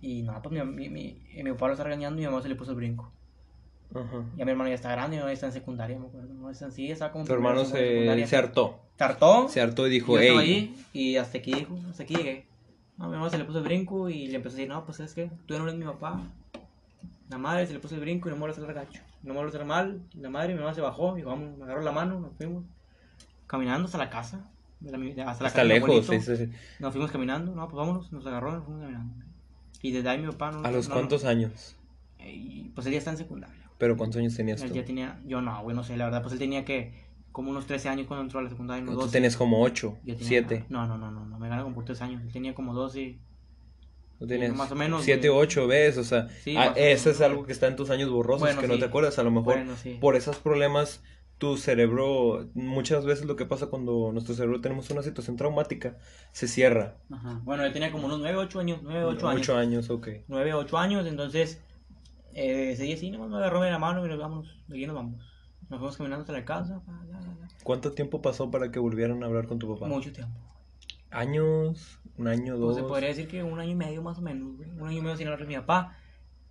Y 0.00 0.22
nada, 0.22 0.40
pues 0.40 0.52
mi, 0.52 0.64
mi, 0.64 0.88
mi, 0.88 1.22
mi 1.42 1.52
papá 1.52 1.66
lo 1.66 1.72
está 1.72 1.84
regañando 1.84 2.18
y 2.20 2.24
mi 2.24 2.30
mamá 2.30 2.42
se 2.42 2.48
le 2.48 2.54
puso 2.54 2.70
el 2.70 2.76
brinco. 2.76 3.12
Ajá. 3.94 4.24
Ya 4.36 4.44
mi 4.44 4.50
hermano 4.52 4.68
ya 4.68 4.76
está 4.76 4.90
grande, 4.92 5.16
ya 5.16 5.30
está 5.30 5.46
en 5.46 5.52
secundaria, 5.52 5.98
me 5.98 6.06
acuerdo. 6.06 6.32
No 6.32 6.50
está 6.50 6.66
en 6.66 6.72
sí, 6.72 6.90
está 6.90 7.12
como 7.12 7.24
Tu 7.24 7.32
hermano 7.32 7.60
de 7.60 7.66
se, 7.66 8.26
se 8.26 8.36
hartó. 8.36 8.80
Se 8.96 9.04
hartó. 9.04 9.48
Se 9.48 9.60
hartó 9.60 9.86
y 9.86 9.90
y 9.90 9.92
dijo, 9.94 10.18
hey, 10.18 10.36
allí 10.38 10.76
y 10.92 11.16
hasta 11.16 11.38
aquí 11.38 11.52
dijo, 11.52 11.78
hasta 11.90 12.04
aquí 12.04 12.14
llegué. 12.14 12.46
No, 12.96 13.06
mi 13.08 13.12
hermano 13.14 13.30
se 13.30 13.38
le 13.38 13.44
puso 13.44 13.58
el 13.58 13.64
brinco 13.64 14.08
y 14.08 14.28
le 14.28 14.36
empezó 14.36 14.56
a 14.56 14.58
decir, 14.58 14.68
no, 14.68 14.84
pues 14.84 15.00
es 15.00 15.14
que 15.14 15.30
tú 15.46 15.54
ya 15.54 15.58
no 15.58 15.64
eres 15.66 15.78
mi 15.78 15.84
papá. 15.84 16.22
La 17.28 17.38
madre 17.38 17.66
se 17.66 17.72
le 17.72 17.80
puso 17.80 17.94
el 17.94 18.00
brinco 18.00 18.28
y 18.28 18.32
no 18.32 18.36
me 18.38 18.46
lo 18.46 18.52
hacer 18.52 18.72
gacho. 18.72 19.02
No 19.22 19.34
me 19.34 19.42
lo 19.42 19.48
hacer 19.48 19.64
mal. 19.64 20.02
Y 20.14 20.20
la 20.20 20.30
madre, 20.30 20.54
mi 20.54 20.60
mamá 20.60 20.74
se 20.74 20.80
bajó 20.80 21.16
y 21.16 21.22
vamos, 21.22 21.56
me 21.56 21.64
agarró 21.64 21.82
la 21.82 21.92
mano, 21.92 22.20
nos 22.20 22.32
fuimos. 22.36 22.64
Caminando 23.46 23.86
hasta 23.86 23.98
la 23.98 24.10
casa. 24.10 24.50
De 24.80 24.92
la 24.92 25.30
hasta 25.30 25.42
la 25.44 25.48
está 25.48 25.64
lejos. 25.64 26.06
sí, 26.06 26.20
sí, 26.20 26.36
sí. 26.36 26.48
Nos 26.78 26.92
fuimos 26.92 27.10
caminando, 27.10 27.54
no, 27.54 27.66
pues 27.68 27.76
vámonos, 27.76 28.10
nos 28.12 28.26
agarró, 28.26 28.52
nos 28.52 28.64
fuimos 28.64 28.82
caminando. 28.82 29.14
Y 29.82 29.92
desde 29.92 30.08
ahí 30.08 30.18
mi 30.18 30.26
papá 30.26 30.50
no. 30.52 30.64
¿A 30.64 30.70
los 30.70 30.88
no- 30.88 30.94
cuántos 30.94 31.24
años? 31.24 31.76
pues 32.74 32.86
él 32.86 32.92
ya 32.92 32.98
está 32.98 33.10
en 33.10 33.16
secundaria. 33.16 33.56
¿Pero 33.78 33.96
cuántos 33.96 34.18
años 34.20 34.36
tenías 34.36 34.60
Él 34.62 34.68
tú? 34.70 34.74
ya 34.76 34.84
tenía, 34.84 35.20
yo 35.26 35.40
no, 35.40 35.62
güey, 35.62 35.74
no 35.74 35.82
sé, 35.82 35.96
la 35.96 36.04
verdad, 36.04 36.20
pues 36.20 36.34
él 36.34 36.38
tenía 36.38 36.66
que, 36.66 36.92
como 37.32 37.50
unos 37.50 37.66
13 37.66 37.88
años 37.88 38.06
cuando 38.06 38.24
entró 38.24 38.40
a 38.40 38.42
la 38.42 38.50
secundaria, 38.50 38.82
unos 38.82 38.94
Tú 38.94 39.00
12. 39.02 39.12
tenías 39.12 39.36
como 39.38 39.62
8, 39.62 39.96
Yo 40.04 40.14
tenía- 40.16 40.28
7. 40.28 40.64
No, 40.68 40.86
no, 40.86 40.98
no, 40.98 41.10
no, 41.10 41.24
no, 41.24 41.38
me 41.38 41.48
gana 41.48 41.62
como 41.62 41.74
por 41.76 41.84
3 41.86 42.02
años. 42.02 42.22
Él 42.22 42.30
tenía 42.30 42.54
como 42.54 42.74
12. 42.74 43.18
Tú 44.18 44.26
tenías 44.26 44.54
más 44.54 44.70
o 44.70 44.74
menos, 44.74 45.02
7 45.02 45.30
o 45.30 45.34
güey. 45.34 45.46
8, 45.46 45.66
¿ves? 45.66 45.96
O 45.96 46.04
sea, 46.04 46.28
Sí, 46.28 46.54
ah, 46.58 46.74
eso 46.76 47.06
menos. 47.06 47.06
es 47.06 47.20
algo 47.22 47.46
que 47.46 47.52
está 47.52 47.68
en 47.68 47.76
tus 47.76 47.88
años 47.88 48.10
borrosos 48.10 48.40
Bueno, 48.42 48.60
que 48.60 48.68
no 48.68 48.74
sí. 48.74 48.80
te 48.80 48.84
acuerdas. 48.86 49.18
A 49.18 49.22
lo 49.22 49.30
mejor 49.30 49.54
Bueno, 49.54 49.74
sí. 49.76 49.96
por 49.98 50.14
esos 50.14 50.36
problemas 50.36 51.02
tu 51.40 51.56
cerebro, 51.58 52.50
muchas 52.54 53.04
veces 53.06 53.26
lo 53.26 53.36
que 53.36 53.46
pasa 53.46 53.68
cuando 53.68 54.12
nuestro 54.12 54.34
cerebro 54.36 54.60
tenemos 54.60 54.90
una 54.90 55.02
situación 55.02 55.36
traumática, 55.36 55.98
se 56.32 56.48
cierra. 56.48 56.98
Ajá. 57.10 57.40
Bueno, 57.44 57.64
él 57.64 57.72
tenía 57.72 57.90
como 57.92 58.06
unos 58.06 58.20
9, 58.20 58.38
8 58.38 58.60
años, 58.60 58.80
9, 58.82 59.04
8 59.04 59.28
años. 59.28 59.50
8 59.50 59.56
años, 59.56 59.90
ok. 59.90 60.08
9, 60.28 60.54
8 60.54 60.78
años, 60.78 61.06
entonces 61.06 61.64
Eh, 62.34 62.72
ese 62.72 62.84
día 62.84 62.96
sí, 62.96 63.10
nomás 63.10 63.30
me 63.30 63.36
agarró 63.38 63.60
de 63.62 63.70
la 63.70 63.78
mano 63.78 64.04
y 64.06 64.08
nos 64.08 64.18
vamos, 64.18 64.62
de 64.68 64.76
aquí 64.76 64.86
nos 64.86 64.96
vamos. 64.96 65.22
Nos 65.68 65.78
fuimos 65.80 65.96
caminando 65.96 66.22
hasta 66.22 66.32
la 66.32 66.44
casa, 66.44 66.82
la, 66.86 67.20
la, 67.20 67.34
la. 67.34 67.52
¿Cuánto 67.62 67.92
tiempo 67.92 68.22
pasó 68.22 68.50
para 68.50 68.70
que 68.70 68.78
volvieran 68.78 69.22
a 69.22 69.26
hablar 69.26 69.46
con 69.46 69.58
tu 69.58 69.68
papá? 69.74 69.88
mucho 69.88 70.12
tiempo. 70.12 70.38
¿Años? 71.10 72.00
¿Un 72.16 72.28
año, 72.28 72.58
dos? 72.58 72.74
Pues 72.74 72.76
se 72.76 72.84
podría 72.84 73.08
decir 73.08 73.28
que 73.28 73.42
un 73.42 73.58
año 73.60 73.72
y 73.72 73.74
medio 73.74 74.02
más 74.02 74.18
o 74.18 74.22
menos, 74.22 74.56
güey. 74.56 74.70
Un 74.70 74.88
año 74.88 74.98
y 74.98 75.02
medio 75.02 75.16
sin 75.16 75.26
hablar 75.26 75.40
con 75.40 75.48
mi 75.48 75.56
papá. 75.56 75.96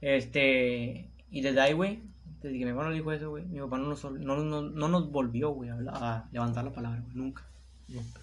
Este, 0.01 1.11
y 1.29 1.41
desde 1.41 1.59
ahí, 1.61 1.73
güey, 1.73 2.03
desde 2.41 2.57
que 2.59 2.65
mi 2.65 2.71
papá 2.71 2.85
nos 2.85 2.93
dijo 2.93 3.11
eso, 3.11 3.29
güey, 3.29 3.45
mi 3.45 3.59
papá 3.59 3.77
no 3.77 3.87
nos, 3.87 4.03
no, 4.03 4.37
no, 4.37 4.61
no 4.61 4.87
nos 4.87 5.11
volvió, 5.11 5.49
güey, 5.51 5.69
a, 5.69 6.27
levantar 6.31 6.63
la 6.63 6.71
palabra, 6.71 7.01
güey, 7.01 7.15
nunca. 7.15 7.43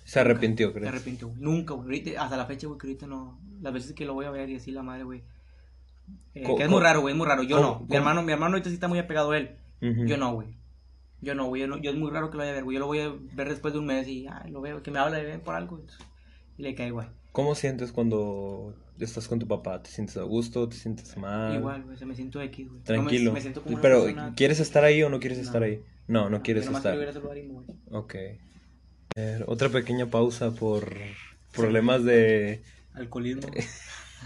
Se 0.05 0.21
arrepintió, 0.21 0.69
Se 0.69 0.75
¿crees? 0.75 0.89
arrepintió, 0.89 1.29
güey. 1.29 1.41
Nunca, 1.41 1.75
güey. 1.75 2.15
Hasta 2.17 2.37
la 2.37 2.47
fecha, 2.47 2.67
güey, 2.69 2.79
que 2.79 2.87
ahorita 2.87 3.07
no. 3.07 3.39
Las 3.61 3.73
veces 3.73 3.93
que 3.95 4.05
lo 4.05 4.15
voy 4.15 4.27
a 4.27 4.31
ver 4.31 4.49
y 4.49 4.57
así 4.57 4.71
la 4.71 4.83
madre, 4.83 5.03
güey. 5.05 5.23
Eh, 6.35 6.45
que 6.57 6.63
es 6.63 6.71
muy 6.71 6.81
raro, 6.81 7.01
güey, 7.01 7.13
es 7.13 7.19
muy 7.19 7.27
raro. 7.27 7.43
Yo 7.43 7.57
¿Cómo- 7.57 7.81
no. 7.81 7.87
Mi 7.89 7.97
hermano, 7.97 8.23
mi 8.23 8.33
hermano 8.33 8.53
ahorita 8.55 8.69
sí 8.69 8.75
está 8.75 8.87
muy 8.89 8.99
apegado 8.99 9.33
a 9.33 9.39
él. 9.39 9.57
Yo 9.81 10.17
no, 10.17 10.35
güey. 10.35 10.49
Yo 11.21 11.35
no, 11.35 11.47
güey. 11.47 11.63
Yo, 11.63 11.69
no, 11.69 11.79
yo 11.79 11.91
es 11.91 11.97
muy 11.97 12.11
raro 12.11 12.31
que 12.31 12.37
lo 12.37 12.41
vaya 12.41 12.53
a 12.53 12.55
ver, 12.55 12.65
güey. 12.65 12.75
Yo 12.77 12.81
lo 12.81 12.87
voy 12.87 13.01
a 13.01 13.13
ver 13.35 13.49
después 13.49 13.75
de 13.75 13.81
un 13.81 13.87
mes 13.87 14.07
y 14.07 14.27
ay, 14.29 14.51
lo 14.51 14.61
veo, 14.61 14.83
que 14.83 14.91
me 14.91 14.99
habla 14.99 15.19
de 15.19 15.39
por 15.39 15.55
algo. 15.55 15.81
Y 16.59 16.63
le 16.63 16.75
cae 16.75 16.89
igual. 16.89 17.11
¿Cómo 17.33 17.55
sientes 17.55 17.91
cuando 17.91 18.75
estás 19.05 19.29
con 19.29 19.39
tu 19.39 19.47
papá? 19.47 19.83
¿Te 19.83 19.91
sientes 19.91 20.17
a 20.17 20.23
gusto? 20.23 20.69
¿Te 20.69 20.77
sientes 20.77 21.17
mal? 21.17 21.57
Igual, 21.57 21.83
güey. 21.85 21.97
Se 21.99 22.07
me 22.07 22.15
siento 22.15 22.41
X, 22.41 22.67
güey. 22.69 22.71
No 22.71 22.79
me- 22.79 22.85
Tranquilo. 22.85 23.33
me 23.33 23.41
siento 23.41 23.63
como 23.63 23.75
una 23.75 23.83
Pero, 23.83 24.05
persona- 24.05 24.33
¿quieres 24.37 24.61
estar 24.61 24.85
ahí 24.85 25.03
o 25.03 25.11
no 25.11 25.21
quieres 25.21 25.39
No. 25.39 25.45
estar 25.45 25.63
ahí? 25.63 25.83
No, 26.09 26.31
no 26.31 26.43
quieres 26.43 26.67
estar. 26.67 26.99
a 26.99 27.13
saludar 27.13 27.37
y 27.39 27.43
me 27.43 27.53
voy. 27.55 27.65
Ok. 27.91 28.15
Otra 29.47 29.69
pequeña 29.71 30.07
pausa 30.07 30.51
por 30.53 30.93
problemas 31.53 32.05
de... 32.05 32.63
Alcoholismo. 32.95 33.51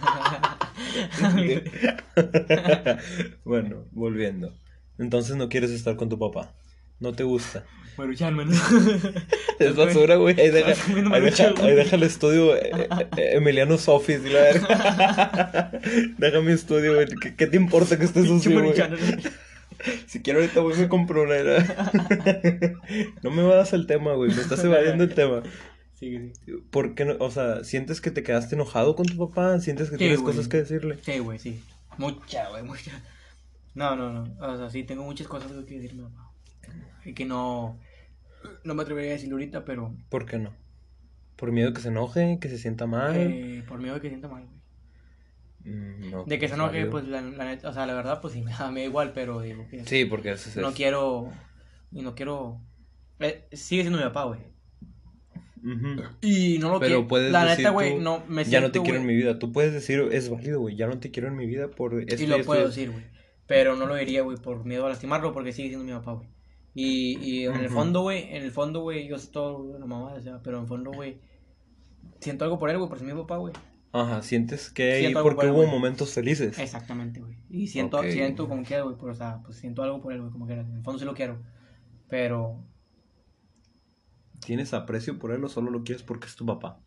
bueno, 3.45 3.85
volviendo. 3.93 4.53
Entonces 4.99 5.37
no 5.37 5.49
quieres 5.49 5.71
estar 5.71 5.97
con 5.97 6.09
tu 6.09 6.19
papá. 6.19 6.53
No 7.01 7.13
te 7.13 7.25
gusta. 7.25 7.65
Maruchan, 7.97 8.35
man. 8.35 8.51
Es 9.59 9.77
basura, 9.77 10.17
güey. 10.17 10.41
Ahí 10.41 10.51
deja, 10.51 10.73
ahí 10.73 11.79
ahí 11.79 11.89
el 11.93 12.03
estudio 12.03 12.57
eh, 12.57 12.89
eh, 13.17 13.31
Emiliano 13.35 13.77
Sofis. 13.77 14.21
y 14.25 14.31
la 14.31 14.41
verga. 14.41 15.71
deja 16.19 16.41
mi 16.41 16.53
estudio, 16.53 16.95
güey. 16.95 17.07
¿Qué, 17.21 17.37
qué 17.37 17.47
te 17.47 17.59
importa 17.59 17.99
que 17.99 18.07
esté 18.07 18.23
Pinche 18.23 18.51
sucio, 18.51 18.63
güey? 18.63 18.75
Si 20.07 20.21
quiero 20.21 20.41
ahorita, 20.41 20.61
güey, 20.61 20.77
me 20.77 20.89
compro 20.89 21.23
una. 21.23 21.37
no 23.23 23.31
me 23.31 23.43
vas 23.43 23.73
al 23.73 23.87
tema, 23.87 24.13
güey. 24.13 24.31
Me 24.31 24.43
estás 24.43 24.63
evadiendo 24.63 25.05
el 25.05 25.15
tema. 25.15 25.43
Sí, 25.95 26.33
sí. 26.45 26.53
¿Por 26.71 26.95
qué 26.95 27.07
no? 27.07 27.17
O 27.19 27.31
sea, 27.31 27.65
¿sientes 27.65 28.03
que 28.03 28.11
te 28.11 28.23
quedaste 28.23 28.57
enojado 28.57 28.95
con 28.95 29.07
tu 29.07 29.17
papá? 29.17 29.59
¿Sientes 29.61 29.89
que 29.89 29.97
Sí, 29.97 30.01
tienes 30.01 30.21
cosas 30.21 30.49
que 30.49 30.59
decirle? 30.59 30.99
Sí, 31.03 31.19
güey, 31.19 31.39
sí. 31.39 31.63
Mucha, 31.97 32.49
güey, 32.51 32.63
mucha. 32.63 32.93
No, 33.75 33.97
no, 33.97 34.13
no. 34.13 34.37
O 34.39 34.57
sea, 34.59 34.69
sí, 34.69 34.85
tengo 34.85 35.05
muchas 35.05 35.27
cosas 35.27 35.51
que 35.67 35.79
decirme, 35.79 36.03
papá. 36.05 36.30
Que 37.15 37.25
no. 37.25 37.79
No 38.65 38.75
me 38.75 38.83
atrevería 38.83 39.11
a 39.13 39.15
decirlo 39.15 39.37
ahorita, 39.37 39.65
pero. 39.65 39.95
¿Por 40.09 40.27
qué 40.27 40.39
no? 40.39 40.53
¿Por 41.37 41.53
miedo 41.53 41.73
que 41.73 41.81
se 41.81 41.89
enoje? 41.89 42.39
¿Que 42.41 42.49
se 42.49 42.59
sienta 42.59 42.87
mal? 42.87 43.15
eh, 43.17 43.65
por 43.69 43.79
miedo 43.81 43.95
de 43.95 44.01
que 44.01 44.09
sienta 44.09 44.29
mal, 44.29 44.45
güey. 44.47 44.61
Mm, 45.65 46.11
no, 46.11 46.25
De 46.25 46.39
que 46.39 46.49
se 46.49 46.55
es 46.55 46.55
enoje, 46.55 46.73
válido. 46.79 46.91
pues 46.91 47.05
la, 47.09 47.21
la 47.23 47.45
neta. 47.45 47.69
O 47.69 47.73
sea, 47.73 47.87
la 47.87 47.95
verdad, 47.95 48.21
pues 48.21 48.35
sí, 48.35 48.43
me 48.43 48.53
da, 48.53 48.71
igual, 48.81 49.13
pero 49.13 49.41
digo 49.41 49.67
que. 49.69 49.85
Sí, 49.87 50.05
porque 50.05 50.31
eso 50.33 50.49
es... 50.49 50.57
No 50.57 50.73
quiero. 50.73 51.31
Y 51.93 52.03
no 52.03 52.15
quiero. 52.15 52.61
eh, 53.21 53.49
sigue 53.53 53.83
siendo 53.83 53.99
mi 53.99 54.05
papá, 54.05 54.25
güey. 54.25 54.41
Y 56.23 56.59
no 56.59 56.71
lo 56.73 56.81
Pero 56.81 56.87
quiero. 56.97 57.09
puedes 57.09 57.33
La 57.33 57.45
decir 57.45 57.59
neta, 57.59 57.71
güey, 57.71 57.99
no 57.99 58.25
me 58.29 58.45
Ya 58.45 58.61
no 58.61 58.71
te 58.73 58.79
siento, 58.79 58.83
quiero 58.83 58.99
en 59.01 59.07
mi 59.07 59.15
vida. 59.15 59.39
Tú 59.39 59.53
puedes 59.53 59.73
decir, 59.75 60.01
es 60.13 60.31
válido, 60.31 60.61
güey. 60.61 60.77
Ya 60.77 60.87
no 60.87 60.99
te 61.01 61.11
quiero 61.11 61.29
en 61.29 61.37
mi 61.37 61.47
vida 61.47 61.69
por 61.69 62.01
esto 62.01 62.23
Y 62.23 62.27
lo 62.27 62.37
esto 62.37 62.47
puedo 62.47 62.61
esto. 62.61 62.69
decir, 62.71 62.91
güey. 62.91 63.05
Pero 63.47 63.77
no 63.77 63.87
lo 63.87 63.95
diría, 63.97 64.23
güey, 64.23 64.39
por 64.39 64.65
miedo 64.65 64.87
a 64.87 64.89
lastimarlo, 64.89 65.33
porque 65.33 65.53
sigue 65.53 65.69
siendo 65.69 65.85
mi 65.85 65.93
papá, 65.93 66.13
güey. 66.13 66.29
Y, 66.75 67.19
y 67.19 67.47
en 67.47 67.57
el 67.57 67.67
Ujú. 67.67 67.75
fondo, 67.75 68.03
güey, 68.03 68.35
en 68.35 68.43
el 68.43 68.51
fondo, 68.53 68.81
güey, 68.81 69.09
yo 69.09 69.19
sé 69.19 69.31
todo 69.31 69.79
la 69.79 69.87
mamá, 69.87 70.15
o 70.15 70.21
sea, 70.21 70.41
pero 70.43 70.59
en 70.59 70.63
el 70.63 70.69
fondo, 70.69 70.93
güey, 70.93 71.21
siento 72.21 72.45
algo 72.45 72.59
por 72.59 72.71
él, 72.71 72.79
güey, 72.79 72.89
por 72.89 72.99
ser 72.99 73.07
mi 73.07 73.21
papá, 73.21 73.37
güey. 73.37 73.53
Ajá, 73.93 74.23
sientes 74.23 74.71
que 74.71 74.99
Siento 74.99 75.23
porque 75.23 75.47
él, 75.47 75.53
hubo 75.53 75.67
momentos 75.67 76.15
felices. 76.15 76.59
Exactamente, 76.59 77.21
güey. 77.21 77.37
Y 77.49 77.67
siento, 77.67 78.03
siento 78.05 78.49
como 78.49 78.63
quiera, 78.63 78.85
güey, 78.85 78.97
pero, 78.99 79.13
o 79.13 79.15
sea, 79.15 79.41
pues 79.45 79.57
siento 79.57 79.83
algo 79.83 80.01
por 80.01 80.13
él, 80.13 80.21
güey, 80.21 80.33
como 80.33 80.47
quiera. 80.47 80.63
En 80.63 80.77
el 80.77 80.83
fondo 80.83 80.99
sí 81.01 81.05
lo 81.05 81.15
quiero. 81.15 81.43
Pero 82.09 82.65
¿Tienes 84.41 84.73
aprecio 84.73 85.19
por 85.19 85.33
él 85.33 85.45
o 85.45 85.49
solo 85.49 85.71
lo 85.71 85.85
quieres 85.85 86.03
porque 86.03 86.27
es 86.27 86.35
tu 86.35 86.47
papá? 86.47 86.81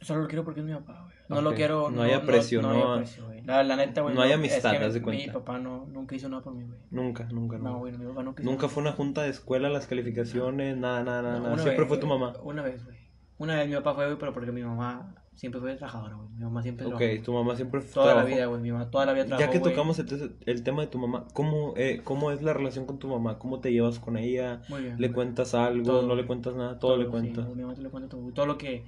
Solo 0.00 0.22
lo 0.22 0.28
quiero 0.28 0.44
porque 0.44 0.60
es 0.60 0.66
mi 0.66 0.72
papá, 0.72 1.02
güey. 1.04 1.14
No 1.28 1.42
lo 1.42 1.54
quiero. 1.54 1.90
No 1.90 2.02
hay 2.02 2.12
aprecio, 2.12 2.60
no, 2.62 2.72
no- 2.72 2.74
hay 2.74 2.98
aprecio, 2.98 3.26
güey. 3.26 3.42
La, 3.42 3.62
la 3.62 3.76
neta, 3.76 4.00
güey. 4.02 4.14
no 4.14 4.22
hay 4.22 4.30
es 4.30 4.36
amistad, 4.36 4.72
que 4.72 4.84
haz 4.84 4.94
de 4.94 5.00
Mi 5.00 5.04
cuenta. 5.04 5.32
papá 5.32 5.58
no, 5.58 5.86
nunca 5.86 6.14
hizo 6.14 6.28
nada 6.28 6.42
por 6.42 6.54
mí, 6.54 6.64
güey. 6.64 6.78
Nunca, 6.90 7.24
nunca, 7.32 7.56
No, 7.58 7.70
no. 7.70 7.78
güey, 7.78 7.92
mi 7.96 8.04
papá 8.06 8.22
nunca 8.22 8.42
hizo 8.42 8.50
Nunca 8.50 8.62
nada. 8.62 8.74
fue 8.74 8.82
una 8.82 8.92
junta 8.92 9.22
de 9.22 9.30
escuela, 9.30 9.68
las 9.68 9.86
calificaciones, 9.86 10.76
nada, 10.76 11.02
nada, 11.04 11.22
nada. 11.22 11.38
No, 11.38 11.42
nada. 11.44 11.56
Siempre 11.58 11.80
vez, 11.80 11.88
fue 11.88 11.98
tu 11.98 12.06
mamá. 12.06 12.32
Una 12.42 12.62
vez, 12.62 12.84
güey. 12.84 12.96
Una 13.38 13.56
vez 13.56 13.68
mi 13.68 13.74
papá 13.76 13.94
fue, 13.94 14.06
güey, 14.06 14.18
pero 14.18 14.32
porque 14.34 14.52
mi 14.52 14.62
mamá 14.62 15.14
siempre 15.34 15.60
fue 15.60 15.74
trabajadora, 15.76 16.16
güey. 16.16 16.28
Mi 16.30 16.44
mamá 16.44 16.62
siempre 16.62 16.86
Ok, 16.86 17.24
tu 17.24 17.32
mamá 17.32 17.56
siempre 17.56 17.80
Toda 17.80 18.14
la 18.14 18.24
vida, 18.24 18.44
güey. 18.46 18.60
Mi 18.60 18.70
mamá 18.72 18.90
toda 18.90 19.06
la 19.06 19.12
vida 19.14 19.24
trabajó, 19.24 19.46
Ya 19.46 19.50
que 19.52 19.60
tocamos 19.60 19.98
el, 19.98 20.36
el 20.44 20.62
tema 20.62 20.82
de 20.82 20.88
tu 20.88 20.98
mamá, 20.98 21.26
¿cómo, 21.32 21.72
eh, 21.76 22.02
¿cómo 22.04 22.32
es 22.32 22.42
la 22.42 22.52
relación 22.52 22.84
con 22.84 22.98
tu 22.98 23.08
mamá? 23.08 23.38
¿Cómo 23.38 23.60
te 23.60 23.72
llevas 23.72 23.98
con 23.98 24.18
ella? 24.18 24.60
Muy 24.68 24.82
bien. 24.82 24.96
¿Le 24.98 25.10
cuentas 25.12 25.54
algo? 25.54 26.02
¿No 26.02 26.14
le 26.14 26.26
cuentas 26.26 26.54
nada? 26.54 26.78
Todo, 26.78 26.96
le 26.98 27.06
cuentas. 27.06 27.48
mi 27.48 27.62
mamá 27.62 27.74
te 27.74 27.82
le 27.82 27.88
cuenta 27.88 28.08
todo. 28.10 28.30
Todo 28.32 28.46
lo 28.46 28.58
que... 28.58 28.84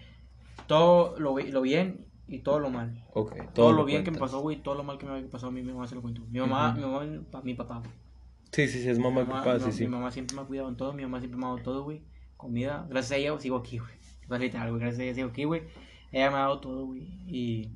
Todo 0.72 1.18
lo, 1.18 1.38
lo 1.38 1.60
bien 1.62 2.06
y 2.28 2.38
todo 2.40 2.58
lo 2.58 2.70
mal. 2.70 3.04
Todo, 3.54 3.72
lo 3.72 3.84
bien 3.84 4.04
que 4.04 4.10
me 4.10 4.18
pasó, 4.18 4.40
güey. 4.40 4.62
Todo 4.62 4.74
lo 4.74 4.84
mal 4.84 4.96
que 4.98 5.06
me 5.06 5.22
pasó 5.24 5.48
a 5.48 5.50
mí, 5.50 5.62
mi 5.62 5.72
mamá 5.72 5.86
se 5.86 5.94
lo 5.94 6.00
cuento. 6.02 6.22
Mi 6.30 6.40
mamá, 6.40 6.70
Ujú. 6.70 6.78
mi 6.78 6.84
mamá, 6.86 7.04
mi 7.04 7.18
pa- 7.18 7.42
mi 7.42 7.54
papá, 7.54 7.78
güey. 7.80 7.90
Sí, 8.52 8.68
sí, 8.68 8.82
sí, 8.82 8.88
es 8.88 8.98
mamá 8.98 9.20
y 9.22 9.24
Mi 9.26 9.30
papá, 9.32 9.54
mi, 9.54 9.60
sí, 9.60 9.66
ma- 9.66 9.72
sí. 9.72 9.84
mi 9.84 9.90
mamá 9.90 10.10
siempre 10.10 10.36
me 10.36 10.42
ha 10.42 10.44
cuidado 10.46 10.68
en 10.68 10.76
todo. 10.76 10.92
Mi 10.94 11.02
mamá 11.02 11.18
siempre 11.20 11.38
me 11.38 11.44
ha 11.46 11.48
dado 11.50 11.62
todo, 11.62 11.84
güey. 11.84 12.02
Comida. 12.36 12.86
Gracias 12.88 13.12
a 13.12 13.16
ella 13.16 13.38
sigo 13.38 13.56
aquí, 13.56 13.78
güey. 13.78 13.92
Es 14.30 14.40
literal, 14.40 14.70
güey. 14.70 14.80
Gracias 14.80 15.00
a 15.00 15.04
ella 15.04 15.14
sigo 15.14 15.28
aquí, 15.28 15.44
güey. 15.44 15.62
Ella 16.10 16.30
me 16.30 16.36
ha 16.36 16.40
dado 16.40 16.60
todo, 16.60 16.86
güey. 16.86 17.02
Y, 17.26 17.72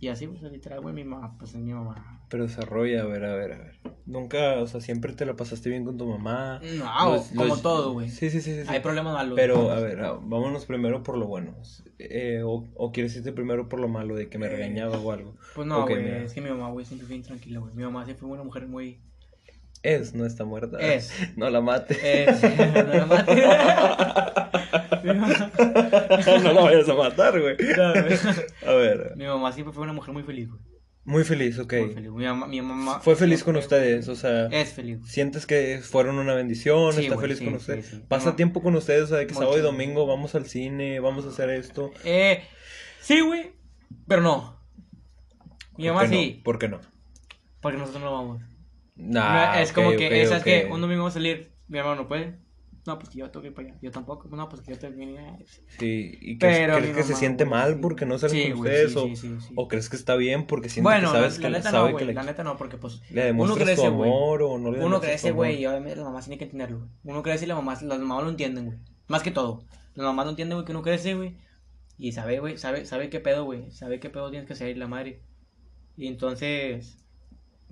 y 0.00 0.08
así, 0.08 0.26
pues, 0.26 0.42
literal, 0.50 0.80
güey. 0.80 0.94
Mi 0.94 1.04
mamá, 1.04 1.36
pues 1.38 1.54
es 1.54 1.60
mi 1.60 1.72
mamá. 1.74 2.17
Pero 2.30 2.44
desarrolla, 2.44 3.02
a 3.02 3.06
ver, 3.06 3.24
a 3.24 3.34
ver, 3.34 3.52
a 3.52 3.58
ver. 3.58 3.78
Nunca, 4.04 4.54
o 4.60 4.66
sea, 4.66 4.80
siempre 4.80 5.12
te 5.14 5.24
la 5.26 5.34
pasaste 5.36 5.70
bien 5.70 5.84
con 5.84 5.96
tu 5.96 6.06
mamá. 6.06 6.60
No, 6.78 7.12
Los- 7.14 7.28
como 7.28 7.44
los- 7.46 7.62
todo, 7.62 7.92
güey. 7.92 8.10
Sí, 8.10 8.30
sí, 8.30 8.40
sí, 8.40 8.54
sí. 8.54 8.62
sí. 8.64 8.68
Hay 8.68 8.80
problemas 8.80 9.14
malos. 9.14 9.34
Pero, 9.36 9.70
a 9.70 9.80
ver, 9.80 10.00
ah, 10.00 10.18
vámonos 10.20 10.66
primero 10.66 11.02
por 11.02 11.16
lo 11.16 11.26
bueno. 11.26 11.56
Eh, 11.98 12.42
o, 12.44 12.66
¿O 12.74 12.92
quieres 12.92 13.16
irte 13.16 13.32
primero 13.32 13.68
por 13.68 13.80
lo 13.80 13.88
malo 13.88 14.14
de 14.14 14.28
que 14.28 14.38
me 14.38 14.48
regañaba 14.48 14.98
o 14.98 15.12
algo? 15.12 15.36
Pues 15.54 15.66
no, 15.66 15.82
güey. 15.86 16.24
es 16.24 16.32
que 16.34 16.40
mi 16.40 16.50
mamá, 16.50 16.70
güey, 16.70 16.84
siempre 16.86 17.06
fue 17.06 17.16
bien 17.16 17.26
tranquila, 17.26 17.60
güey. 17.60 17.74
Mi 17.74 17.82
mamá 17.84 18.04
siempre 18.04 18.26
fue 18.26 18.34
una 18.34 18.44
mujer 18.44 18.66
muy. 18.66 19.00
Es, 19.82 20.14
no 20.14 20.26
está 20.26 20.44
muerta. 20.44 20.78
Es. 20.80 21.12
No 21.36 21.48
la 21.50 21.60
mate. 21.60 21.96
Es. 22.24 22.42
no 22.76 22.94
la 22.94 23.06
mate. 23.06 23.42
No 26.42 26.52
la 26.52 26.60
vayas 26.62 26.88
a 26.88 26.94
matar, 26.94 27.40
güey. 27.40 27.56
No, 27.76 27.92
güey. 27.92 28.18
A 28.66 28.72
ver, 28.74 29.12
Mi 29.16 29.26
mamá 29.26 29.52
siempre 29.52 29.72
fue 29.72 29.84
una 29.84 29.92
mujer 29.92 30.12
muy 30.12 30.22
feliz, 30.22 30.48
güey. 30.50 30.60
Muy 31.08 31.24
feliz, 31.24 31.58
ok. 31.58 31.72
Muy 31.72 31.94
feliz. 31.94 32.10
Mi 32.12 32.24
mamá, 32.24 32.46
mi 32.46 32.60
mamá 32.60 33.00
Fue 33.00 33.16
feliz 33.16 33.42
con 33.42 33.56
ustedes, 33.56 34.08
o 34.08 34.14
sea, 34.14 34.46
Es 34.46 34.72
feliz. 34.74 34.98
sientes 35.06 35.46
que 35.46 35.80
fueron 35.82 36.18
una 36.18 36.34
bendición, 36.34 36.92
Sí, 36.92 37.02
está 37.02 37.14
güey, 37.14 37.24
feliz 37.26 37.38
sí, 37.38 37.44
con 37.46 37.54
ustedes. 37.54 37.86
sí. 37.86 38.02
Pasa 38.08 38.36
tiempo 38.36 38.62
con 38.62 38.74
ustedes, 38.76 39.04
o 39.04 39.06
sea, 39.06 39.16
de 39.18 39.26
que 39.26 39.32
Mucho. 39.34 39.44
sábado 39.46 39.58
y 39.58 39.62
domingo 39.62 40.06
vamos 40.06 40.34
al 40.34 40.46
cine, 40.46 41.00
vamos 41.00 41.24
a 41.24 41.28
hacer 41.28 41.50
esto. 41.50 41.90
Eh, 42.04 42.42
sí, 43.00 43.20
güey. 43.20 43.52
Pero 44.06 44.20
no. 44.22 44.60
Mi 45.78 45.84
¿Por 45.86 45.94
mamá 45.94 46.06
no? 46.06 46.12
sí. 46.12 46.40
¿Por 46.44 46.58
qué 46.58 46.68
no? 46.68 46.80
Porque 47.60 47.78
nosotros 47.78 48.02
no 48.04 48.12
vamos. 48.12 48.42
Nah, 48.96 49.60
es 49.62 49.72
como 49.72 49.92
que, 49.92 50.06
ok, 50.08 50.28
¿sabes 50.28 50.40
ok. 50.40 50.44
qué? 50.44 50.68
Un 50.70 50.80
domingo 50.80 51.02
vamos 51.02 51.12
a 51.12 51.18
salir. 51.20 51.52
Mi 51.68 51.78
hermano 51.78 52.02
no 52.02 52.08
puede. 52.08 52.36
No, 52.88 52.98
pues 52.98 53.10
que 53.10 53.18
yo 53.18 53.30
tengo 53.30 53.42
que 53.42 53.48
ir 53.48 53.54
para 53.54 53.68
allá. 53.68 53.78
Yo 53.82 53.90
tampoco. 53.90 54.28
No, 54.34 54.48
pues 54.48 54.62
que 54.62 54.72
yo 54.72 54.78
que 54.78 54.86
ir. 55.04 55.46
Sí, 55.66 56.18
¿y 56.20 56.36
Pero 56.38 56.74
crees, 56.76 56.94
que 56.96 57.02
se 57.02 57.14
mamá, 57.14 57.18
siente 57.18 57.44
güey, 57.44 57.50
mal 57.50 57.80
porque 57.80 58.06
no 58.06 58.18
salen 58.18 58.36
Sí, 58.36 58.48
con 58.50 58.56
güey, 58.58 58.72
ustedes? 58.72 58.92
sí, 58.92 58.98
o, 58.98 59.16
sí, 59.16 59.40
sí. 59.40 59.54
o 59.54 59.68
crees 59.68 59.88
que 59.90 59.96
está 59.96 60.16
bien 60.16 60.46
porque 60.46 60.68
siente 60.70 60.84
Bueno, 60.84 61.12
que 61.12 61.18
la, 61.18 61.30
sabes 61.30 61.38
la 61.38 61.42
que 61.42 61.50
le 61.50 61.58
neta 61.58 61.70
sabe 61.70 61.92
no, 61.92 61.96
que 61.96 62.04
le, 62.06 62.14
La 62.14 62.22
neta 62.22 62.44
no, 62.44 62.56
porque 62.56 62.78
pues. 62.78 63.02
le 63.10 63.32
Uno 63.32 63.54
crece, 63.54 63.88
güey. 63.90 64.10
amor 64.10 64.42
o 64.42 64.58
no 64.58 64.70
le 64.70 64.84
Uno 64.84 65.00
crece, 65.00 65.30
güey, 65.32 65.60
y 65.60 65.66
obviamente 65.66 65.96
las 65.96 66.06
mamás 66.06 66.24
tienen 66.24 66.38
que 66.38 66.44
entenderlo. 66.44 66.88
Uno 67.04 67.22
crece 67.22 67.44
y 67.44 67.48
las 67.48 67.56
mamás, 67.58 67.82
las 67.82 67.98
mamás 67.98 68.24
lo 68.24 68.30
entienden, 68.30 68.66
güey. 68.66 68.78
Más 69.08 69.22
que 69.22 69.30
todo. 69.30 69.64
Las 69.94 70.06
mamás 70.06 70.26
no 70.26 70.30
entienden, 70.30 70.56
güey, 70.56 70.64
que 70.66 70.72
uno 70.72 70.82
crece, 70.82 71.14
güey. 71.14 71.36
Y 71.98 72.12
sabe, 72.12 72.40
güey, 72.40 72.58
sabe, 72.58 72.86
sabe 72.86 73.10
qué 73.10 73.20
pedo, 73.20 73.44
güey. 73.44 73.70
Sabe 73.72 74.00
qué 74.00 74.10
pedo 74.10 74.30
tienes 74.30 74.46
que 74.46 74.54
hacer 74.54 74.76
la 74.78 74.86
madre. 74.88 75.22
Y 75.96 76.06
entonces, 76.08 77.04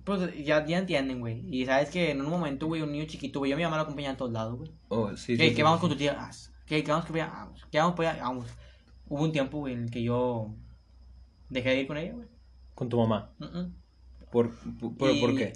pues 0.06 0.44
ya, 0.44 0.64
ya 0.64 0.78
entienden, 0.78 1.18
güey. 1.18 1.44
Y 1.52 1.66
sabes 1.66 1.90
que 1.90 2.12
en 2.12 2.20
un 2.20 2.30
momento, 2.30 2.68
güey, 2.68 2.80
un 2.80 2.92
niño 2.92 3.04
chiquito, 3.06 3.40
güey, 3.40 3.50
yo 3.50 3.56
a 3.56 3.58
mi 3.58 3.64
mamá 3.64 3.76
lo 3.76 3.82
acompañaba 3.82 4.12
en 4.12 4.16
todos 4.16 4.32
lados, 4.32 4.56
güey. 4.56 4.70
Oh, 4.88 5.10
sí, 5.16 5.34
sí, 5.34 5.36
¿Qué, 5.36 5.48
sí, 5.50 5.54
¿qué 5.56 5.62
vamos 5.64 5.78
sí. 5.78 5.80
con 5.80 5.90
tu 5.90 5.96
tía? 5.96 6.16
Ah, 6.16 6.30
¿Qué, 6.64 6.84
qué 6.84 6.90
vamos 6.92 7.06
con 7.06 7.16
ella? 7.16 7.26
Vamos. 7.34 7.66
¿Qué 7.70 7.78
vamos 7.78 7.96
para 7.96 8.10
allá? 8.12 8.22
Vamos. 8.22 8.46
Hubo 9.08 9.24
un 9.24 9.32
tiempo, 9.32 9.58
güey, 9.58 9.74
en 9.74 9.82
el 9.82 9.90
que 9.90 10.04
yo 10.04 10.54
dejé 11.48 11.70
de 11.70 11.80
ir 11.80 11.86
con 11.88 11.96
ella, 11.96 12.12
güey. 12.12 12.28
Con 12.76 12.88
tu 12.88 12.98
mamá. 12.98 13.32
Mm, 13.38 13.44
mm. 13.44 13.74
¿Por, 14.30 14.52
por, 14.96 15.10
Y- 15.10 15.20
¿por 15.20 15.36
qué? 15.36 15.52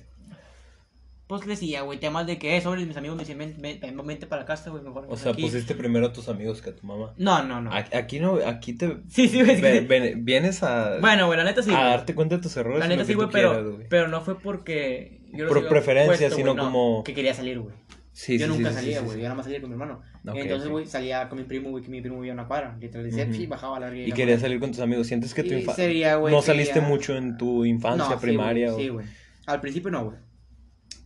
Pues 1.31 1.47
le 1.47 1.53
decía, 1.53 1.83
güey, 1.83 2.01
temas 2.01 2.27
de 2.27 2.39
que, 2.41 2.57
eh, 2.57 2.61
sobre 2.61 2.85
mis 2.85 2.97
amigos 2.97 3.17
me 3.17 3.23
decían, 3.23 3.39
ven, 3.39 3.55
ven, 3.61 3.79
ven, 3.81 4.05
vente 4.05 4.27
para 4.27 4.45
casa, 4.45 4.69
güey, 4.71 4.83
mejor. 4.83 5.07
O 5.09 5.17
sea, 5.17 5.31
aquí. 5.31 5.43
pusiste 5.43 5.77
primero 5.77 6.07
a 6.09 6.13
tus 6.13 6.29
amigos 6.29 6.61
que 6.61 6.71
a 6.71 6.75
tu 6.75 6.85
mamá. 6.85 7.15
No, 7.19 7.45
no, 7.45 7.61
no. 7.61 7.71
Aquí 7.73 8.19
no, 8.19 8.41
aquí 8.45 8.73
te... 8.73 8.97
Sí, 9.09 9.29
sí, 9.29 9.41
güey. 9.41 9.85
vienes 10.17 10.65
a... 10.65 10.99
Bueno, 11.01 11.27
güey, 11.27 11.39
la 11.39 11.45
neta 11.45 11.63
sí. 11.63 11.73
a 11.73 11.85
darte 11.85 12.17
cuenta 12.17 12.35
de 12.37 12.43
tus 12.43 12.57
errores. 12.57 12.81
La 12.81 12.87
y 12.87 12.89
neta 12.89 13.05
sí, 13.05 13.15
güey, 13.15 13.29
pero, 13.31 13.53
quieras, 13.53 13.87
pero 13.89 14.09
no 14.09 14.23
fue 14.23 14.41
porque. 14.41 15.21
yo 15.33 15.47
Por 15.47 15.69
preferencia, 15.69 16.17
puesto, 16.17 16.37
sino 16.37 16.55
no, 16.55 16.65
como- 16.65 17.05
Que 17.05 17.15
quería 17.15 17.33
salir, 17.33 17.61
güey. 17.61 17.77
Sí, 18.13 18.37
yo 18.37 18.47
sí, 18.47 18.53
nunca 18.53 18.71
sí, 18.71 18.75
salía, 18.75 19.01
güey. 19.03 19.19
Yo 19.19 19.23
nada 19.23 19.37
más 19.37 19.45
salía 19.45 19.61
con 19.61 19.71
mi 19.71 19.75
hermano. 19.75 20.03
Entonces, 20.35 20.69
güey, 20.69 20.85
salía 20.87 21.29
con 21.29 21.39
mi 21.39 21.45
primo, 21.45 21.71
güey, 21.71 21.85
que 21.85 21.91
mi 21.91 22.01
primo 22.01 22.17
vivía 22.17 22.33
en 22.33 22.41
una 22.41 22.49
cuadra. 22.49 22.77
Literal, 22.81 23.07
decía, 23.09 23.23
Ujú. 23.25 23.35
sí, 23.35 23.47
bajaba 23.47 23.77
a 23.77 23.81
la 23.81 23.97
Y 23.97 24.11
querías 24.11 24.41
salir 24.41 24.59
con 24.59 24.73
tus 24.73 24.81
amigos. 24.81 25.07
¿Sientes 25.07 25.33
que 25.33 25.45
tu 25.45 25.55
Y 25.55 25.59
infancia... 25.59 26.19
no 26.19 26.43
saliste 26.43 26.75
quería- 26.75 26.89
mucho 26.89 27.17
en 27.17 27.39
tu 27.39 27.65
infancia, 27.65 28.19
primaria? 28.19 28.75
Sí, 28.75 28.89
o... 28.91 28.95
güey. 28.95 29.07
Al 29.47 29.61
principio 29.61 29.93
no, 29.93 30.07
güey. 30.07 30.17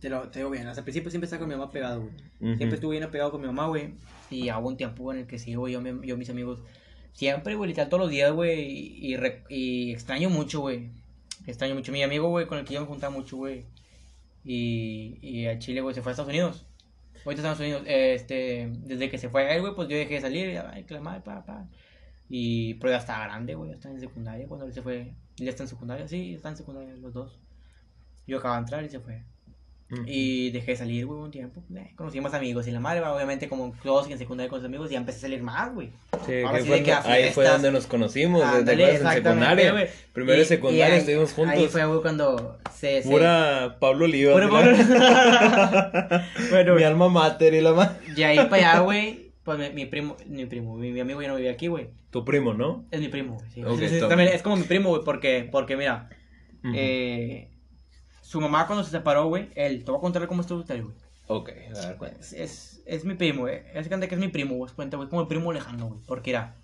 Te 0.05 0.09
lo 0.11 0.29
te 0.29 0.37
digo 0.37 0.51
bien. 0.51 0.67
Hasta 0.67 0.81
el 0.81 0.85
principio 0.85 1.09
siempre 1.09 1.25
estaba 1.25 1.39
con 1.39 1.49
mi 1.49 1.55
mamá 1.55 1.71
pegado, 1.71 2.01
güey. 2.01 2.13
Siempre 2.57 2.75
estuve 2.75 2.91
bien 2.91 3.03
apegado 3.03 3.31
con 3.31 3.41
mi 3.41 3.47
mamá, 3.47 3.65
güey. 3.65 3.95
Y 4.29 4.51
hubo 4.51 4.67
un 4.67 4.77
tiempo 4.77 5.11
en 5.11 5.17
el 5.21 5.25
que 5.25 5.39
sí, 5.39 5.55
güey, 5.55 5.73
yo, 5.73 5.81
me- 5.81 6.05
yo 6.05 6.15
mis 6.15 6.29
amigos. 6.29 6.61
Siempre, 7.13 7.55
güey, 7.55 7.69
literal, 7.69 7.89
todos 7.89 8.01
los 8.01 8.11
días, 8.11 8.31
güey. 8.31 8.61
Y, 8.69 9.13
y 9.13 9.17
re- 9.17 9.43
y 9.49 9.91
extraño 9.93 10.29
mucho, 10.29 10.59
güey. 10.59 10.91
Extraño 11.47 11.73
mucho. 11.73 11.91
Mi 11.91 12.03
amigo, 12.03 12.29
güey, 12.29 12.45
con 12.45 12.59
el 12.59 12.65
que 12.65 12.75
yo 12.75 12.81
me 12.81 12.85
juntaba 12.85 13.11
mucho, 13.11 13.35
güey. 13.37 13.65
Y, 14.43 15.17
y 15.23 15.47
a 15.47 15.57
Chile, 15.57 15.81
güey, 15.81 15.95
se 15.95 16.03
fue 16.03 16.11
a 16.11 16.13
Estados 16.13 16.29
Unidos. 16.29 16.65
Ahorita 17.25 17.41
Estados 17.41 17.59
Unidos, 17.61 17.81
este, 17.87 18.69
desde 18.83 19.09
que 19.09 19.17
se 19.17 19.29
fue 19.29 19.41
a 19.47 19.55
él, 19.55 19.61
güey, 19.61 19.73
pues 19.73 19.87
yo 19.89 19.97
dejé 19.97 20.13
de 20.15 20.21
salir, 20.21 20.59
ay, 20.71 20.83
que 20.83 20.93
la 20.93 20.99
madre, 21.01 21.21
pa, 21.21 21.43
pa. 21.45 21.67
Y, 22.29 22.75
pero 22.75 22.91
ya 22.91 22.97
estaba 22.99 23.23
grande, 23.25 23.55
güey, 23.55 23.71
ya 23.71 23.75
está 23.77 23.89
en 23.89 23.99
secundaria, 23.99 24.47
cuando 24.47 24.67
él 24.67 24.73
se 24.73 24.83
fue, 24.83 25.13
ya 25.37 25.49
está 25.49 25.63
en 25.63 25.69
secundaria, 25.69 26.07
sí, 26.07 26.35
está 26.35 26.49
en 26.49 26.57
secundaria 26.57 26.93
los 26.97 27.11
dos. 27.13 27.39
Yo 28.27 28.37
acababa 28.37 28.57
de 28.57 28.65
entrar 28.65 28.83
y 28.85 28.89
se 28.89 28.99
fue. 28.99 29.23
Y 30.07 30.49
dejé 30.49 30.71
de 30.71 30.77
salir, 30.77 31.05
güey, 31.05 31.19
un 31.21 31.29
tiempo. 31.31 31.63
Eh, 31.75 31.91
conocí 31.95 32.19
más 32.19 32.33
amigos 32.33 32.67
y 32.67 32.71
la 32.71 32.79
madre, 32.79 33.01
obviamente, 33.01 33.47
como 33.47 33.73
todos 33.83 34.09
en 34.09 34.17
secundaria 34.17 34.49
con 34.49 34.59
sus 34.59 34.65
amigos, 34.65 34.89
y 34.89 34.93
ya 34.93 34.99
empecé 34.99 35.19
a 35.19 35.21
salir 35.21 35.43
más, 35.43 35.73
güey. 35.73 35.91
Sí, 36.25 36.41
Ahora 36.41 36.57
que 36.57 36.63
sí 36.63 36.67
fue 36.69 36.77
de 36.77 36.83
que 36.83 36.91
a 36.91 37.01
donde- 37.01 37.11
ahí 37.13 37.31
fue 37.31 37.47
donde 37.47 37.71
nos 37.71 37.85
conocimos, 37.85 38.41
desde 38.65 38.95
en 38.95 39.07
secundaria. 39.07 39.71
güey. 39.71 39.87
Primero 40.11 40.41
Y- 40.41 40.45
secundaria 40.45 40.89
y 40.89 40.91
ahí- 40.91 40.97
estuvimos 40.99 41.33
juntos. 41.33 41.55
Ahí 41.55 41.67
fue, 41.67 41.85
güey, 41.85 42.01
cuando 42.01 42.57
se... 42.73 43.03
se- 43.03 43.09
Pura 43.09 43.77
Pablo 43.79 44.05
Oliva. 44.05 44.33
Pura 44.33 44.47
¿verdad? 44.47 46.25
bueno, 46.49 46.75
Mi 46.75 46.83
alma 46.83 47.07
mater 47.09 47.53
y 47.53 47.61
la 47.61 47.73
ma... 47.73 47.97
y 48.17 48.23
ahí 48.23 48.37
para 48.49 48.55
allá, 48.71 48.79
güey, 48.79 49.31
pues 49.43 49.59
mi, 49.59 49.69
mi 49.69 49.85
primo, 49.85 50.17
mi 50.25 50.45
primo, 50.47 50.75
mi, 50.75 50.91
mi 50.91 50.99
amigo 50.99 51.21
ya 51.21 51.27
no 51.27 51.35
vivía 51.35 51.51
aquí, 51.51 51.67
güey. 51.67 51.89
Tu 52.09 52.25
primo, 52.25 52.53
¿no? 52.55 52.85
Es 52.89 52.99
mi 52.99 53.07
primo, 53.09 53.35
güey. 53.35 53.45
sí. 53.53 53.63
Ok, 53.63 53.79
Sí, 53.79 53.87
sí, 53.89 53.95
está 53.95 54.09
también 54.09 54.29
es 54.33 54.41
como 54.41 54.55
mi 54.57 54.63
primo, 54.63 54.89
güey, 54.89 55.03
porque, 55.05 55.47
porque 55.51 55.77
mira, 55.77 56.09
eh, 56.73 57.49
su 58.35 58.41
mamá 58.41 58.67
cuando 58.67 58.83
se 58.83 58.91
separó, 58.91 59.27
güey, 59.27 59.49
él, 59.55 59.85
te 59.85 59.91
voy 59.91 59.97
a 59.97 60.01
contar 60.01 60.27
cómo 60.27 60.41
estuvo 60.41 60.59
usted, 60.59 60.83
güey. 60.83 60.93
Ok, 61.27 61.49
a 61.49 61.93
ver, 62.01 62.17
Es, 62.19 62.33
es, 62.33 62.83
es 62.85 63.05
mi 63.05 63.13
primo, 63.15 63.43
güey. 63.43 63.61
Es 63.73 63.87
que 63.87 63.97
que 63.97 64.15
es 64.15 64.19
mi 64.19 64.27
primo, 64.27 64.55
güey. 64.55 64.73
Cuenta, 64.73 64.97
güey, 64.97 65.07
como 65.07 65.21
el 65.21 65.27
primo 65.29 65.53
lejano, 65.53 65.87
güey. 65.87 66.01
Porque 66.05 66.31
era 66.31 66.57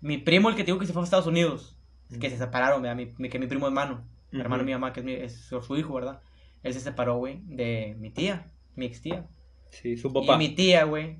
mi 0.00 0.16
primo, 0.16 0.48
el 0.48 0.56
que 0.56 0.62
te 0.62 0.66
digo 0.68 0.78
que 0.78 0.86
se 0.86 0.94
fue 0.94 1.02
a 1.02 1.04
Estados 1.04 1.26
Unidos, 1.26 1.76
que 2.18 2.30
se 2.30 2.38
separaron, 2.38 2.80
¿verdad? 2.80 2.96
Mi, 2.96 3.12
mi- 3.18 3.28
que 3.28 3.38
mi 3.38 3.46
primo 3.46 3.66
hermano, 3.66 4.08
hermano 4.32 4.62
de 4.62 4.66
mi 4.66 4.72
mamá, 4.72 4.94
que 4.94 5.00
es, 5.00 5.06
mi, 5.06 5.12
es 5.12 5.36
su, 5.36 5.60
su 5.60 5.76
hijo, 5.76 5.92
¿verdad? 5.92 6.22
Él 6.62 6.72
se 6.72 6.80
separó, 6.80 7.18
güey, 7.18 7.42
de 7.44 7.94
mi 7.98 8.08
tía, 8.10 8.50
mi 8.74 8.86
ex 8.86 9.02
tía. 9.02 9.28
Sí, 9.68 9.98
su 9.98 10.10
papá. 10.14 10.34
Y 10.34 10.38
mi 10.38 10.48
tía, 10.54 10.84
güey, 10.84 11.18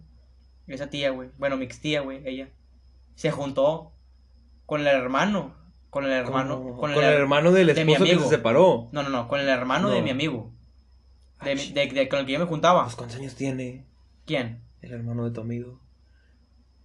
esa 0.69 0.89
tía, 0.89 1.11
güey, 1.11 1.33
bueno, 1.37 1.59
mi 1.59 1.67
ex 1.67 1.81
tía, 1.81 2.01
güey, 2.01 2.27
ella, 2.27 2.49
se 3.15 3.31
juntó 3.31 3.93
con 4.65 4.81
el 4.81 4.87
hermano, 4.87 5.55
con 5.91 6.05
el 6.05 6.13
hermano, 6.13 6.63
Con, 6.63 6.71
con, 6.73 6.81
con 6.81 7.05
el, 7.05 7.13
hermano 7.13 7.53
del 7.53 7.75
de 7.75 7.85
mi 7.85 7.93
esposo 7.93 8.11
que 8.11 8.19
se 8.23 8.29
separó. 8.29 8.89
No, 8.93 9.03
no, 9.03 9.11
no, 9.11 9.29
con 9.29 9.41
el 9.41 9.49
hermano 9.49 9.91
de 9.91 10.03
mi 10.03 10.11
amigo. 10.11 10.53
De, 11.45 11.55
de- 11.55 12.09
con 12.09 12.21
el 12.21 12.27
que 12.27 12.33
yo 12.33 12.39
me 12.39 12.45
juntaba. 12.47 12.85
Pues, 12.85 12.97
¿Cuántos 12.97 13.19
años 13.19 13.35
tiene 13.35 13.87
¿Quién? 14.27 14.61
el 14.83 14.93
hermano 14.93 15.25
de 15.25 15.31
tu 15.33 15.41
amigo? 15.41 15.81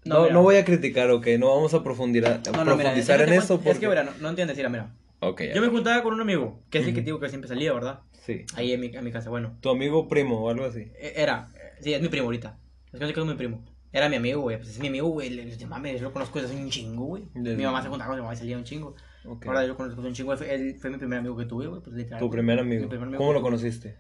No, 0.06 0.16
No, 0.16 0.22
mira. 0.24 0.34
no 0.34 0.42
voy 0.44 0.56
a 0.58 0.66
criticar, 0.66 1.10
ok. 1.12 1.28
No 1.40 1.54
vamos 1.56 1.74
a 1.74 1.84
profundizar, 1.84 2.40
No, 2.46 2.52
no, 2.52 2.64
mira, 2.64 2.76
profundizar 2.76 3.22
en 3.22 3.34
eso. 3.34 3.56
cuento- 3.58 3.72
Es 3.72 3.80
que, 3.80 3.88
porque- 3.88 4.02
mira, 4.04 4.16
no, 4.20 4.30
entiendes, 4.30 4.56
mira, 4.58 4.70
mira. 4.70 4.96
Ok, 5.20 5.42
Yo 5.54 5.62
me 5.62 5.68
juntaba 5.70 6.04
con 6.04 6.14
un 6.14 6.22
amigo, 6.22 6.60
que 6.70 6.80
es 6.80 6.88
el 6.88 6.94
que 6.94 7.02
digo 7.02 7.20
que 7.20 7.30
siempre 7.30 7.48
salía, 7.48 7.74
¿verdad? 7.74 8.02
Sí. 8.26 8.46
Ahí 8.56 8.74
en 8.74 8.80
mi, 8.80 8.88
en 8.88 9.04
mi 9.04 9.12
casa, 9.12 9.30
bueno. 9.30 9.58
Tu 9.62 9.70
amigo 9.70 10.08
primo 10.08 10.40
o 10.44 10.50
algo 10.50 10.66
así. 10.66 10.92
E- 11.00 11.14
Era, 11.16 11.50
sí, 11.82 11.94
es 11.94 12.02
mi 12.02 12.10
primo 12.10 12.26
ahorita. 12.26 12.58
Es 12.94 13.00
que 13.00 13.06
es 13.20 13.26
mi 13.26 13.34
primo. 13.34 13.64
Era 13.98 14.10
mi 14.10 14.18
amigo, 14.18 14.42
güey. 14.42 14.58
Pues 14.58 14.70
es 14.72 14.80
mi 14.80 14.88
amigo, 14.90 15.08
güey. 15.08 15.30
Le, 15.30 15.66
mames, 15.68 16.00
yo 16.02 16.08
lo 16.08 16.12
conozco 16.14 16.42
desde 16.42 16.54
hace 16.54 16.62
un 16.64 16.70
chingo, 16.70 17.06
güey. 17.06 17.24
Mi 17.34 17.64
mamá 17.64 17.82
se 17.82 17.88
juntaba 17.88 18.10
con 18.10 18.18
mi 18.18 18.22
mamá 18.24 18.34
y 18.34 18.38
salía 18.38 18.58
un 18.58 18.66
chingo. 18.66 18.94
Ahora 19.46 19.62
yo 19.62 19.70
lo 19.70 19.78
conozco 19.78 19.96
desde 20.02 20.10
un 20.10 20.14
chingo. 20.14 20.32
Él 20.34 20.38
fue, 20.38 20.54
él 20.54 20.76
fue 20.80 20.90
mi 20.90 20.98
primer 20.98 21.20
amigo 21.20 21.38
que 21.38 21.46
tuve, 21.46 21.68
güey. 21.68 21.82
Pues 21.82 21.96
literal. 21.96 22.20
Tu 22.20 22.30
primer 22.30 22.58
Mi 22.58 22.62
amigo. 22.76 22.90
primer 22.90 23.08
amigo 23.08 23.18
¿Cómo 23.20 23.32
lo 23.32 23.42
conociste? 23.42 23.96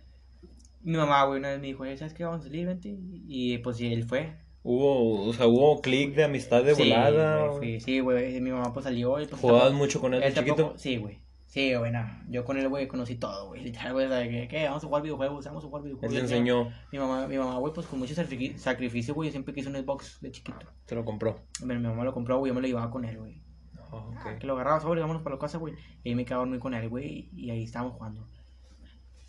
Mi 0.84 0.98
mamá, 0.98 1.24
güey, 1.26 1.40
una 1.40 1.50
vez 1.52 1.62
me 1.62 1.68
dijo, 1.68 1.86
"Eh, 1.86 1.96
¿sabes 1.98 2.14
qué? 2.14 2.26
Vamos 2.26 2.42
a 2.42 2.44
salir, 2.44 2.68
vente. 2.68 2.94
Y 3.28 3.58
pues 3.60 3.78
sí, 3.78 3.92
él 3.92 4.04
fue. 4.04 4.36
Hubo, 4.64 5.28
o 5.30 5.34
sea, 5.34 5.48
hubo 5.48 5.80
clic 5.82 6.14
de 6.14 6.26
amistad 6.26 6.64
de 6.64 6.76
Sí, 6.76 6.84
volada. 6.84 7.54
fui- 7.54 7.80
sí, 7.80 8.02
güey. 8.02 8.42
Mi 8.42 8.52
mamá 8.52 8.74
pues 8.74 8.84
salió 8.84 9.20
y 9.22 9.26
pues. 9.28 9.40
¿Jugabas 9.40 9.64
tampoco- 9.70 9.78
mucho 9.84 10.02
con 10.02 10.14
él 10.14 10.22
tampoco- 10.34 10.56
chiquito? 10.62 10.78
Sí, 10.78 10.98
güey. 10.98 11.20
Sí, 11.56 11.74
güey, 11.74 11.90
nada. 11.90 12.22
Yo 12.28 12.44
con 12.44 12.58
él, 12.58 12.68
güey, 12.68 12.86
conocí 12.86 13.16
todo, 13.16 13.48
güey. 13.48 13.64
Literal, 13.64 13.94
güey, 13.94 14.10
¿sabes 14.10 14.28
qué? 14.28 14.48
¿Qué? 14.50 14.66
Vamos 14.66 14.84
a 14.84 14.88
jugar 14.88 15.04
videojuegos, 15.04 15.46
vamos 15.46 15.64
a 15.64 15.68
jugar 15.68 15.84
Él 15.84 15.86
videojuegos. 15.86 16.14
te 16.14 16.18
Ya- 16.18 16.24
enseñó, 16.36 16.70
Mi 16.92 17.00
mamá, 17.00 17.28
mi 17.30 17.38
mamá, 17.38 17.58
güey, 17.60 17.74
pues 17.74 17.88
con 17.88 17.98
mucho 18.00 18.14
sacrifi- 18.14 18.58
sacrificio, 18.58 19.14
güey, 19.14 19.30
yo 19.30 19.32
siempre 19.32 19.54
quise 19.54 19.70
un 19.70 19.76
Xbox 19.78 20.20
de 20.20 20.32
chiquito. 20.32 20.68
te 20.86 20.96
lo 20.96 21.06
compró. 21.06 21.40
Mi, 21.64 21.74
mi 21.76 21.80
mamá 21.80 22.04
lo 22.04 22.14
compró, 22.14 22.40
güey, 22.40 22.50
yo 22.50 22.54
me 22.56 22.60
lo 22.60 22.68
llevaba 22.68 22.92
con 22.92 23.06
él, 23.06 23.18
güey. 23.18 23.42
Oh, 23.90 24.12
ok. 24.18 24.38
Que 24.38 24.48
lo 24.48 24.54
agarraba 24.56 24.82
sobre, 24.82 25.00
vámonos 25.00 25.22
para 25.22 25.36
la 25.38 25.40
casa, 25.40 25.58
güey. 25.58 25.76
Y 26.04 26.10
ahí 26.10 26.16
me 26.16 26.26
quedaba 26.26 26.46
muy 26.46 26.60
con 26.60 26.74
él, 26.74 26.90
güey, 26.90 27.30
y 27.34 27.50
ahí 27.52 27.64
estábamos 27.64 27.94
jugando. 27.94 28.28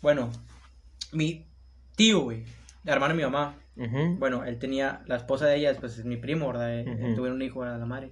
Bueno, 0.01 0.29
mi 1.13 1.45
tío, 1.95 2.19
güey, 2.23 2.43
hermano 2.83 3.13
de 3.13 3.17
mi 3.19 3.23
mamá, 3.23 3.55
bueno, 4.19 4.43
él 4.43 4.59
tenía, 4.59 5.01
la 5.05 5.15
esposa 5.15 5.45
de 5.45 5.55
ella, 5.55 5.73
pues 5.79 5.97
es 5.97 6.03
mi 6.03 6.17
primo, 6.17 6.47
¿verdad? 6.47 6.77
Él- 6.77 6.89
él 6.89 7.05
Ujú. 7.05 7.15
Tuvieron 7.15 7.37
un 7.37 7.41
hijo 7.41 7.63
a 7.63 7.77
la 7.77 7.85
madre. 7.85 8.11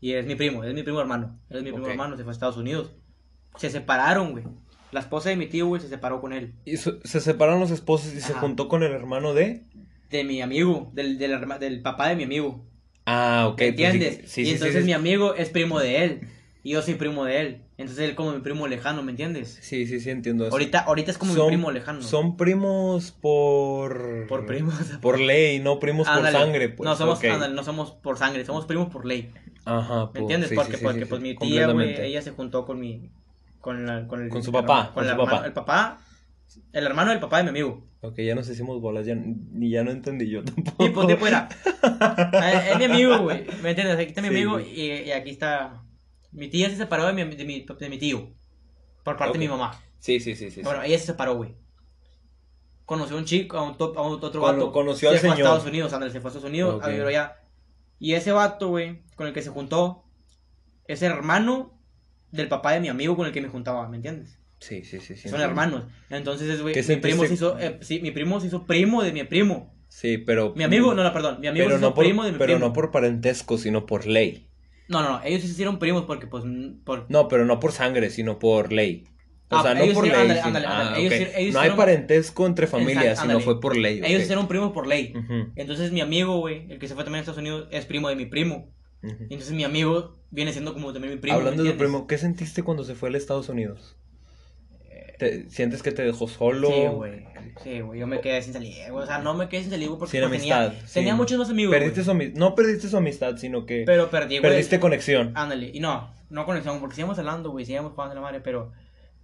Y 0.00 0.12
es 0.14 0.26
mi 0.26 0.34
primo, 0.34 0.64
es 0.64 0.74
mi 0.74 0.82
primo 0.82 0.98
hermano. 1.00 1.38
Él 1.50 1.58
es 1.58 1.62
mi 1.62 1.70
primo 1.70 1.86
hermano, 1.88 2.16
se 2.16 2.24
fue 2.24 2.32
a 2.32 2.34
Estados 2.34 2.56
Unidos. 2.56 2.96
Se 3.56 3.70
separaron, 3.70 4.32
güey. 4.32 4.44
La 4.92 5.00
esposa 5.00 5.28
de 5.30 5.36
mi 5.36 5.46
tío, 5.46 5.66
güey, 5.66 5.80
se 5.82 5.88
separó 5.88 6.20
con 6.20 6.32
él. 6.32 6.54
Y 6.64 6.76
se 6.76 7.20
separaron 7.20 7.60
los 7.60 7.70
esposos 7.70 8.14
y 8.14 8.20
se 8.20 8.32
juntó 8.34 8.68
con 8.68 8.82
el 8.82 8.92
hermano 8.92 9.34
de. 9.34 9.64
De 10.10 10.22
mi 10.24 10.40
amigo, 10.40 10.90
del, 10.92 11.18
del, 11.18 11.82
papá 11.82 12.08
de 12.08 12.16
mi 12.16 12.24
amigo. 12.24 12.64
Ah, 13.06 13.46
ok. 13.48 13.56
pues 13.56 13.66
sí, 13.76 13.82
¿Entiendes? 13.84 14.20
sí, 14.26 14.42
y 14.42 14.46
sí, 14.46 14.52
entonces 14.52 14.84
mi 14.84 14.92
amigo 14.92 15.34
es 15.34 15.50
primo 15.50 15.80
de 15.80 16.04
él. 16.04 16.20
Y 16.62 16.70
yo 16.70 16.80
soy 16.80 16.94
primo 16.94 17.24
de 17.24 17.40
él. 17.40 17.60
Entonces 17.76 18.08
él 18.08 18.14
como 18.14 18.32
mi 18.32 18.40
primo 18.40 18.66
lejano, 18.68 19.02
¿me 19.02 19.10
entiendes? 19.10 19.58
Sí, 19.60 19.86
sí, 19.86 20.00
sí, 20.00 20.08
entiendo 20.10 20.44
eso. 20.46 20.52
Ahorita, 20.54 20.78
ahorita 20.80 21.10
es 21.10 21.18
como 21.18 21.34
Son- 21.34 21.46
mi 21.46 21.56
primo 21.56 21.70
lejano. 21.70 22.00
Son 22.00 22.36
primos 22.36 23.10
por. 23.10 24.26
Por 24.28 24.46
primos. 24.46 24.74
Por 25.02 25.20
ley, 25.20 25.58
no 25.58 25.78
primos 25.80 26.08
Ándale. 26.08 26.38
por 26.38 26.46
sangre, 26.46 26.68
pues. 26.70 26.88
no, 26.88 26.96
somos, 26.96 27.18
ok. 27.18 27.24
ándale, 27.24 27.54
no 27.54 27.64
somos 27.64 27.90
por 27.90 28.16
sangre, 28.16 28.44
somos 28.46 28.64
primos 28.64 28.88
por 28.90 29.04
ley. 29.04 29.30
Ajá, 29.66 30.06
¿Me 30.06 30.12
pues, 30.12 30.20
entiendes? 30.22 30.52
porque 30.54 30.78
porque 30.78 31.00
sí, 31.00 31.06
pues 31.06 31.20
mi 31.20 31.34
tía, 31.36 31.66
güey, 31.66 32.00
ella 32.00 32.22
se 32.22 32.30
juntó 32.30 32.64
con 32.64 32.78
mi... 32.80 33.10
Con, 33.64 33.86
la- 33.86 34.06
con, 34.06 34.22
el, 34.22 34.28
Con 34.28 34.42
su 34.42 34.52
papá, 34.52 34.92
con 34.92 35.04
el 35.04 35.08
su 35.08 35.12
hermano- 35.14 35.30
papá. 35.30 35.46
El 35.46 35.52
papá, 35.54 35.98
el 36.72 36.86
hermano 36.86 37.10
del 37.12 37.20
papá 37.20 37.38
de 37.38 37.44
mi 37.44 37.48
amigo. 37.48 37.86
Ok, 38.02 38.18
ya 38.18 38.34
nos 38.34 38.46
hicimos 38.50 38.78
bolas, 38.82 39.06
ya, 39.06 39.14
ni 39.14 39.70
ya 39.70 39.82
no 39.82 39.90
entendí 39.90 40.28
yo 40.28 40.44
tampoco. 40.44 40.84
Tipo, 40.84 41.06
tipo 41.06 41.26
era. 41.26 41.48
Es 42.70 42.76
mi 42.78 42.84
amigo, 42.84 43.18
güey. 43.20 43.46
¿Me 43.62 43.70
entiendes? 43.70 43.96
Aquí 43.96 44.08
está 44.08 44.20
mi 44.20 44.28
Sí, 44.28 44.34
amigo 44.34 44.60
y, 44.60 44.82
y 45.06 45.10
aquí 45.12 45.30
está. 45.30 45.82
Mi 46.30 46.48
tía 46.48 46.68
se 46.68 46.76
separó 46.76 47.06
de 47.06 47.14
mi, 47.14 47.24
de 47.34 47.44
mi, 47.46 47.64
de 47.64 47.88
mi 47.88 47.96
tío. 47.98 48.28
Por 49.02 49.16
parte 49.16 49.32
de 49.38 49.38
mi 49.38 49.48
mamá. 49.48 49.80
Sí, 49.98 50.20
sí, 50.20 50.34
sí, 50.36 50.50
sí. 50.50 50.56
sí. 50.56 50.62
Bueno, 50.62 50.82
ella 50.82 50.98
se 50.98 51.06
separó, 51.06 51.34
güey. 51.36 51.56
Conoció 52.84 53.16
a 53.16 53.18
un 53.20 53.24
chico, 53.24 53.56
a 53.56 53.62
un, 53.62 53.78
to- 53.78 53.94
a 53.96 54.02
un 54.06 54.12
otro 54.22 54.40
Cono- 54.42 54.52
vato. 54.52 54.72
conoció 54.72 55.08
se 55.10 55.14
al 55.16 55.20
fue 55.20 55.30
señor. 55.30 55.46
a 55.46 55.50
Estados 55.50 55.66
Unidos, 55.66 55.92
ándale, 55.94 56.12
se 56.12 56.20
fue 56.20 56.28
a 56.28 56.32
Estados 56.32 56.50
Unidos 56.50 56.74
Ok. 56.74 56.84
a 56.84 56.88
vivir 56.88 57.04
allá. 57.06 57.36
Y 57.98 58.12
ese 58.12 58.32
vato, 58.32 58.68
güey, 58.68 59.02
con 59.16 59.26
el 59.26 59.32
que 59.32 59.40
se 59.40 59.48
juntó, 59.48 60.04
es 60.86 61.00
hermano 61.00 61.73
del 62.34 62.48
papá 62.48 62.72
de 62.72 62.80
mi 62.80 62.88
amigo 62.88 63.16
con 63.16 63.26
el 63.26 63.32
que 63.32 63.40
me 63.40 63.48
juntaba, 63.48 63.88
¿me 63.88 63.96
entiendes? 63.96 64.38
Sí, 64.58 64.82
sí, 64.84 64.98
sí. 65.00 65.14
sí 65.16 65.28
Son 65.28 65.40
hermanos. 65.40 65.84
Entonces, 66.10 66.48
es, 66.48 66.62
güey, 66.62 66.74
¿Qué 66.74 66.82
mi 66.82 66.96
primo 66.96 67.26
se 67.26 67.34
hizo, 67.34 67.58
eh, 67.58 67.78
sí, 67.82 68.00
mi 68.00 68.10
primo 68.10 68.40
se 68.40 68.46
hizo 68.48 68.66
primo 68.66 69.02
de 69.02 69.12
mi 69.12 69.24
primo. 69.24 69.74
Sí, 69.88 70.18
pero. 70.18 70.52
Mi 70.56 70.64
amigo, 70.64 70.94
no, 70.94 71.02
no, 71.04 71.12
perdón, 71.12 71.38
mi 71.40 71.46
amigo 71.46 71.66
pero 71.66 71.76
se 71.76 71.80
hizo 71.80 71.88
no 71.90 71.94
por, 71.94 72.04
primo 72.04 72.24
de 72.24 72.32
mi 72.32 72.38
pero 72.38 72.54
primo. 72.54 72.66
no 72.68 72.72
por 72.72 72.90
parentesco, 72.90 73.58
sino 73.58 73.86
por 73.86 74.06
ley. 74.06 74.48
No, 74.88 75.02
no, 75.02 75.10
no, 75.10 75.20
ellos 75.24 75.42
se 75.42 75.48
hicieron 75.48 75.78
primos 75.78 76.04
porque, 76.04 76.26
pues, 76.26 76.44
mm, 76.44 76.82
por... 76.84 77.06
No, 77.08 77.28
pero 77.28 77.44
no 77.46 77.58
por 77.60 77.72
sangre, 77.72 78.10
sino 78.10 78.38
por 78.38 78.72
ley. 78.72 79.04
O 79.50 79.56
Ah, 79.56 79.62
sea, 79.62 79.74
no 79.74 79.82
ellos 79.82 79.94
por 79.94 80.04
ley. 80.06 80.12
ándale, 80.14 80.34
sino- 80.42 80.46
ándale, 80.46 80.66
ah. 80.68 80.94
Ellos 80.98 81.28
ellos 81.36 81.54
no 81.54 81.60
hay 81.60 81.70
parentesco 81.70 82.46
entre 82.46 82.66
familias, 82.66 83.20
sino 83.20 83.40
fue 83.40 83.60
por 83.60 83.76
ley. 83.76 83.98
Ellos 83.98 84.16
ok. 84.18 84.22
hicieron 84.24 84.48
primos 84.48 84.72
por 84.72 84.86
ley. 84.86 85.12
Entonces 85.56 85.92
mi 85.92 86.00
amigo, 86.00 86.38
güey, 86.38 86.66
el 86.70 86.78
que 86.78 86.88
se 86.88 86.94
fue 86.94 87.04
también 87.04 87.18
a 87.18 87.20
Estados 87.20 87.38
Unidos, 87.38 87.68
es 87.70 87.84
primo 87.86 88.08
de 88.08 88.16
mi 88.16 88.26
primo. 88.26 88.72
Entonces 89.08 89.52
mi 89.52 89.64
amigo 89.64 90.16
viene 90.30 90.52
siendo 90.52 90.72
como 90.74 90.92
también 90.92 91.14
mi 91.14 91.20
primo. 91.20 91.36
Hablando 91.36 91.62
¿me 91.62 91.68
de 91.70 91.74
tu 91.74 91.78
primo, 91.78 92.06
¿qué 92.06 92.18
sentiste 92.18 92.62
cuando 92.62 92.84
se 92.84 92.94
fue 92.94 93.10
a 93.10 93.16
Estados 93.16 93.48
Unidos? 93.48 93.96
¿Te- 95.18 95.48
¿Sientes 95.48 95.82
que 95.82 95.92
te 95.92 96.02
dejó 96.02 96.26
solo? 96.26 96.68
Sí, 96.68 96.86
güey. 96.92 97.24
Sí, 97.62 97.80
güey. 97.80 98.00
Yo 98.00 98.06
me 98.06 98.20
quedé 98.20 98.42
sin 98.42 98.52
salir, 98.52 98.74
güey. 98.90 99.04
O 99.04 99.06
sea, 99.06 99.18
no 99.18 99.34
me 99.34 99.48
quedé 99.48 99.62
sin 99.62 99.70
salir, 99.70 99.86
güey, 99.88 99.98
porque 99.98 100.10
Sin 100.20 100.28
tenía, 100.28 100.64
amistad. 100.64 100.84
tenía 100.92 101.12
sí. 101.12 101.16
muchos 101.16 101.38
más 101.38 101.50
amigos. 101.50 101.72
Perdiste 101.74 102.02
su 102.02 102.14
No 102.38 102.54
perdiste 102.56 102.88
su 102.88 102.96
amistad, 102.96 103.36
sino 103.36 103.64
que 103.64 103.84
Pero 103.86 104.10
perdí, 104.10 104.38
güey. 104.38 104.50
perdiste 104.50 104.80
conexión. 104.80 105.30
Ándale. 105.36 105.70
Y 105.72 105.78
no, 105.78 106.12
no 106.30 106.44
conexión, 106.44 106.80
porque 106.80 106.96
seguíamos 106.96 107.18
hablando, 107.20 107.50
güey. 107.50 107.64
Seguíamos 107.64 107.92
jugando 107.92 108.16
la 108.16 108.22
madre, 108.22 108.40
pero 108.40 108.72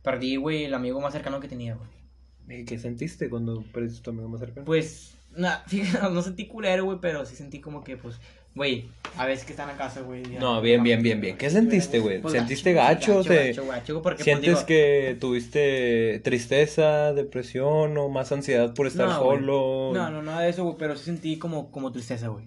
perdí, 0.03 0.37
güey, 0.37 0.65
el 0.65 0.75
amigo 0.75 1.01
más 1.01 1.13
cercano 1.13 1.41
que 1.41 1.49
tenía, 1.49 1.75
güey. 1.75 2.61
¿Y 2.61 2.65
qué 2.65 2.79
sentiste 2.79 3.29
cuando 3.29 3.65
perdiste 3.73 4.01
tu 4.03 4.11
amigo 4.11 4.29
más 4.29 4.41
cercano? 4.41 4.65
Pues, 4.65 5.17
nah, 5.37 5.59
fíjate, 5.67 6.13
no 6.15 6.23
sentí 6.23 6.47
culero, 6.47 6.85
güey, 6.85 6.99
pero 7.01 7.27
sí 7.27 7.35
sentí 7.35 7.61
como 7.61 7.83
que, 7.83 7.97
pues, 7.97 8.17
güey, 8.55 8.89
a 9.17 9.27
veces 9.27 9.45
que 9.45 9.53
están 9.53 9.71
en 9.71 9.77
casa, 9.77 10.01
güey. 10.03 10.23
No, 10.23 10.61
bien, 10.61 10.83
bien, 10.83 11.03
bien, 11.03 11.21
bien. 11.21 11.37
¿Qué 11.39 11.51
sentiste, 11.51 11.99
güey? 12.01 12.21
Pues, 12.21 12.33
¿Sentiste 12.35 12.73
gacho, 12.73 13.19
gacho? 13.19 13.29
¿Te- 13.29 13.49
gacho, 13.49 13.67
gacho, 13.67 14.03
porque, 14.03 14.17
pues, 14.17 14.25
¿Sientes 14.25 14.55
digo, 14.57 14.67
que 14.67 15.17
tuviste 15.21 16.21
tristeza, 16.25 17.13
depresión 17.13 17.97
o 17.99 18.09
más 18.09 18.33
ansiedad 18.33 18.75
por 18.75 18.87
estar 18.87 19.09
No, 19.09 19.19
solo? 19.19 19.91
No, 19.95 20.11
no, 20.11 20.23
nada 20.23 20.43
de 20.43 20.51
eso, 20.51 20.65
güey, 20.65 20.77
pero 20.79 20.97
sí 20.97 21.05
sentí 21.05 21.39
como, 21.39 21.71
como 21.71 21.93
tristeza, 21.93 22.29
güey. 22.29 22.47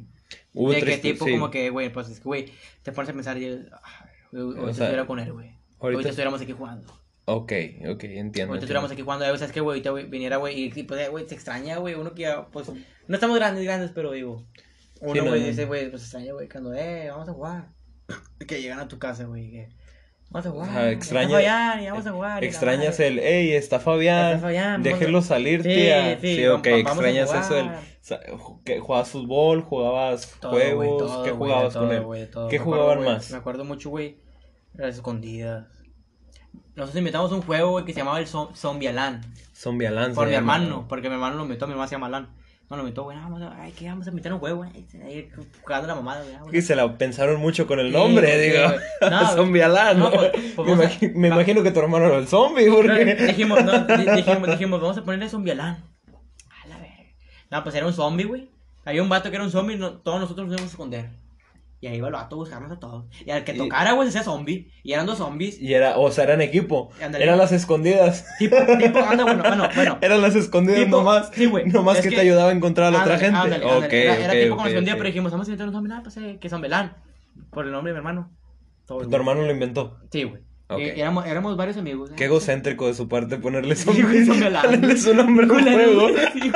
De 0.54 0.76
que 0.76 0.82
triste- 0.82 1.02
tipo 1.14 1.26
sí. 1.26 1.32
como 1.32 1.50
que, 1.50 1.70
güey, 1.70 1.92
pues 1.92 2.10
es 2.10 2.20
que, 2.20 2.24
güey, 2.26 2.46
te 2.84 2.92
pones 2.92 3.10
a 3.10 3.14
pensar 3.14 3.38
y 3.38 3.46
ay, 3.46 3.60
güey, 4.32 4.44
ahorita 4.44 4.62
sea, 4.74 4.86
estuviera 4.86 5.06
con 5.08 5.20
él, 5.20 5.32
güey. 5.34 5.48
ahorita- 5.48 5.98
Ahorita 5.98 6.10
estuviéramos 6.10 6.42
aquí 6.42 6.52
jugando. 6.52 6.88
Ok, 7.26 7.52
ok, 7.90 8.04
entiendo. 8.04 8.52
Ahorita 8.52 8.66
estuviéramos 8.66 8.92
aquí 8.92 9.02
jugando, 9.02 9.26
eh, 9.26 9.38
¿sabes 9.38 9.52
qué, 9.54 9.62
güey? 9.62 9.80
Ahorita 9.80 10.10
viniera, 10.10 10.38
güey, 10.38 10.64
y 10.76 10.84
pues, 10.84 11.10
güey, 11.10 11.28
se 11.28 11.36
extraña, 11.36 11.78
güey, 11.78 11.96
uno 11.96 12.14
que 12.14 12.24
ya, 12.24 12.48
pues, 12.48 12.68
no 13.08 13.16
estamos 13.16 13.38
grandes, 13.38 13.64
grandes, 13.64 13.92
pero 13.96 14.12
digo, 14.12 14.44
uno, 15.12 15.24
no, 15.24 15.30
güey, 15.30 15.42
no. 15.42 15.48
dice, 15.48 15.66
güey, 15.66 15.90
pues 15.90 16.04
extraña, 16.04 16.34
güey, 16.34 16.48
cuando, 16.50 16.74
eh, 16.74 17.10
vamos 17.12 17.30
a 17.30 17.34
jugar. 17.34 17.70
Que 18.48 18.62
llegan 18.62 18.80
a 18.80 18.88
tu 18.88 19.00
casa, 19.00 19.24
güey, 19.26 19.50
que, 19.52 19.70
vamos 20.30 20.46
a 20.48 20.50
jugar. 20.52 20.70
Ya 20.74 20.92
extraña- 20.92 21.40
está 21.40 21.52
Fabián, 21.52 21.84
y 21.84 21.90
vamos 21.90 22.08
a 22.08 22.12
jugar. 22.12 22.44
y 22.44 22.46
la 22.46 22.50
Extrañas 22.52 23.00
el, 23.00 23.20
hey, 23.20 23.52
está 23.54 23.80
Fabián, 23.80 24.28
Está 24.36 24.42
Fabián, 24.42 24.72
vamos 24.84 24.88
a- 24.88 24.90
déjelo 25.00 25.22
salir, 25.22 25.64
Sí, 25.64 25.70
tía. 25.70 26.20
sí, 26.20 26.36
Sí, 26.36 26.48
ok, 26.48 26.66
extrañas 26.68 27.28
jugar. 27.30 27.44
eso 27.44 27.54
del... 27.56 27.70
que 28.66 28.80
¿Jugabas 28.80 29.10
fútbol? 29.10 29.62
¿Jugabas 29.62 30.36
Todo, 30.42 30.52
juegos? 30.52 30.98
todo, 31.08 31.24
¿Qué 31.24 31.32
jugabas 31.32 31.74
todo, 31.74 31.88
con 31.88 31.96
él? 31.96 32.30
¿Qué 32.50 32.60
Me 32.60 32.66
jugaban 32.66 33.04
más? 33.06 33.32
Me 33.32 33.38
acuerdo 33.38 33.64
mucho, 33.64 33.90
güey, 33.90 34.18
las 34.74 34.96
escondidas. 34.96 35.68
Nosotros 36.76 36.98
inventamos 36.98 37.32
un 37.32 37.42
juego, 37.44 37.72
güey, 37.72 37.86
que 37.86 37.94
se 37.94 38.00
llamaba 38.00 38.20
el. 38.20 38.28
Zombie 38.28 38.88
Alan. 38.90 40.14
Por 40.14 40.26
se 40.26 40.30
mi 40.32 40.36
hermano, 40.36 40.86
porque 40.90 41.08
mi 41.08 41.14
hermano 41.16 41.36
lo 41.38 41.44
inventó, 41.44 41.68
mi 41.68 41.72
hermano 41.74 41.88
se 41.88 41.96
llama 41.96 42.08
Alan. 42.08 42.36
No, 42.74 42.78
lo 42.78 42.82
inventó, 42.82 43.04
güey, 43.04 43.16
no, 43.16 43.22
vamos 43.30 43.40
a, 43.44 43.62
ay, 43.62 43.72
¿qué 43.78 43.88
vamos 43.88 44.08
a 44.08 44.10
inventar 44.10 44.34
un 44.34 44.40
juego, 44.40 44.58
güey? 44.58 44.72
Ahí 45.06 45.30
jugando 45.62 45.88
la 45.88 45.94
mamada, 45.94 46.24
güey. 46.24 46.34
ah, 46.34 46.40
güey. 46.42 46.58
Y 46.58 46.62
se 46.64 46.76
la 46.76 46.98
pensaron 46.98 47.40
mucho 47.40 47.68
con 47.68 47.80
el 47.80 47.92
nombre, 47.92 48.34
sí, 48.34 48.50
digo. 48.50 48.64
No, 49.12 49.28
zombie 49.36 49.62
Alan. 49.62 50.00
no, 50.00 50.06
¿no? 50.10 50.12
pues- 50.12 50.32
pues 50.56 50.68
me, 50.70 50.76
vamos 50.76 50.98
a- 51.04 51.08
me 51.20 51.28
imagino 51.28 51.62
que 51.62 51.70
tu 51.70 51.80
hermano 51.82 52.08
era 52.08 52.18
el 52.18 52.28
zombie, 52.28 52.66
No, 52.66 52.76
porque... 52.78 53.14
dijimos, 53.28 53.64
no, 53.64 53.78
di- 53.98 54.10
dijimos, 54.16 54.48
dijimos, 54.50 54.82
vamos 54.82 54.98
a 54.98 55.04
ponerle 55.04 55.30
Zombialan. 55.30 55.84
A 56.64 56.68
la 56.68 56.78
verga. 56.80 56.96
No, 57.52 57.62
pues 57.64 57.76
era 57.76 57.86
un 57.86 57.94
zombie, 57.94 58.26
güey. 58.26 58.50
Había 58.86 59.04
un 59.04 59.10
vato 59.10 59.30
que 59.30 59.36
era 59.36 59.46
un 59.46 59.52
zombie, 59.52 59.78
no- 59.78 59.92
todos 60.00 60.20
nosotros 60.20 60.48
nos 60.48 60.54
íbamos 60.56 60.72
a 60.72 60.74
esconder. 60.74 61.10
Y 61.84 61.88
ahí 61.88 61.98
iba 61.98 62.08
a 62.08 62.30
buscarnos 62.30 62.72
a 62.72 62.80
todos. 62.80 63.08
Y 63.26 63.32
al 63.32 63.44
que 63.44 63.54
tocara, 63.56 63.92
güey, 63.92 64.10
se 64.10 64.18
hacía 64.18 64.32
zombie. 64.32 64.72
Y 64.84 64.94
eran 64.94 65.06
dos 65.06 65.18
zombies. 65.18 65.60
Y 65.60 65.74
era, 65.74 65.98
o 65.98 66.10
sea, 66.12 66.24
eran 66.24 66.40
equipo. 66.40 66.92
Eran 66.98 67.38
las 67.38 67.52
escondidas. 67.52 68.26
Tipo, 68.40 68.56
tipo, 68.80 69.00
anda, 69.00 69.26
bueno, 69.26 69.44
bueno, 69.44 69.68
bueno. 69.76 69.98
Eran 70.02 70.22
las 70.22 70.34
escondidas 70.34 70.80
Tipo, 70.86 71.00
nomás. 71.00 71.30
sí, 71.34 71.46
güey. 71.46 71.66
Nomás 71.66 71.98
Es 71.98 72.04
que, 72.04 72.10
que- 72.12 72.16
te 72.16 72.22
ayudaba 72.22 72.52
a 72.52 72.54
encontrar 72.54 72.88
a 72.88 72.92
la 72.92 73.02
otra 73.02 73.20
gente. 73.20 73.38
ándale, 73.38 73.66
ok, 73.66 73.72
ándale. 73.74 74.24
Era, 74.24 74.32
tipo 74.34 74.54
ok, 74.54 74.58
como 74.60 74.68
escondida, 74.70 74.94
pero 74.94 75.08
dijimos, 75.08 75.32
vamos 75.34 75.46
a 75.46 75.50
inventar 75.50 75.68
un 75.68 75.74
zombie, 75.74 75.90
nada, 75.90 76.04
pues 76.04 76.16
eh, 76.16 76.38
que 76.40 76.48
Zombelán. 76.48 76.96
Por 77.52 77.66
el 77.66 77.74
nombre 77.74 77.92
de 77.92 77.96
mi 77.96 77.98
hermano. 77.98 78.32
Todo, 78.88 79.06
Tu 79.06 79.14
hermano 79.14 79.42
lo 79.42 79.52
inventó. 79.52 79.98
Sí, 80.10 80.24
güey. 80.24 80.42
Y 80.78 81.00
éramos, 81.00 81.26
éramos 81.28 81.56
varios 81.56 81.78
amigos. 81.78 82.12
Qué 82.16 82.24
¿eh? 82.24 82.28
egocéntrico 82.28 82.88
de 82.88 82.94
su 82.96 83.08
parte 83.08 83.38
ponerle 83.38 83.76
Sí, 83.76 83.84
zombie. 83.84 84.04
Ponerle 84.62 84.98
su 84.98 85.14
nombre 85.16 85.46
al 85.46 85.62
juego. 85.62 86.08
Sí, 86.34 86.40
sí. 86.42 86.52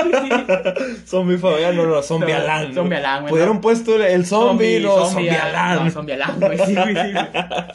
Zombie 1.05 1.38
Fabián, 1.38 1.75
no, 1.75 1.85
no, 1.85 2.01
zombie 2.01 2.34
Alan. 2.34 2.73
zombie 2.73 2.97
Alan, 2.97 3.21
güey, 3.21 3.31
Pudieron 3.31 3.61
puesto 3.61 4.01
el 4.03 4.25
zombie, 4.25 4.79
no, 4.79 5.05
zombie 5.05 5.29
Alan. 5.29 5.85
No, 5.85 5.91
zombie 5.91 6.13
Alan, 6.13 6.39
güey. 6.39 6.57
Sí, 6.57 6.73
güey, 6.73 6.95
sí, 6.95 7.11
güey. 7.11 7.15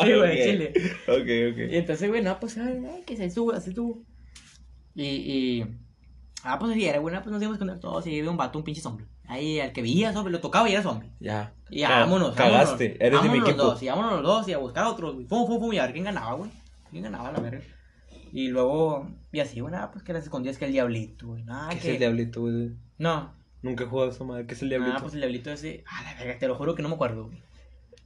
Sí, 0.01 0.13
güey, 0.15 0.33
Ok. 0.41 0.45
chile. 0.45 0.73
Ok, 1.07 1.27
Y 1.27 1.51
ok. 1.67 1.73
entonces, 1.75 2.09
güey, 2.09 2.23
no, 2.23 2.41
pues, 2.41 2.59
ay, 2.59 2.81
que 3.07 3.17
se 3.17 3.27
estuvo, 3.27 3.53
así 3.53 3.71
estuvo. 3.71 4.03
Y, 4.95 5.05
y. 5.05 5.67
Ah, 6.45 6.59
pues 6.59 6.73
así 6.73 6.85
era, 6.87 6.99
güey, 6.99 7.15
no, 7.15 7.23
pues 7.23 7.33
nos 7.33 7.41
íbamos 7.41 7.55
a 7.55 7.57
esconder 7.59 7.79
todos 7.79 8.07
y 8.07 8.19
había 8.19 8.31
un 8.31 8.37
vato, 8.37 8.59
un 8.59 8.65
pinche 8.65 8.81
zombie. 8.81 9.07
Ahí, 9.33 9.61
al 9.61 9.73
que 9.73 9.83
veía 9.83 10.13
zombie, 10.13 10.31
lo 10.31 10.41
tocaba 10.41 10.69
y 10.69 10.73
era 10.73 10.83
zombie. 10.83 11.11
Ya. 11.19 11.55
Y 11.71 11.81
ya, 11.81 12.01
vámonos. 12.01 12.35
Cagaste. 12.35 12.99
vámonos, 12.99 13.01
Eres 13.01 13.23
de 13.23 13.29
mi 13.29 13.39
vámonos 13.39 13.49
equipo. 13.49 13.65
Los 13.65 13.73
dos, 13.75 13.83
y 13.83 13.89
vámonos 13.89 14.13
los 14.13 14.23
dos 14.23 14.49
y 14.49 14.53
a 14.53 14.59
buscar 14.59 14.85
a 14.85 14.91
otros, 14.91 15.15
güey. 15.15 15.27
Fum, 15.27 15.47
fum, 15.47 15.59
fum, 15.59 15.73
y 15.73 15.79
a 15.79 15.85
ver 15.85 15.93
quién 15.93 16.05
ganaba, 16.05 16.35
güey. 16.35 16.51
¿Quién 16.91 17.05
ganaba, 17.05 17.33
la 17.33 17.41
verga? 17.41 17.63
Y 18.33 18.49
luego, 18.49 19.09
y 19.33 19.41
así, 19.41 19.61
güey, 19.61 19.73
nada, 19.73 19.91
pues 19.91 20.05
que 20.05 20.13
las 20.13 20.25
escondías 20.25 20.59
que 20.59 20.67
el 20.67 20.73
diablito, 20.73 21.29
güey. 21.29 21.45
Nada, 21.45 21.71
¿Qué 21.71 21.79
que... 21.79 21.89
es 21.89 21.95
el 21.95 21.99
diablito, 21.99 22.43
güey? 22.43 22.73
No, 22.99 23.33
Nunca 23.63 23.85
he 23.85 23.87
jugado 23.87 24.11
a 24.11 24.13
esa 24.13 24.25
madre. 24.25 24.47
¿Qué 24.47 24.55
es 24.55 24.63
el 24.63 24.69
diablito? 24.69 24.97
Ah, 24.97 25.01
pues 25.01 25.15
el 25.15 25.21
diablito 25.21 25.51
ese. 25.51 25.85
Ah, 25.87 26.03
la 26.05 26.15
verga, 26.19 26.39
te 26.39 26.49
lo 26.49 26.57
juro 26.57 26.75
que 26.75 26.83
no 26.83 26.89
me 26.89 26.97
acuerdo, 26.97 27.27
güey. 27.27 27.39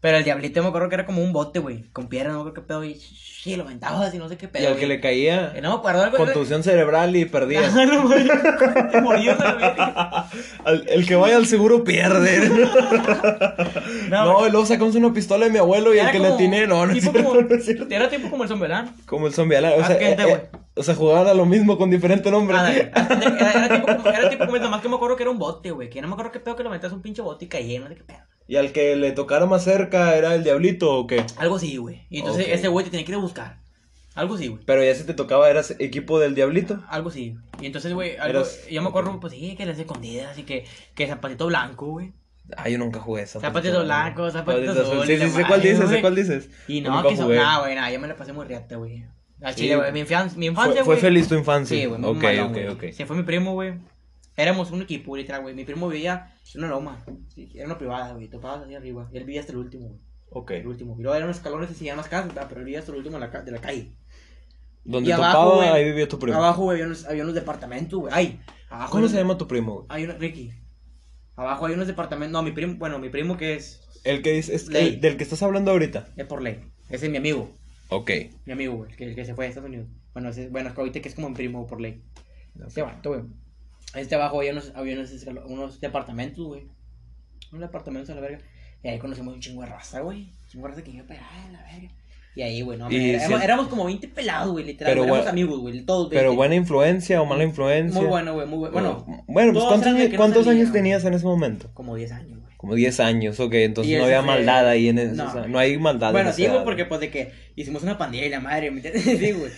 Pero 0.01 0.18
el 0.18 0.24
diablito 0.24 0.62
me 0.62 0.68
acuerdo 0.68 0.89
que 0.89 0.94
era 0.94 1.06
como 1.06 1.23
un 1.23 1.32
bote, 1.32 1.59
güey. 1.59 1.85
Con 1.93 2.09
piedra, 2.09 2.28
no 2.28 2.35
me 2.36 2.40
acuerdo 2.43 2.55
qué 2.62 2.66
pedo. 2.68 2.85
Y 2.85 2.94
sí, 2.97 3.56
lo 3.56 3.64
aventabas 3.64 4.14
y 4.14 4.18
no 4.18 4.28
sé 4.28 4.36
qué 4.36 4.47
pedo. 4.47 4.62
y 4.62 4.66
al 4.66 4.77
que 4.77 4.86
le 4.86 5.01
caía, 5.01 5.52
Eh, 5.56 5.60
No 5.62 5.70
me 5.70 5.77
acuerdo 5.77 6.02
algo. 6.05 6.16
contusión 6.18 6.62
cerebral 6.62 7.16
y 7.16 7.24
perdía. 7.24 7.62
Ah, 7.74 7.86
no, 7.86 8.02
morías 9.02 9.39
verga. 9.39 10.28
Al- 10.64 10.85
el 10.89 11.06
que 11.06 11.16
vaya 11.16 11.36
al 11.36 11.47
seguro 11.47 11.82
pierde. 11.82 12.51
No, 14.10 14.24
No, 14.24 14.47
y 14.47 14.51
luego 14.51 14.66
sacamos 14.66 14.94
una 14.94 15.12
pistola 15.12 15.47
de 15.47 15.51
mi 15.52 15.59
abuelo 15.59 15.94
y 15.94 15.98
el 15.98 16.10
que 16.10 16.18
le 16.18 16.28
atiné, 16.28 16.66
no, 16.66 16.86
no 16.86 16.93
tipo 16.93 17.10
cierto, 17.12 17.28
como- 17.31 17.40
no 17.43 17.59
cierto. 17.60 17.86
Era 17.90 18.09
tipo 18.09 18.31
como 18.31 18.43
el 18.44 18.48
sombelán. 18.48 18.94
Como 19.06 19.27
el 19.27 19.32
zombie 19.35 19.56
Alan. 19.56 19.73
O 19.81 19.85
sea, 19.86 19.97
eh, 19.97 20.16
eh, 20.18 20.48
o 20.74 20.82
sea, 20.82 20.94
jugaban 20.94 21.27
a 21.27 21.35
lo 21.35 21.47
mismo 21.47 21.78
con 21.78 21.90
diferente 21.90 22.31
nombre. 22.31 22.56
Ah, 22.59 22.70
Era, 22.73 23.52
era 23.66 23.68
tipo 23.81 23.86
como, 23.97 24.09
era 24.10 24.28
tipo 24.31 24.44
como, 24.47 24.59
nomás 24.59 24.81
que 24.82 24.89
me 24.89 24.97
acuerdo 24.97 25.16
que 25.16 25.23
era 25.23 25.31
un 25.31 25.39
bote, 25.39 25.70
güey. 25.70 25.89
Que 25.90 26.01
no 26.02 26.09
me 26.09 26.12
acuerdo 26.14 26.32
qué 26.32 26.40
pedo 26.40 26.55
que 26.55 26.62
lo 26.62 26.70
metías 26.70 26.93
un 26.93 27.02
pinche 27.02 27.23
bote 27.23 27.47
y 27.47 27.48
caía, 27.48 27.81
no 27.81 27.89
sé 27.89 27.97
qué 27.97 28.05
pedo. 28.05 28.18
Y 28.48 28.56
al 28.56 28.73
que 28.73 28.94
le 28.97 29.12
tocara 29.12 29.47
más 29.47 29.64
cerca 29.64 30.16
era 30.16 30.35
el 30.35 30.44
diablito 30.44 30.93
o 30.94 31.06
qué. 31.06 31.24
Algo 31.36 31.56
así, 31.56 31.77
güey. 31.78 32.06
Y 32.10 32.18
entonces 32.20 32.47
Ok. 32.47 32.52
ese 32.55 32.68
güey 32.68 32.85
te 32.85 32.90
tenía 32.90 33.05
que 33.05 33.12
ir 33.12 33.16
a 33.16 33.20
buscar. 33.20 33.59
Algo 34.14 34.36
así, 34.36 34.48
güey. 34.48 34.62
Pero 34.64 34.82
ya 34.82 34.94
si 34.94 35.05
te 35.05 35.12
tocaba, 35.14 35.51
eras 35.51 35.74
equipo 35.78 36.18
del 36.18 36.35
diablito. 36.35 36.82
Algo 36.89 37.10
así. 37.10 37.36
Y 37.60 37.66
entonces, 37.66 37.93
güey, 37.93 38.16
algo, 38.16 38.39
Eras- 38.39 38.66
yo 38.70 38.81
me 38.82 38.89
acuerdo, 38.89 39.18
pues 39.20 39.32
sí, 39.35 39.55
que 39.56 39.66
las 39.66 39.78
escondidas 39.78 40.39
y 40.39 40.44
que, 40.44 40.64
que 40.94 41.06
zapatito 41.06 41.47
blanco, 41.47 41.86
güey. 41.89 42.12
Ah, 42.56 42.68
yo 42.68 42.78
nunca 42.78 43.01
jugué 43.01 43.23
esa. 43.24 43.40
Zapatito 43.40 43.82
blanco, 43.85 44.31
zapatito 44.31 44.70
azul, 44.70 45.05
Sí, 45.06 45.18
sí, 45.18 45.28
sé 45.31 45.44
cuál 45.47 45.60
dices, 45.60 45.78
sé 45.81 45.85
güey. 45.86 46.01
cuál 46.01 46.14
dices. 46.14 46.48
Y 46.68 46.81
no, 46.81 47.02
que 47.06 47.16
son, 47.16 47.35
nah, 47.35 47.59
güey, 47.60 47.74
nah, 47.74 47.90
yo 47.90 47.98
me 47.98 48.06
la 48.09 48.16
pasé 48.16 48.32
muy 48.32 48.47
riata, 48.47 48.77
güey. 48.77 49.05
Al 49.43 49.55
chile, 49.55 49.77
güey, 49.77 49.93
mi 49.93 50.01
infancia, 50.01 50.39
mi 50.39 50.48
Fue, 50.55 50.82
güey. 50.82 50.98
feliz 50.98 51.28
tu 51.28 51.35
infancia. 51.35 51.77
Sí, 51.77 51.85
güey, 51.86 52.01
ok, 52.02 52.16
ok, 52.47 52.51
güey. 52.52 52.68
ok. 52.68 52.85
Se 52.93 53.05
fue 53.05 53.16
mi 53.16 53.24
primo, 53.24 53.52
güey. 53.52 53.74
Éramos 54.36 54.70
un 54.70 54.82
equipo, 54.82 55.16
literal, 55.16 55.42
güey. 55.42 55.54
Mi 55.54 55.64
primo 55.64 55.88
vivía 55.88 56.34
en 56.54 56.60
una 56.60 56.68
loma. 56.70 57.04
Era 57.54 57.66
una 57.66 57.78
privada, 57.78 58.12
güey. 58.14 58.28
Topabas 58.28 58.66
ahí 58.66 58.74
arriba. 58.74 59.08
Y 59.12 59.16
él 59.16 59.24
vivía 59.24 59.40
hasta 59.40 59.52
el 59.52 59.58
último, 59.58 59.88
güey. 59.88 60.00
Ok. 60.30 60.50
El 60.52 60.66
último. 60.66 60.96
Y 60.98 61.02
luego 61.02 61.14
eran 61.14 61.28
unos 61.28 61.38
escalones 61.38 61.70
y 61.70 61.74
se 61.74 61.84
llaman 61.84 61.98
las 61.98 62.08
casas, 62.08 62.28
¿verdad? 62.28 62.46
pero 62.48 62.60
él 62.60 62.66
vivía 62.66 62.80
hasta 62.80 62.92
el 62.92 62.98
último 62.98 63.16
de 63.16 63.20
la, 63.20 63.30
ca- 63.30 63.42
de 63.42 63.50
la 63.52 63.60
calle. 63.60 63.96
Donde 64.84 65.08
Y 65.08 65.12
abajo, 65.12 65.32
topaba, 65.38 65.54
güey, 65.56 65.68
ahí 65.68 65.84
vivía 65.84 66.08
tu 66.08 66.18
primo. 66.18 66.36
Abajo, 66.36 66.62
güey, 66.64 66.74
había 66.76 66.86
unos, 66.86 67.04
había 67.06 67.22
unos 67.22 67.34
departamentos, 67.34 67.98
güey. 67.98 68.12
Ay, 68.14 68.40
abajo. 68.68 68.92
¿Cómo 68.92 69.04
hay 69.04 69.10
se 69.10 69.16
llama 69.16 69.38
tu 69.38 69.48
primo, 69.48 69.74
güey? 69.74 69.86
Hay 69.88 70.04
unos, 70.04 70.18
Ricky. 70.18 70.52
Abajo 71.34 71.66
hay 71.66 71.74
unos 71.74 71.86
departamentos. 71.86 72.32
No, 72.32 72.42
mi 72.42 72.52
primo, 72.52 72.74
bueno, 72.76 72.98
mi 72.98 73.08
primo 73.08 73.36
que 73.36 73.54
es. 73.54 73.82
El 74.04 74.22
que 74.22 74.38
es, 74.38 74.48
es 74.48 74.68
Ley. 74.68 74.86
el 74.94 75.00
del 75.00 75.16
que 75.16 75.24
estás 75.24 75.42
hablando 75.42 75.70
ahorita. 75.72 76.08
Es 76.16 76.26
por 76.26 76.40
ley. 76.42 76.60
Ese 76.88 77.06
es 77.06 77.10
mi 77.10 77.18
amigo. 77.18 77.50
Ok. 77.88 78.10
Mi 78.44 78.52
amigo, 78.52 78.74
güey, 78.76 78.90
el 78.90 78.96
que, 78.96 79.04
el 79.06 79.14
que 79.16 79.24
se 79.24 79.34
fue 79.34 79.46
a 79.46 79.48
Estados 79.48 79.68
Unidos. 79.68 79.88
Bueno, 80.12 80.28
ese, 80.28 80.48
bueno, 80.48 80.68
es 80.68 80.74
que 80.74 80.80
ahorita 80.80 81.00
que 81.00 81.08
es 81.08 81.14
como 81.14 81.28
mi 81.30 81.34
primo 81.34 81.66
por 81.66 81.80
ley. 81.80 82.02
Este 82.64 82.82
vato, 82.82 83.10
güey. 83.10 83.22
Este 83.94 84.14
abajo 84.14 84.38
había 84.38 84.52
unos, 84.52 84.72
había 84.74 84.94
unos, 84.94 85.10
unos 85.46 85.80
departamentos, 85.80 86.44
güey. 86.44 86.68
Unos 87.50 87.62
departamentos 87.62 88.10
a 88.10 88.14
la 88.14 88.20
verga. 88.20 88.40
Y 88.82 88.88
ahí 88.88 88.98
conocimos 88.98 89.34
un 89.34 89.40
chingo 89.40 89.62
de 89.62 89.68
raza, 89.68 90.00
güey. 90.00 90.32
Chingo 90.48 90.66
de 90.66 90.72
raza 90.72 90.84
que 90.84 90.90
iba 90.90 91.04
a 91.04 91.06
pegar 91.06 91.50
la 91.50 91.62
verga. 91.62 91.90
Y 92.36 92.42
ahí, 92.42 92.60
güey, 92.60 92.78
no, 92.78 92.92
Y 92.92 93.12
éramos, 93.14 93.42
éramos 93.42 93.68
como 93.68 93.86
20 93.86 94.08
pelados, 94.08 94.52
güey, 94.52 94.66
literal. 94.66 94.92
Pero 94.92 95.04
éramos 95.04 95.18
bueno- 95.20 95.30
amigos, 95.30 95.58
güey, 95.58 95.80
todos. 95.86 96.08
Pero 96.10 96.20
20. 96.20 96.36
buena 96.36 96.54
influencia 96.54 97.22
o 97.22 97.24
mala 97.24 97.44
influencia. 97.44 97.98
Muy 97.98 98.10
bueno, 98.10 98.34
güey, 98.34 98.46
muy 98.46 98.58
bueno. 98.58 98.72
Bueno, 98.72 99.24
bueno, 99.26 99.52
pues 99.54 99.64
¿cuántos, 99.64 99.88
años, 99.88 100.10
¿cuántos 100.14 100.46
años 100.46 100.70
tenías 100.70 101.02
en 101.06 101.14
ese 101.14 101.24
momento? 101.24 101.70
como 101.72 101.96
10 101.96 102.12
años, 102.12 102.38
güey. 102.38 102.54
Como 102.58 102.74
10 102.74 103.00
años, 103.00 103.40
ok. 103.40 103.54
Entonces 103.54 103.96
no 103.96 104.04
había 104.04 104.20
maldad 104.20 104.68
ahí 104.68 104.90
en 104.90 104.98
eso. 104.98 105.14
No. 105.14 105.30
o 105.30 105.32
sea, 105.32 105.46
no 105.46 105.58
hay 105.58 105.78
maldad. 105.78 106.10
en 106.10 106.12
Bueno, 106.12 106.32
sí, 106.34 106.46
güey, 106.46 106.62
porque 106.62 106.84
pues 106.84 107.00
de 107.00 107.10
que 107.10 107.32
hicimos 107.54 107.82
una 107.82 107.96
pandilla 107.96 108.26
y 108.26 108.28
la 108.28 108.40
madre, 108.40 108.70
¿me 108.70 108.82
entiendes? 108.82 109.02
Sí, 109.18 109.32
güey. 109.32 109.50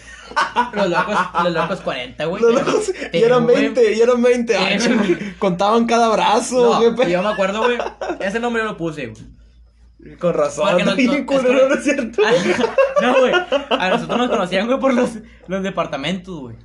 Los 0.75 0.89
locos, 0.89 1.17
los 1.43 1.53
locos 1.53 1.81
40, 1.81 2.25
güey. 2.27 2.43
Los 2.43 2.55
locos, 2.55 2.93
y 3.13 3.17
eran 3.19 3.47
digo, 3.47 3.53
güey. 3.59 3.73
20, 3.73 3.93
y 3.93 4.01
eran 4.01 4.23
20. 4.23 4.53
Sí, 4.53 4.59
ah, 4.61 4.95
güey. 4.95 5.09
chico, 5.09 5.21
contaban 5.41 5.87
cada 5.87 6.11
brazo. 6.11 6.81
No, 6.81 7.07
yo 7.09 7.23
me 7.23 7.29
acuerdo, 7.29 7.65
güey. 7.65 7.79
Ese 8.21 8.39
nombre 8.39 8.63
lo 8.63 8.77
puse, 8.77 9.07
güey. 9.07 9.38
Con 10.19 10.35
razón. 10.35 10.69
Porque 10.69 10.85
no- 10.85 10.95
bien 10.97 11.21
no- 11.21 11.27
culero, 11.27 11.69
¿no 11.69 11.75
es 11.75 11.85
cierto? 11.85 12.23
no, 13.03 13.19
güey. 13.21 13.33
A 13.71 13.91
nosotros 13.91 14.19
nos 14.19 14.31
conocían, 14.31 14.67
güey, 14.67 14.79
por 14.79 14.95
los, 14.95 15.19
los 15.49 15.63
departamentos, 15.63 16.39
güey. 16.41 16.57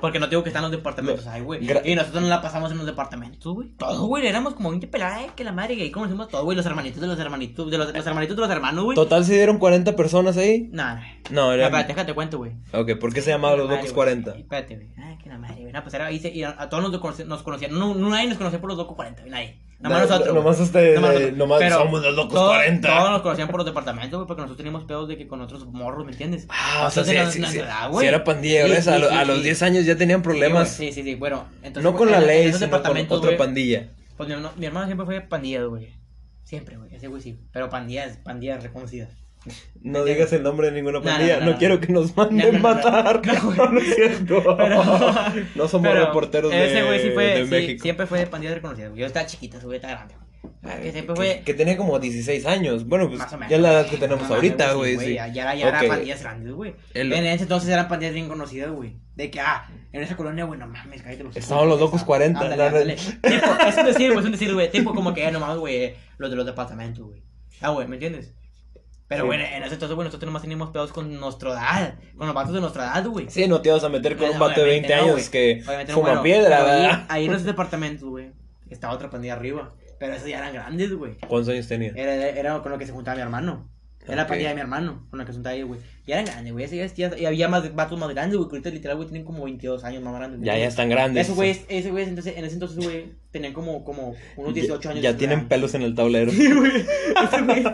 Porque 0.00 0.18
no 0.18 0.26
tengo 0.30 0.42
que 0.42 0.48
estar 0.48 0.60
en 0.64 0.70
los 0.70 0.78
departamentos 0.78 1.26
ahí, 1.26 1.42
güey. 1.42 1.60
Y 1.84 1.94
nosotros 1.94 2.22
nos 2.22 2.30
la 2.30 2.40
pasamos 2.40 2.72
en 2.72 2.78
los 2.78 2.86
departamentos, 2.86 3.52
güey. 3.54 3.68
Todo, 3.76 4.06
güey. 4.06 4.26
Éramos 4.26 4.54
como 4.54 4.70
20 4.70 4.86
peladas, 4.86 5.20
eh, 5.20 5.30
que 5.36 5.44
la 5.44 5.52
madre, 5.52 5.76
que 5.76 5.82
ahí 5.82 5.90
conocimos 5.90 6.28
todo, 6.28 6.44
güey. 6.44 6.56
Los 6.56 6.64
hermanitos 6.64 7.02
de 7.02 7.06
los 7.08 7.18
hermanitos, 7.18 7.70
de 7.70 7.76
los, 7.76 7.92
los 7.94 8.06
hermanitos 8.06 8.34
de 8.34 8.40
los 8.40 8.50
hermanos, 8.50 8.84
güey. 8.84 8.94
Total, 8.96 9.22
se 9.22 9.34
dieron 9.34 9.58
40 9.58 9.94
personas 9.94 10.38
ahí. 10.38 10.70
Nah, 10.72 10.94
nah. 10.94 11.02
No, 11.30 11.52
era. 11.52 11.66
Espérate, 11.66 11.88
déjate 11.92 12.14
cuento, 12.14 12.38
güey. 12.38 12.52
Ok, 12.72 12.92
¿por 12.98 13.12
qué 13.12 13.20
se 13.20 13.32
llamaban 13.32 13.58
los 13.58 13.68
locos 13.68 13.82
madre, 13.82 13.94
40? 13.94 14.30
güey. 14.30 14.42
Espérate, 14.42 14.76
güey. 14.76 14.88
Ay, 14.96 15.18
que 15.22 15.28
la 15.28 15.36
madre, 15.38 15.60
güey. 15.60 15.72
No, 15.74 15.82
pues 15.82 15.92
era 15.94 16.06
ahí 16.06 16.18
se- 16.18 16.32
y 16.32 16.42
a, 16.42 16.56
todos 16.70 16.82
nos, 16.90 17.26
nos 17.26 17.42
conocían. 17.42 17.78
No, 17.78 17.94
no, 17.94 18.08
nadie 18.08 18.28
nos 18.28 18.38
conocía 18.38 18.62
por 18.62 18.70
los 18.70 18.78
locos 18.78 18.96
40, 18.96 19.20
güey. 19.22 19.30
Nadie. 19.30 19.60
Nomás 19.82 20.02
No, 20.02 20.08
nosotros. 20.08 20.34
nomás 20.36 20.60
ustedes, 20.60 21.00
Nomás 21.00 21.16
eh, 21.16 21.32
nomás 21.32 21.72
somos 21.72 22.02
los 22.02 22.14
locos 22.14 22.34
todos- 22.34 22.50
40. 22.54 22.88
Todos 22.88 23.10
nos 23.10 23.22
conocían 23.22 23.48
por 23.48 23.56
los 23.58 23.66
departamentos, 23.66 24.18
güey, 24.18 24.26
porque 24.28 24.40
nosotros 24.42 24.56
teníamos 24.56 24.84
pedos 24.84 25.08
de 25.08 25.16
que 25.18 25.26
con 25.26 25.40
otros 25.40 25.66
morros, 25.66 26.04
¿me 26.06 26.12
entiendes? 26.12 26.46
Ah, 26.48 26.84
o 26.86 26.90
sea, 26.90 27.02
sí, 27.04 27.10
sí, 27.10 27.16
edad, 27.58 27.90
sí 27.92 28.06
era 28.06 28.22
pandilleros, 28.22 28.84
Sí, 28.84 28.90
a, 28.90 28.98
lo- 28.98 29.10
a 29.10 29.24
los 29.24 29.38
sí. 29.38 29.42
10 29.44 29.62
años 29.62 29.84
ya 29.84 29.96
tenían 29.96 30.22
problemas. 30.22 30.68
Sí, 30.70 30.92
sí, 30.92 31.02
sí, 31.02 31.16
bueno. 31.16 31.46
Entonces, 31.64 31.82
no 31.82 31.96
con 31.98 32.10
la 32.10 32.20
ley, 32.20 32.52
sino 32.52 32.70
con 32.82 32.96
otra 33.10 33.36
pandilla. 33.36 33.88
Pues 34.16 34.28
mi, 34.28 34.34
hermano- 34.34 34.54
mi 34.56 34.66
hermano 34.66 34.86
siempre 34.86 35.04
fue 35.06 35.20
pandilla, 35.22 35.64
güey. 35.64 35.92
Siempre, 36.44 36.76
güey. 36.76 36.94
Ese 36.94 37.08
güey 37.08 37.20
sí. 37.22 37.40
Pero 37.52 37.68
pandillas, 37.68 38.18
pandillas 38.18 38.62
reconocidas. 38.62 39.08
No 39.82 40.04
digas 40.04 40.32
el 40.32 40.42
nombre 40.42 40.68
de 40.70 40.74
ninguna 40.74 41.02
pandilla. 41.02 41.34
No, 41.34 41.40
no, 41.40 41.46
no, 41.46 41.52
no. 41.52 41.58
quiero 41.58 41.80
que 41.80 41.92
nos 41.92 42.16
manden 42.16 42.60
matar. 42.62 43.20
No, 43.26 43.78
es 43.80 43.94
cierto. 43.94 44.42
Pero- 44.56 44.84
no 45.56 45.68
somos 45.68 45.88
Pero 45.90 46.06
reporteros 46.06 46.50
de, 46.52 46.66
Ese 46.70 46.82
güey 46.84 47.02
sí 47.02 47.10
fue. 47.10 47.24
de 47.24 47.44
sí, 47.44 47.50
México. 47.50 47.82
siempre 47.82 48.06
fue 48.06 48.18
de 48.20 48.26
pandillas 48.28 48.54
reconocidas. 48.54 48.92
Yo 48.94 49.06
estaba 49.06 49.26
chiquita, 49.26 49.56
ese 49.58 49.66
güey 49.66 49.76
está 49.76 49.88
grande. 49.90 50.14
Que 50.82 50.92
siempre 50.92 51.14
Que, 51.14 51.14
fue. 51.14 51.42
que 51.44 51.54
tenía 51.54 51.76
como 51.76 51.98
16 51.98 52.46
años. 52.46 52.86
Bueno, 52.86 53.06
pues 53.08 53.18
Más 53.18 53.32
o 53.32 53.36
menos. 53.36 53.50
ya 53.50 53.56
es 53.56 53.62
la 53.62 53.72
edad 53.72 53.86
que 53.86 53.96
tenemos 53.96 54.30
ahorita, 54.30 54.72
güey. 54.74 54.96
sí, 54.98 55.06
Sí, 55.06 55.14
Ya, 55.14 55.26
ya 55.28 55.42
era, 55.42 55.54
ya 55.56 55.68
era 55.68 55.80
Ok. 55.82 55.88
pandillas 55.88 56.22
grandes, 56.22 56.52
güey. 56.52 56.74
El- 56.94 57.12
En 57.12 57.26
ese 57.26 57.42
entonces 57.44 57.68
eran 57.70 57.88
pandillas 57.88 58.14
bien 58.14 58.28
conocidas, 58.28 58.70
güey. 58.70 58.96
De 59.16 59.30
que, 59.30 59.40
ah, 59.40 59.68
en 59.92 60.02
esa 60.02 60.16
colonia, 60.16 60.44
güey, 60.44 60.58
no 60.58 60.66
mames, 60.68 61.02
cállate 61.02 61.24
los 61.24 61.36
Estaban 61.36 61.68
los 61.68 61.78
locos 61.80 62.02
40, 62.04 62.40
Ándale, 62.40 62.62
ándale. 62.64 62.94
Tipo, 63.22 63.46
es 63.68 63.76
un 63.78 63.86
decir, 63.86 64.06
güey, 64.12 64.18
es 64.20 64.24
un 64.24 64.32
decir, 64.32 64.54
güey. 64.54 64.70
Tipo, 64.70 64.94
como 64.94 65.12
que, 65.14 65.30
no 65.30 65.40
mames, 65.40 65.58
güey, 65.58 65.94
los 66.18 66.30
de 66.30 66.36
los 66.36 66.46
departamentos, 66.46 67.04
güey. 67.04 67.22
Ah, 67.60 67.70
güey, 67.70 67.86
¿me 67.88 67.96
entiendes? 67.96 68.32
Pero, 69.12 69.24
Sí. 69.24 69.26
güey, 69.26 69.40
en 69.40 69.62
ese 69.62 69.74
entonces, 69.74 69.94
güey, 69.94 70.06
nosotros 70.06 70.26
nomás 70.26 70.42
teníamos 70.42 70.70
pedos 70.70 70.92
con 70.92 71.18
nuestra 71.20 71.50
edad. 71.52 71.94
Con 72.16 72.26
los 72.26 72.34
vatos 72.34 72.54
de 72.54 72.60
nuestra 72.60 72.84
edad, 72.84 73.06
güey. 73.06 73.28
Sí, 73.28 73.46
no 73.46 73.60
te 73.60 73.70
vas 73.70 73.84
a 73.84 73.88
meter 73.88 74.16
con 74.16 74.30
un 74.30 74.38
vato 74.38 74.60
de 74.60 74.66
Obviamente 74.66 74.88
20 74.88 74.96
no, 74.96 75.12
años 75.14 75.28
que 75.28 75.62
Obviamente 75.66 75.92
no, 75.92 75.98
fuma 75.98 76.08
bueno, 76.08 76.22
piedra, 76.22 76.56
ahí, 76.58 76.64
¿verdad? 76.82 77.06
ahí 77.08 77.24
en 77.26 77.32
esos 77.32 77.44
departamentos, 77.44 78.08
güey, 78.08 78.32
estaba 78.70 78.94
otra 78.94 79.10
pandilla 79.10 79.34
arriba. 79.34 79.74
Pero 79.98 80.14
esos 80.14 80.26
ya 80.28 80.38
eran 80.38 80.52
grandes, 80.52 80.92
güey. 80.94 81.16
¿Cuántos 81.28 81.50
años 81.50 81.68
tenía? 81.68 81.92
Era, 81.94 82.14
era 82.30 82.58
con 82.60 82.72
lo 82.72 82.78
que 82.78 82.86
se 82.86 82.92
juntaba 82.92 83.14
mi 83.16 83.22
hermano. 83.22 83.68
Era 84.06 84.16
la 84.16 84.26
pandilla 84.26 84.48
de 84.48 84.54
mi 84.56 84.60
hermano, 84.62 85.06
con 85.10 85.18
la 85.18 85.24
que 85.24 85.32
juntaba 85.32 85.54
ahí, 85.54 85.62
güey. 85.62 85.78
Y 86.04 86.10
eran 86.10 86.24
grandes, 86.24 86.52
güey. 86.52 86.68
Y 87.16 87.24
había 87.24 87.48
más 87.48 87.72
vatos 87.74 87.96
más 87.98 88.08
grandes, 88.08 88.36
güey. 88.36 88.48
Que 88.48 88.56
ahorita 88.56 88.70
literal, 88.70 88.96
güey, 88.96 89.08
tienen 89.08 89.24
como 89.24 89.44
22 89.44 89.84
años 89.84 90.02
más 90.02 90.12
grandes. 90.14 90.40
Ya, 90.42 90.58
ya 90.58 90.66
están 90.66 90.88
grandes. 90.88 91.24
Esos 91.26 91.36
güeyes, 91.36 91.60
ese 91.68 91.90
güey, 91.92 92.08
entonces, 92.08 92.36
en 92.36 92.44
ese 92.44 92.54
entonces, 92.54 92.78
güey, 92.84 93.12
tenían 93.30 93.52
como, 93.52 93.84
como 93.84 94.14
unos 94.36 94.52
18 94.54 94.80
ya, 94.82 94.90
años. 94.90 95.02
ya 95.04 95.16
tienen 95.16 95.46
pelos 95.46 95.74
en 95.74 95.82
el 95.82 95.94
tablero. 95.94 96.32
Sí, 96.32 96.52
güey. 96.52 96.72
Ese 96.78 97.42
güey. 97.42 97.64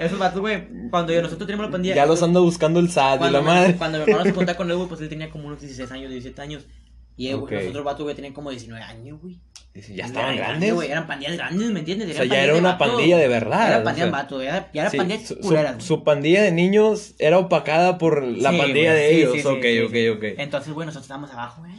Esos 0.00 0.18
vatos, 0.18 0.40
güey, 0.40 0.64
cuando 0.90 1.12
yo- 1.12 1.22
nosotros 1.22 1.46
teníamos 1.46 1.66
la 1.66 1.72
pandilla. 1.72 1.94
ya 1.94 2.06
los 2.06 2.20
ando 2.24 2.42
buscando 2.42 2.80
el 2.80 2.90
SAT 2.90 3.24
y 3.28 3.30
la 3.30 3.40
madre. 3.40 3.76
cuando 3.76 3.98
mi 3.98 4.04
hermano 4.04 4.24
se 4.24 4.32
juntaba 4.32 4.56
con 4.56 4.68
él, 4.70 4.76
güey, 4.76 4.88
pues 4.88 5.00
él 5.02 5.08
tenía 5.08 5.30
como 5.30 5.46
unos 5.46 5.60
16 5.60 5.90
años, 5.92 6.10
17 6.10 6.42
años. 6.42 6.66
Y 7.20 7.28
eh, 7.28 7.34
güey, 7.34 7.44
Ok. 7.44 7.60
los 7.60 7.68
otros 7.70 7.84
vatos, 7.84 8.02
güey, 8.04 8.14
tenían 8.16 8.32
como 8.32 8.48
19 8.50 8.82
años, 8.82 9.20
güey. 9.20 9.38
Ya 9.94 10.06
estaban 10.06 10.34
Eran 10.34 10.36
grandes. 10.48 10.74
güey. 10.74 10.90
Eran 10.90 11.06
pandillas 11.06 11.36
grandes, 11.36 11.70
¿me 11.70 11.78
entiendes? 11.80 12.08
O 12.08 12.12
sea, 12.12 12.22
Eran 12.24 12.36
ya 12.36 12.42
era 12.44 12.54
una 12.56 12.72
vatos. 12.72 12.88
pandilla 12.88 13.18
de 13.18 13.28
verdad. 13.28 13.68
Era 13.68 13.82
pandilla 13.84 14.06
de 14.06 14.10
sea. 14.10 14.20
vato, 14.22 14.42
ya, 14.42 14.70
ya 14.72 14.80
era 14.82 14.90
Sí, 14.90 14.96
pandillas 14.96 15.28
su, 15.28 15.38
culeras. 15.38 15.74
güey. 15.74 15.86
su 15.86 16.02
pandilla 16.04 16.42
de 16.42 16.52
niños 16.52 17.14
era 17.18 17.38
opacada 17.38 17.98
por 17.98 18.22
la 18.22 18.50
Sí, 18.52 18.58
pandilla 18.58 18.92
güey, 18.92 19.02
de 19.04 19.08
sí, 19.10 19.16
ellos. 19.38 19.46
ok, 19.46 19.64
ok, 19.86 20.16
ok. 20.16 20.24
Entonces, 20.38 20.72
güey, 20.72 20.86
nosotros 20.86 21.04
estábamos 21.04 21.30
abajo, 21.32 21.60
güey. 21.60 21.72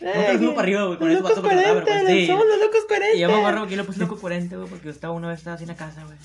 Nosotros 0.00 0.36
fuimos 0.36 0.54
para 0.54 0.62
arriba, 0.62 0.84
güey, 0.86 0.98
con 0.98 1.12
nos 1.12 1.22
daban 1.22 1.40
40, 1.42 1.72
vergüenza. 1.74 2.06
Sí. 2.12 2.26
somos 2.26 2.44
los 2.46 2.58
locos 2.60 2.80
40. 2.88 3.16
Y 3.16 3.20
yo 3.20 3.28
me 3.28 3.34
acuerdo 3.36 3.66
que 3.68 3.76
le 3.76 3.84
puse 3.84 4.00
loco 4.00 4.16
40, 4.18 4.56
güey, 4.56 4.68
porque 4.68 4.84
yo 4.86 4.90
estaba 4.90 5.14
una 5.14 5.28
vez 5.28 5.38
estaba 5.38 5.54
así 5.54 5.64
en 5.64 5.68
la 5.68 5.76
casa, 5.76 6.04
güey. 6.04 6.18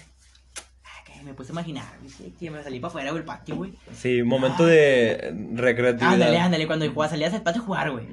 Me 1.23 1.33
puse 1.33 1.51
a 1.51 1.53
imaginar, 1.53 1.93
güey, 2.01 2.31
que 2.33 2.49
me 2.51 2.63
salí 2.63 2.79
para 2.79 2.89
afuera, 2.89 3.09
güey, 3.11 3.19
el 3.21 3.25
patio, 3.25 3.55
güey. 3.55 3.73
Sí, 3.93 4.23
momento 4.23 4.65
de 4.65 5.33
recreatividad. 5.53 6.13
Ándale, 6.13 6.37
ándale, 6.39 6.67
cuando 6.67 6.85
jugabas, 6.89 7.11
salías 7.11 7.33
al 7.33 7.43
patio 7.43 7.61
a 7.61 7.65
jugar, 7.65 7.91
güey. 7.91 8.07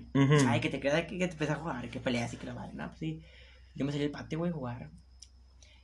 Ay, 0.47 0.61
que 0.61 0.69
te 0.71 0.81
queda 0.81 1.07
que, 1.07 1.19
que 1.19 1.27
te 1.27 1.33
empiezas 1.33 1.57
a 1.57 1.61
jugar, 1.61 1.89
que 1.91 2.01
peleas 2.01 2.33
y 2.35 2.37
que 2.37 2.47
la 2.47 2.55
madre, 2.55 2.73
no, 2.75 2.87
pues 2.89 2.99
sí. 2.99 3.23
Yo 3.75 3.85
me 3.85 3.93
salí 3.93 4.05
al 4.05 4.11
patio, 4.11 4.39
güey, 4.39 4.51
a 4.51 4.55
jugar. 4.55 4.91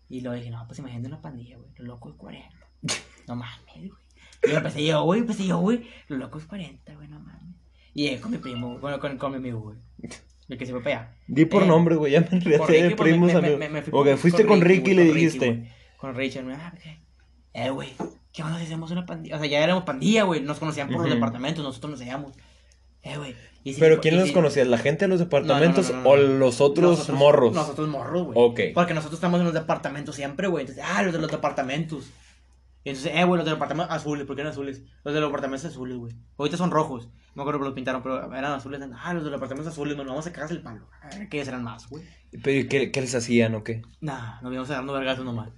Y 0.08 0.20
luego 0.20 0.36
dije, 0.36 0.50
no, 0.50 0.64
pues 0.66 0.78
imagínate 0.78 1.08
una 1.08 1.20
pandilla, 1.22 1.56
güey, 1.56 1.70
los 1.78 1.86
locos 1.88 2.14
40. 2.16 2.48
No 3.26 3.36
mames, 3.36 3.64
güey. 3.74 3.90
Y 4.46 4.50
yo 4.50 4.56
empecé 4.58 4.84
yo, 4.84 5.02
güey, 5.04 5.20
empecé 5.20 5.46
yo, 5.46 5.58
güey, 5.58 5.88
los 6.08 6.18
locos 6.18 6.44
40, 6.44 6.94
güey, 6.94 7.08
no 7.08 7.20
mames. 7.20 7.56
Y 7.94 8.02
llegué 8.04 8.20
con 8.20 8.32
mi 8.32 8.38
primo, 8.38 8.78
bueno, 8.78 8.98
con, 9.00 9.16
con 9.16 9.30
mi 9.32 9.38
amigo, 9.38 9.60
güey. 9.60 9.78
El 10.48 10.58
que 10.58 10.66
se 10.66 10.72
fue 10.72 10.82
para 10.82 10.98
allá. 11.00 11.16
Di 11.26 11.46
por 11.46 11.62
Eh, 11.62 11.66
nombre, 11.66 11.94
güey, 11.96 12.12
ya 12.12 12.20
me 12.20 12.26
enredé 12.36 12.58
de 12.90 12.96
primos 12.96 13.32
me- 13.32 13.56
me- 13.56 13.68
me- 13.70 13.80
fui 13.82 13.90
con- 13.92 14.18
fuiste 14.18 14.44
con 14.44 14.60
Ricky 14.60 14.90
y 14.90 14.94
le 14.94 15.04
Ricky, 15.04 15.14
dijiste. 15.14 15.72
Con 15.96 16.14
Richard, 16.14 16.44
me, 16.44 16.52
ah. 16.52 16.74
Eh, 17.54 17.70
güey, 17.70 17.94
¿qué 18.32 18.42
onda 18.42 18.58
si 18.58 18.64
hacemos 18.66 18.90
una 18.90 19.06
pandilla? 19.06 19.36
O 19.36 19.38
sea, 19.38 19.48
ya 19.48 19.62
éramos 19.62 19.84
pandilla, 19.84 20.24
güey, 20.24 20.42
nos 20.42 20.58
conocían 20.58 20.88
por 20.90 21.02
los 21.02 21.10
departamentos, 21.14 21.64
nosotros 21.64 21.92
nos 21.92 22.00
hallamos. 22.00 22.32
Eh, 23.02 23.16
güey. 23.16 23.34
si- 23.64 23.74
Pero 23.80 24.00
¿quién 24.00 24.16
los 24.18 24.28
si- 24.28 24.34
conocía? 24.34 24.64
¿La 24.64 24.78
gente 24.78 25.04
de 25.04 25.08
los 25.08 25.18
departamentos 25.20 25.90
no, 25.90 25.96
no, 25.96 26.02
no. 26.02 26.08
o 26.10 26.16
los 26.16 26.60
otros 26.60 26.90
Nosotros- 26.98 27.18
morros? 27.18 27.54
Nosotros 27.54 27.88
morros, 27.88 28.24
güey. 28.24 28.36
Ok. 28.38 28.60
Porque 28.74 28.92
nosotros 28.94 29.18
estamos 29.18 29.40
en 29.40 29.44
los 29.46 29.54
departamentos 29.54 30.14
siempre, 30.16 30.48
güey. 30.48 30.62
Entonces, 30.66 30.84
ah, 30.86 31.02
los 31.02 31.12
de 31.12 31.18
los 31.20 31.30
departamentos. 31.30 32.10
Y 32.82 32.90
entonces, 32.90 33.12
eh, 33.14 33.24
güey, 33.24 33.38
los 33.38 33.44
de 33.46 33.50
los 33.52 33.58
departamentos 33.58 33.94
azules, 33.96 34.26
¿por 34.26 34.36
qué 34.36 34.42
eran 34.42 34.52
azules? 34.52 34.82
Los 35.04 35.14
de 35.14 35.20
los 35.20 35.30
departamentos 35.30 35.64
azules, 35.70 35.96
güey. 35.96 36.12
Ahorita 36.36 36.56
son 36.58 36.70
rojos. 36.70 37.06
No 37.06 37.12
me 37.36 37.42
acuerdo 37.42 37.60
que 37.60 37.64
los 37.66 37.74
pintaron, 37.74 38.02
pero 38.02 38.24
eran 38.34 38.52
azules. 38.52 38.80
Ah, 39.02 39.14
los 39.14 39.24
de 39.24 39.30
los 39.30 39.38
departamentos 39.40 39.72
azules, 39.72 39.96
nos 39.96 40.06
vamos 40.06 40.26
a 40.26 40.32
cagarse 40.32 40.54
el 40.54 40.62
palo. 40.62 40.86
A 41.02 41.08
ver 41.16 41.28
qué 41.28 41.44
serán 41.44 41.62
más, 41.64 41.88
güey. 41.88 42.04
¿Pero 42.42 42.68
qué, 42.68 42.90
qué 42.90 43.00
les 43.00 43.14
hacían 43.14 43.54
o 43.54 43.62
qué? 43.62 43.82
Nah, 44.00 44.40
nos 44.42 44.52
íbamos 44.52 44.68
agarrando 44.70 44.92
vergazos 44.92 45.24
nomás. 45.24 45.48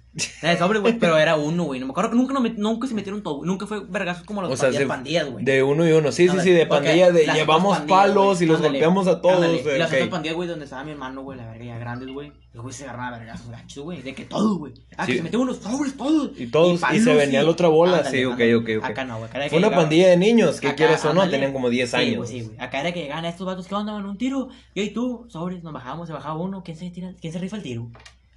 Eh, 0.41 0.57
sobre, 0.57 0.79
güey, 0.79 0.97
pero 0.97 1.15
era 1.17 1.35
uno, 1.35 1.65
güey. 1.65 1.79
No 1.79 1.85
me 1.85 1.91
acuerdo 1.91 2.09
que 2.11 2.15
nunca, 2.17 2.33
nos 2.33 2.41
met- 2.43 2.55
nunca 2.57 2.87
se 2.87 2.95
metieron 2.95 3.21
todo. 3.21 3.43
Nunca 3.45 3.67
fue 3.67 3.81
vergazos 3.85 4.23
como 4.23 4.41
los 4.41 4.51
O 4.51 4.55
sea, 4.55 4.63
pandillas, 4.69 4.79
de, 4.81 4.87
pandillas, 4.87 5.29
güey. 5.31 5.45
de 5.45 5.61
uno 5.63 5.87
y 5.87 5.91
uno. 5.91 6.11
Sí, 6.11 6.23
sí, 6.23 6.29
Ándale, 6.29 6.43
sí, 6.49 6.55
de 6.55 6.65
pandilla 6.65 7.11
de 7.11 7.27
las 7.27 7.35
llevamos 7.35 7.73
otras 7.77 7.79
pandillas, 7.87 7.99
palos 8.07 8.37
güey, 8.37 8.43
y 8.43 8.45
los 8.47 8.57
ándale, 8.57 8.73
golpeamos 8.79 9.07
a 9.07 9.21
todos. 9.21 9.35
ándale. 9.35 9.57
eh, 9.57 9.75
Y 9.75 9.77
las 9.77 9.89
ok. 9.89 9.93
otras 9.95 10.09
pandillas, 10.09 10.35
güey, 10.35 10.49
donde 10.49 10.65
estaba 10.65 10.83
mi 10.83 10.91
hermano, 10.91 11.21
güey, 11.21 11.37
la 11.37 11.45
verga, 11.47 11.65
ya 11.65 11.77
grandes, 11.77 12.09
güey. 12.09 12.31
Los 12.53 12.63
güeyes 12.63 12.77
se 12.77 12.83
agarraban 12.85 13.13
a 13.13 13.17
vergazos 13.19 13.49
gachos, 13.51 13.83
güey. 13.83 14.01
De 14.01 14.15
que 14.15 14.25
todo, 14.25 14.57
güey. 14.57 14.73
Ah, 14.97 15.05
Sí. 15.05 15.11
que 15.11 15.17
se 15.19 15.23
metían 15.25 15.41
unos 15.43 15.57
sobres, 15.57 15.95
todos. 15.95 16.31
Y 16.39 16.47
todos, 16.47 16.81
y 16.91 16.99
se 16.99 17.13
venía 17.13 17.43
la 17.43 17.51
otra 17.51 17.67
bola, 17.67 18.03
sí, 18.03 18.25
ok, 18.25 18.39
ok, 18.59 18.69
ok. 18.79 18.83
Acá 18.85 19.03
no, 19.05 19.17
güey. 19.17 19.29
acá 19.29 19.37
era 19.37 19.45
que 19.45 19.49
Fue 19.51 19.59
una 19.59 19.67
llegaba- 19.67 19.83
pandilla 19.83 20.07
de 20.09 20.17
niños, 20.17 20.59
que 20.59 20.67
Acá, 20.69 20.75
quieres 20.77 21.01
o 21.05 21.13
no, 21.13 21.21
ándale. 21.21 21.31
tenían 21.33 21.53
como 21.53 21.69
10 21.69 21.91
Sí, 21.91 21.95
años. 21.97 22.17
güey, 22.17 22.29
sí, 22.29 22.41
güey. 22.47 22.59
Acá 22.59 22.79
era 22.79 22.91
que 22.91 23.01
llegaban 23.03 23.25
estos 23.25 23.45
vatos, 23.45 23.67
¿qué 23.67 23.75
onda, 23.75 23.93
man? 23.93 24.05
Un 24.07 24.17
tiro. 24.17 24.47
Yo 24.73 24.81
y 24.81 24.89
tú, 24.89 25.27
sobres, 25.29 25.61
nos 25.61 25.73
bajábamos, 25.73 26.07
se 26.07 26.13
bajaba 26.13 26.35
uno. 26.39 26.63
¿Quién 26.67 26.77
se 26.77 26.89
tira? 26.89 27.13
¿Quién 27.21 27.31
se 27.31 27.39
rifa 27.39 27.55
el 27.55 27.63
tiro? 27.63 27.87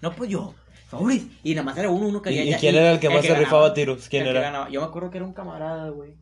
No, 0.00 0.12
pues 0.12 0.30
yo. 0.30 0.54
Sobres. 0.88 1.24
Y 1.42 1.52
nada 1.56 1.64
más 1.64 1.76
era 1.76 1.90
uno, 1.90 2.06
uno 2.06 2.22
que 2.22 2.30
¿Y, 2.30 2.36
ya- 2.36 2.44
y 2.44 2.50
ya- 2.50 2.58
quién 2.58 2.76
era 2.76 2.92
el 2.92 3.00
que 3.00 3.10
más 3.10 3.26
se 3.26 3.34
rifaba 3.34 3.74
tiros? 3.74 4.08
¿Quién 4.08 4.24
El 4.24 4.36
era? 4.36 4.68
Yo 4.70 4.80
me 4.80 4.86
acuerdo 4.86 5.10
que 5.10 5.16
era 5.18 5.26
un 5.26 5.32
camarada, 5.32 5.88
güey. 5.90 6.12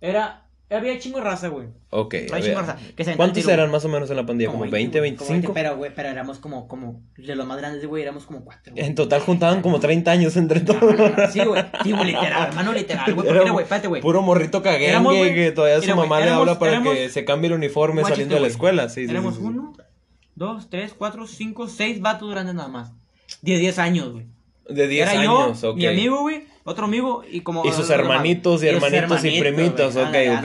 Era. 0.00 0.46
Había 0.72 0.98
chingo 0.98 1.18
de 1.18 1.24
raza, 1.24 1.48
güey. 1.48 1.68
Ok, 1.90 2.14
Había 2.14 2.44
chingo 2.44 2.60
de 2.60 2.66
raza. 2.66 2.74
Que 2.74 2.82
se 3.04 3.10
aventaba 3.10 3.16
¿Cuántos 3.16 3.42
tiro, 3.42 3.52
eran 3.54 3.70
más 3.70 3.84
o 3.84 3.88
menos 3.88 4.10
en 4.10 4.16
la 4.16 4.26
pandilla? 4.26 4.50
¿Como 4.50 4.68
20, 4.68 4.98
güey, 4.98 5.14
como 5.16 5.28
25? 5.30 5.52
pero, 5.54 5.76
güey, 5.76 5.92
pero 5.94 6.08
éramos 6.08 6.38
como, 6.38 6.66
como. 6.66 7.00
De 7.16 7.34
los 7.36 7.46
más 7.46 7.58
grandes, 7.58 7.86
güey, 7.86 8.02
éramos 8.02 8.24
como 8.26 8.44
cuatro. 8.44 8.72
güey. 8.72 8.84
En 8.84 8.96
total 8.96 9.20
juntaban 9.20 9.62
como 9.62 9.78
30 9.78 10.10
años 10.10 10.36
entre 10.36 10.60
todos. 10.60 10.80
no, 10.96 11.08
no, 11.10 11.28
Sí, 11.30 11.44
güey. 11.44 11.62
Sí, 11.84 11.92
güey, 11.92 12.06
literal, 12.06 12.48
hermano, 12.48 12.72
literal, 12.72 13.04
güey. 13.14 13.26
Porque 13.26 13.30
Era 13.42 13.50
güey, 13.52 13.62
espérate, 13.64 13.86
güey. 13.88 14.02
Puro 14.02 14.22
morrito 14.22 14.62
caguengue 14.62 14.88
Éramos, 14.88 15.16
güey, 15.16 15.32
que 15.34 15.52
todavía 15.52 15.80
su 15.80 15.96
mamá 15.96 16.18
le 16.20 16.30
habla 16.30 16.58
para 16.58 16.72
éramos- 16.72 16.94
que 16.94 17.08
se 17.08 17.24
cambie 17.24 17.48
el 17.48 17.54
uniforme 17.54 18.02
saliendo 18.02 18.34
de 18.34 18.40
la 18.40 18.48
escuela. 18.48 18.88
Sí, 18.88 19.04
sí, 19.06 19.10
Éramos 19.10 19.38
uno, 19.38 19.72
dos, 20.40 20.70
tres, 20.70 20.94
cuatro, 20.96 21.26
cinco, 21.26 21.68
seis 21.68 22.00
vatos 22.00 22.30
grandes 22.30 22.54
nada 22.54 22.68
más. 22.68 22.92
De 23.42 23.58
10 23.58 23.78
años, 23.78 24.12
güey. 24.12 24.24
De 24.70 24.88
10 24.88 25.02
Era 25.02 25.20
años, 25.20 25.60
yo, 25.60 25.70
ok. 25.70 25.76
mi 25.76 25.86
amigo, 25.86 26.20
güey, 26.20 26.44
otro 26.64 26.86
amigo 26.86 27.22
y 27.30 27.42
como... 27.42 27.62
Y 27.66 27.72
sus 27.72 27.90
hermanitos 27.90 28.62
y 28.62 28.68
hermanitos 28.68 29.22
y 29.24 29.38
primitos, 29.38 29.96
ok, 29.96 30.14
ok. 30.38 30.44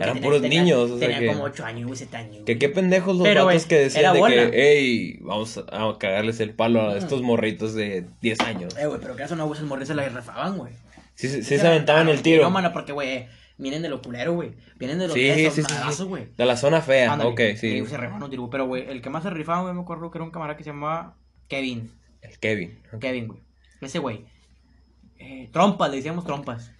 Eran 0.00 0.20
puros 0.20 0.42
niños, 0.42 0.90
o 0.90 0.98
sea 0.98 1.08
Tenían 1.08 1.34
como 1.34 1.44
8 1.44 1.64
años, 1.64 1.86
güey, 1.86 1.96
7 1.96 2.16
años. 2.16 2.44
Que 2.46 2.56
qué 2.56 2.68
pendejos 2.68 3.16
los 3.16 3.26
vatos 3.26 3.66
que 3.66 3.78
decían 3.78 4.14
de 4.14 4.22
que, 4.22 4.50
hey, 4.54 5.18
vamos 5.22 5.58
a, 5.58 5.98
cagarles 5.98 6.38
el 6.38 6.54
palo 6.54 6.90
a 6.90 6.96
estos 6.96 7.20
morritos 7.20 7.74
de 7.74 8.04
10 8.20 8.40
años. 8.40 8.76
Eh, 8.78 8.86
güey, 8.86 9.00
pero 9.00 9.16
que 9.16 9.24
eso 9.24 9.34
no, 9.34 9.46
güey, 9.46 9.58
esos 9.58 9.68
morros 9.68 9.88
se 9.88 9.94
la 9.96 10.08
refaban, 10.08 10.56
güey. 10.56 10.72
Sí, 11.16 11.28
sí, 11.28 11.42
sí 11.42 11.58
se 11.58 11.66
aventaban 11.66 12.08
el 12.08 12.22
tiro. 12.22 12.44
No, 12.44 12.50
mano, 12.50 12.72
porque, 12.72 12.92
güey, 12.92 13.26
vienen 13.60 13.82
de 13.82 13.88
lo 13.88 14.02
culero, 14.02 14.32
güey. 14.34 14.52
Vienen 14.78 14.98
de 14.98 15.06
los 15.06 15.14
Sí, 15.14 15.20
días, 15.20 15.54
sí, 15.54 15.62
sí, 15.92 16.02
güey. 16.04 16.28
De 16.36 16.44
la 16.44 16.56
zona 16.56 16.80
fea, 16.80 17.12
Ándale. 17.12 17.30
ok, 17.30 17.40
sí. 17.58 17.68
Y 17.78 17.86
se 17.86 17.96
rifaban 17.96 18.22
un 18.22 18.30
güey. 18.36 18.50
Pero, 18.50 18.66
güey, 18.66 18.88
el 18.88 19.00
que 19.02 19.10
más 19.10 19.22
se 19.22 19.30
rifaba, 19.30 19.62
güey, 19.62 19.74
me 19.74 19.80
acuerdo 19.82 20.10
que 20.10 20.18
era 20.18 20.24
un 20.24 20.30
camarada 20.30 20.56
que 20.56 20.64
se 20.64 20.70
llamaba 20.70 21.16
Kevin. 21.48 21.90
El 22.22 22.38
Kevin. 22.38 22.78
Kevin, 23.00 23.28
güey. 23.28 23.40
Ese 23.80 23.98
güey. 23.98 24.24
Eh, 25.18 25.48
trompas, 25.52 25.90
le 25.90 25.96
decíamos 25.96 26.24
trompas. 26.24 26.72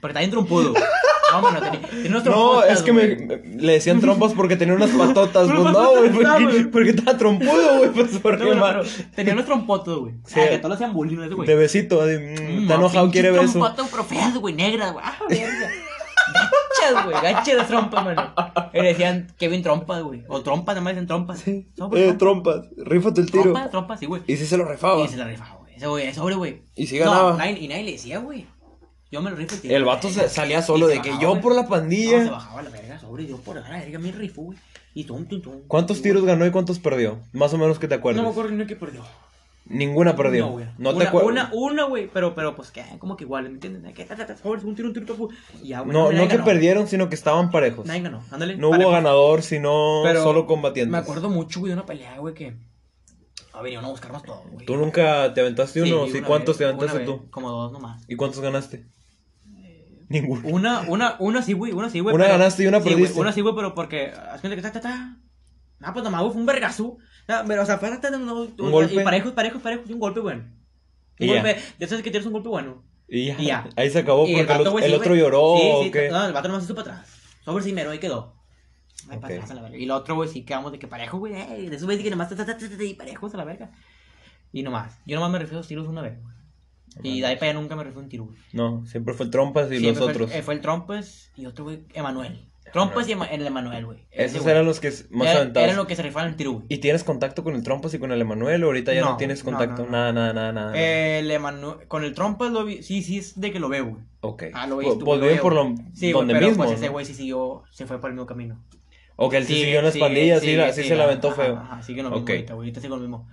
Porque 0.00 0.14
también 0.14 0.30
trompudo. 0.30 0.74
No, 1.32 1.40
mano, 1.40 1.58
tenía, 1.58 1.80
tenía 1.88 2.10
unas 2.10 2.24
No, 2.26 2.62
es 2.62 2.82
que 2.82 2.92
me, 2.92 3.14
güey. 3.14 3.26
me- 3.26 3.36
le 3.62 3.72
decían 3.72 3.98
trompas 3.98 4.34
porque 4.34 4.54
tenía 4.56 4.74
unas 4.74 4.90
patotas. 4.90 5.48
Pues 5.50 5.58
no, 5.72 5.90
güey, 5.96 6.10
porque, 6.12 6.64
porque 6.70 6.90
estaba 6.90 7.18
trompudo, 7.18 7.78
güey. 7.78 7.90
Pues 7.90 8.18
porque 8.22 8.44
No, 8.44 8.62
pero 8.64 8.82
tenía 9.16 9.32
unos 9.32 9.44
trompotos, 9.46 9.98
güey. 10.00 10.14
Sí. 10.26 10.38
Ah, 10.38 10.50
que 10.50 10.58
todos 10.58 10.74
hacían 10.76 10.92
bullying 10.92 11.16
güey. 11.34 11.48
de 11.48 11.54
besito, 11.56 12.02
así, 12.02 12.18
mm, 12.18 12.58
Mm, 12.58 12.62
está 12.62 12.74
enojado, 12.74 13.10
quiere 13.10 13.32
beso. 13.32 13.58
pero 13.90 14.04
feas, 14.04 14.36
güey, 14.36 14.54
negras, 14.54 14.92
güey. 14.92 15.04
Ah, 15.04 15.16
verga. 15.28 15.70
Gachas, 16.32 17.04
güey, 17.04 17.16
gachas 17.22 17.46
de 17.46 17.64
trompas, 17.64 18.04
mano. 18.04 18.34
Y 18.72 18.80
le 18.80 18.88
decían 18.88 19.26
Kevin 19.38 19.62
Trompas, 19.62 20.02
güey. 20.02 20.24
O 20.28 20.42
trompas, 20.42 20.74
nada 20.74 20.84
más 20.84 20.94
dicen 20.94 21.06
trompas. 21.06 21.38
Sí. 21.40 21.68
Sobre, 21.76 22.08
Eh, 22.08 22.12
trompas, 22.14 22.66
rífate 22.76 23.20
el 23.20 23.30
tiro. 23.30 23.42
Trompas, 23.44 23.70
trompas, 23.70 24.00
sí, 24.00 24.06
güey. 24.06 24.22
Y 24.26 24.36
sí 24.36 24.46
se 24.46 24.56
lo 24.56 24.64
rifaba. 24.64 25.02
Y 25.04 25.08
se 25.08 25.16
la 25.16 25.24
rifaba, 25.26 25.56
güey. 25.60 25.74
Ese 25.76 25.86
güey, 25.86 26.14
sobre, 26.14 26.34
güey. 26.36 26.62
Y 26.76 26.84
No, 26.98 27.04
ganaba. 27.04 27.36
nadie- 27.36 27.58
y 27.60 27.68
nadie 27.68 27.84
le 27.84 27.92
decía, 27.92 28.18
güey. 28.18 28.46
Yo 29.10 29.22
me 29.22 29.30
lo 29.30 29.36
rifo 29.36 29.54
el 29.54 29.60
tiro. 29.60 29.76
El 29.76 29.84
vato 29.84 30.08
se- 30.08 30.28
salía 30.28 30.60
solo 30.62 30.88
Y 30.90 30.94
de 30.96 31.02
que 31.02 31.10
bajaba, 31.10 31.22
yo 31.34 31.40
por 31.40 31.54
la 31.54 31.62
No, 31.62 31.68
se 31.68 31.70
pandilla. 31.70 32.30
bajaba 32.30 32.62
la 32.62 32.70
verga 32.70 32.98
sobre 32.98 33.26
yo 33.26 33.36
por 33.38 33.54
la 33.56 33.68
verga, 33.68 33.98
me 33.98 34.10
rifo, 34.12 34.42
güey. 34.42 34.58
Y 34.94 35.04
tum, 35.04 35.26
tum, 35.26 35.40
tum. 35.42 35.60
¿Cuántos 35.68 36.02
tiros 36.02 36.24
ganó 36.24 36.46
y 36.46 36.50
cuántos 36.50 36.78
perdió? 36.78 37.18
Más 37.32 37.52
o 37.52 37.58
menos 37.58 37.78
que 37.78 37.86
te 37.88 37.94
acuerdes. 37.96 38.22
No 38.22 38.28
me 38.28 38.32
acuerdo 38.32 38.50
ni 38.52 38.66
que 38.66 38.76
perdió. 38.76 39.02
Ninguna 39.66 40.14
perdió. 40.14 40.46
No, 40.46 40.52
güey. 40.52 40.66
No, 40.76 40.94
te 40.94 41.06
acuerdas. 41.06 41.30
Una, 41.30 41.50
una, 41.52 41.84
güey, 41.84 42.10
pero, 42.12 42.34
pero 42.34 42.54
pues 42.54 42.70
que 42.70 42.84
como 42.98 43.16
que 43.16 43.24
igual, 43.24 43.44
¿me 43.44 43.50
entiendes? 43.54 43.94
Que 43.94 44.04
ta, 44.04 44.14
ta, 44.14 44.26
ta, 44.26 44.36
un 44.44 44.74
tiro, 44.74 44.88
un 44.88 44.94
tiro, 44.94 45.28
ya, 45.62 45.80
güey. 45.80 45.92
No, 45.92 46.12
no 46.12 46.22
que 46.28 46.36
ganó. 46.36 46.44
perdieron, 46.44 46.86
sino 46.86 47.08
que 47.08 47.14
estaban 47.14 47.50
parejos. 47.50 47.86
Nadie 47.86 48.02
ganó, 48.02 48.22
ándale. 48.30 48.56
No 48.56 48.68
hubo 48.68 48.90
ganador, 48.90 49.42
sino 49.42 50.02
Pero 50.04 50.22
solo 50.22 50.46
combatientes. 50.46 50.92
Me 50.92 50.98
acuerdo 50.98 51.30
mucho, 51.30 51.60
güey, 51.60 51.70
de 51.70 51.74
una 51.74 51.86
pelea, 51.86 52.18
güey, 52.18 52.34
que. 52.34 52.54
A 53.54 53.62
ver, 53.62 53.72
iban 53.72 53.84
a 53.84 53.88
buscarnos 53.88 54.22
todo, 54.22 54.42
güey. 54.52 54.66
¿Tú 54.66 54.76
nunca 54.76 55.32
te 55.32 55.40
aventaste 55.40 55.80
uno? 55.80 56.06
Sí, 56.08 56.20
¿Cuántos 56.20 56.56
vez, 56.56 56.58
te 56.58 56.64
aventaste 56.64 56.98
vez, 56.98 57.06
tú? 57.06 57.30
Como 57.30 57.50
dos 57.50 57.72
nomás. 57.72 58.04
¿Y 58.06 58.16
cuántos 58.16 58.40
ganaste? 58.40 58.86
Ninguno. 60.08 60.42
Una, 60.46 60.82
una, 60.82 61.16
una 61.20 61.42
sí, 61.42 61.54
güey, 61.54 61.72
una 61.72 61.88
sí, 61.88 62.00
güey. 62.00 62.14
Una 62.14 62.24
pero- 62.24 62.38
ganaste 62.38 62.64
y 62.64 62.66
una 62.66 62.80
sí, 62.80 62.88
perdiste. 62.90 63.18
una 63.18 63.32
sí, 63.32 63.40
güey, 63.40 63.54
pero 63.54 63.74
porque. 63.74 64.08
Haz 64.10 64.42
cuenta 64.42 64.56
que 64.56 64.62
ta, 64.62 64.72
ta, 64.72 64.80
ta. 64.80 65.16
Ah, 65.80 65.92
pues 65.92 66.04
nomás, 66.04 66.20
güey, 66.20 66.32
fue 66.32 66.40
un 66.40 66.46
vergazo. 66.46 66.98
Ah, 67.28 67.44
Pero, 67.46 67.62
o 67.62 67.66
sea, 67.66 67.78
fue 67.78 67.88
ta, 67.90 68.00
ta, 68.00 68.10
no, 68.10 68.42
¿Un 68.42 68.56
golpe? 68.70 68.94
Y 68.94 69.04
parejos, 69.04 69.32
parejos, 69.32 69.62
parejos, 69.62 69.88
un 69.90 69.98
golpe 69.98 70.20
bueno. 70.20 70.42
Un 70.42 70.50
Y 71.18 71.26
ya. 71.28 71.34
golpe. 71.34 71.60
Ya 71.78 71.86
sabes 71.88 72.04
que 72.04 72.10
tienes 72.10 72.26
un 72.26 72.32
golpe 72.34 72.48
bueno. 72.48 72.82
Y 73.08 73.26
ya. 73.26 73.36
Y 73.40 73.46
ya. 73.46 73.68
Ahí 73.76 73.90
se 73.90 74.00
acabó 74.00 74.20
porque 74.24 74.40
el, 74.40 74.46
vato, 74.46 74.70
güey, 74.72 74.84
el 74.84 74.90
sí, 74.90 74.96
otro 74.96 75.10
güey. 75.10 75.20
lloró 75.20 75.56
Sí, 75.58 75.68
o 75.72 75.82
sí, 75.84 75.90
qué. 75.90 76.08
No, 76.10 76.26
el 76.26 76.32
vato 76.32 76.48
nomás 76.48 76.64
hizo 76.64 76.74
para 76.74 76.92
atrás. 76.92 77.18
Sobre 77.44 77.64
sí, 77.64 77.72
mero, 77.72 77.90
ahí 77.90 77.98
quedó. 77.98 78.34
Ay, 79.08 79.18
para 79.18 79.34
atrás 79.34 79.50
a 79.50 79.54
la 79.54 79.62
verga. 79.62 79.76
Y 79.76 79.84
el 79.84 79.90
otro, 79.90 80.14
güey, 80.16 80.28
sí 80.28 80.44
quedamos 80.44 80.72
de 80.72 80.78
que 80.78 80.86
parejo, 80.86 81.18
güey. 81.18 81.32
De 81.34 81.74
eso, 81.76 81.84
güey, 81.86 81.96
de 81.98 82.02
que 82.04 82.10
nomás 82.10 82.28
ta, 82.30 82.36
ta, 82.36 82.46
ta, 82.46 82.56
ta, 82.56 82.68
ta, 82.76 82.84
y 82.84 82.94
parejos 82.94 83.34
a 83.34 83.36
la 83.36 83.44
verga. 83.44 83.70
Y 84.52 84.62
nomás. 84.62 84.98
Yo 85.06 85.16
nomás 85.16 85.30
me 85.30 85.38
refiero 85.38 85.58
a 85.58 85.60
los 85.60 85.68
tiros 85.68 85.86
una 85.88 86.00
vez. 86.02 86.18
Y 87.02 87.20
de 87.20 87.26
ahí 87.26 87.34
para 87.36 87.50
allá 87.50 87.60
nunca 87.60 87.74
me 87.74 87.82
refiero 87.84 88.00
a 88.00 88.04
un 88.04 88.08
tiro, 88.08 88.24
güey. 88.26 88.38
No, 88.52 88.86
siempre 88.86 89.14
fue 89.14 89.26
el 89.26 89.30
Trompas 89.32 89.66
y 89.72 89.78
Siempre 89.78 89.88
los 89.90 89.98
fue 89.98 90.06
el- 90.12 90.16
otros. 90.22 90.32
eh, 90.32 90.42
Fue 90.42 90.54
el 90.54 90.60
Trompes 90.60 91.32
y 91.36 91.46
otro, 91.46 91.64
güey, 91.64 91.84
Emanuel. 91.92 92.48
Trompes 92.74 93.08
y 93.08 93.12
el 93.12 93.46
Emanuel, 93.46 93.86
güey. 93.86 94.00
Esos 94.10 94.42
güey. 94.42 94.52
eran 94.52 94.66
los 94.66 94.80
que 94.80 94.90
más 95.10 95.28
Era- 95.28 95.38
aventados. 95.40 95.64
Eran 95.64 95.76
los 95.76 95.86
que 95.86 95.96
se 95.96 96.02
rifaban 96.02 96.28
el 96.28 96.36
tiro, 96.36 96.52
güey. 96.52 96.66
¿Y 96.68 96.78
tienes 96.78 97.04
contacto 97.04 97.42
con 97.42 97.54
el 97.54 97.62
Trompas 97.62 97.94
y 97.94 97.98
con 97.98 98.10
el 98.12 98.20
Emanuel 98.20 98.62
o 98.64 98.66
ahorita 98.66 98.92
ya 98.92 99.00
no, 99.00 99.10
No, 99.12 99.16
tienes 99.16 99.42
contacto? 99.42 99.84
no, 99.84 99.90
no. 99.90 99.92
Nada, 99.92 100.12
nada, 100.12 100.32
nada, 100.32 100.52
nada. 100.52 100.72
El 100.78 101.30
Emanuel. 101.30 101.86
Con 101.88 102.04
el 102.04 102.12
Trompes 102.14 102.50
lo 102.50 102.64
vi. 102.66 102.82
Sí, 102.82 103.02
sí, 103.02 103.18
es 103.18 103.40
de 103.40 103.52
que 103.52 103.60
lo 103.60 103.68
veo, 103.68 103.86
güey. 103.86 104.02
ok. 104.20 104.42
Ah, 104.52 104.66
lo 104.66 104.74
Pues- 104.74 104.88
viste, 104.88 105.04
pues 105.04 105.18
lo 105.20 105.24
bien 105.26 105.36
veo. 105.36 105.42
por 105.42 105.54
lo 105.54 105.74
Sí, 105.94 106.10
güey, 106.10 106.12
donde 106.12 106.34
pero 106.34 106.48
mismo. 106.48 106.64
pues 106.64 106.76
ese 106.76 106.88
güey 106.88 107.06
sí 107.06 107.14
siguió, 107.14 107.62
se 107.70 107.86
fue 107.86 108.00
por 108.00 108.10
el 108.10 108.16
mismo 108.16 108.26
camino. 108.26 108.60
O 109.16 109.30
que 109.30 109.36
él 109.36 109.46
sí 109.46 109.54
siguió 109.54 109.78
en 109.78 109.84
las 109.84 109.96
pandillas, 109.96 110.40
sí, 110.42 110.58
sí 110.72 110.82
se 110.88 110.96
la 110.96 111.04
aventó 111.04 111.30
feo. 111.30 111.56
Ajá, 111.56 111.80
sigue 111.82 112.02
lo 112.02 112.10
mismo 112.10 112.24
Ok. 112.24 112.30
ahorita, 112.30 112.54
güey. 112.54 112.66
Ahorita 112.66 112.80
sigue 112.80 112.90
lo 112.90 112.96
mismo. 113.00 113.28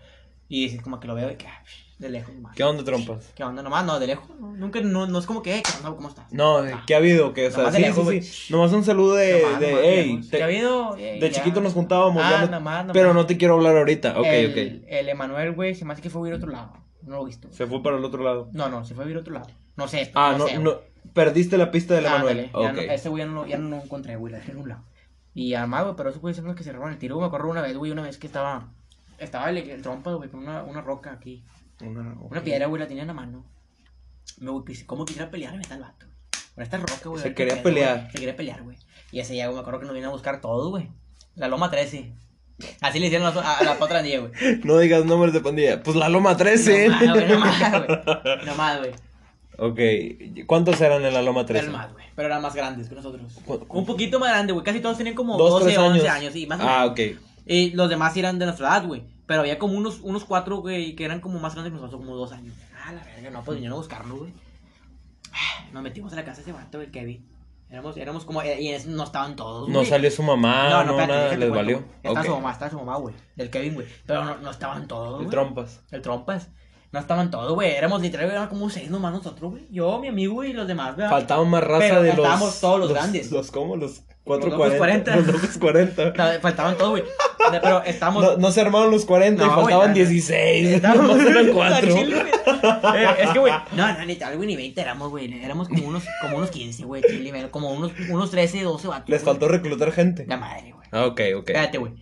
Y 0.47 0.65
es 0.65 0.81
como 0.83 0.99
que 0.99 1.07
lo 1.07 1.15
veo 1.15 1.31
y 1.31 1.35
que, 1.35 1.47
ah, 1.47 1.63
de 2.01 2.09
lejos 2.09 2.33
nomás. 2.35 2.55
¿Qué 2.55 2.63
onda, 2.63 2.83
Trompas? 2.83 3.31
¿Qué 3.35 3.43
onda? 3.43 3.61
Nomás, 3.63 3.85
no, 3.85 3.99
de 3.99 4.07
lejos. 4.07 4.27
no, 4.39 4.51
nunca, 4.53 4.81
no, 4.81 5.07
no 5.07 5.19
es 5.19 5.25
como 5.25 5.41
que, 5.41 5.59
eh, 5.59 5.63
¿qué 5.63 5.71
onda? 5.77 5.95
¿Cómo 5.95 6.09
estás? 6.09 6.31
No, 6.33 6.57
Ah. 6.57 6.83
¿qué 6.87 6.95
ha 6.95 6.97
habido? 6.97 7.33
Que, 7.33 7.47
o 7.47 7.49
sea, 7.51 7.59
Nomás 7.59 7.73
de 7.73 7.79
sí, 7.79 7.85
lejos, 7.85 8.09
sí, 8.09 8.21
sí. 8.23 8.53
Nomás 8.53 8.73
un 8.73 8.83
saludo 8.83 9.15
de, 9.15 9.41
Nomás, 9.43 9.59
de 9.59 9.67
nomás 9.67 9.81
de 9.83 10.01
hey, 10.01 10.21
te- 10.29 10.37
¿Qué 10.37 10.43
ha 10.43 10.45
habido? 10.47 10.97
Eh, 10.97 11.19
de 11.21 11.29
ya. 11.29 11.31
chiquito 11.31 11.61
nos 11.61 11.73
juntábamos, 11.73 12.21
Ah, 12.25 12.31
ya 12.31 12.41
no- 12.45 12.51
nomás, 12.51 12.85
pero 12.91 13.13
no 13.13 13.25
te 13.25 13.37
quiero 13.37 13.53
hablar 13.53 13.77
ahorita. 13.77 14.19
Ok, 14.19 14.25
el, 14.25 14.51
ok. 14.51 14.83
El 14.87 15.09
Emanuel, 15.09 15.53
güey, 15.53 15.75
se 15.75 15.85
me 15.85 15.93
hace 15.93 16.01
que 16.01 16.09
fue 16.09 16.27
a 16.27 16.29
ir 16.29 16.33
a 16.33 16.37
otro 16.37 16.49
lado. 16.51 16.73
No 17.03 17.15
lo 17.17 17.21
he 17.23 17.25
visto. 17.27 17.47
Se 17.51 17.65
fue 17.67 17.81
para 17.81 17.97
el 17.97 18.03
otro 18.05 18.23
lado. 18.23 18.49
No, 18.51 18.67
no, 18.69 18.83
se 18.83 18.93
fue 18.95 19.05
a 19.05 19.07
ir 19.09 19.15
a 19.15 19.19
otro 19.19 19.33
lado. 19.33 19.47
No 19.77 19.87
sé. 19.87 20.11
Ah, 20.15 20.35
no, 20.37 20.47
sé, 20.47 20.57
no, 20.59 20.75
perdiste 21.13 21.57
la 21.57 21.71
pista 21.71 21.93
del. 21.95 22.05
Emanuel. 22.05 22.49
Ándale, 22.51 22.51
ya 22.53 22.69
Ok. 22.81 22.87
no- 22.87 22.93
ese 22.93 23.09
güey 23.09 23.23
ya 23.23 23.27
no, 23.29 23.35
lo- 23.41 23.47
ya 23.47 23.57
no 23.57 23.69
lo 23.69 23.75
encontré, 23.83 24.15
güey, 24.15 24.31
la 24.33 24.39
dejé 24.39 24.51
en 24.51 24.57
un 24.57 24.69
lado. 24.69 24.83
Y 25.33 25.53
además, 25.53 25.83
güey, 25.83 25.95
pero 25.95 26.09
esos 26.09 26.21
güeyes 26.21 26.37
son 26.37 26.45
los 26.47 26.55
que 26.55 26.63
se 26.63 26.71
roban 26.73 26.91
el 26.93 26.97
tiro. 26.99 27.19
Me 27.19 27.25
acuerdo 27.27 27.47
una 27.47 27.61
vez, 27.61 27.77
güey, 27.77 27.91
una 27.91 28.01
vez 28.01 28.17
que 28.17 28.27
estaba. 28.27 28.67
Estaba 29.17 29.49
el, 29.51 29.57
el 29.59 29.81
trompa, 29.83 30.11
güey, 30.13 30.29
con 30.29 30.39
una, 30.41 30.63
una 30.63 30.81
roca 30.81 31.11
aquí. 31.11 31.43
Una, 31.87 32.15
Una 32.19 32.41
piedra, 32.43 32.67
güey, 32.67 32.79
la 32.81 32.87
tenía 32.87 33.03
en 33.03 33.07
la 33.07 33.13
mano. 33.13 33.45
Me, 34.39 34.51
¿cómo 34.85 35.05
quisiera 35.05 35.29
pelear? 35.29 35.55
Me 35.55 35.61
está 35.61 35.75
el 35.75 35.81
vato. 35.81 36.05
Con 36.55 36.63
esta 36.63 36.77
roca, 36.77 37.09
güey. 37.09 37.21
Se 37.21 37.33
quería 37.33 37.61
pelear. 37.63 38.07
Se 38.11 38.17
quería 38.19 38.35
pelear, 38.35 38.61
güey. 38.63 38.77
Y 39.11 39.19
ese 39.19 39.35
ya, 39.35 39.45
güey, 39.45 39.55
me 39.55 39.61
acuerdo 39.61 39.79
que 39.79 39.85
nos 39.85 39.95
vino 39.95 40.07
a 40.07 40.11
buscar 40.11 40.41
todo, 40.41 40.69
güey. 40.69 40.89
La 41.35 41.47
Loma 41.47 41.69
13. 41.71 42.11
Así 42.81 42.99
le 42.99 43.07
hicieron 43.07 43.27
a, 43.35 43.57
a 43.57 43.63
la 43.63 43.77
otra 43.79 43.99
andilla, 43.99 44.19
güey. 44.19 44.31
No 44.63 44.77
digas 44.77 45.05
nombres 45.05 45.33
de 45.33 45.41
pandilla. 45.41 45.81
Pues 45.81 45.95
la 45.95 46.09
Loma 46.09 46.37
13. 46.37 46.89
No 46.89 46.95
más, 46.97 47.13
güey, 47.15 47.27
no 47.27 47.39
más, 47.39 47.85
güey. 47.85 48.45
No 48.45 48.55
más, 48.55 48.79
güey. 48.79 48.91
ok. 49.57 50.45
¿Cuántos 50.45 50.79
eran 50.81 51.03
en 51.05 51.13
la 51.13 51.21
Loma 51.21 51.45
13? 51.45 51.63
Eran 51.65 51.75
más, 51.79 51.91
güey. 51.93 52.05
Pero 52.15 52.27
eran 52.27 52.41
más 52.41 52.53
grandes 52.53 52.89
que 52.89 52.95
nosotros. 52.95 53.33
¿Cu- 53.45 53.65
cu- 53.67 53.79
Un 53.79 53.85
poquito 53.85 54.19
más 54.19 54.29
grande, 54.29 54.53
güey. 54.53 54.63
Casi 54.65 54.79
todos 54.79 54.97
tenían 54.97 55.15
como 55.15 55.37
Dos, 55.37 55.51
12, 55.51 55.65
tres 55.65 55.77
11 55.77 55.99
años. 56.01 56.15
años, 56.15 56.33
sí, 56.33 56.45
más 56.45 56.59
o 56.59 56.63
menos. 56.63 56.77
Ah, 56.77 56.85
ok. 56.85 56.99
Y 57.45 57.71
los 57.71 57.89
demás 57.89 58.15
eran 58.17 58.37
de 58.37 58.45
nuestra 58.45 58.67
edad, 58.67 58.85
güey. 58.85 59.03
Pero 59.31 59.43
había 59.43 59.57
como 59.57 59.77
unos, 59.77 60.01
unos 60.01 60.25
cuatro, 60.25 60.57
güey, 60.57 60.93
que 60.93 61.05
eran 61.05 61.21
como 61.21 61.39
más 61.39 61.53
grandes 61.53 61.71
que 61.71 61.79
nosotros, 61.79 62.01
como 62.01 62.17
dos 62.17 62.33
años. 62.33 62.53
Ah, 62.85 62.91
la 62.91 63.01
verga, 63.01 63.29
no, 63.29 63.41
pues 63.45 63.55
vinieron 63.55 63.77
a 63.77 63.79
buscarnos, 63.79 64.19
güey. 64.19 64.33
Ah, 65.31 65.63
Nos 65.71 65.81
metimos 65.83 66.11
a 66.11 66.17
la 66.17 66.25
casa 66.25 66.37
de 66.37 66.41
ese 66.43 66.51
vato, 66.51 66.81
el 66.81 66.91
Kevin. 66.91 67.25
Éramos, 67.69 67.95
éramos 67.95 68.25
como, 68.25 68.43
y 68.43 68.49
en 68.67 68.75
ese 68.75 68.89
no 68.89 69.05
estaban 69.05 69.37
todos, 69.37 69.69
No 69.69 69.75
güey. 69.75 69.85
salió 69.85 70.11
su 70.11 70.21
mamá, 70.21 70.69
no, 70.69 70.83
no, 70.83 70.91
espérate, 70.99 71.13
nada, 71.13 71.29
les 71.29 71.37
cuento, 71.37 71.55
valió. 71.55 71.83
Estaba 72.03 72.25
su 72.25 72.31
mamá, 72.31 72.51
estaba 72.51 72.71
su 72.71 72.77
mamá, 72.79 72.97
güey. 72.97 73.15
Del 73.37 73.49
Kevin, 73.49 73.73
güey. 73.75 73.87
Pero 74.05 74.25
no, 74.25 74.37
no 74.39 74.51
estaban 74.51 74.85
todos, 74.89 75.11
El 75.21 75.27
güey. 75.27 75.29
Trompas. 75.29 75.79
El 75.91 76.01
trompas. 76.01 76.49
No 76.91 76.99
estaban 76.99 77.31
todos, 77.31 77.53
güey. 77.53 77.71
Éramos 77.71 78.01
literal, 78.01 78.29
eran 78.29 78.49
como 78.49 78.69
seis 78.69 78.89
nomás 78.89 79.13
nosotros, 79.13 79.51
güey. 79.51 79.65
Yo, 79.71 79.97
mi 79.99 80.09
amigo 80.09 80.43
y 80.43 80.51
los 80.51 80.67
demás, 80.67 80.97
güey. 80.97 81.07
Faltaban 81.07 81.47
más 81.49 81.63
raza 81.63 81.79
Pero 81.79 82.01
de 82.01 82.09
los. 82.09 82.17
estábamos 82.17 82.59
todos 82.59 82.79
los 82.81 82.89
grandes. 82.91 83.31
Los, 83.31 83.49
¿cómo? 83.49 83.77
Los 83.77 84.01
440. 84.23 85.15
locos 85.15 85.27
Los 85.27 85.41
locos 85.41 85.57
40. 85.57 86.13
Faltaban 86.41 86.77
todos, 86.77 86.91
güey. 86.91 87.03
Pero 87.51 87.83
estábamos. 87.83 88.23
No, 88.23 88.37
no 88.37 88.51
se 88.51 88.61
armaron 88.61 88.91
los 88.91 89.05
40 89.05 89.43
y 89.43 89.45
No, 89.45 89.53
güey, 89.53 89.63
faltaban 89.63 89.87
no, 89.87 89.87
no. 89.89 89.93
16. 89.95 90.67
Estábamos 90.69 91.19
eran 91.19 91.37
al 91.47 91.51
4. 91.51 91.93
chile, 91.95 92.15
güey. 92.21 93.01
Eh, 93.01 93.07
es 93.19 93.29
que, 93.31 93.39
güey, 93.39 93.53
no, 93.75 93.93
no, 93.97 94.05
ni 94.05 94.15
tal, 94.15 94.35
güey, 94.37 94.47
ni 94.47 94.55
20 94.55 94.79
éramos, 94.81 95.09
güey. 95.09 95.43
Éramos 95.43 95.67
como 95.67 95.87
unos, 95.87 96.03
como 96.21 96.37
unos 96.37 96.51
15, 96.51 96.85
güey, 96.85 97.01
chile, 97.03 97.29
pero 97.33 97.49
como 97.51 97.71
unos, 97.71 97.91
unos 98.09 98.29
13, 98.31 98.61
12 98.63 98.87
vatos. 98.87 99.09
Les 99.09 99.23
güey. 99.23 99.33
faltó 99.33 99.47
reclutar 99.47 99.91
gente. 99.91 100.25
La 100.27 100.37
madre, 100.37 100.71
güey. 100.71 100.87
Ah, 100.91 101.05
ok, 101.07 101.21
ok. 101.37 101.49
Espérate, 101.49 101.77
güey. 101.79 101.93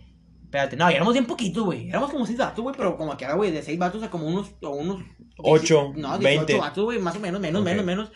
Espérate, 0.44 0.76
no, 0.76 0.90
y 0.90 0.94
éramos 0.94 1.14
bien 1.14 1.26
poquitos, 1.26 1.64
güey. 1.64 1.88
Éramos 1.88 2.10
como 2.10 2.26
6 2.26 2.36
vatos, 2.38 2.62
güey, 2.62 2.74
pero 2.76 2.96
como 2.96 3.16
que 3.16 3.24
era, 3.24 3.34
güey, 3.34 3.50
de 3.52 3.62
6 3.62 3.78
vatos 3.78 4.02
a 4.02 4.10
como 4.10 4.26
unos, 4.26 4.50
a 4.62 4.68
unos... 4.68 5.00
Ocho, 5.38 5.92
No, 5.96 6.18
18 6.18 6.22
veinte. 6.22 6.58
vatos, 6.58 6.84
güey, 6.84 6.98
más 6.98 7.16
o 7.16 7.20
menos, 7.20 7.40
menos, 7.40 7.60
Ok. 7.62 7.66
menos, 7.66 7.84
menos. 7.84 8.12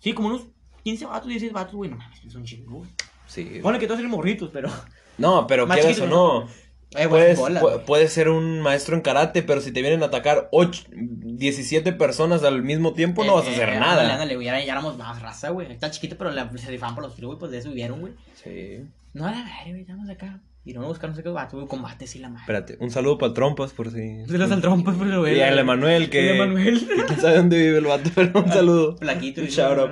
Sí, 0.00 0.12
como 0.12 0.28
unos 0.28 0.42
15 0.84 1.06
vatos, 1.06 1.28
16 1.28 1.52
vatos, 1.52 1.74
güey, 1.74 1.88
no 1.90 1.96
mames, 1.96 2.22
es 2.24 2.34
un 2.34 2.44
chingo, 2.44 2.78
güey. 2.78 2.90
Sí. 3.26 3.60
Pone 3.62 3.78
que 3.78 3.86
todos 3.86 4.00
eran 4.00 4.10
morritos, 4.10 4.50
pero... 4.52 4.70
No, 5.18 5.46
pero 5.46 5.66
Más 5.66 5.78
quieras 5.78 5.98
o 6.00 6.06
no. 6.06 6.46
Eh, 6.94 7.08
Puedes, 7.08 7.38
bola, 7.38 7.60
pu- 7.60 7.84
puedes 7.84 8.12
ser 8.12 8.28
un 8.28 8.60
maestro 8.60 8.94
en 8.94 9.00
karate, 9.02 9.42
pero 9.42 9.60
si 9.60 9.72
te 9.72 9.80
vienen 9.80 10.02
a 10.02 10.06
atacar 10.06 10.48
ocho, 10.52 10.84
17 10.90 11.92
personas 11.94 12.44
al 12.44 12.62
mismo 12.62 12.92
tiempo, 12.92 13.24
no 13.24 13.32
Eh, 13.32 13.34
vas 13.36 13.46
a 13.48 13.50
hacer 13.50 13.68
eh, 13.70 13.80
nada. 13.80 13.92
Ándale, 13.92 14.12
ándale, 14.12 14.34
güey, 14.34 14.46
ya, 14.46 14.58
ya 14.64 14.72
éramos 14.72 14.96
más 14.96 15.20
raza, 15.20 15.50
güey. 15.50 15.70
Está 15.72 15.90
chiquito, 15.90 16.16
pero 16.16 16.30
la, 16.30 16.50
se 16.56 16.70
rifaban 16.70 16.94
por 16.94 17.04
los 17.04 17.18
güey, 17.18 17.38
pues 17.38 17.50
de 17.50 17.58
eso 17.58 17.70
vivieron, 17.70 18.00
güey. 18.00 18.12
Sí. 18.42 18.84
No, 19.14 19.24
la 19.24 19.32
verdad, 19.32 19.52
güey, 19.68 19.80
estamos 19.80 20.08
acá. 20.10 20.40
Y 20.64 20.72
no 20.72 20.82
a 20.82 20.86
buscar 20.86 21.08
no 21.10 21.16
sé 21.16 21.22
qué 21.22 21.28
vato, 21.28 21.56
güey, 21.56 21.68
combates 21.68 22.14
y 22.16 22.18
la 22.18 22.28
madre. 22.28 22.42
Espérate, 22.42 22.76
un 22.80 22.90
saludo 22.90 23.18
para 23.18 23.32
Trompas 23.32 23.72
por 23.72 23.90
si. 23.90 24.24
Se 24.26 24.36
los 24.36 24.50
al 24.50 24.60
trompas, 24.60 24.96
pero, 24.98 25.20
güey. 25.20 25.36
Y 25.38 25.40
al 25.40 25.58
Emanuel, 25.58 26.10
que. 26.10 26.30
El 26.30 26.36
Emanuel. 26.36 26.88
quién 27.06 27.20
sabe 27.20 27.36
dónde 27.36 27.56
vive 27.56 27.78
el 27.78 27.84
vato, 27.86 28.10
pero 28.14 28.40
un 28.40 28.52
saludo. 28.52 28.96
Plaquito. 28.96 29.42
Y 29.42 29.46
shout 29.48 29.76
no. 29.76 29.86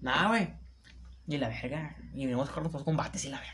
No, 0.00 0.28
güey. 0.30 0.48
Y 1.28 1.38
la 1.38 1.48
verga. 1.48 1.96
Y 2.14 2.24
venimos 2.26 2.48
con 2.50 2.64
los 2.64 2.82
combates 2.82 3.24
y 3.24 3.28
la 3.28 3.38
verga. 3.38 3.52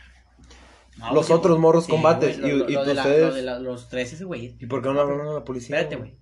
No, 0.96 1.12
Los 1.12 1.26
güey, 1.26 1.38
otros 1.38 1.58
morros 1.58 1.86
sí, 1.86 1.90
combates, 1.90 2.40
güey, 2.40 2.52
y- 2.52 2.56
lo- 2.58 2.68
y 2.70 2.72
lo 2.74 2.84
la- 2.84 3.02
ustedes- 3.02 3.28
lo 3.28 3.34
de 3.34 3.42
la- 3.42 3.58
Los 3.58 3.88
tres 3.88 4.12
ese 4.12 4.24
güey. 4.24 4.56
¿Y 4.60 4.66
por 4.66 4.80
qué 4.80 4.90
no 4.92 5.00
hablaron 5.00 5.26
a 5.28 5.32
la 5.32 5.44
policía? 5.44 5.76
Espérate, 5.80 5.96
güey. 5.96 6.14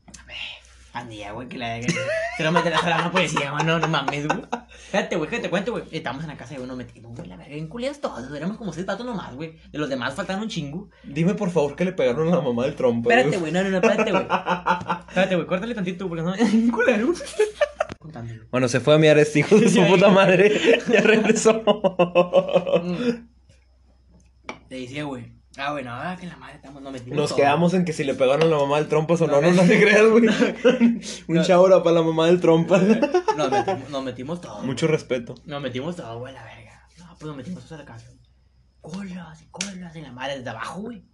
Andía, 0.95 1.33
güey, 1.33 1.49
que 1.49 1.57
la 1.57 1.81
se 2.37 2.45
lo 2.45 2.53
meten 2.53 2.75
a 2.75 3.03
la 3.03 3.11
policía, 3.11 3.51
güey. 3.51 3.65
No, 3.65 3.79
no 3.79 3.89
mames, 3.89 4.27
güey. 4.29 4.43
Espérate, 4.85 5.17
güey, 5.17 5.31
que 5.31 5.39
te 5.39 5.49
cuento, 5.49 5.73
güey. 5.73 5.85
Estamos 5.91 6.23
en 6.23 6.29
la 6.29 6.37
casa 6.37 6.55
de 6.55 6.61
uno 6.61 6.77
metidos, 6.77 7.15
güey. 7.17 7.29
La 7.29 7.37
verga, 7.37 7.55
en 7.55 7.67
culiados 7.69 8.01
todos. 8.01 8.31
Éramos 8.37 8.59
como 8.59 8.75
seis 8.75 8.85
patos 8.85 9.07
nomás, 9.07 9.35
güey. 9.35 9.57
De 9.71 9.79
los 9.79 9.89
demás 9.89 10.15
faltaban 10.15 10.43
un 10.43 10.49
chingo. 10.51 10.91
Dime 11.03 11.35
por 11.35 11.51
favor 11.51 11.77
que 11.77 11.87
le 11.87 11.93
pegaron 11.93 12.29
a 12.29 12.37
la 12.37 12.43
mamá 12.43 12.65
del 12.65 12.75
trompa. 12.75 13.09
Espérate, 13.09 13.39
güey, 13.39 13.53
no, 13.53 13.63
no, 13.63 13.71
no, 13.71 13.77
espérate, 13.77 14.11
güey. 14.11 14.23
Espérate, 15.09 15.35
güey, 15.37 15.47
córtale 15.47 15.75
tantito 15.75 16.09
porque 16.09 16.23
no. 16.23 16.35
Culero. 16.73 17.13
Bueno, 18.51 18.69
se 18.69 18.81
fue 18.81 18.95
a 18.95 18.99
miar 18.99 19.19
este 19.19 19.41
hijo 19.41 19.57
de 19.57 19.71
su 19.71 19.85
puta 19.87 20.09
madre. 20.09 20.81
Ya 20.93 21.01
regresó. 21.01 21.63
Mm. 22.83 23.29
Te 24.69 24.75
decía, 24.75 25.05
güey. 25.05 25.33
Ah, 25.59 25.73
bueno, 25.73 25.91
ah, 25.93 26.17
que 26.19 26.27
la 26.27 26.37
madre 26.37 26.57
estamos, 26.57 26.81
no 26.83 26.91
metimos. 26.91 27.17
Nos 27.17 27.29
todo. 27.31 27.37
quedamos 27.37 27.75
en 27.75 27.85
que 27.85 27.93
si 27.93 28.05
le 28.05 28.15
pegaron 28.15 28.43
a 28.43 28.47
la 28.47 28.57
mamá 28.57 28.79
del 28.79 28.89
trompas 28.89 29.21
o 29.21 29.27
no, 29.27 29.35
No, 29.35 29.43
no, 29.43 29.51
no, 29.51 29.63
no. 29.63 29.69
te 29.69 29.81
creas, 29.81 30.09
güey. 30.11 30.27
Un 31.29 31.37
No. 31.37 31.83
para 31.83 31.95
la 31.97 32.03
mamá 32.03 32.27
del 32.27 32.41
trompas. 32.41 32.83
Nos 33.37 33.51
metimos, 33.51 33.91
nos 33.91 34.05
metimos 34.05 34.41
todo. 34.41 34.63
Mucho 34.63 34.87
respeto. 34.87 35.35
Nos 35.45 35.61
metimos 35.63 35.97
todo, 35.97 36.19
güey, 36.19 36.33
la 36.35 36.43
verga. 36.45 36.87
No, 36.99 37.07
pues 37.19 37.23
nos 37.25 37.37
metimos 37.37 37.65
todos 37.65 37.73
a 37.73 37.77
la 37.79 37.85
casa. 37.87 38.07
Colas 38.81 39.43
y 39.43 39.47
colas 39.47 39.95
y 39.97 40.01
la 40.01 40.13
madre 40.13 40.37
desde 40.39 40.51
abajo, 40.51 40.81
güey. 40.83 41.05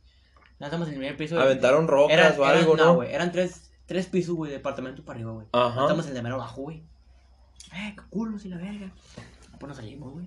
No 0.59 0.67
estamos 0.67 0.89
en 0.89 0.95
el 0.95 0.99
primer 1.01 1.17
piso. 1.17 1.39
Aventaron 1.41 1.87
rocas 1.87 2.17
Eran- 2.17 2.41
o 2.41 2.45
algo, 2.45 2.75
eran- 2.75 2.87
¿no? 2.87 2.95
güey. 2.97 3.13
Eran 3.15 3.31
tres, 3.33 3.71
tres 3.87 4.07
pisos, 4.07 4.35
güey, 4.35 4.51
de 4.51 4.57
departamento 4.59 5.05
para 5.05 5.17
arriba, 5.17 5.33
güey. 5.33 5.47
Ajá. 5.53 5.83
Estamos 5.83 6.05
en 6.07 6.11
el 6.11 6.15
de 6.17 6.23
mero 6.23 6.35
abajo, 6.37 6.63
güey. 6.63 6.79
Eh, 7.75 7.95
qué 7.97 8.03
culos 8.11 8.45
y 8.45 8.49
la 8.49 8.57
verga. 8.57 8.91
Pues 9.61 9.69
nos 9.69 9.77
salimos, 9.77 10.13
güey. 10.13 10.27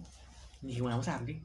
Dijimos, 0.61 0.91
vamos 0.91 1.07
a 1.07 1.11
darle. 1.13 1.43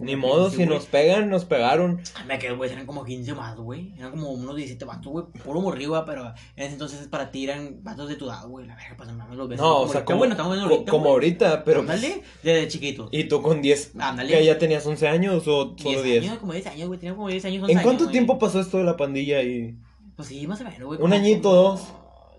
Ni 0.00 0.16
modo, 0.16 0.44
15, 0.46 0.56
si 0.56 0.64
güey. 0.64 0.76
nos 0.78 0.86
pegan, 0.86 1.30
nos 1.30 1.44
pegaron. 1.44 2.00
Ah, 2.16 2.24
Me 2.26 2.38
quedé, 2.38 2.52
güey, 2.54 2.72
eran 2.72 2.84
como 2.84 3.04
15 3.04 3.32
más, 3.34 3.56
güey. 3.56 3.94
Eran 3.96 4.10
como 4.10 4.30
unos 4.32 4.56
17 4.56 4.84
vatos, 4.84 5.12
güey. 5.12 5.26
Puro 5.44 5.60
güey, 5.60 5.86
pero 6.04 6.26
en 6.56 6.64
ese 6.64 6.72
entonces 6.72 7.06
para 7.08 7.30
ti 7.30 7.44
eran 7.44 7.82
vatos 7.84 8.08
de 8.08 8.16
tu 8.16 8.26
edad, 8.26 8.46
güey. 8.48 8.66
La 8.66 8.74
verga, 8.74 8.94
pues 8.96 9.08
no 9.08 9.14
mames, 9.14 9.36
los 9.36 9.48
ves. 9.48 9.58
No, 9.60 9.82
o 9.82 9.88
sea, 9.88 10.04
como, 10.04 10.24
estamos 10.24 10.52
viendo 10.56 10.72
ahorita, 10.72 10.90
como 10.90 11.04
güey. 11.04 11.12
ahorita, 11.12 11.64
pero. 11.64 11.80
Ándale, 11.80 12.22
desde 12.42 12.68
chiquitos. 12.68 13.08
¿Y 13.12 13.24
tú 13.24 13.40
con 13.40 13.62
10? 13.62 13.92
Ándale. 13.98 14.28
¿Que 14.32 14.44
ya 14.44 14.58
tenías 14.58 14.84
11 14.84 15.06
años 15.08 15.46
o 15.46 15.74
10 15.76 15.82
solo 15.82 16.02
10? 16.02 16.24
años, 16.24 16.38
como 16.38 16.52
10 16.52 16.66
años, 16.66 16.88
güey. 16.88 16.98
Tenía 16.98 17.14
como 17.14 17.28
10 17.28 17.44
años, 17.44 17.62
11 17.62 17.72
¿En 17.72 17.78
años, 17.78 17.84
cuánto 17.86 18.04
güey. 18.04 18.12
tiempo 18.12 18.38
pasó 18.38 18.60
esto 18.60 18.78
de 18.78 18.84
la 18.84 18.96
pandilla 18.96 19.42
y.? 19.42 19.76
Pues 20.16 20.28
sí, 20.28 20.46
más 20.46 20.60
o 20.60 20.64
menos, 20.64 20.82
güey. 20.82 21.00
¿Un 21.00 21.12
añito, 21.12 21.50
como- 21.50 21.54
dos? 21.62 21.86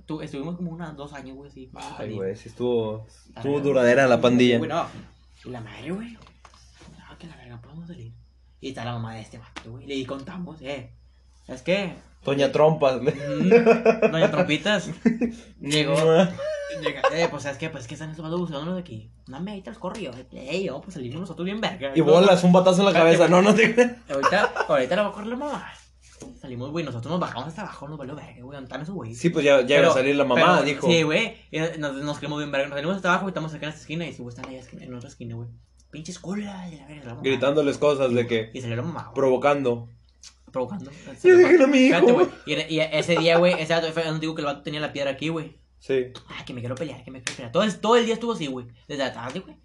Tu- 0.06 0.22
estuvimos 0.22 0.56
como 0.56 0.72
unos 0.72 0.96
dos 0.96 1.14
años, 1.14 1.36
güey, 1.36 1.52
sí. 1.52 1.70
Ay, 1.98 2.14
güey, 2.14 2.36
sí 2.36 2.50
estuvo. 2.50 3.06
Estuvo 3.36 3.60
duradera 3.60 4.08
la 4.08 4.20
pandilla. 4.22 4.58
güey, 4.58 4.70
no. 4.70 4.86
Y 5.46 5.50
la 5.50 5.62
madre, 5.62 5.92
güey. 5.92 6.18
Podemos 7.88 7.96
salir. 8.12 8.14
Y 8.60 8.70
está 8.70 8.86
la 8.86 8.94
mamá 8.94 9.16
de 9.16 9.22
este 9.22 9.38
vato, 9.38 9.72
güey. 9.72 9.86
Le 9.86 10.06
contamos, 10.06 10.62
eh. 10.62 10.92
¿Sabes 11.46 11.62
qué? 11.62 11.94
Doña 12.24 12.52
Trompas. 12.52 13.02
Mm, 13.02 13.50
Doña 14.12 14.32
Trompitas. 14.32 14.90
Llegó. 15.62 15.96
Llega, 16.82 17.02
eh, 17.14 17.28
pues 17.32 17.44
sabes 17.44 17.58
qué, 17.58 17.70
pues 17.70 17.88
que 17.88 17.94
están 17.94 18.10
estos 18.10 18.24
vatos 18.24 18.40
buscándonos 18.42 18.76
de 18.76 18.82
aquí. 18.82 19.10
No 19.28 19.40
me 19.40 19.52
ahorita 19.52 19.72
los 19.72 19.80
corrió. 19.80 20.12
Eh, 20.34 20.64
yo, 20.64 20.82
pues 20.82 20.96
salimos 20.96 21.22
nosotros 21.22 21.46
bien 21.46 21.62
verga. 21.62 21.94
Y 21.96 22.02
bolas, 22.02 22.44
un 22.44 22.52
batazo 22.52 22.80
en 22.82 22.86
la 22.88 22.94
cabeza. 22.94 23.28
No, 23.30 23.42
no 23.42 23.54
te 23.56 23.66
Ahorita, 24.10 24.52
ahorita 24.68 24.96
la 24.96 25.04
va 25.04 25.10
a 25.10 25.12
correr 25.14 25.28
la 25.28 25.36
mamá. 25.38 25.66
Salimos, 26.42 26.72
güey, 26.72 26.84
nosotros 26.84 27.12
nos 27.12 27.20
bajamos 27.20 27.48
hasta 27.48 27.62
abajo, 27.62 27.88
nos 27.88 27.98
valió 27.98 28.16
verga, 28.16 28.42
güey. 28.42 28.60
¿Dónde 28.60 28.84
esos 28.84 28.96
güeyes? 28.96 29.18
Sí, 29.20 29.30
pues 29.30 29.46
ya, 29.46 29.62
ya 29.62 29.76
iba 29.76 29.82
Pero- 29.84 29.92
a 29.92 29.94
salir 29.94 30.16
la 30.16 30.26
mamá, 30.26 30.56
pero- 30.56 30.64
dijo. 30.64 30.88
Sí, 30.88 31.04
güey. 31.04 31.38
y 31.52 31.60
Nos, 31.80 31.94
nos 31.96 32.20
quedamos 32.20 32.40
bien 32.40 32.52
verga. 32.52 32.68
Nos 32.68 32.76
salimos 32.76 32.96
hasta 32.98 33.10
abajo 33.14 33.28
y 33.28 33.30
estamos 33.30 33.54
acá 33.54 33.68
en 33.68 33.70
esta 33.70 33.82
esquina. 33.82 34.06
Y 34.08 34.14
si 34.14 34.22
güey, 34.24 34.36
están 34.36 34.50
allá 34.50 34.62
en 34.82 34.94
otra 34.94 35.10
esquina, 35.10 35.36
güey. 35.36 35.48
Pinches 35.92 36.20
colas 36.20 36.70
de 36.70 36.78
la 36.78 36.86
verga. 36.88 37.16
la. 37.16 37.22
Gritándoles 37.22 37.78
cosas 37.78 38.14
de 38.14 38.28
que. 38.28 38.52
Y 38.54 38.62
salió 38.62 38.76
la 38.76 38.82
mamá. 38.84 39.14
Provocando. 39.14 39.90
Provocando. 40.52 40.90
A 40.92 41.68
mi 41.68 41.78
hijo. 41.78 41.96
Espérate, 41.96 42.12
güey. 42.12 42.28
Y, 42.46 42.54
y 42.76 42.80
ese 42.80 43.18
día, 43.18 43.38
güey, 43.38 43.54
ese 43.54 43.74
dato 43.74 43.92
fue 43.92 44.04
digo 44.20 44.36
que 44.36 44.42
el 44.42 44.46
vato 44.46 44.62
tenía 44.64 44.80
la 44.80 44.94
piedra 44.94 45.12
aquí, 45.12 45.30
güey. 45.30 45.58
Sí. 45.80 46.06
Ay, 46.28 46.44
que 46.46 46.54
me 46.54 46.60
quiero 46.62 46.76
pelear, 46.76 47.04
que 47.04 47.12
me 47.12 47.22
quiero 47.22 47.36
pelear. 47.36 47.52
Todo, 47.52 47.64
el- 47.64 47.80
todo 47.80 47.96
el 47.98 48.06
día 48.06 48.16
estuvo 48.16 48.34
así, 48.34 48.48
güey. 48.48 48.68
Desde 48.88 49.04
la 49.04 49.14
tarde, 49.14 49.40
güey. 49.40 49.58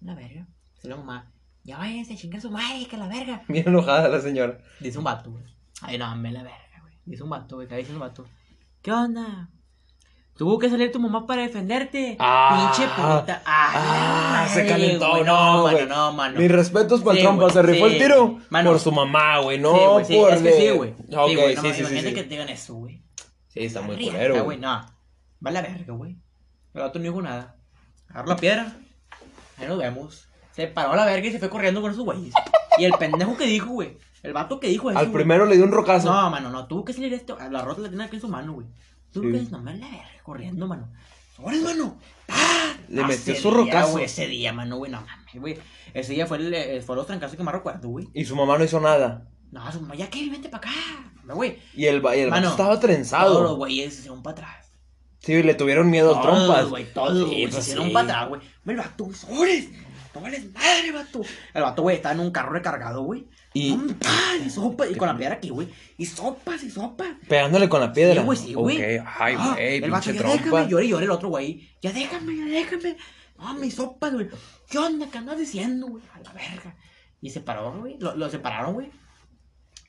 La 0.00 0.14
verga. 0.14 0.46
Salió 0.80 0.96
la 0.96 1.02
mamá. 1.02 1.32
Ya 1.62 1.76
váyanse 1.78 2.16
chingar 2.16 2.40
su 2.40 2.50
madre, 2.50 2.86
que 2.86 2.96
la 2.96 3.06
verga. 3.06 3.42
Bien 3.48 3.68
enojada 3.68 4.08
la 4.08 4.20
señora. 4.20 4.58
Dice 4.80 4.98
un 4.98 5.04
vato, 5.04 5.30
güey. 5.30 5.44
Ay, 5.82 5.98
no, 5.98 6.14
me 6.16 6.32
la 6.32 6.42
verga, 6.42 6.80
güey. 6.82 6.94
Dice 7.04 7.22
un 7.22 7.30
vato, 7.30 7.56
güey. 7.56 7.68
Que 7.68 7.76
dice 7.76 7.92
un 7.92 8.00
vato. 8.00 8.26
¿Qué 8.82 8.90
onda? 8.92 9.50
Tuvo 10.36 10.58
que 10.58 10.70
salir 10.70 10.90
tu 10.90 10.98
mamá 10.98 11.26
para 11.26 11.42
defenderte. 11.42 12.16
Ah. 12.18 12.72
Pinche 12.74 12.88
puta. 12.94 13.42
Ah, 13.44 14.42
Ah, 14.42 14.48
se 14.48 14.60
madre, 14.62 14.68
calentó, 14.72 15.10
güey. 15.10 15.24
no, 15.24 15.62
mano, 15.64 15.86
no, 15.86 16.12
mano. 16.12 16.38
Mis 16.40 16.50
respetos 16.50 17.02
para 17.02 17.12
Sí, 17.14 17.18
el 17.20 17.24
trompa, 17.26 17.42
güey, 17.42 17.52
se 17.54 17.62
rifó 17.62 17.88
sí, 17.88 17.92
el 17.94 18.02
tiro. 18.02 18.38
Mano. 18.48 18.70
por 18.70 18.80
su 18.80 18.90
mamá, 18.90 19.38
güey, 19.40 19.58
no 19.58 20.02
sí, 20.04 20.16
por 20.16 20.32
es 20.32 20.40
que 20.42 20.52
sí, 20.52 20.70
güey. 20.70 20.90
Ok, 20.92 21.28
sí, 21.28 21.36
güey, 21.36 21.54
no, 21.56 21.62
sí, 21.62 21.68
imagínate 21.80 22.08
sí. 22.08 22.14
que 22.14 22.22
te 22.22 22.28
digan 22.30 22.48
eso, 22.48 22.74
güey. 22.74 23.02
Sí, 23.48 23.60
está 23.64 23.82
muy 23.82 23.96
culero, 24.02 24.44
güey. 24.44 24.56
No, 24.58 24.80
va 25.44 25.50
la 25.50 25.60
verga, 25.60 25.92
güey. 25.92 26.16
El 26.72 26.80
vato 26.82 26.98
no 26.98 27.02
dijo 27.04 27.20
nada. 27.20 27.56
Agarró 28.08 28.28
la 28.30 28.36
piedra. 28.36 28.72
Ahí 29.58 29.66
nos 29.68 29.78
vemos. 29.78 30.26
Se 30.52 30.66
paró 30.68 30.92
a 30.92 30.96
la 30.96 31.04
verga 31.04 31.26
y 31.28 31.32
se 31.32 31.38
fue 31.38 31.50
corriendo 31.50 31.82
con 31.82 31.90
esos 31.90 32.04
güeyes. 32.04 32.32
Y 32.78 32.84
el 32.84 32.92
pendejo 32.94 33.36
que 33.36 33.44
dijo, 33.44 33.70
güey. 33.70 33.98
El 34.22 34.32
vato 34.32 34.58
que 34.58 34.68
dijo 34.68 34.90
eso. 34.90 34.98
Al 34.98 35.06
güey. 35.06 35.14
primero 35.16 35.44
le 35.46 35.56
dio 35.56 35.64
un 35.64 35.72
rocazo. 35.72 36.10
No, 36.12 36.30
mano, 36.30 36.50
no. 36.50 36.66
Tuvo 36.66 36.84
que 36.84 36.92
salir 36.92 37.12
esto. 37.12 37.36
La 37.50 37.62
rota 37.62 37.82
la 37.82 37.88
tiene 37.88 38.04
aquí 38.04 38.16
en 38.16 38.22
su 38.22 38.28
mano, 38.28 38.52
güey. 38.54 38.66
Tuvo 39.12 39.24
Sí. 39.24 39.44
que 39.46 39.50
no 39.50 39.60
me 39.62 39.74
la 39.76 39.86
verga 39.86 40.04
corriendo, 40.22 40.66
mano. 40.66 40.92
¡Sobres, 41.36 41.62
mano! 41.62 41.98
¡Ah! 42.28 42.74
Le 42.88 43.04
metió 43.04 43.34
su 43.34 43.50
rocazo. 43.50 43.98
ese 43.98 44.26
día, 44.26 44.52
mano, 44.52 44.76
güey. 44.76 44.90
No 44.90 45.00
mames, 45.00 45.34
güey. 45.40 45.58
Ese 45.94 46.12
día 46.12 46.26
fue, 46.26 46.38
el, 46.38 46.52
eh, 46.52 46.82
fue 46.82 46.96
los 46.96 47.06
trancazos 47.06 47.36
que 47.36 47.42
más 47.42 47.54
recuerdo, 47.54 47.88
güey. 47.88 48.08
Y 48.14 48.24
su 48.24 48.36
mamá 48.36 48.58
no 48.58 48.64
hizo 48.64 48.80
nada. 48.80 49.26
No, 49.50 49.70
su 49.72 49.80
mamá, 49.80 49.94
ya 49.94 50.08
que 50.10 50.28
vente 50.30 50.48
para 50.48 50.68
acá. 50.68 50.76
No, 51.24 51.34
güey. 51.34 51.58
Y 51.74 51.86
el, 51.86 52.02
y 52.14 52.18
el 52.20 52.30
vato 52.30 52.30
Mano, 52.30 52.48
estaba 52.50 52.68
Todos 52.68 52.70
los 52.72 52.80
trenzado. 52.80 53.56
güeyes 53.56 53.92
se 53.94 53.98
hicieron 54.00 54.22
para 54.22 54.32
atrás. 54.38 54.72
Sí, 55.20 55.42
le 55.42 55.54
tuvieron 55.54 55.90
miedo 55.90 56.16
a 56.16 56.22
trompas. 56.22 56.68
güey, 56.68 56.92
todos, 56.92 57.18
Sí, 57.18 57.24
güey, 57.24 57.44
se 57.46 57.50
pues 57.52 57.64
hicieron 57.66 57.86
sí. 57.88 57.92
para 57.92 58.04
atrás, 58.08 58.28
güey. 58.28 58.40
Ve 58.64 58.72
el 58.72 58.78
vato, 58.78 59.12
sobres. 59.12 59.68
No 60.14 60.20
vales 60.20 60.52
madre, 60.52 60.92
vato. 60.92 61.20
El 61.54 61.62
vato, 61.62 61.82
güey, 61.82 61.96
estaba 61.96 62.14
en 62.14 62.20
un 62.20 62.30
carro 62.30 62.52
recargado, 62.52 63.02
güey. 63.02 63.26
Y- 63.52 63.76
¡pah! 63.76 64.36
y 64.44 64.48
sopas, 64.48 64.90
y 64.90 64.94
con 64.94 65.08
la 65.08 65.16
piedra 65.16 65.34
aquí, 65.34 65.48
güey. 65.50 65.68
Y 65.98 66.06
sopas, 66.06 66.62
y 66.62 66.70
sopas. 66.70 67.08
Pegándole 67.28 67.68
con 67.68 67.80
la 67.80 67.92
piedra. 67.92 68.20
Sí, 68.20 68.24
güey, 68.26 68.38
sí, 68.38 68.54
güey. 68.54 68.78
Ay, 69.04 69.34
Ah, 69.38 69.52
güey, 69.54 69.76
El 69.82 69.90
vato, 69.90 70.12
ya 70.12 70.22
déjame, 70.22 70.68
lloré, 70.68 70.88
lloré 70.88 71.04
el 71.04 71.10
otro 71.10 71.28
güey. 71.30 71.68
Ya 71.82 71.92
déjame, 71.92 72.36
ya 72.36 72.44
déjame. 72.44 72.96
No, 73.38 73.54
mis 73.54 73.74
sopas, 73.74 74.12
güey. 74.12 74.28
¿Qué 74.68 74.78
onda? 74.78 75.06
¿Qué 75.10 75.18
andas 75.18 75.38
diciendo, 75.38 75.88
güey? 75.88 76.02
A 76.14 76.20
la 76.20 76.32
verga. 76.32 76.76
Y 77.20 77.30
se 77.30 77.40
paró, 77.40 77.72
güey. 77.78 77.96
Lo, 77.98 78.14
lo 78.14 78.30
separaron, 78.30 78.74
güey. 78.74 78.90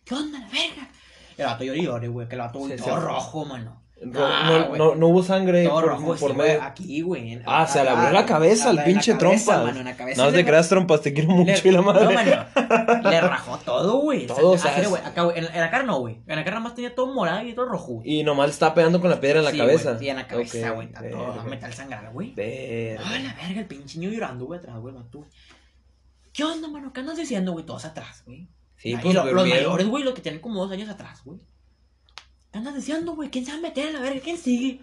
¿Qué 0.06 0.16
onda, 0.16 0.40
la 0.40 0.48
verga? 0.48 0.90
El 1.38 1.46
vato 1.46 1.64
lloré, 1.64 1.84
lloré, 1.84 2.08
güey. 2.08 2.28
Que 2.28 2.36
el 2.36 2.42
vato, 2.42 2.60
güey, 2.60 2.76
todo 2.78 3.00
rojo, 3.00 3.46
mano. 3.46 3.81
Ah, 4.16 4.66
no, 4.72 4.76
no, 4.78 4.96
no 4.96 5.08
hubo 5.10 5.22
sangre 5.22 5.64
Todo 5.64 5.76
por, 5.76 5.86
rojo, 5.90 6.16
por 6.16 6.32
sí, 6.32 6.36
medio. 6.38 6.64
aquí, 6.64 7.02
güey. 7.02 7.40
Ah, 7.46 7.68
se 7.68 7.84
le 7.84 7.90
abrió 7.92 8.08
ah, 8.08 8.12
la 8.12 8.26
cabeza 8.26 8.72
al 8.72 8.84
pinche 8.84 9.14
trompa. 9.14 9.72
No 10.18 10.32
te 10.32 10.44
creas 10.44 10.70
trompas, 10.70 11.02
te 11.02 11.14
quiero 11.14 11.30
mucho 11.30 11.52
le- 11.64 11.70
y 11.70 11.72
la 11.72 11.82
madre. 11.84 12.06
No, 12.06 12.12
mano. 12.12 12.46
Le 13.12 13.22
rajó 13.22 13.58
todo, 13.60 14.00
güey. 14.00 14.26
Todo, 14.26 14.54
Ah, 14.54 14.56
o 14.56 14.58
sea, 14.58 14.76
es- 14.80 14.92
Acá, 14.92 15.22
güey. 15.22 15.38
En, 15.38 15.46
en 15.46 15.60
la 15.62 15.70
cara 15.70 15.84
no, 15.84 16.00
güey. 16.00 16.20
En 16.26 16.36
la 16.36 16.44
cara 16.44 16.60
más 16.60 16.74
tenía 16.74 16.96
todo 16.96 17.14
morado 17.14 17.46
y 17.48 17.54
todo 17.54 17.68
rojo. 17.68 18.02
Y 18.04 18.24
nomás 18.24 18.48
le 18.48 18.54
estaba 18.54 18.74
pegando 18.74 19.00
con 19.00 19.12
la 19.12 19.20
piedra 19.20 19.38
en 19.40 19.46
la 19.46 19.52
Sí, 19.52 19.58
cabeza. 19.60 19.90
güey, 19.92 20.00
Sí, 20.04 20.10
en 20.10 20.16
la 20.16 20.28
cabeza, 20.28 20.72
güey. 20.72 20.88
Está 20.88 21.08
todo 21.10 21.44
metal 21.44 21.74
sangrar, 21.74 22.12
güey. 22.12 22.32
Ah, 22.32 23.04
la 23.04 23.34
verga, 23.36 23.60
el 23.60 23.68
pinche 23.68 24.00
niño 24.00 24.10
llorando, 24.12 24.46
güey, 24.46 24.60
atrás, 24.60 24.80
güey. 24.80 24.96
¿Qué 26.34 26.44
onda, 26.44 26.68
mano? 26.70 26.92
¿Qué 26.92 27.02
andas 27.02 27.18
diciendo, 27.18 27.52
güey? 27.52 27.66
Todos 27.66 27.86
atrás, 27.86 28.24
güey. 28.26 28.48
Sí, 28.78 28.94
Ah, 28.96 29.00
pues 29.00 29.14
los 29.14 29.48
mayores, 29.48 29.88
güey, 29.88 30.04
los 30.04 30.14
que 30.16 30.22
tienen 30.22 30.42
como 30.42 30.64
dos 30.64 30.72
años 30.72 30.90
atrás, 30.90 31.22
güey. 31.24 31.40
¿Qué 32.52 32.58
andas 32.58 32.76
diciendo, 32.76 33.16
güey? 33.16 33.30
¿Quién 33.30 33.46
se 33.46 33.52
va 33.52 33.58
a 33.58 33.62
meter 33.62 33.90
a 33.90 33.92
la 33.92 34.00
verga? 34.02 34.20
¿Quién 34.24 34.38
sigue? 34.38 34.80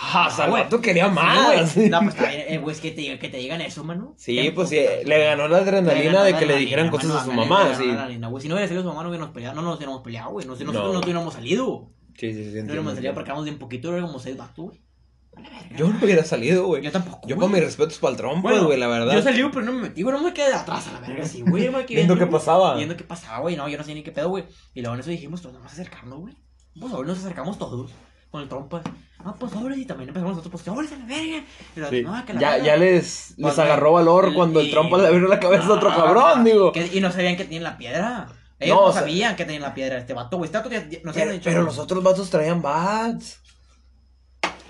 Ah, 0.00 0.28
o 0.30 0.34
sea, 0.34 0.44
el 0.44 0.50
güey. 0.52 0.62
vato 0.62 0.80
quería 0.80 1.08
Sí, 1.08 1.14
más. 1.14 1.74
güey. 1.74 1.88
No, 1.90 1.98
pues 2.00 2.14
está 2.14 2.28
bien, 2.28 2.44
eh, 2.48 2.58
güey, 2.58 2.74
es 2.76 2.80
que 2.80 2.90
te, 2.92 3.18
que 3.18 3.28
te 3.28 3.36
digan 3.38 3.60
eso, 3.60 3.82
mano. 3.82 4.14
Sí, 4.16 4.36
¿Qué 4.36 4.52
pues 4.52 4.68
sí, 4.68 4.76
putas, 4.76 5.04
le 5.06 5.24
ganó 5.24 5.48
la 5.48 5.58
adrenalina 5.58 6.12
ganó 6.12 6.24
de 6.24 6.36
que 6.36 6.46
le 6.46 6.56
dijeran 6.56 6.88
cosas 6.90 7.08
mano, 7.08 7.20
a 7.20 7.24
su 7.24 7.32
mamá, 7.32 7.74
sí. 7.76 7.86
la 7.86 7.92
adrenalina, 7.94 8.28
güey. 8.28 8.42
Si 8.42 8.48
no 8.48 8.54
hubiera 8.54 8.68
sido 8.68 8.82
su 8.82 8.88
mamá, 8.88 9.02
no 9.02 9.08
hubiéramos 9.08 9.34
peleado, 9.34 9.56
no 9.56 9.62
nos 9.62 9.76
hubiéramos 9.76 10.02
peleado, 10.02 10.30
güey. 10.30 10.46
No, 10.46 10.52
nosotros 10.52 10.74
No. 10.74 10.92
no, 10.92 11.00
tuviéramos 11.00 11.34
salido. 11.34 11.90
Sí, 12.16 12.32
sí, 12.32 12.44
sí. 12.52 12.56
No 12.58 12.64
hubiéramos 12.64 12.94
salido 12.94 13.14
porque 13.14 13.28
éramos 13.30 13.44
bien 13.44 13.58
poquito, 13.58 13.88
éramos 13.90 14.10
como 14.10 14.22
seis 14.22 14.36
vatos, 14.36 14.64
güey. 14.66 14.80
Yo 15.76 15.88
no 15.88 15.98
hubiera 16.02 16.24
salido, 16.24 16.66
güey. 16.66 16.82
Yo 16.82 16.90
tampoco. 16.92 17.26
Yo 17.28 17.36
con 17.36 17.50
mis 17.52 17.60
respetos 17.62 17.98
para 17.98 18.10
el 18.12 18.16
trompa, 18.16 18.50
Bueno, 18.50 18.66
güey, 18.66 18.78
la 18.78 18.88
verdad. 18.88 19.14
Yo 19.14 19.22
salí, 19.22 19.40
pero 19.52 19.62
no 19.64 19.72
me 19.72 19.82
metí, 19.82 20.02
güey, 20.02 20.16
no 20.16 20.22
me 20.22 20.32
quedé 20.32 20.48
de 20.48 20.54
atrás 20.54 20.88
a 20.88 20.92
la 21.00 21.00
verga, 21.08 21.24
sí, 21.24 21.42
güey. 21.42 21.70
Viendo 21.88 22.16
qué 22.16 22.26
pasaba. 22.26 22.74
Viendo 22.76 22.96
qué 22.96 23.04
pasaba, 23.04 23.38
güey. 23.40 23.56
No, 23.56 23.68
yo 23.68 23.78
no 23.78 23.84
sé 23.84 23.94
ni 23.94 24.02
qué 24.02 24.12
pedo, 24.12 24.28
güey. 24.28 24.44
Y 24.74 24.80
luego 24.80 24.94
en 24.94 25.00
eso 25.00 25.10
dijimos, 25.10 25.40
pues 25.40 25.52
vamos 25.54 25.70
a 25.70 25.74
acercarnos, 25.74 26.20
güey. 26.20 26.34
Pues 26.80 26.92
ahora 26.92 27.08
nos 27.08 27.18
acercamos 27.18 27.58
todos 27.58 27.90
con 28.30 28.42
el 28.42 28.48
trompa. 28.48 28.82
Ah, 29.24 29.34
pues 29.38 29.52
sobres, 29.52 29.78
y 29.78 29.84
también 29.86 30.08
empezamos 30.10 30.36
nosotros, 30.36 30.62
pues 30.62 30.68
a 30.68 30.96
la 30.96 31.06
verga. 31.06 31.44
Sí. 31.90 32.02
no, 32.02 32.24
que 32.26 32.34
la 32.34 32.40
Ya, 32.40 32.50
verga. 32.52 32.64
ya 32.66 32.76
les, 32.76 33.34
les 33.36 33.58
agarró 33.58 33.92
valor 33.92 34.26
el- 34.26 34.34
cuando 34.34 34.60
el 34.60 34.70
trompa 34.70 34.98
le 34.98 35.08
abrió 35.08 35.26
la 35.28 35.40
cabeza 35.40 35.66
a 35.66 35.72
otro 35.72 35.90
Ah, 35.90 35.96
cabrón, 35.96 36.44
digo. 36.44 36.72
que- 36.72 36.90
y 36.92 37.00
no 37.00 37.10
sabían 37.10 37.36
que 37.36 37.44
tenían 37.44 37.64
la 37.64 37.76
piedra. 37.78 38.28
Ellos 38.60 38.76
No, 38.76 38.82
no, 38.82 38.88
o 38.88 38.92
sea- 38.92 39.00
sabían 39.02 39.34
que 39.36 39.44
tenían 39.44 39.62
la 39.62 39.74
piedra 39.74 39.98
este 39.98 40.14
vato, 40.14 40.36
güey. 40.36 40.50
Este 40.50 40.58
ya, 40.70 40.88
ya- 40.88 40.98
no 41.04 41.12
se 41.12 41.20
Pero, 41.20 41.32
dicho. 41.32 41.44
pero 41.44 41.62
los 41.62 41.78
otros 41.78 42.02
vatos 42.02 42.28
traían 42.30 42.60
bats. 42.62 43.40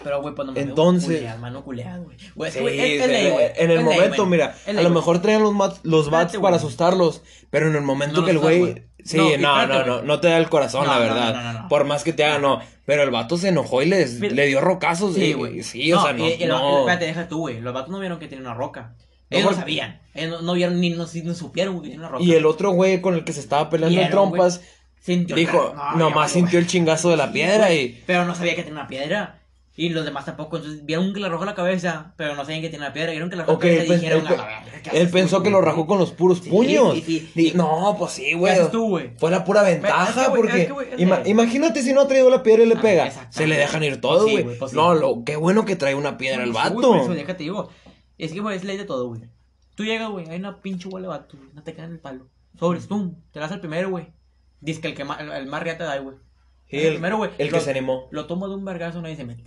Pero, 0.02 0.22
güey, 0.22 0.35
pues 0.35 0.47
no 0.47 0.52
me 0.52 0.60
Entonces- 0.60 1.16
Culeado, 1.18 1.39
mano 1.40 1.64
culeado, 1.64 2.05
güey. 2.05 2.16
Güey, 2.35 2.52
Sí, 2.52 2.59
que, 2.60 3.02
sí, 3.05 3.09
ley, 3.10 3.30
güey. 3.32 3.47
en 3.56 3.70
el 3.70 3.80
momento, 3.82 4.26
mira, 4.26 4.55
a 4.66 4.72
lo 4.72 4.90
mejor 4.90 5.20
traían 5.20 5.43
los, 5.43 5.55
los 5.85 6.10
bats 6.10 6.36
para 6.39 6.56
asustarlos, 6.56 7.22
pero 7.51 7.66
en 7.68 7.74
el 7.74 7.82
momento 7.82 8.24
que 8.24 8.30
el 8.30 8.39
güey... 8.39 8.88
Sí, 9.09 9.16
No, 9.39 9.66
no, 9.66 9.85
no, 9.86 10.02
no, 10.02 10.20
te 10.20 10.28
da 10.28 10.36
el 10.39 10.48
corazón, 10.48 10.86
No, 10.86 10.93
la 10.93 10.98
verdad. 10.98 11.52
no. 11.62 11.68
Por 11.68 11.85
más 11.85 12.05
que 12.05 12.12
te 12.12 12.24
haga, 12.24 12.39
no. 12.39 12.60
Pero 12.85 13.02
el 13.02 13.10
vato 13.10 13.36
se 13.36 13.48
enojó 13.48 13.82
y 13.82 13.86
les, 13.86 14.20
Mira. 14.20 14.35
le 14.35 14.47
dio 14.47 14.60
rocazos. 14.60 15.14
Sí, 15.14 15.24
y- 15.24 15.32
güey. 15.32 15.62
Sí, 15.62 15.93
o 15.93 16.02
sea, 16.02 16.12
no. 16.12 16.26
y- 16.28 16.44
no. 16.47 16.80
Espérate, 16.80 17.06
deja 17.06 17.28
tú, 17.28 17.39
güey. 17.40 17.60
Los 17.60 17.72
vatos 17.74 17.90
no 17.90 17.98
vieron 18.01 18.18
que 18.18 18.28
tenía 18.28 18.43
una 18.44 18.55
roca. 18.55 18.94
Ellos 19.30 19.51
No, 19.52 19.56
sabían. 19.56 20.01
Ellos 20.14 20.43
no, 20.43 20.55
vieron 20.55 20.80
ni 20.80 20.90
no, 20.90 21.06
supieron 21.06 21.76
que 21.76 21.89
tenía 21.89 21.98
una 21.98 22.09
roca. 22.09 22.24
Y 22.24 22.32
el 22.32 22.47
otro 22.47 22.70
güey 22.70 23.01
con 23.01 23.14
el 23.14 23.24
que 23.24 23.32
se 23.32 23.40
estaba 23.40 23.68
peleando 23.70 24.01
en 24.01 24.10
trompas, 24.10 24.62
Sintió 25.01 25.36
dijo, 25.36 25.74
nomás 25.97 26.32
sintió 26.32 26.59
el 26.59 26.66
chingazo 26.66 27.09
de 27.10 27.16
la 27.16 27.32
piedra 27.32 27.72
y... 27.72 28.02
Pero 28.06 28.24
no 28.26 28.35
sabía 28.35 28.55
que 28.55 28.62
tenía 28.62 28.80
una 28.80 28.89
piedra. 28.89 29.38
Y 29.80 29.90
los 29.90 30.05
demás 30.05 30.24
tampoco. 30.24 30.56
Entonces 30.56 30.84
vieron 30.84 31.14
que 31.14 31.20
le 31.20 31.26
arrojó 31.26 31.44
la 31.44 31.55
cabeza, 31.55 32.12
pero 32.16 32.34
no 32.34 32.44
sabían 32.44 32.62
que 32.62 32.68
tenía 32.68 32.86
una 32.86 32.92
piedra. 32.92 33.12
Vieron 33.12 33.30
que 33.30 33.36
le 33.36 33.42
la 33.42 33.46
cabeza 33.46 33.84
y 33.84 33.86
pens- 33.88 33.94
dijeron, 34.00 34.20
él 34.22 34.26
a 34.26 34.30
la 34.32 34.44
verga, 34.44 34.82
¿qué 34.82 35.00
él 35.00 35.09
pensó 35.09 35.36
güey? 35.36 35.44
que 35.44 35.50
lo 35.50 35.60
rajó 35.60 35.86
con 35.86 35.98
los 36.00 36.10
puros 36.10 36.40
Sí, 36.40 36.50
puños. 36.50 36.94
sí, 36.96 37.02
sí. 37.02 37.30
Di- 37.34 37.52
no, 37.55 37.94
pues 37.96 38.10
sí, 38.12 38.24
¿Qué 38.24 38.34
güey. 38.34 38.52
haces 38.55 38.70
tú, 38.72 38.88
güey? 38.88 39.12
Fue 39.18 39.30
la 39.30 39.44
pura 39.44 39.62
ventaja, 39.62 40.09
Es 40.09 40.14
que, 40.16 40.28
güey, 40.30 40.42
porque 40.42 40.60
es 40.62 40.66
que, 40.66 40.72
güey, 40.72 40.88
es 40.94 40.98
ima- 40.98 41.22
que- 41.22 41.30
imagínate 41.30 41.82
si 41.84 41.92
no 41.92 42.00
ha 42.00 42.09
traído 42.09 42.28
la 42.28 42.42
piedra 42.42 42.64
y 42.64 42.66
le 42.66 42.74
Ah, 42.74 42.82
pega. 42.82 43.30
Se 43.30 43.46
le 43.46 43.56
dejan 43.56 43.84
ir 43.84 44.00
todo, 44.00 44.24
Pues 44.28 44.42
güey. 44.44 44.59
pues 44.59 44.72
no, 44.72 44.94
lo, 44.94 45.22
qué 45.24 45.36
bueno 45.36 45.64
que 45.64 45.76
trae 45.76 45.94
una 45.94 46.18
piedra 46.18 46.42
el 46.42 46.52
vato. 46.52 46.74
güey, 46.74 46.86
por 46.88 46.98
eso, 46.98 47.14
déjate, 47.14 47.44
digo. 47.44 47.70
Es 48.18 48.32
que, 48.32 48.40
güey, 48.40 48.56
es 48.56 48.64
ley 48.64 48.76
de 48.76 48.84
todo, 48.84 49.06
güey. 49.06 49.20
Tú 49.76 49.84
llegas, 49.84 50.10
güey, 50.10 50.28
hay 50.28 50.40
una 50.40 50.60
pinche 50.60 50.88
bola 50.88 51.02
de 51.02 51.09
vato. 51.09 51.36
No 51.55 51.62
te 51.62 51.72
quedan 51.72 51.92
el 51.92 52.00
palo. 52.00 52.26
Sobres, 52.59 52.88
tú, 52.88 53.14
te 53.32 53.38
das 53.38 53.52
el 53.52 53.60
primero, 53.60 53.90
güey. 53.90 54.09
Dice 54.60 54.80
que 54.80 54.88
el, 54.88 54.94
que 54.96 55.05
más, 55.05 55.20
el, 55.20 55.30
el 55.30 55.46
más 55.46 55.62
riata 55.62 55.84
da, 55.84 55.96
güey. 55.98 56.16
Sí, 56.68 56.78
el 56.78 56.86
el, 56.86 56.92
primero, 56.94 57.16
güey. 57.18 57.30
el 57.38 57.48
que 57.48 57.55
Lo- 57.56 57.60
se 57.62 57.70
animó. 57.70 58.09
Lo 58.10 58.26
toma 58.26 58.48
de 58.48 58.55
un 58.56 58.64
vergazo, 58.64 59.00
nadie 59.00 59.14
se 59.16 59.24
mete. 59.24 59.44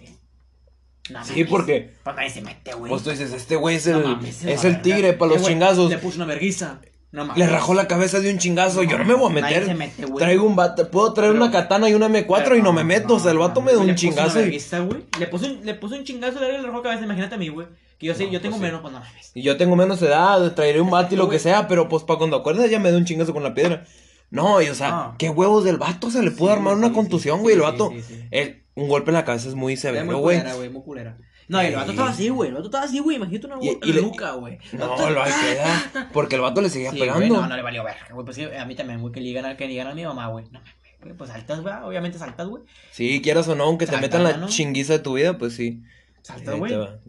No 1.12 1.24
Sí, 1.26 1.32
mames. 1.34 1.48
porque 1.50 1.94
Pues 2.04 2.16
nadie 2.16 2.30
se 2.30 2.42
mete, 2.42 2.74
güey. 2.74 2.90
pues 2.90 3.04
tú 3.04 3.10
dices, 3.12 3.32
este 3.34 3.56
güey 3.56 3.76
es 3.76 3.88
No 3.88 3.98
el, 3.98 4.04
mames, 4.04 4.44
es 4.44 4.64
el 4.66 4.82
tigre 4.82 5.14
para 5.14 5.32
Eh, 5.34 5.36
los 5.38 5.48
chingazos. 5.48 5.90
Le 5.90 5.98
puso 5.98 6.18
una 6.18 6.26
verguiza. 6.26 6.80
No 7.12 7.26
mames. 7.26 7.38
Le 7.40 7.48
rajó 7.52 7.74
la 7.74 7.88
cabeza 7.88 8.20
de 8.22 8.32
un 8.32 8.38
chingazo. 8.38 8.84
Yo 8.84 8.98
no 8.98 9.04
me 9.04 9.14
voy 9.14 9.32
a 9.32 9.42
Nadie 9.42 9.56
meter. 9.56 9.66
se 9.68 9.74
mete, 9.76 10.06
güey. 10.06 10.18
Traigo 10.24 10.46
un 10.46 10.56
vato. 10.56 10.90
Puedo 10.90 11.12
traer 11.14 11.34
Pero- 11.34 11.44
una 11.44 11.52
katana 11.52 11.90
y 11.90 11.94
una 11.94 12.08
M4 12.08 12.58
y 12.58 12.62
no 12.62 12.72
me 12.72 12.84
meto. 12.86 13.16
O 13.16 13.20
sea, 13.20 13.32
el 13.32 13.38
vato 13.38 13.60
me 13.62 13.72
Le 13.74 13.78
un 13.78 13.84
puso 13.84 13.90
una 13.90 13.96
chingazo. 13.96 14.40
Y, 14.40 14.44
vergüenza, 14.44 14.80
güey. 14.80 15.04
Le 15.20 15.28
puso 15.28 15.46
un, 15.48 15.66
le 15.66 15.74
puso 15.76 15.96
un 15.96 16.04
chingazo 16.06 16.40
de 16.40 16.48
le 16.54 16.62
rajó 16.62 16.78
la 16.78 16.84
cabeza. 16.84 17.04
Imagínate 17.04 17.36
a 17.36 17.38
mí, 17.38 17.50
güey. 17.50 17.68
Que 18.00 18.08
yo 18.08 18.16
sé, 18.16 18.30
yo 18.32 18.40
tengo 18.42 18.56
pues 18.58 18.62
sí. 18.62 18.62
menos, 18.62 18.82
pues 18.82 18.94
no 18.94 19.00
mames. 19.00 19.32
y 19.36 19.42
yo 19.42 19.58
tengo 19.58 19.76
menos 19.76 20.02
edad. 20.02 20.56
Traeré 20.56 20.80
un 20.80 20.90
vato 20.90 21.14
y 21.14 21.18
lo 21.18 21.28
que 21.28 21.38
sea. 21.40 21.68
Pero 21.68 21.90
pues 21.90 22.04
para 22.04 22.18
cuando 22.18 22.38
acuerdas 22.38 22.70
ya 22.70 22.80
me 22.80 22.92
da 22.92 22.98
un 22.98 23.06
chingazo 23.06 23.34
con 23.34 23.44
la 23.44 23.54
piedra. 23.54 23.86
No, 24.30 24.62
y 24.62 24.70
o 24.70 24.76
sea, 24.76 25.12
qué 25.18 25.30
huevos 25.30 25.66
del 25.66 25.76
vato. 25.76 26.10
Se 26.10 26.24
le 26.24 26.32
pudo 26.32 26.48
Sí, 26.52 26.54
armar 26.54 26.76
una 26.76 26.88
sí, 26.88 26.94
contusión, 26.94 27.42
güey. 27.42 27.56
el 27.56 27.62
vato. 27.62 27.92
el- 28.32 28.61
un 28.76 28.88
golpe 28.88 29.12
en 29.12 29.16
la 29.16 29.26
cabeza 29.26 29.50
es 29.50 29.56
muy 29.56 29.76
severo, 29.78 30.06
muy 30.06 30.16
güey. 30.16 30.38
culera, 30.38 30.56
güey, 30.56 30.70
muy 30.70 30.82
culera. 30.84 31.18
No, 31.48 31.62
y 31.62 31.66
el 31.66 31.76
vato 31.76 31.92
estaba 31.92 32.10
así, 32.12 32.30
güey. 32.30 32.48
El 32.50 32.56
vato 32.56 32.68
estaba 32.68 32.86
así, 32.86 33.00
güey. 33.00 33.18
Imagínate 33.18 33.48
una 33.48 33.58
Y- 33.62 33.94
nuca, 34.02 34.32
güey. 34.34 34.58
No, 34.72 35.10
lo 35.10 35.22
hay 35.22 35.32
que 35.34 35.56
dar, 35.56 36.12
Porque 36.14 36.36
el 36.36 36.42
vato 36.42 36.62
le 36.62 36.70
seguía 36.70 36.92
Sí, 36.92 37.00
pegando. 37.00 37.20
güey, 37.20 37.30
no, 37.30 37.46
no 37.48 37.56
le 37.58 37.62
valió 37.62 37.84
verga, 37.84 38.08
güey. 38.14 38.26
Pues 38.26 38.40
a 38.40 38.66
mí 38.66 38.76
también, 38.76 39.02
güey, 39.02 39.12
que 39.12 39.20
le 39.20 39.28
digan 39.28 39.46
a, 39.46 39.58
que 39.58 39.66
a 39.82 39.94
mi 39.94 40.04
mamá, 40.06 40.28
güey. 40.28 40.46
No 40.46 40.60
mames, 40.60 40.74
güey. 41.02 41.14
Pues 41.14 41.30
saltas, 41.30 41.60
güey. 41.62 41.74
Obviamente 41.84 42.18
saltas, 42.18 42.48
güey. 42.48 42.64
Sí, 42.92 43.22
quieras 43.22 43.48
o 43.50 43.56
no, 43.56 43.66
aunque 43.66 43.86
te 43.88 43.98
metan 43.98 44.24
la 44.24 44.38
¿no? 44.38 44.48
chinguiza 44.48 44.94
de 44.94 45.00
tu 45.00 45.16
vida, 45.16 45.38
pues 45.38 45.54
sí. 45.56 45.82
Saltas, 46.22 46.56
güey. 46.58 46.72
te 46.72 46.78
va. 46.78 47.00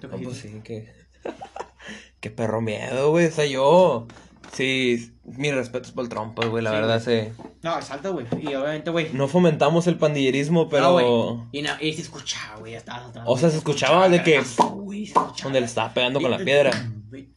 ¿Tú 0.00 0.08
No, 0.08 0.18
qué 0.18 0.24
pues 0.24 0.36
sí, 0.36 0.60
que. 0.62 0.88
Qué 2.20 2.30
perro 2.30 2.60
miedo, 2.60 3.10
güey. 3.10 3.26
O 3.26 3.30
sea, 3.32 3.46
yo. 3.46 4.06
Sí, 4.52 5.11
mis 5.24 5.54
respetos 5.54 5.92
por 5.92 6.04
el 6.04 6.10
trompa, 6.10 6.46
güey. 6.46 6.62
La 6.64 6.70
Sí, 6.70 6.76
verdad, 6.76 7.02
sí. 7.02 7.44
No, 7.62 7.80
saltas, 7.82 8.12
güey. 8.12 8.26
Y 8.40 8.48
obviamente, 8.54 8.90
güey. 8.90 9.10
No 9.12 9.28
fomentamos 9.28 9.86
el 9.86 9.96
pandillerismo, 9.96 10.68
pero. 10.68 10.84
No, 10.84 10.92
güey. 10.92 11.48
Y, 11.52 11.62
no, 11.62 11.70
y 11.80 11.92
se 11.92 12.02
escuchaba, 12.02 12.58
güey. 12.58 12.74
Estaba 12.74 13.06
atrás, 13.06 13.24
O 13.26 13.36
sea, 13.36 13.48
güey, 13.48 13.52
se 13.52 13.58
escuchaba 13.58 14.08
de 14.08 14.22
que- 14.22 14.42
güey, 14.72 15.06
se 15.06 15.12
escuchaba. 15.12 15.44
donde 15.44 15.60
le 15.60 15.66
estaba 15.66 15.94
pegando 15.94 16.20
con 16.20 16.30
la 16.30 16.40
Y- 16.40 16.44
piedra. 16.44 16.70
güey, 17.08 17.28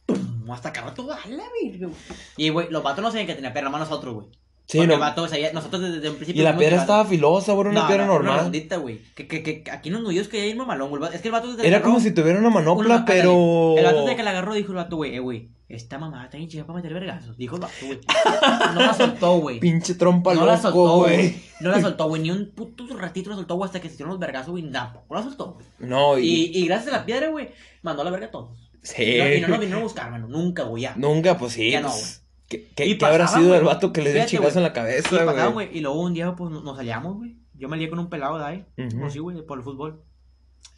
Hasta 0.50 0.68
acá, 0.68 0.92
todo 0.94 1.12
a 1.12 1.18
la 1.28 1.44
güey. 1.48 1.90
Y, 2.36 2.48
güey, 2.50 2.68
los 2.70 2.82
vatos 2.82 3.02
no 3.02 3.10
sabían 3.10 3.26
que 3.26 3.34
tenía 3.34 3.52
piedra, 3.52 3.68
más 3.70 3.80
nosotros, 3.80 4.14
güey. 4.14 4.26
Sí, 4.68 4.78
Porque 4.78 4.94
no. 4.94 4.98
vato, 5.00 5.22
o 5.22 5.28
sea, 5.28 5.38
ya- 5.38 5.52
nosotros 5.52 5.80
desde, 5.80 6.08
un 6.10 6.16
principio. 6.16 6.42
Y 6.42 6.44
la 6.44 6.56
piedra 6.56 6.76
estaba 6.80 7.04
filosa, 7.04 7.52
güey. 7.52 7.68
Una 7.68 7.82
No, 7.82 7.86
piedra 7.86 8.04
no, 8.06 8.12
Una 8.14 8.22
normal. 8.24 8.40
rondita, 8.44 8.76
güey. 8.78 9.00
Que, 9.14 9.28
que, 9.28 9.42
que 9.42 9.70
aquí 9.70 9.88
en 9.90 9.94
los 9.94 10.02
nudillos 10.02 10.26
que 10.28 10.40
hay 10.40 10.54
mamalón, 10.56 10.88
güey. 10.90 11.02
Es 11.14 11.20
que 11.20 11.28
el 11.28 11.32
vato 11.32 11.52
desde 11.52 11.66
Era 11.68 11.82
como 11.82 12.00
si 12.00 12.10
tuviera 12.12 12.38
una 12.40 12.50
manopla, 12.50 13.04
pero. 13.06 13.76
El 13.78 13.84
vato 13.84 14.02
desde 14.02 14.16
que 14.16 14.22
la 14.24 14.30
agarró 14.30 14.54
dijo 14.54 14.70
el 14.72 14.76
vato, 14.76 14.96
güey, 14.96 15.14
eh, 15.14 15.20
güey. 15.20 15.50
Esta 15.68 15.98
mamá 15.98 16.24
está 16.24 16.36
bien 16.36 16.48
chida 16.48 16.64
para 16.64 16.76
meter 16.76 16.94
vergazos. 16.94 17.36
Dijo 17.36 17.56
el 17.56 17.62
vato, 17.62 17.74
güey. 17.86 17.98
No 18.74 18.80
la 18.80 18.94
soltó, 18.94 19.38
güey. 19.38 19.58
Pinche 19.58 19.94
trompa 19.94 20.32
No 20.34 20.46
la 20.46 20.56
soltó, 20.58 20.98
güey. 20.98 21.16
güey. 21.16 21.42
No 21.60 21.70
la 21.70 21.80
soltó, 21.80 22.08
güey. 22.08 22.22
Ni 22.22 22.30
un 22.30 22.50
puto 22.54 22.86
ratito 22.96 23.30
la 23.30 23.36
soltó, 23.36 23.56
güey, 23.56 23.66
hasta 23.66 23.80
que 23.80 23.88
se 23.88 23.94
hicieron 23.94 24.10
los 24.12 24.20
vergazos, 24.20 24.50
güey. 24.50 24.70
Tampoco 24.70 25.14
la 25.14 25.22
soltó, 25.24 25.54
güey. 25.54 25.66
No, 25.80 26.18
y. 26.18 26.26
Y, 26.28 26.58
y 26.62 26.66
gracias 26.66 26.94
a 26.94 26.98
la 26.98 27.04
piedra, 27.06 27.30
güey, 27.30 27.50
mandó 27.82 28.02
a 28.02 28.04
la 28.04 28.10
verga 28.12 28.26
a 28.26 28.30
todos. 28.30 28.70
Sí. 28.82 29.18
No, 29.18 29.32
y 29.34 29.40
no 29.40 29.48
nos 29.48 29.58
vinieron 29.58 29.80
a 29.80 29.84
buscar, 29.84 30.10
mano. 30.12 30.28
Nunca, 30.28 30.62
güey, 30.62 30.84
ya. 30.84 30.94
Nunca, 30.96 31.36
pues 31.36 31.54
sí. 31.54 31.70
Ya 31.72 31.80
no, 31.80 31.88
pues, 31.88 32.24
¿Qué, 32.48 32.68
qué- 32.76 32.96
qué 32.96 33.04
habrá 33.04 33.26
sido 33.26 33.48
güey. 33.48 33.56
del 33.56 33.64
vato 33.64 33.92
que 33.92 34.02
le 34.02 34.12
dio 34.12 34.22
el 34.22 34.28
chingazo 34.28 34.50
güey. 34.52 34.56
en 34.58 34.62
la 34.62 34.72
cabeza, 34.72 35.24
güey? 35.24 35.52
güey. 35.52 35.76
Y 35.76 35.80
luego 35.80 36.00
un 36.00 36.14
día, 36.14 36.36
pues, 36.36 36.48
nos 36.52 36.76
salíamos, 36.76 37.16
güey. 37.16 37.36
Yo 37.54 37.68
me 37.68 37.76
lié 37.76 37.90
con 37.90 37.98
un 37.98 38.08
pelado 38.08 38.38
de 38.38 38.44
ahí. 38.44 38.66
Ujú. 38.78 39.00
Por 39.00 39.10
sí, 39.10 39.18
güey, 39.18 39.44
por 39.44 39.58
el 39.58 39.64
fútbol. 39.64 40.04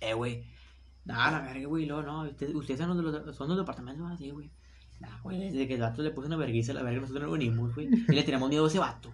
Eh, 0.00 0.14
güey. 0.14 0.44
Nada, 1.04 1.32
la 1.32 1.40
verga, 1.52 1.66
güey. 1.68 1.84
Luego, 1.84 2.02
no. 2.02 2.22
Ustedes, 2.22 2.54
ustedes 2.54 2.80
son 2.80 2.88
los, 2.96 3.12
de 3.12 3.20
los, 3.26 3.36
son 3.36 3.48
los 3.48 3.58
departamentos 3.58 4.10
así, 4.10 4.30
güey. 4.30 4.50
Nah, 5.00 5.20
güey. 5.22 5.50
Desde 5.50 5.66
que 5.68 5.74
el 5.74 5.80
vato 5.80 6.02
le 6.02 6.10
puso 6.10 6.26
una 6.26 6.36
vergüenza, 6.36 6.72
la 6.72 6.82
verga, 6.82 7.00
nosotros 7.00 7.24
no 7.26 7.32
venimos, 7.32 7.74
güey. 7.74 7.88
Y 8.08 8.12
le 8.12 8.22
tenemos 8.24 8.48
miedo 8.48 8.64
a 8.64 8.68
ese 8.68 8.78
vato. 8.78 9.10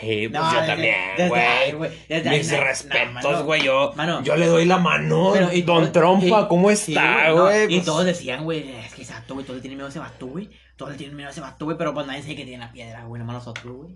Sí, 0.00 0.28
pues 0.28 0.32
No, 0.32 0.52
yo 0.52 0.60
desde- 0.60 0.66
también, 0.66 1.28
güey. 1.76 1.90
Mis 2.38 2.50
no, 2.52 2.60
respetos, 2.60 3.42
güey. 3.44 3.62
Yo, 3.62 3.92
Mano. 3.96 4.22
yo 4.24 4.34
le 4.36 4.46
doy 4.46 4.64
la 4.64 4.78
mano. 4.78 5.30
Pero, 5.32 5.52
y 5.52 5.62
Don 5.62 5.92
Trompa, 5.92 6.42
y- 6.42 6.48
¿cómo 6.48 6.70
sí, 6.74 6.92
está, 6.92 7.28
no, 7.28 7.42
güey? 7.44 7.64
y 7.64 7.76
Pues, 7.76 7.84
todos 7.84 8.04
decían, 8.04 8.42
güey, 8.44 8.68
es 8.68 8.94
que 8.94 9.02
exacto, 9.02 9.34
güey, 9.34 9.46
todos 9.46 9.58
le 9.58 9.62
tienen 9.62 9.76
miedo 9.78 9.86
a 9.86 9.90
ese 9.90 9.98
vato, 10.00 10.26
güey. 10.26 10.50
Todos 10.76 10.92
le 10.92 10.98
tienen 10.98 11.16
miedo 11.16 11.28
a 11.28 11.32
ese 11.32 11.40
vato, 11.40 11.64
güey, 11.66 11.78
pero 11.78 11.94
pues 11.94 12.06
nadie 12.06 12.22
sabe 12.22 12.36
que 12.36 12.44
tiene 12.44 12.58
la 12.64 12.72
piedra, 12.72 13.04
güey, 13.04 13.20
nomás 13.20 13.36
nosotros, 13.36 13.76
güey. 13.76 13.88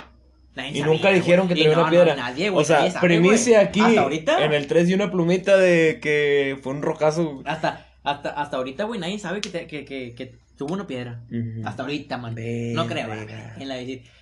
Nadie 0.55 0.71
Y 0.71 0.79
sabía, 0.81 0.87
nunca 0.87 1.11
dijeron 1.11 1.49
que 1.49 1.55
güey. 1.55 1.65
Traía 1.65 1.77
no, 1.77 1.83
una 1.83 1.91
piedra. 1.91 2.15
No, 2.17 2.23
nadie, 2.23 2.51
güey. 2.51 2.62
o 2.62 2.67
sea, 2.67 2.91
sabe, 2.91 3.07
primicia 3.09 3.59
güey. 3.59 3.69
aquí. 3.69 3.81
Hasta 3.81 4.01
ahorita. 4.01 4.45
En 4.45 4.53
el 4.53 4.67
3 4.69 4.89
y 4.89 4.95
una 4.95 5.11
plumita 5.11 5.57
de 5.57 5.99
que 6.01 6.59
fue 6.62 6.73
un 6.73 6.83
rocazo. 6.83 7.43
Hasta, 7.45 7.87
hasta, 8.05 8.31
hasta 8.31 8.57
ahorita, 8.57 8.85
güey, 8.85 8.99
nadie 9.01 9.19
sabe 9.19 9.41
que, 9.41 9.49
te- 9.51 9.67
que, 9.67 9.85
que, 9.85 10.15
que 10.15 10.39
tuvo 10.61 10.74
una 10.74 10.87
piedra. 10.87 11.23
Ujú. 11.31 11.66
Hasta 11.66 11.82
ahorita, 11.85 12.19
man. 12.19 12.35
Verga. 12.35 12.74
No 12.74 12.87
creo, 12.87 13.07
güey. 13.07 13.20
En 13.61 13.66
la. 13.66 13.77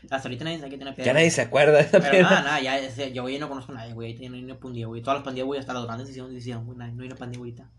Hasta 0.08 0.28
ahorita 0.28 0.44
nadie 0.44 0.58
sabe 0.58 0.70
que 0.70 0.76
tiene 0.76 0.84
una 0.90 0.94
piedra. 0.94 1.10
Ya 1.10 1.12
nadie 1.12 1.32
se 1.32 1.40
acuerda 1.40 1.72
de 1.72 1.80
esa 1.80 1.98
Pero 1.98 2.12
piedra. 2.12 2.30
nada, 2.30 2.42
nada, 2.42 2.60
ya, 2.60 3.08
yo, 3.08 3.22
güey, 3.22 3.40
no 3.40 3.48
conozco 3.48 3.72
a 3.72 3.74
nadie, 3.74 3.92
güey. 3.92 4.16
Ahí 4.16 4.28
No 4.28 4.36
hay 4.36 4.44
una 4.44 4.60
pandilla, 4.60 4.86
güey. 4.86 5.02
Todas 5.02 5.16
las 5.16 5.24
pandillas, 5.24 5.46
güey, 5.46 5.58
hasta 5.58 5.74
las 5.74 5.84
grandes 5.86 6.08
hicieron, 6.10 6.36
hicieron, 6.36 6.64
güey. 6.64 6.78
No 6.78 6.84
hay 6.84 6.92
no 6.92 7.04
una 7.04 7.16
pandilla 7.16 7.40
ahorita. 7.40 7.70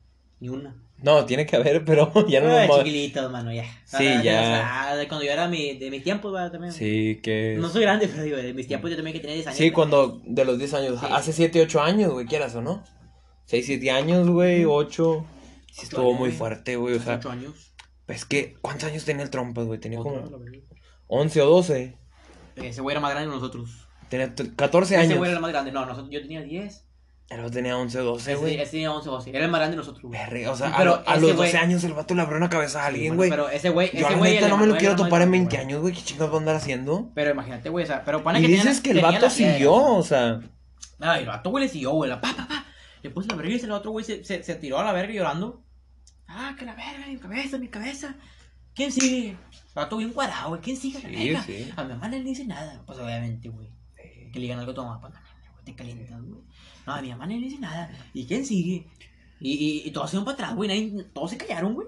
Ni 0.42 0.50
una. 0.50 0.76
No, 1.02 1.24
tiene 1.26 1.46
que 1.46 1.56
haber, 1.56 1.86
pero 1.86 2.12
ya 2.28 2.42
no 2.42 2.54
Ay, 2.54 2.68
nos 2.68 2.80
chiquilitos, 2.80 3.32
mano, 3.32 3.54
ya. 3.54 3.64
Sí, 3.86 3.96
O 3.96 4.00
sea, 4.00 4.22
ya. 4.24 4.42
o 4.42 4.44
sea, 4.44 4.96
de 4.98 5.08
cuando 5.08 5.26
yo 5.26 5.32
era 5.32 5.48
mi, 5.48 5.78
de 5.78 5.90
mis 5.90 6.04
tiempos, 6.04 6.30
güey, 6.34 6.52
también. 6.52 6.74
Sí, 6.74 7.22
que. 7.24 7.56
No 7.58 7.70
soy 7.70 7.84
grande, 7.84 8.10
pero 8.10 8.24
digo, 8.24 8.36
de 8.36 8.54
mis 8.54 8.68
tiempos 8.68 8.90
yo 8.90 8.98
también 8.98 9.14
que 9.14 9.22
tenía 9.22 9.36
10 9.36 9.48
años. 9.48 9.58
Sí, 9.58 9.72
cuando. 9.72 10.22
De 10.26 10.44
los 10.44 10.58
10 10.58 10.74
años. 10.74 11.00
Sí. 11.00 11.06
Hace 11.10 11.32
7, 11.32 11.62
8 11.62 11.82
años, 11.82 12.12
güey, 12.12 12.26
quieras 12.26 12.56
o 12.56 12.62
no. 12.62 12.84
6, 13.46 13.66
7 13.66 13.92
años, 13.92 14.28
güey, 14.28 14.66
8. 14.66 15.26
Sí, 15.72 15.84
estuvo 15.84 16.02
Todavía, 16.02 16.20
muy 16.20 16.32
fuerte, 16.32 16.76
güey. 16.76 16.96
O 16.96 17.00
sea, 17.02 17.16
8 17.16 17.30
años. 17.32 17.69
Es 18.18 18.26
que. 18.26 18.56
¿Cuántos 18.62 18.90
años 18.90 19.06
tenía 19.06 19.24
el 19.24 19.30
trompas, 19.30 19.66
güey? 19.66 19.80
Tenía 19.80 20.00
Otra, 20.00 20.22
como 20.24 20.30
la 20.32 20.38
verga. 20.38 20.60
11 21.08 21.42
o 21.42 21.50
12. 21.50 21.98
Ese 22.56 22.82
güey 22.82 22.94
era 22.94 23.00
más 23.02 23.12
grande 23.12 23.30
que 23.30 23.36
nosotros. 23.36 23.88
Tenía 24.10 24.34
t- 24.36 24.54
14 24.56 24.96
Ese 24.96 25.04
años. 25.04 25.18
güey 25.18 25.32
era 25.32 25.40
más 25.40 25.52
grande. 25.52 25.72
No, 25.72 25.86
nosotros, 25.86 26.10
yo 26.12 26.22
tenía 26.22 26.42
10. 26.42 26.86
El 27.30 27.40
otro 27.42 27.52
tenía 27.52 27.78
11 27.78 28.00
o 28.00 28.04
12, 28.06 28.32
Ese, 28.32 28.42
güey. 28.42 28.60
ese 28.60 28.72
tenía 28.72 28.92
11 28.92 29.08
o 29.10 29.12
12. 29.12 29.30
Era 29.30 29.46
el 29.46 29.52
más 29.52 29.60
grande 29.60 29.76
de 29.76 29.78
nosotros, 29.78 30.02
güey. 30.02 30.20
Verga, 30.20 30.52
O 30.52 30.56
sea, 30.56 30.68
Sí, 30.70 30.74
a, 30.74 30.78
pero 30.78 30.90
lo- 30.90 30.98
a 31.08 31.12
ese 31.14 31.22
los 31.22 31.32
güey- 31.32 31.36
12 31.36 31.58
años 31.58 31.84
el 31.84 31.94
vato 31.94 32.16
le 32.16 32.22
abrió 32.24 32.38
una 32.38 32.50
cabeza 32.50 32.84
a 32.84 32.88
alguien, 32.88 33.16
güey. 33.16 33.30
Pero 33.30 33.50
ese 33.50 33.70
güey, 33.70 33.92
Yo 33.94 34.00
ese 34.00 34.10
la 34.12 34.18
güey. 34.18 34.34
neta 34.34 34.46
el 34.46 34.52
no 34.52 34.58
me 34.58 34.66
lo 34.66 34.76
quiero 34.78 34.96
topar 34.96 35.22
en 35.22 35.30
grande, 35.32 35.38
20 35.38 35.56
güey. 35.56 35.66
años, 35.68 35.82
güey. 35.82 35.94
¿Qué 35.94 36.02
chingados 36.02 36.32
va 36.34 36.38
a 36.38 36.40
andar 36.40 36.56
haciendo? 36.56 37.12
Pero 37.14 37.30
imagínate, 37.32 37.70
güey, 37.70 37.84
o 37.84 37.88
sea, 37.88 38.04
pero 38.04 38.24
pone 38.24 38.40
Y 38.40 38.42
que 38.42 38.48
dices 38.48 38.82
tenía- 38.82 39.02
que 39.02 39.08
el 39.08 39.14
vato 39.14 39.30
siguió, 39.30 39.74
o 39.76 40.02
sea. 40.04 40.40
Ay, 41.00 41.22
el 41.22 41.28
vato, 41.28 41.52
güey, 41.52 41.66
le 41.66 41.70
siguió, 41.70 41.92
güey. 41.92 42.10
La 42.10 42.20
pa, 42.20 42.34
pa, 42.36 42.48
pa. 42.48 42.66
Le 43.04 43.12
puso 43.12 43.28
la 43.30 43.36
verga 43.36 43.52
y 43.52 43.56
ese 43.56 43.72
otro, 43.72 43.92
güey, 43.92 44.04
se, 44.04 44.24
se, 44.26 44.42
se 44.44 44.56
tiró 44.56 44.80
a 44.80 44.84
la 44.84 44.92
verga 44.92 45.14
llorando. 45.14 45.64
Ah, 46.32 46.56
que 46.58 46.64
la 46.66 46.76
verga, 46.76 47.08
mi 47.08 47.18
cabeza, 47.18 47.58
mi 47.58 47.68
cabeza. 47.70 48.16
¿Quién 48.76 48.92
sigue? 48.92 49.30
El 49.32 49.38
vato 49.76 49.98
bien 49.98 50.14
cuadrado, 50.14 50.50
güey. 50.50 50.62
¿Quién 50.62 50.78
sigue 50.78 51.00
a 51.00 51.02
la 51.02 51.10
Sí, 51.10 51.16
verga? 51.26 51.44
sí. 51.44 51.70
A 51.76 51.84
mi 51.84 51.90
mamá 51.90 52.08
no 52.08 52.18
le 52.18 52.24
dice 52.24 52.46
nada. 52.46 52.82
Pues 52.86 53.00
obviamente, 53.00 53.50
güey. 53.50 53.68
Que 54.32 54.36
le 54.36 54.42
digan 54.42 54.60
algo 54.60 54.72
a 54.72 54.76
tu 54.76 54.84
mamá, 54.84 55.02
pues 55.02 55.12
no, 55.14 55.20
güey, 55.54 55.66
te 55.66 55.76
calientas, 55.76 56.22
güey. 56.22 56.42
No, 56.86 56.94
a 56.94 57.02
mi 57.02 57.10
mamá 57.10 57.26
no 57.26 57.34
le 57.34 57.40
dice 57.40 57.60
nada. 57.60 57.90
¿Y 58.14 58.26
quién 58.26 58.46
sigue? 58.46 58.86
Y, 59.40 59.52
y, 59.54 59.88
y 59.88 59.92
todos 59.92 60.10
se 60.12 60.18
fueron 60.18 60.26
para 60.26 60.36
atrás, 60.50 60.56
güey. 60.56 60.70
nadie- 60.70 61.04
Todos 61.14 61.32
se 61.32 61.38
callaron, 61.38 61.74
güey. 61.74 61.88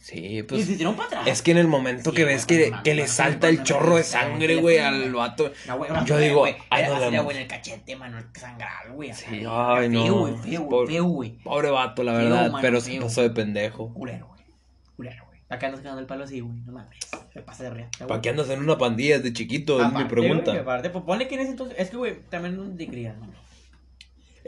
Sí, 0.00 0.38
y 0.38 0.42
pues. 0.42 0.66
se 0.66 0.76
tiraron 0.76 0.96
para 0.96 1.08
atrás. 1.08 1.26
Es 1.26 1.42
que 1.42 1.50
en 1.50 1.58
el 1.58 1.66
momento 1.68 2.10
Sí, 2.10 2.16
que 2.16 2.24
ves 2.24 2.46
que, 2.46 2.70
no 2.70 2.82
que 2.82 2.94
le 2.94 3.06
salta 3.08 3.46
no 3.46 3.52
el 3.58 3.62
chorro 3.62 3.96
de 3.96 4.02
no 4.02 4.06
sangre, 4.06 4.56
güey, 4.56 4.78
no 4.78 4.86
al 4.86 5.12
vato. 5.14 5.52
No, 5.66 5.76
güey, 5.78 5.90
Yo 6.04 6.14
güey, 6.14 6.28
digo, 6.28 6.40
güey, 6.40 6.56
ay, 6.70 6.84
no 6.88 7.10
le 7.10 7.20
güey, 7.20 7.36
en 7.36 7.42
el 7.42 7.48
cachete, 7.48 7.96
mano, 7.96 8.18
sangrar, 8.34 8.90
güey. 8.92 9.12
Sí, 9.12 9.44
ay, 9.48 9.88
no. 9.88 10.02
Feo, 10.04 10.14
güey, 10.18 10.34
feo, 10.36 10.60
güey, 10.62 10.68
Pobre- 10.70 10.92
feo, 10.92 11.04
güey. 11.04 11.30
Pobre 11.42 11.70
vato, 11.70 12.02
la 12.04 12.12
Feo, 12.12 12.22
verdad, 12.24 12.50
mano, 12.50 12.58
pero 12.62 12.80
se 12.80 12.90
feo. 12.92 13.02
pasó 13.02 13.22
de 13.22 13.30
pendejo. 13.30 13.92
Culero, 13.92 14.26
güey. 14.28 14.40
Culero, 14.96 15.24
güey. 15.26 15.40
Acá 15.50 15.68
nos 15.70 15.80
quedando 15.80 16.00
el 16.00 16.06
palo 16.06 16.24
así, 16.24 16.40
güey. 16.40 16.54
No 16.66 16.72
mames. 16.72 16.98
Se 17.32 17.40
pasa 17.42 17.64
de 17.64 17.70
real. 17.70 17.88
¿Para 18.06 18.20
qué 18.20 18.30
andas 18.30 18.48
en 18.50 18.60
una 18.60 18.78
pandilla 18.78 19.18
desde 19.18 19.32
chiquito? 19.32 19.82
Es 19.84 19.92
mi 19.92 20.04
pregunta. 20.04 20.52
aparte, 20.52 20.90
pues 20.90 21.04
ponle 21.04 21.28
que 21.28 21.34
en 21.34 21.40
ese 21.42 21.50
entonces. 21.50 21.76
Es 21.78 21.90
que, 21.90 21.96
güey, 21.96 22.20
también 22.30 22.58
un 22.58 22.76
de 22.76 22.86
cría, 22.88 23.14
mano. 23.18 23.32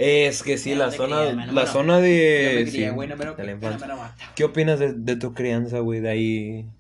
Es 0.03 0.43
que 0.43 0.57
sí, 0.59 0.71
Ya 0.71 0.77
la 0.77 0.87
no 0.87 0.93
zona, 0.93 1.17
creía, 1.17 1.35
mano, 1.37 1.53
la 1.53 1.63
mano. 1.63 1.73
zona 1.73 1.99
de. 2.01 2.69
sí, 2.71 2.89
güey, 2.89 3.09
no 3.09 3.17
me 3.17 3.25
lo 3.27 3.35
de 3.35 3.45
la 3.45 3.55
no 3.55 3.59
me 3.61 3.67
infancia. 3.67 4.15
¿Qué 4.35 4.45
opinas 4.45 4.79
de, 4.79 4.95
de 4.95 5.17
tu 5.17 5.35
crianza, 5.35 5.81
güey? 5.81 6.01
De 6.01 6.09
ahí. 6.09 6.71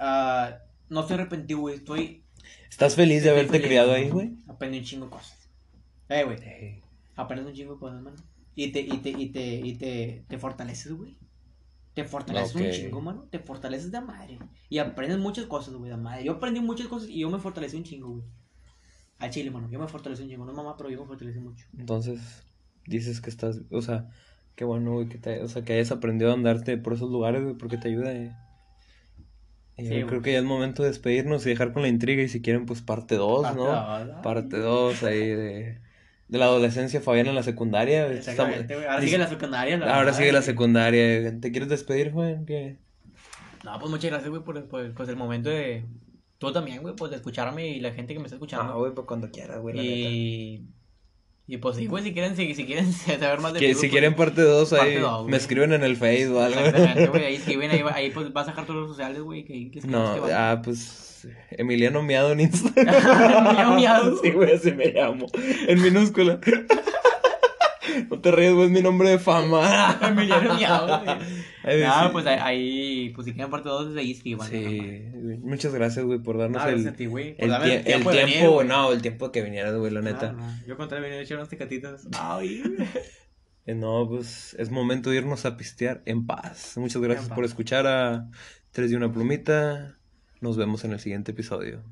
Ah, 0.00 0.58
no 0.88 1.00
estoy 1.00 1.14
arrepentido, 1.14 1.60
güey. 1.60 1.76
Estoy. 1.76 2.24
¿Estás 2.68 2.94
feliz 2.96 3.22
de 3.22 3.30
haberte 3.30 3.52
feliz, 3.52 3.66
criado 3.68 3.92
ahí, 3.92 4.08
güey? 4.10 4.32
Aprendí 4.48 4.78
un 4.78 4.84
chingo 4.84 5.04
de 5.06 5.10
cosas. 5.10 5.50
Eh, 6.08 6.24
güey. 6.24 6.38
Aprendes 7.16 7.46
un 7.46 7.54
chingo 7.54 7.74
de 7.74 7.80
cosas, 7.80 8.02
mano. 8.02 8.16
Y 8.54 8.72
te, 8.72 8.80
y 8.80 8.98
te, 8.98 9.10
y 9.10 9.26
te, 9.30 9.54
y 9.54 9.74
te, 9.76 10.24
te 10.28 10.38
fortaleces, 10.38 10.92
güey. 10.92 11.16
Te 11.94 12.04
fortaleces 12.04 12.54
un 12.54 12.70
chingo, 12.70 13.00
mano. 13.00 13.28
Te 13.30 13.38
fortaleces 13.38 13.90
de 13.92 14.00
madre. 14.00 14.38
Y 14.68 14.78
aprendes 14.78 15.18
muchas 15.18 15.46
cosas, 15.46 15.74
güey, 15.74 15.90
de 15.90 15.96
madre. 15.96 16.24
Yo 16.24 16.32
aprendí 16.32 16.60
muchas 16.60 16.88
cosas 16.88 17.08
y 17.08 17.20
yo 17.20 17.30
me 17.30 17.38
fortalecí 17.38 17.76
un 17.76 17.84
chingo, 17.84 18.08
güey. 18.10 18.24
Al 19.20 19.30
chile, 19.30 19.50
mano. 19.50 19.68
Yo 19.70 19.78
me 19.78 19.86
fortalecí 19.88 20.22
un 20.24 20.30
chingo. 20.30 20.44
No 20.46 20.52
mamá, 20.54 20.76
pero 20.76 20.90
yo 20.90 21.00
me 21.00 21.06
fortalecí 21.06 21.38
mucho. 21.40 21.66
Entonces, 21.78 22.20
dices 22.86 23.20
que 23.20 23.30
estás. 23.30 23.60
O 23.70 23.82
sea, 23.82 24.08
qué 24.56 24.64
bueno, 24.64 24.94
güey, 24.94 25.08
que, 25.08 25.18
te, 25.18 25.42
o 25.42 25.48
sea, 25.48 25.62
que 25.64 25.74
hayas 25.74 25.92
aprendido 25.92 26.30
a 26.30 26.34
andarte 26.34 26.76
por 26.78 26.94
esos 26.94 27.10
lugares, 27.10 27.42
güey, 27.42 27.54
porque 27.56 27.78
te 27.78 27.88
ayuda. 27.88 28.12
eh. 28.14 28.34
Sí, 29.76 29.96
yo 29.98 30.06
güey. 30.06 30.06
creo 30.06 30.22
que 30.22 30.32
ya 30.32 30.38
es 30.38 30.44
momento 30.44 30.82
de 30.82 30.88
despedirnos 30.90 31.46
y 31.46 31.50
dejar 31.50 31.72
con 31.72 31.82
la 31.82 31.88
intriga. 31.88 32.22
Y 32.22 32.28
si 32.28 32.42
quieren, 32.42 32.66
pues 32.66 32.82
parte 32.82 33.16
2, 33.16 33.42
Parte 33.42 33.56
¿no? 33.56 33.64
dos, 33.64 34.06
¿no? 34.06 34.22
Parte 34.22 34.58
2 34.58 35.02
ahí 35.04 35.20
de, 35.28 35.80
de 36.28 36.38
la 36.38 36.46
adolescencia 36.46 37.00
Fabián 37.00 37.26
en 37.28 37.34
la 37.34 37.42
secundaria. 37.42 38.06
Exactamente, 38.12 38.74
güey. 38.74 38.86
Ahora 38.86 39.02
sigue 39.02 39.18
la 39.18 39.28
secundaria. 39.28 39.78
la 39.78 39.96
Ahora 39.96 39.98
verdad, 39.98 40.18
sigue 40.18 40.32
la 40.32 40.42
secundaria. 40.42 41.40
¿Te 41.40 41.50
quieres 41.50 41.68
despedir, 41.70 42.12
Juan? 42.12 42.44
¿Qué? 42.46 42.78
No, 43.64 43.78
pues 43.78 43.90
muchas 43.90 44.10
gracias, 44.10 44.30
güey, 44.30 44.42
por, 44.42 44.68
por, 44.68 44.94
pues, 44.94 45.08
el 45.08 45.16
momento 45.16 45.50
de. 45.50 45.84
Tú 46.40 46.50
también, 46.52 46.80
güey, 46.80 46.96
pues 46.96 47.10
de 47.10 47.18
escucharme 47.18 47.68
y 47.68 47.80
la 47.80 47.92
gente 47.92 48.14
que 48.14 48.18
me 48.18 48.24
está 48.24 48.36
escuchando. 48.36 48.72
Ah, 48.72 48.76
güey, 48.76 48.94
pues 48.94 49.06
cuando 49.06 49.30
quieras, 49.30 49.60
güey. 49.60 49.76
la 49.76 49.82
neta. 49.82 49.94
y. 49.94 50.64
Y 51.46 51.56
pues 51.58 51.76
sí, 51.76 51.86
güey, 51.86 52.02
si 52.02 52.14
quieren, 52.14 52.34
si, 52.34 52.54
si 52.54 52.64
quieren 52.64 52.90
saber 52.92 53.40
más 53.40 53.52
de 53.52 53.58
Que 53.58 53.66
Facebook, 53.66 53.80
si 53.80 53.86
pues, 53.88 53.92
quieren 53.92 54.14
parte 54.14 54.40
2 54.40 54.70
parte 54.70 54.86
ahí, 54.86 54.94
dos, 55.00 55.26
me 55.26 55.36
escriben 55.36 55.72
en 55.74 55.82
el 55.82 55.96
Face 55.96 56.28
o 56.28 56.40
algo. 56.40 56.58
Exactamente, 56.60 57.08
güey, 57.08 57.24
ahí 57.24 57.34
escriben, 57.42 57.70
ahí, 57.92 58.10
pues 58.10 58.32
vas 58.32 58.46
a 58.46 58.50
sacar 58.52 58.64
tus 58.64 58.74
redes 58.76 58.88
sociales, 58.88 59.20
güey, 59.20 59.44
que 59.44 59.80
No, 59.84 60.14
que 60.14 60.20
van. 60.20 60.30
ah, 60.32 60.62
pues 60.64 61.28
Emiliano 61.50 62.02
Miado 62.02 62.32
en 62.32 62.40
Instagram. 62.48 63.52
Miado 63.52 63.74
Miado. 63.74 64.16
Sí, 64.22 64.30
güey, 64.30 64.54
así 64.54 64.72
me 64.72 64.86
llamo. 64.92 65.26
En 65.66 65.82
minúscula. 65.82 66.40
No 68.20 68.22
te 68.22 68.32
ríes, 68.32 68.52
güey, 68.52 68.66
es 68.66 68.70
mi 68.70 68.82
nombre 68.82 69.08
de 69.08 69.18
fama. 69.18 69.98
Emiliano 70.02 70.58
Nada, 70.58 72.06
sí. 72.06 72.08
pues 72.12 72.26
ahí- 72.26 73.12
pues 73.14 73.24
si 73.24 73.32
quieren 73.32 73.50
parte 73.50 73.70
2, 73.70 73.96
ahí 73.96 74.10
escriban. 74.12 74.46
Sí, 74.46 75.02
muchas 75.40 75.72
gracias, 75.72 76.04
güey, 76.04 76.18
por 76.18 76.36
darnos 76.36 76.62
el, 76.66 76.86
el, 76.86 77.82
tiempo 77.84 78.10
tiempo, 78.10 78.62
no, 78.64 78.92
el 78.92 79.00
tiempo 79.00 79.32
que 79.32 79.40
vinieras, 79.42 79.74
güey, 79.74 79.90
la 79.90 80.02
neta. 80.02 80.34
Ah, 80.38 80.58
no, 80.60 80.66
Yo 80.66 80.76
contra 80.76 81.00
venir 81.00 81.18
a 81.18 81.22
echar 81.22 81.38
unas 81.38 81.48
tecatitas. 81.48 82.06
Ay, 82.18 82.62
Eh, 83.64 83.74
No, 83.74 84.06
pues 84.06 84.54
es 84.58 84.70
momento 84.70 85.08
de 85.08 85.16
irnos 85.16 85.46
a 85.46 85.56
pistear 85.56 86.02
en 86.04 86.26
paz. 86.26 86.76
Muchas 86.76 87.00
gracias 87.00 87.30
por 87.30 87.46
escuchar 87.46 87.86
a 87.86 88.28
Tres 88.70 88.90
de 88.90 88.98
una 88.98 89.10
Plumita. 89.10 89.96
Nos 90.42 90.58
vemos 90.58 90.84
en 90.84 90.92
el 90.92 91.00
siguiente 91.00 91.32
episodio. 91.32 91.82